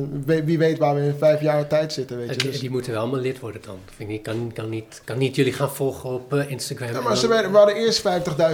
wie 0.44 0.58
weet 0.58 0.78
waar 0.78 0.94
we 0.94 1.00
in 1.00 1.14
vijf 1.18 1.40
jaar 1.40 1.66
tijd 1.66 1.92
zitten, 1.92 2.16
weet 2.16 2.30
je. 2.30 2.36
die, 2.36 2.50
Dus- 2.50 2.60
die 2.60 2.70
moeten 2.70 2.92
wel 2.92 3.00
allemaal 3.00 3.20
lid 3.20 3.40
worden 3.40 3.60
dan. 3.66 3.76
Vind 3.96 4.10
ik, 4.10 4.22
kan, 4.22 4.50
kan, 4.54 4.68
niet, 4.68 5.02
kan 5.04 5.18
niet 5.18 5.34
jullie 5.36 5.52
gaan 5.52 5.70
volgen 5.70 6.10
op 6.10 6.32
eh, 6.32 6.50
Instagram. 6.50 6.88
Ja, 6.88 6.94
maar 6.94 7.02
dan- 7.02 7.16
ze 7.16 7.28
werden, 7.28 7.50
we 7.50 7.56
hadden 7.56 7.76
eerst 7.76 8.00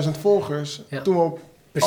50.000 0.05 0.19
volgers, 0.21 0.83
Ja. 0.89 1.03
toen 1.03 1.15
we 1.15 1.23
op 1.23 1.41
18.000 1.79 1.81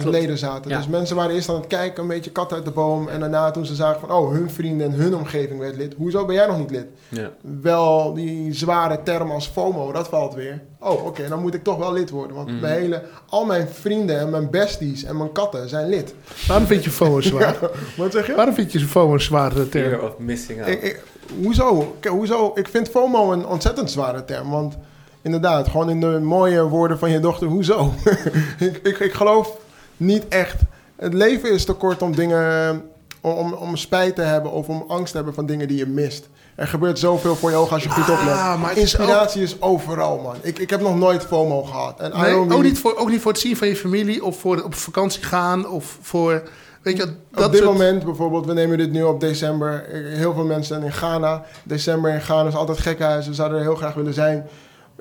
klopt. 0.00 0.04
leden 0.04 0.38
zaten. 0.38 0.70
Ja. 0.70 0.76
Dus 0.76 0.86
mensen 0.88 1.16
waren 1.16 1.34
eerst 1.34 1.48
aan 1.48 1.54
het 1.54 1.66
kijken, 1.66 2.02
een 2.02 2.08
beetje 2.08 2.30
kat 2.30 2.52
uit 2.52 2.64
de 2.64 2.70
boom. 2.70 3.08
En 3.08 3.20
daarna 3.20 3.50
toen 3.50 3.66
ze 3.66 3.74
zagen 3.74 4.00
van, 4.00 4.10
oh, 4.12 4.30
hun 4.32 4.50
vrienden 4.50 4.86
en 4.86 4.92
hun 4.92 5.14
omgeving 5.14 5.58
werd 5.58 5.76
lid. 5.76 5.94
Hoezo 5.96 6.24
ben 6.24 6.34
jij 6.34 6.46
nog 6.46 6.58
niet 6.58 6.70
lid? 6.70 6.86
Ja. 7.08 7.30
Wel 7.62 8.14
die 8.14 8.54
zware 8.54 9.02
term 9.02 9.30
als 9.30 9.46
FOMO, 9.46 9.92
dat 9.92 10.08
valt 10.08 10.34
weer. 10.34 10.62
Oh, 10.80 11.06
oké, 11.06 11.28
dan 11.28 11.40
moet 11.40 11.54
ik 11.54 11.62
toch 11.64 11.76
wel 11.78 11.92
lid 11.92 12.10
worden. 12.10 12.36
Want 12.36 12.48
Mhm. 12.48 12.60
mijn 12.60 12.80
hele, 12.80 13.02
al 13.28 13.44
mijn 13.44 13.68
vrienden 13.68 14.18
en 14.18 14.30
mijn 14.30 14.50
besties 14.50 15.04
en 15.04 15.16
mijn 15.16 15.32
katten 15.32 15.68
zijn 15.68 15.88
lid. 15.88 16.14
Waarom 16.48 16.66
vind 16.66 16.84
je 16.84 16.90
FOMO 16.90 17.20
zwaar? 17.30 17.56
Wat 17.96 18.12
zeg 18.12 18.26
je? 18.26 18.34
Waarom 18.34 18.54
vind 18.54 18.72
je 18.72 18.80
FOMO 18.80 19.12
een 19.12 19.20
zware 19.20 19.68
term? 19.68 19.90
Fear 19.90 20.02
of 20.02 20.18
missing 20.18 20.58
out. 20.60 20.68
Ik, 20.70 20.82
ik- 20.82 21.02
hoezo? 21.42 21.96
Kijk, 22.00 22.14
hoezo? 22.14 22.52
Ik 22.54 22.68
vind 22.68 22.88
FOMO 22.88 23.32
een 23.32 23.46
ontzettend 23.46 23.90
zware 23.90 24.24
term. 24.24 24.50
Want 24.50 24.76
inderdaad, 25.22 25.68
gewoon 25.68 25.90
in 25.90 26.00
de 26.00 26.18
mooie 26.22 26.62
woorden 26.62 26.98
van 26.98 27.10
je 27.10 27.20
dochter, 27.20 27.46
hoezo? 27.46 27.92
ik, 28.58 28.80
ik, 28.82 28.98
ik 28.98 29.12
geloof 29.12 29.56
niet 29.96 30.28
echt. 30.28 30.56
Het 30.96 31.14
leven 31.14 31.52
is 31.52 31.64
te 31.64 31.72
kort 31.72 32.02
om 32.02 32.14
dingen. 32.16 32.82
Om, 33.20 33.32
om, 33.32 33.52
om 33.52 33.76
spijt 33.76 34.14
te 34.14 34.22
hebben 34.22 34.52
of 34.52 34.68
om 34.68 34.84
angst 34.88 35.10
te 35.10 35.16
hebben 35.16 35.34
van 35.34 35.46
dingen 35.46 35.68
die 35.68 35.76
je 35.78 35.86
mist. 35.86 36.28
Er 36.54 36.66
gebeurt 36.68 36.98
zoveel 36.98 37.36
voor 37.36 37.50
je 37.50 37.56
ogen 37.56 37.72
als 37.72 37.82
je 37.82 37.88
goed 37.88 38.10
oplet. 38.10 38.70
is 38.76 38.80
Inspiratie 38.80 39.42
is, 39.42 39.60
overal, 39.60 40.18
man. 40.18 40.34
Ik, 40.40 40.58
ik 40.58 40.70
heb 40.70 40.80
nog 40.80 40.96
nooit 40.96 41.24
FOMO 41.24 41.62
gehad. 41.62 42.00
En 42.00 42.10
Nee, 42.20 42.34
ook, 42.34 42.48
really- 42.50 42.62
niet 42.62 42.78
voor, 42.78 42.96
ook 42.96 43.08
niet 43.10 43.20
voor 43.20 43.32
het 43.32 43.40
zien 43.40 43.56
van 43.56 43.68
je 43.68 43.76
familie 43.76 44.24
of 44.24 44.38
voor 44.38 44.62
op 44.62 44.74
vakantie 44.74 45.22
gaan 45.22 45.68
of 45.68 45.98
voor... 46.00 46.42
Weet 46.82 46.96
je, 46.96 47.04
dat 47.30 47.44
op 47.46 47.52
dit 47.52 47.60
soort- 47.62 47.72
moment 47.72 48.04
bijvoorbeeld, 48.04 48.46
we 48.46 48.52
nemen 48.52 48.78
dit 48.78 48.92
nu 48.92 49.02
op 49.02 49.20
december. 49.20 49.84
Eh, 49.92 50.16
Heel 50.16 50.34
veel 50.34 50.44
mensen 50.44 50.66
zijn 50.74 50.82
in 50.82 50.92
Ghana. 50.92 51.42
December 51.64 52.12
in 52.14 52.20
Ghana 52.20 52.48
is 52.48 52.54
altijd 52.54 52.78
gekkenhuis. 52.78 53.26
We 53.26 53.34
zouden 53.34 53.58
er 53.58 53.64
heel 53.64 53.74
graag 53.76 53.94
willen 53.94 54.14
zijn. 54.14 54.46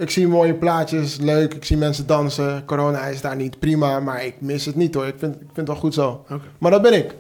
Ik 0.02 0.10
zie 0.10 0.28
mooie 0.28 0.54
plaatjes, 0.54 1.18
leuk. 1.18 1.54
Ik 1.54 1.66
zie 1.66 1.78
mensen 1.78 2.08
dansen. 2.08 2.66
Corona 2.66 3.06
is 3.06 3.22
daar 3.22 3.36
niet 3.36 3.60
prima, 3.60 4.00
maar 4.00 4.26
ik 4.26 4.42
mis 4.42 4.66
het 4.66 4.76
niet 4.76 4.94
hoor. 4.94 5.06
Ik 5.06 5.16
vind, 5.18 5.34
ik 5.36 5.40
vind 5.42 5.56
het 5.56 5.68
wel 5.68 5.76
goed 5.76 5.94
zo. 5.94 6.26
Maar 6.58 6.72
dat 6.72 6.82
ben 6.82 6.94
ik. 6.94 7.16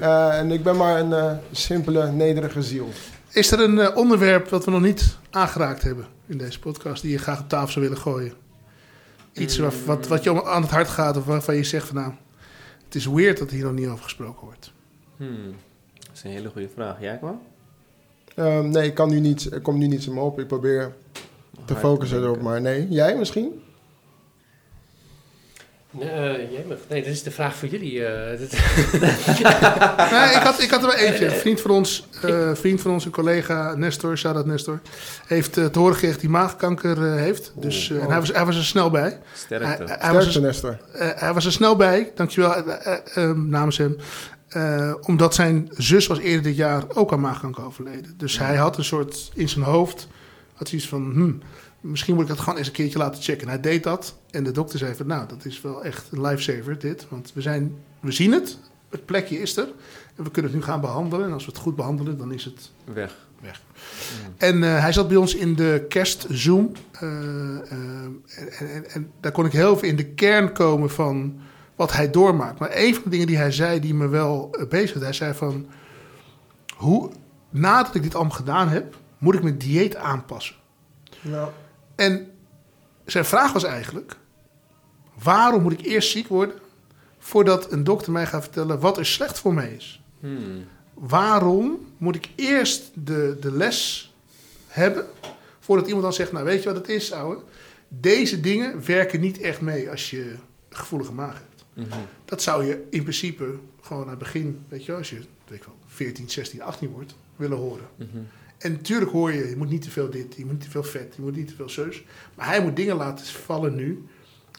Eh, 0.00 0.38
en 0.38 0.50
ik 0.50 0.62
ben 0.62 0.76
maar 0.76 1.00
een 1.00 1.12
eh, 1.12 1.32
simpele, 1.52 2.12
nederige 2.12 2.62
ziel. 2.62 2.88
Is 3.32 3.50
er 3.52 3.60
een 3.60 3.78
eh, 3.78 3.96
onderwerp 3.96 4.48
dat 4.48 4.64
we 4.64 4.70
nog 4.70 4.80
niet 4.80 5.16
aangeraakt 5.30 5.82
hebben 5.82 6.06
in 6.26 6.38
deze 6.38 6.58
podcast... 6.58 7.02
die 7.02 7.10
je 7.10 7.18
graag 7.18 7.40
op 7.40 7.48
tafel 7.48 7.68
zou 7.72 7.84
willen 7.84 8.00
gooien? 8.00 8.32
Iets 9.32 9.58
wat, 9.58 9.74
wat, 9.84 10.06
wat 10.06 10.22
je 10.22 10.32
om- 10.32 10.46
aan 10.46 10.62
het 10.62 10.70
hart 10.70 10.88
gaat 10.88 11.16
of 11.16 11.24
waarvan 11.24 11.56
je 11.56 11.64
zegt 11.64 11.86
van 11.86 11.96
nou... 11.96 12.12
Het 12.84 12.94
is 12.94 13.06
weird 13.06 13.38
dat 13.38 13.50
hier 13.50 13.64
nog 13.64 13.72
niet 13.72 13.88
over 13.88 14.04
gesproken 14.04 14.44
wordt. 14.44 14.72
Hmm. 15.16 15.54
Dat 15.98 16.10
is 16.14 16.22
een 16.24 16.30
hele 16.30 16.48
goede 16.48 16.68
vraag. 16.74 17.00
Jij 17.00 17.16
kwam? 17.16 17.40
Ehm, 18.34 18.68
nee, 18.68 18.86
ik 18.86 18.94
kan 18.94 19.08
nu 19.08 19.20
niet, 19.20 19.52
er 19.52 19.60
komt 19.60 19.78
nu 19.78 19.86
niets 19.86 20.06
in 20.06 20.14
me 20.14 20.20
op. 20.20 20.38
Ik 20.40 20.46
probeer 20.46 20.94
te 21.64 21.74
focussen 21.76 22.22
erop. 22.22 22.42
Maar 22.42 22.60
nee, 22.60 22.86
jij 22.90 23.16
misschien? 23.16 23.60
Nee, 25.90 26.08
eh, 26.08 26.50
jemig. 26.52 26.78
nee, 26.88 27.02
dat 27.02 27.12
is 27.12 27.22
de 27.22 27.30
vraag 27.30 27.54
voor 27.56 27.68
jullie. 27.68 28.04
eh, 28.04 28.38
Nee, 30.10 30.34
ik, 30.34 30.42
had, 30.42 30.60
ik 30.62 30.70
had 30.70 30.80
er 30.82 30.86
wel 30.86 30.96
eentje. 30.96 31.24
Een 31.26 31.32
vriend 31.40 31.60
van 31.60 31.70
ons, 31.70 32.06
eh, 32.22 32.50
vriend 32.54 32.80
van 32.80 32.90
ons, 32.90 33.04
een 33.04 33.10
collega, 33.10 33.74
Nestor, 33.74 34.18
shout-out 34.18 34.46
Nestor... 34.46 34.80
heeft 35.26 35.56
eh, 35.56 35.64
te 35.66 35.78
horen 35.78 35.94
gekregen 35.94 36.20
hij 36.20 36.28
maagkanker 36.30 37.06
eh, 37.06 37.14
heeft. 37.14 37.52
Dus, 37.56 37.90
eh, 37.90 38.02
en 38.02 38.08
hij 38.10 38.18
was, 38.20 38.32
hij 38.32 38.44
was 38.44 38.56
er 38.56 38.64
snel 38.64 38.90
bij. 38.90 39.18
Sterkte. 39.34 39.84
hij 39.98 40.12
was 40.12 40.22
Sterkte, 40.22 40.40
er, 40.40 40.46
Nestor. 40.46 40.78
eh, 40.92 41.08
hij 41.14 41.32
was 41.34 41.44
er 41.44 41.52
snel 41.52 41.76
bij, 41.76 42.12
dankjewel, 42.14 42.54
eh, 42.54 42.86
eh, 43.16 43.24
eh, 43.30 43.36
namens 43.36 43.76
hem. 43.78 43.96
Eh, 44.48 44.94
omdat 45.00 45.34
zijn 45.34 45.68
zus 45.76 46.06
was 46.06 46.18
eerder 46.18 46.42
dit 46.42 46.56
jaar 46.56 46.82
ook 46.94 47.12
aan 47.12 47.20
maagkanker 47.20 47.64
overleden. 47.64 48.14
Dus 48.16 48.38
hij 48.38 48.56
had 48.56 48.78
een 48.78 48.84
soort, 48.84 49.30
in 49.34 49.48
zijn 49.48 49.64
hoofd, 49.64 50.08
had 50.56 50.68
zoiets 50.68 50.88
van... 50.88 51.10
Hmm, 51.12 51.40
misschien 51.80 52.14
moet 52.14 52.22
ik 52.22 52.28
dat 52.28 52.38
gewoon 52.40 52.58
eens 52.58 52.66
een 52.66 52.72
keertje 52.72 52.98
laten 52.98 53.22
checken. 53.22 53.42
En 53.42 53.48
hij 53.48 53.60
deed 53.60 53.82
dat. 53.82 54.16
En 54.30 54.44
de 54.44 54.50
dokter 54.50 54.78
zei 54.78 54.94
van, 54.94 55.06
nou, 55.06 55.28
dat 55.28 55.44
is 55.44 55.60
wel 55.60 55.84
echt 55.84 56.08
een 56.12 56.20
lifesaver 56.20 56.78
dit. 56.78 57.06
Want 57.08 57.32
we, 57.34 57.40
zijn, 57.40 57.76
we 58.00 58.12
zien 58.12 58.32
het, 58.32 58.58
het 58.90 59.04
plekje 59.04 59.38
is 59.38 59.56
er. 59.56 59.68
En 60.16 60.24
we 60.24 60.30
kunnen 60.30 60.50
het 60.50 60.60
nu 60.60 60.66
gaan 60.66 60.80
behandelen. 60.80 61.26
En 61.26 61.32
als 61.32 61.44
we 61.44 61.50
het 61.50 61.60
goed 61.60 61.76
behandelen, 61.76 62.18
dan 62.18 62.32
is 62.32 62.44
het 62.44 62.70
Weg. 62.94 63.16
weg. 63.40 63.60
En 64.36 64.62
eh, 64.64 64.80
hij 64.80 64.92
zat 64.92 65.08
bij 65.08 65.16
ons 65.16 65.34
in 65.34 65.54
de 65.54 65.84
kerstzoom. 65.88 66.72
eh, 66.92 67.08
eh, 67.56 68.04
en, 68.58 68.68
en, 68.68 68.90
en 68.90 69.10
daar 69.20 69.32
kon 69.32 69.46
ik 69.46 69.52
heel 69.52 69.76
veel 69.78 69.88
in 69.88 69.96
de 69.96 70.06
kern 70.06 70.52
komen 70.52 70.90
van 70.90 71.38
wat 71.76 71.92
hij 71.92 72.10
doormaakt. 72.10 72.58
Maar 72.58 72.70
een 72.72 72.94
van 72.94 73.02
de 73.02 73.10
dingen 73.10 73.26
die 73.26 73.36
hij 73.36 73.52
zei, 73.52 73.80
die 73.80 73.94
me 73.94 74.08
wel 74.08 74.56
bezig 74.68 75.00
hij 75.00 75.12
zei 75.12 75.34
van... 75.34 75.66
Hoe, 76.76 77.10
nadat 77.50 77.94
ik 77.94 78.02
dit 78.02 78.14
allemaal 78.14 78.36
gedaan 78.36 78.68
heb, 78.68 78.96
moet 79.18 79.34
ik 79.34 79.42
mijn 79.42 79.58
dieet 79.58 79.96
aanpassen. 79.96 80.54
Nou, 81.20 81.50
En 81.94 82.30
zijn 83.04 83.24
vraag 83.24 83.52
was 83.52 83.64
eigenlijk... 83.64 84.16
Waarom 85.22 85.62
moet 85.62 85.72
ik 85.72 85.80
eerst 85.80 86.10
ziek 86.10 86.28
worden... 86.28 86.56
voordat 87.18 87.72
een 87.72 87.84
dokter 87.84 88.12
mij 88.12 88.26
gaat 88.26 88.42
vertellen 88.42 88.80
wat 88.80 88.98
er 88.98 89.06
slecht 89.06 89.38
voor 89.38 89.54
mij 89.54 89.72
is? 89.72 90.00
Hmm. 90.20 90.64
waarom 90.94 91.86
moet 91.96 92.14
ik 92.14 92.28
eerst 92.34 92.90
de, 92.94 93.36
de 93.40 93.52
les 93.52 94.12
hebben 94.66 95.06
voordat 95.66 95.86
iemand 95.86 96.04
dan 96.04 96.12
zegt, 96.12 96.32
nou 96.32 96.44
weet 96.44 96.62
je 96.62 96.68
wat 96.68 96.78
het 96.78 96.88
is, 96.88 97.12
ouwe? 97.12 97.38
Deze 97.88 98.40
dingen 98.40 98.86
werken 98.86 99.20
niet 99.20 99.40
echt 99.40 99.60
mee 99.60 99.90
als 99.90 100.10
je 100.10 100.30
een 100.68 100.76
gevoelige 100.76 101.12
maag 101.12 101.34
hebt. 101.34 101.88
Mhm. 101.88 101.98
Dat 102.24 102.42
zou 102.42 102.64
je 102.64 102.86
in 102.90 103.02
principe 103.02 103.54
gewoon 103.80 104.02
aan 104.02 104.08
het 104.08 104.18
begin, 104.18 104.64
weet 104.68 104.80
je 104.80 104.86
wel, 104.86 104.96
als 104.96 105.10
je 105.10 105.16
weet 105.16 105.58
ik 105.58 105.64
wel, 105.64 105.74
14, 105.86 106.30
16, 106.30 106.62
18 106.62 106.88
wordt, 106.88 107.14
willen 107.36 107.58
horen. 107.58 107.86
Mhm. 107.96 108.18
En 108.58 108.72
natuurlijk 108.72 109.10
hoor 109.10 109.32
je, 109.32 109.48
je 109.48 109.56
moet 109.56 109.70
niet 109.70 109.82
te 109.82 109.90
veel 109.90 110.10
dit, 110.10 110.34
je 110.36 110.44
moet 110.44 110.52
niet 110.54 110.62
te 110.62 110.70
veel 110.70 110.82
vet, 110.82 111.12
je 111.16 111.22
moet 111.22 111.36
niet 111.36 111.48
te 111.48 111.54
veel 111.54 111.68
zeus. 111.68 112.04
Maar 112.34 112.46
hij 112.46 112.62
moet 112.62 112.76
dingen 112.76 112.96
laten 112.96 113.26
vallen 113.26 113.74
nu, 113.74 114.04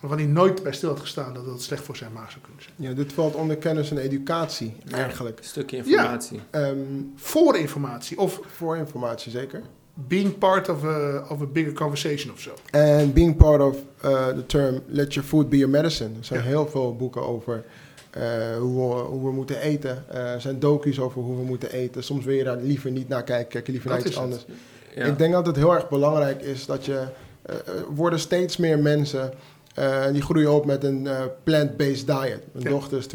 waarvan 0.02 0.20
hij 0.20 0.28
nooit 0.28 0.64
bij 0.64 0.72
stil 0.74 0.90
had 0.90 1.00
gestaan 1.00 1.34
dat 1.34 1.46
dat 1.46 1.62
slecht 1.62 1.84
voor 1.84 1.96
zijn 1.98 2.12
maag 2.14 2.32
zou 2.32 2.44
kunnen 2.44 2.64
zijn. 2.64 2.76
ja, 2.90 2.94
dit 2.96 3.14
valt 3.14 3.36
onder 3.36 3.58
kennis 3.58 3.92
en 3.92 3.98
educatie 3.98 4.74
eigenlijk. 4.92 5.38
Een 5.40 5.46
stukje 5.46 5.78
informatie. 5.78 6.40
Ehm, 6.50 6.78
Voor 7.16 7.58
informatie 7.58 8.18
of 8.18 8.42
voor 8.56 8.78
informatie 8.78 9.32
zeker. 9.32 9.62
being 9.94 10.38
part 10.38 10.70
of 10.70 10.84
a, 10.84 11.26
of 11.30 11.42
a 11.42 11.46
bigger 11.46 11.74
conversation 11.74 12.34
of 12.34 12.40
zo. 12.40 12.52
En 12.72 13.14
being 13.14 13.36
part 13.36 13.62
of 13.62 13.78
uh, 14.06 14.28
the 14.28 14.46
term 14.46 14.82
let 14.88 15.14
your 15.14 15.30
food 15.30 15.50
be 15.50 15.58
your 15.58 15.72
medicine. 15.74 16.10
Er 16.18 16.26
zijn 16.26 16.40
Ja. 16.42 16.46
heel 16.48 16.68
veel 16.68 16.96
boeken 16.96 17.22
over 17.28 17.64
hoe, 18.60 18.96
we, 18.96 19.02
hoe 19.02 19.24
we 19.24 19.32
moeten 19.32 19.60
eten. 19.62 20.06
Uh, 20.14 20.34
er 20.34 20.42
zijn 20.42 20.60
docu's 20.60 21.00
over 21.00 21.22
hoe 21.22 21.36
we 21.36 21.44
moeten 21.44 21.72
eten. 21.72 22.04
Soms 22.04 22.26
wil 22.26 22.36
je 22.36 22.44
daar 22.44 22.58
liever 22.58 22.92
niet 22.92 23.08
naar 23.08 23.24
kijken. 23.24 23.48
Kijk 23.48 23.66
je 23.66 23.72
liever 23.72 23.90
Dat 23.90 24.00
naar 24.00 24.08
iets 24.08 24.18
anders. 24.18 24.46
Ja. 24.96 25.06
Ik 25.06 25.18
denk 25.18 25.34
dat 25.34 25.46
het 25.46 25.56
heel 25.56 25.74
erg 25.74 25.90
belangrijk 25.90 26.42
is 26.42 26.66
dat 26.66 26.86
je... 26.86 27.06
er 27.46 27.86
worden 27.90 28.20
steeds 28.20 28.58
meer 28.58 28.80
mensen... 28.80 29.34
Uh, 29.80 30.12
die 30.12 30.22
groeien 30.22 30.52
op 30.52 30.66
met 30.66 30.84
een 30.84 31.06
uh, 31.06 31.22
plant-based 31.44 32.08
diet. 32.08 32.40
Mijn 32.52 32.64
Ja. 32.64 32.70
dochter 32.70 32.98
is 32.98 33.08
2,5. 33.08 33.12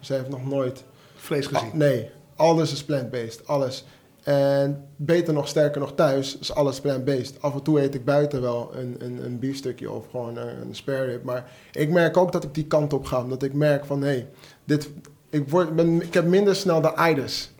Ze 0.00 0.12
heeft 0.12 0.28
nog 0.28 0.48
nooit... 0.48 0.84
Vlees 1.14 1.46
gezien. 1.46 1.70
Nee, 1.72 2.10
alles 2.36 2.72
is 2.72 2.84
plant-based. 2.84 3.46
Alles. 3.46 3.84
En 4.24 4.88
beter 4.96 5.34
nog, 5.34 5.48
sterker 5.48 5.80
nog 5.80 5.94
thuis, 5.94 6.38
is 6.38 6.54
alles 6.54 6.80
plant-based. 6.80 7.42
Af 7.42 7.54
en 7.54 7.62
toe 7.62 7.80
eet 7.80 7.94
ik 7.94 8.04
buiten 8.04 8.40
wel 8.40 8.70
een, 8.74 8.96
een, 8.98 9.24
een 9.24 9.38
biefstukje 9.38 9.90
of 9.90 10.10
gewoon 10.10 10.36
een, 10.36 10.60
een 10.60 10.74
spare 10.74 11.04
rib. 11.04 11.24
Maar 11.24 11.50
ik 11.72 11.90
merk 11.90 12.16
ook 12.16 12.32
dat 12.32 12.44
ik 12.44 12.54
die 12.54 12.66
kant 12.66 12.92
op 12.92 13.04
ga. 13.04 13.22
Omdat 13.22 13.42
ik 13.42 13.52
merk 13.52 13.84
van, 13.84 14.00
hé, 14.00 14.06
hey, 14.06 14.28
dit, 14.64 14.90
ik, 15.30 15.48
word, 15.48 15.80
ik 16.00 16.14
heb 16.14 16.24
minder 16.24 16.56
snel 16.56 16.80
de 16.80 17.10
itis. 17.10 17.52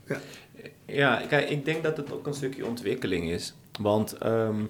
Ja, 0.86 1.22
kijk, 1.28 1.48
ik 1.50 1.64
denk 1.64 1.82
dat 1.82 1.96
het 1.96 2.12
ook 2.12 2.26
een 2.26 2.34
stukje 2.34 2.66
ontwikkeling 2.66 3.30
is. 3.30 3.54
Want 3.80 4.12
ehm, 4.12 4.64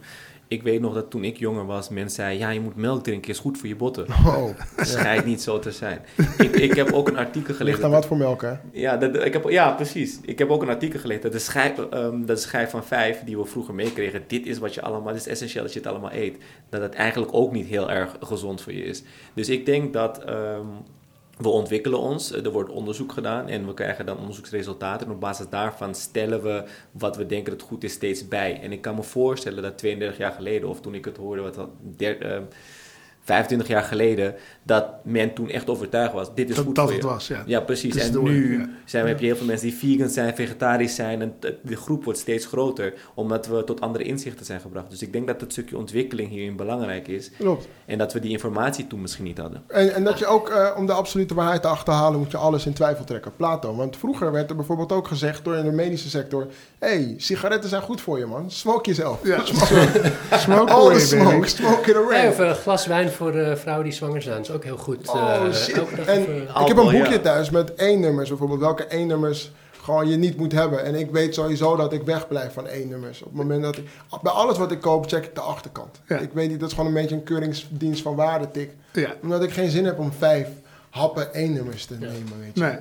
ik 0.55 0.63
weet 0.63 0.81
nog 0.81 0.95
dat 0.95 1.11
toen 1.11 1.25
ik 1.25 1.37
jonger 1.37 1.67
was, 1.67 1.89
mensen 1.89 2.15
zeiden... 2.15 2.39
ja, 2.39 2.51
je 2.51 2.61
moet 2.61 2.77
melk 2.77 3.05
drinken, 3.05 3.31
is 3.31 3.39
goed 3.39 3.59
voor 3.59 3.69
je 3.69 3.77
botten. 3.77 4.07
Oh, 4.09 4.47
Dat 4.77 4.87
schijnt 4.87 5.25
niet 5.25 5.43
zo 5.43 5.59
te 5.59 5.71
zijn. 5.71 6.01
ik, 6.39 6.57
ik 6.57 6.75
heb 6.75 6.93
ook 6.93 7.09
een 7.09 7.17
artikel 7.17 7.55
gelezen... 7.55 7.65
ligt 7.65 7.83
aan 7.83 7.91
wat 7.91 8.07
voor 8.07 8.17
melk, 8.17 8.43
hè? 8.43 8.53
Ja, 8.73 8.97
dat, 8.97 9.25
ik 9.25 9.33
heb, 9.33 9.49
ja, 9.49 9.71
precies. 9.71 10.19
Ik 10.23 10.39
heb 10.39 10.51
ook 10.51 10.63
een 10.63 10.69
artikel 10.69 11.01
gelezen 11.01 11.23
dat 11.23 11.33
de 11.33 11.39
schijf, 11.39 11.79
ehm, 11.79 12.19
dat 12.19 12.37
de 12.37 12.43
schijf 12.43 12.71
van 12.71 12.85
vijf 12.85 13.23
die 13.25 13.39
we 13.39 13.45
vroeger 13.45 13.75
meekregen, 13.75 14.25
dit 14.27 14.47
is 14.47 14.59
wat 14.59 14.75
je 14.75 14.83
allemaal, 14.83 15.13
dit 15.13 15.21
is 15.21 15.29
essentieel 15.29 15.63
dat 15.63 15.73
je 15.73 15.79
het 15.79 15.89
allemaal 15.89 16.13
eet. 16.13 16.37
Dat 16.69 16.83
het 16.83 16.95
eigenlijk 16.95 17.35
ook 17.35 17.53
niet 17.53 17.67
heel 17.67 17.91
erg 17.91 18.17
gezond 18.21 18.61
voor 18.61 18.73
je 18.73 18.85
is. 18.85 19.03
Dus 19.35 19.49
ik 19.49 19.67
denk 19.67 19.93
dat 19.93 20.25
ehm, 20.25 20.67
we 21.45 21.51
ontwikkelen 21.51 21.99
ons, 21.99 22.33
er 22.33 22.51
wordt 22.51 22.71
onderzoek 22.71 23.13
gedaan 23.13 23.49
en 23.49 23.67
we 23.67 23.75
krijgen 23.75 24.07
dan 24.07 24.19
onderzoeksresultaten. 24.19 25.07
En 25.07 25.13
op 25.13 25.21
basis 25.21 25.49
daarvan 25.49 25.95
stellen 25.95 26.43
we 26.43 26.65
wat 26.91 27.17
we 27.17 27.27
denken 27.27 27.53
dat 27.53 27.67
goed 27.67 27.85
is 27.85 27.93
steeds 27.93 28.29
bij. 28.29 28.61
En 28.61 28.73
ik 28.73 28.81
kan 28.81 28.95
me 28.95 29.03
voorstellen 29.03 29.63
dat 29.63 29.79
32 29.79 30.19
jaar 30.19 30.33
geleden, 30.33 30.69
of 30.69 30.81
toen 30.81 30.95
ik 30.95 31.05
het 31.05 31.17
hoorde, 31.17 31.43
wat 31.43 31.55
dat, 31.55 31.69
ehm, 31.99 32.43
25 33.25 33.69
jaar 33.69 33.83
geleden 33.83 34.35
dat 34.63 34.85
men 35.03 35.35
toen 35.35 35.51
echt 35.51 35.71
overtuigd 35.71 36.13
was, 36.13 36.35
dit 36.35 36.49
is 36.51 36.57
Dat, 36.57 36.65
goed 36.65 36.75
dat 36.75 36.85
voor 36.85 36.93
het 36.95 37.03
je. 37.03 37.09
was, 37.09 37.27
ja. 37.29 37.43
Ja, 37.47 37.61
precies. 37.61 37.97
En 37.97 38.13
door, 38.13 38.23
nu 38.29 38.59
ja. 38.59 38.69
zijn, 38.85 39.03
we- 39.03 39.09
heb 39.09 39.21
je 39.21 39.27
heel 39.27 39.37
veel 39.37 39.47
mensen 39.47 39.69
die 39.69 39.77
vegan 39.77 40.09
zijn, 40.09 40.35
vegetarisch 40.35 40.95
zijn. 40.95 41.23
En 41.23 41.35
de 41.63 41.77
groep 41.77 42.05
wordt 42.05 42.19
steeds 42.19 42.47
groter, 42.47 42.95
omdat 43.15 43.47
we 43.47 43.65
tot 43.65 43.81
andere 43.81 44.05
inzichten 44.05 44.47
zijn 44.47 44.61
gebracht. 44.61 44.91
Dus 44.91 45.03
ik 45.03 45.13
denk 45.13 45.27
dat 45.27 45.41
het 45.41 45.53
stukje 45.53 45.77
ontwikkeling 45.77 46.29
hierin 46.31 46.57
belangrijk 46.57 47.09
is. 47.09 47.31
Klopt. 47.39 47.69
En 47.87 47.99
dat 47.99 48.13
we 48.13 48.21
die 48.21 48.31
informatie 48.31 48.87
toen 48.87 49.01
misschien 49.01 49.25
niet 49.25 49.39
hadden. 49.39 49.63
En, 49.67 49.95
en 49.95 50.05
dat 50.05 50.19
je 50.19 50.27
ook, 50.27 50.49
eh, 50.49 50.71
om 50.77 50.87
de 50.87 50.93
absolute 50.93 51.35
waarheid 51.35 51.63
te 51.63 51.69
achterhalen, 51.69 52.19
moet 52.19 52.31
je 52.31 52.37
alles 52.37 52.67
in 52.67 52.73
twijfel 52.73 53.05
trekken. 53.05 53.37
Plato. 53.37 53.75
Want 53.77 53.97
vroeger 53.97 54.33
werd 54.33 54.51
er 54.51 54.57
bijvoorbeeld 54.57 54.93
ook 54.93 55.09
gezegd 55.09 55.45
door 55.45 55.55
in 55.57 55.65
de 55.65 55.73
medische 55.73 56.09
sector: 56.09 56.47
hé, 56.79 56.89
hey, 56.89 57.15
sigaretten 57.17 57.69
zijn 57.71 57.83
goed 57.83 58.01
voor 58.01 58.19
je, 58.19 58.27
man. 58.27 58.51
Smoke 58.51 58.89
jezelf. 58.89 59.19
Ja, 59.27 59.45
Smoke, 59.45 60.13
smoke 60.39 60.73
away, 60.73 60.95
the 60.99 61.01
smoke, 61.07 61.47
smoke 61.49 61.91
it 61.91 61.97
away. 61.97 62.29
Of 62.29 62.39
een 62.39 62.55
glas 62.55 62.87
wijn 62.87 63.11
voor 63.15 63.35
eh, 63.35 63.57
vrouwen 63.57 63.85
die 63.85 63.95
zwanger 63.95 64.23
zijn. 64.23 64.37
Dat 64.37 64.49
is 64.49 64.55
ook 64.55 64.65
heel 64.65 64.77
goed. 64.77 65.09
Oh 65.09 65.45
Eh, 65.47 65.53
shit. 65.53 65.77
En 66.07 66.21
ik 66.43 66.67
heb 66.67 66.77
een 66.77 66.91
boekje 66.91 67.11
ja. 67.13 67.19
thuis 67.19 67.51
met 67.51 67.75
één-nummers 67.75 68.29
bijvoorbeeld. 68.29 68.61
Welke 68.61 68.85
één-nummers 68.85 69.51
gewoon 69.83 70.09
je 70.09 70.17
niet 70.17 70.37
moet 70.37 70.53
hebben. 70.53 70.85
En 70.85 70.95
ik 70.95 71.11
weet 71.11 71.35
sowieso 71.35 71.77
dat 71.77 71.93
ik 71.93 72.03
wegblijf 72.03 72.53
van 72.53 72.67
één-nummers. 72.67 73.21
Op 73.23 73.27
het 73.27 73.37
moment 73.37 73.63
dat 73.63 73.77
ik... 73.77 73.85
Bij 74.23 74.33
alles 74.33 74.59
wat 74.59 74.73
ik 74.73 74.81
koop, 74.81 75.07
check 75.09 75.25
ik 75.25 75.35
de 75.35 75.41
achterkant. 75.41 76.01
Ja. 76.09 76.19
Ik 76.19 76.31
weet 76.33 76.49
niet, 76.51 76.61
dat 76.61 76.69
is 76.69 76.75
gewoon 76.75 76.95
een 76.95 77.01
beetje 77.03 77.15
een 77.15 77.23
keuringsdienst 77.25 78.03
van 78.03 78.15
waarde 78.15 78.51
tik. 78.51 78.71
Ja, 78.93 79.15
Omdat 79.23 79.43
ik 79.43 79.51
geen 79.53 79.71
zin 79.71 79.85
heb 79.85 79.99
om 79.99 80.13
vijf 80.19 80.49
happen 80.91 81.35
één-nummers 81.35 81.87
te 81.87 81.95
Ja. 82.01 82.07
nemen, 82.07 82.39
weet 82.41 82.51
je. 82.55 82.61
nee. 82.61 82.77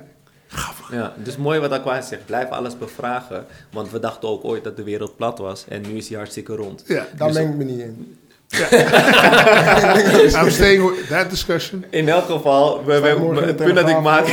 Ja, 0.90 1.14
dus 1.22 1.36
mooi 1.36 1.60
wat 1.60 1.70
Aquas 1.72 2.08
zegt. 2.08 2.26
Blijf 2.26 2.48
alles 2.50 2.78
bevragen. 2.78 3.46
Want 3.72 3.90
we 3.90 3.98
dachten 3.98 4.28
ook 4.28 4.44
ooit 4.44 4.64
dat 4.64 4.76
de 4.76 4.82
wereld 4.82 5.16
plat 5.16 5.38
was. 5.38 5.64
En 5.68 5.82
nu 5.82 5.88
is 5.96 6.06
die 6.08 6.16
hartstikke 6.16 6.54
rond. 6.56 6.84
Ja, 6.86 7.06
Daar 7.16 7.28
Dus- 7.28 7.36
meng 7.36 7.50
ik 7.50 7.56
me 7.56 7.64
niet 7.64 7.78
in. 7.80 8.18
I'm 10.40 10.50
staying 10.50 10.90
with 10.90 11.08
that 11.08 11.30
discussion. 11.30 11.84
In 11.90 12.08
elk 12.08 12.24
geval, 12.24 12.84
we, 12.84 12.92
het 12.92 13.56
punt 13.56 13.74
dat 13.74 13.88
ik 13.88 14.00
maak 14.00 14.26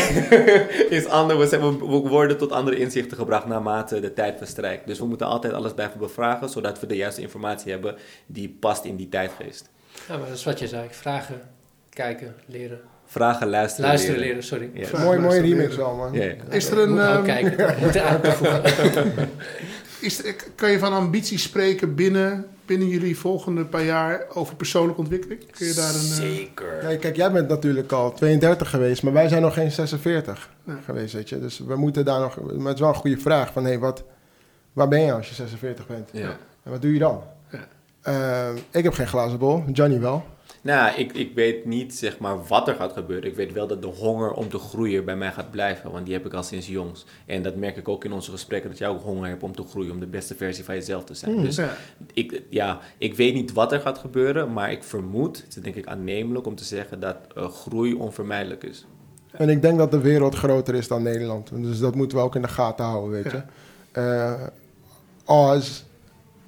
is 0.90 1.06
anders. 1.08 1.40
We, 1.40 1.48
zijn- 1.48 1.62
we- 1.62 1.86
we 2.02 2.10
worden 2.10 2.38
tot 2.38 2.52
andere 2.52 2.78
inzichten 2.78 3.18
gebracht 3.18 3.46
naarmate 3.48 4.00
de 4.00 4.14
tijd 4.14 4.38
verstrijkt. 4.38 4.88
Dus 4.88 5.00
we 5.00 5.06
moeten 5.06 5.28
altijd 5.28 5.54
alles 5.54 5.74
blijven 5.74 6.00
bevragen, 6.00 6.50
zodat 6.50 6.80
we 6.80 6.88
de 6.88 6.96
juiste 6.96 7.22
informatie 7.22 7.72
hebben 7.72 7.96
die 8.26 8.58
past 8.60 8.86
in 8.86 8.96
die 8.96 9.10
tijdgeest. 9.10 9.70
Ja, 10.08 10.18
maar 10.18 10.28
dat 10.28 10.38
is 10.38 10.44
wat 10.44 10.60
je 10.60 10.68
zei. 10.68 10.88
Vragen, 10.90 11.42
kijken, 11.90 12.36
leren. 12.46 12.80
Vragen, 13.06 13.50
luisteren, 13.50 13.90
Luisteren, 13.90 14.20
leren, 14.20 14.44
sorry. 14.44 14.70
Vraag 14.76 15.04
Mooi, 15.04 15.20
mooie 15.20 15.42
remix 15.42 15.76
wel, 15.76 15.96
man. 15.96 16.14
Ja, 16.14 16.24
ja. 16.24 16.34
Is 16.50 16.70
er 16.70 16.78
een, 16.80 16.90
Moet 16.92 17.00
ehm, 17.00 17.24
kijken. 17.24 17.76
Moet 17.82 17.96
er 17.96 18.02
aan 18.04 18.22
toevoegen. 18.22 18.62
Is 20.02 20.26
er- 20.26 20.36
kan 20.56 20.72
je 20.72 20.80
van 20.80 20.94
ambitie 20.94 21.38
spreken 21.38 21.96
binnen, 21.96 22.46
binnen 22.66 22.88
jullie 22.88 23.18
volgende 23.18 23.66
paar 23.66 23.84
jaar 23.84 24.26
over 24.34 24.56
persoonlijke 24.56 25.02
ontwikkeling? 25.02 25.52
Kun 25.52 25.68
je 25.68 25.74
daar 25.74 25.90
een... 25.90 25.96
eh, 25.96 26.02
Zeker. 26.02 26.84
Nee, 26.84 26.98
kijk, 26.98 27.16
jij 27.16 27.32
bent 27.32 27.48
natuurlijk 27.48 27.92
al 27.92 28.14
32 28.14 28.70
geweest, 28.70 29.04
maar 29.04 29.14
wij 29.14 29.28
zijn 29.28 29.42
nog 29.42 29.54
geen 29.54 29.72
46 29.72 30.50
Ja. 30.64 30.78
geweest, 30.86 31.14
weet 31.14 31.30
je. 31.30 31.40
Dus 31.40 31.60
we 31.60 31.76
moeten 31.76 32.06
daar 32.06 32.20
nog... 32.20 32.42
Maar 32.42 32.66
het 32.66 32.74
is 32.74 32.80
wel 32.80 32.90
een 32.90 32.96
goede 32.96 33.18
vraag 33.18 33.52
van, 33.54 33.66
hé, 33.66 33.78
wat... 33.80 34.04
Waar 34.74 34.88
ben 34.88 35.02
je 35.02 35.14
als 35.14 35.30
je 35.30 35.36
46 35.36 35.88
bent? 35.88 36.10
Ja. 36.14 36.38
En 36.64 36.72
wat 36.72 36.82
doe 36.82 36.94
je 36.94 37.00
dan? 37.00 37.22
Ja. 37.52 37.68
Eh, 38.02 38.56
ik 38.72 38.84
heb 38.84 38.94
geen 38.94 39.08
glazen 39.08 39.40
bol, 39.40 39.64
Johnny 39.72 40.00
wel. 40.00 40.26
Nou, 40.64 40.98
ik, 40.98 41.14
ik 41.14 41.36
weet 41.36 41.66
niet 41.66 41.96
zeg 41.96 42.20
maar 42.20 42.46
wat 42.48 42.68
er 42.68 42.76
gaat 42.76 42.94
gebeuren. 42.94 43.30
Ik 43.30 43.36
weet 43.36 43.54
wel 43.54 43.68
dat 43.68 43.82
de 43.82 43.88
honger 43.88 44.32
om 44.32 44.50
te 44.50 44.58
groeien 44.58 45.06
bij 45.06 45.16
mij 45.16 45.32
gaat 45.32 45.52
blijven. 45.52 45.92
Want 45.92 46.06
die 46.06 46.14
heb 46.14 46.26
ik 46.26 46.34
al 46.34 46.44
sinds 46.44 46.68
jongs. 46.68 47.06
En 47.26 47.44
dat 47.44 47.56
merk 47.56 47.78
ik 47.78 47.88
ook 47.88 48.06
in 48.06 48.12
onze 48.12 48.32
gesprekken. 48.32 48.70
Dat 48.70 48.80
jij 48.80 48.88
ook 48.88 49.02
honger 49.02 49.30
hebt 49.30 49.44
om 49.44 49.56
te 49.56 49.64
groeien. 49.64 49.92
Om 49.92 50.00
de 50.00 50.08
beste 50.08 50.36
versie 50.36 50.64
van 50.64 50.76
jezelf 50.76 51.04
te 51.04 51.14
zijn. 51.14 51.36
Mm. 51.36 51.44
Dus 51.44 51.56
ja. 51.56 51.76
ik, 52.14 52.42
ja, 52.50 52.80
ik 52.98 53.16
weet 53.16 53.34
niet 53.34 53.54
wat 53.54 53.72
er 53.72 53.80
gaat 53.80 53.98
gebeuren. 53.98 54.54
Maar 54.54 54.72
ik 54.72 54.84
vermoed, 54.84 55.38
het 55.38 55.56
is 55.56 55.62
denk 55.64 55.76
ik 55.76 55.88
aannemelijk 55.88 56.46
om 56.48 56.56
te 56.56 56.64
zeggen 56.64 57.00
dat 57.00 57.18
eh, 57.36 57.50
groei 57.50 57.94
onvermijdelijk 57.94 58.64
is. 58.64 58.86
En 59.32 59.50
ik 59.50 59.62
denk 59.62 59.78
dat 59.78 59.92
de 59.92 60.00
wereld 60.02 60.36
groter 60.36 60.76
is 60.76 60.88
dan 60.88 61.04
Nederland. 61.04 61.50
Dus 61.54 61.80
dat 61.80 61.96
moeten 61.96 62.18
we 62.18 62.24
ook 62.24 62.36
in 62.36 62.42
de 62.42 62.48
gaten 62.48 62.86
houden, 62.86 63.12
weet 63.24 63.32
Ja. 63.32 63.46
je. 63.94 64.00
Eh 64.02 64.48
Oz 65.26 65.82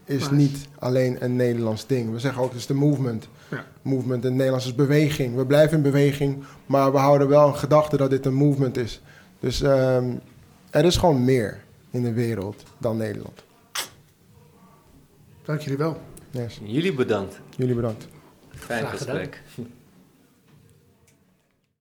is 0.05 0.29
niet 0.29 0.67
alleen 0.79 1.23
een 1.23 1.35
Nederlands 1.35 1.87
ding. 1.87 2.11
We 2.11 2.19
zeggen 2.19 2.41
ook, 2.41 2.49
het 2.49 2.59
is 2.59 2.65
de 2.65 2.73
movement. 2.73 3.27
Ja. 3.53 3.65
Movement 3.81 4.23
in 4.23 4.29
het 4.29 4.37
Nederlands 4.37 4.65
is 4.65 4.75
beweging. 4.75 5.35
We 5.35 5.45
blijven 5.45 5.77
in 5.77 5.83
beweging, 5.83 6.43
maar 6.65 6.91
we 6.91 6.97
houden 6.97 7.27
wel 7.27 7.47
een 7.47 7.55
gedachte 7.55 7.97
dat 7.97 8.09
dit 8.09 8.25
een 8.25 8.33
movement 8.33 8.77
is. 8.77 9.01
Dus 9.39 9.61
ehm, 9.61 10.15
er 10.69 10.85
is 10.85 10.97
gewoon 10.97 11.23
meer 11.23 11.63
in 11.91 12.03
de 12.03 12.13
wereld 12.13 12.63
dan 12.77 12.97
Nederland. 12.97 13.43
Dank 15.43 15.59
jullie 15.59 15.77
wel. 15.77 16.01
Yes. 16.29 16.59
Jullie 16.63 16.93
bedankt. 16.93 17.39
Jullie 17.55 17.75
bedankt. 17.75 18.07
Fijn 18.49 18.87
gesprek. 18.87 19.41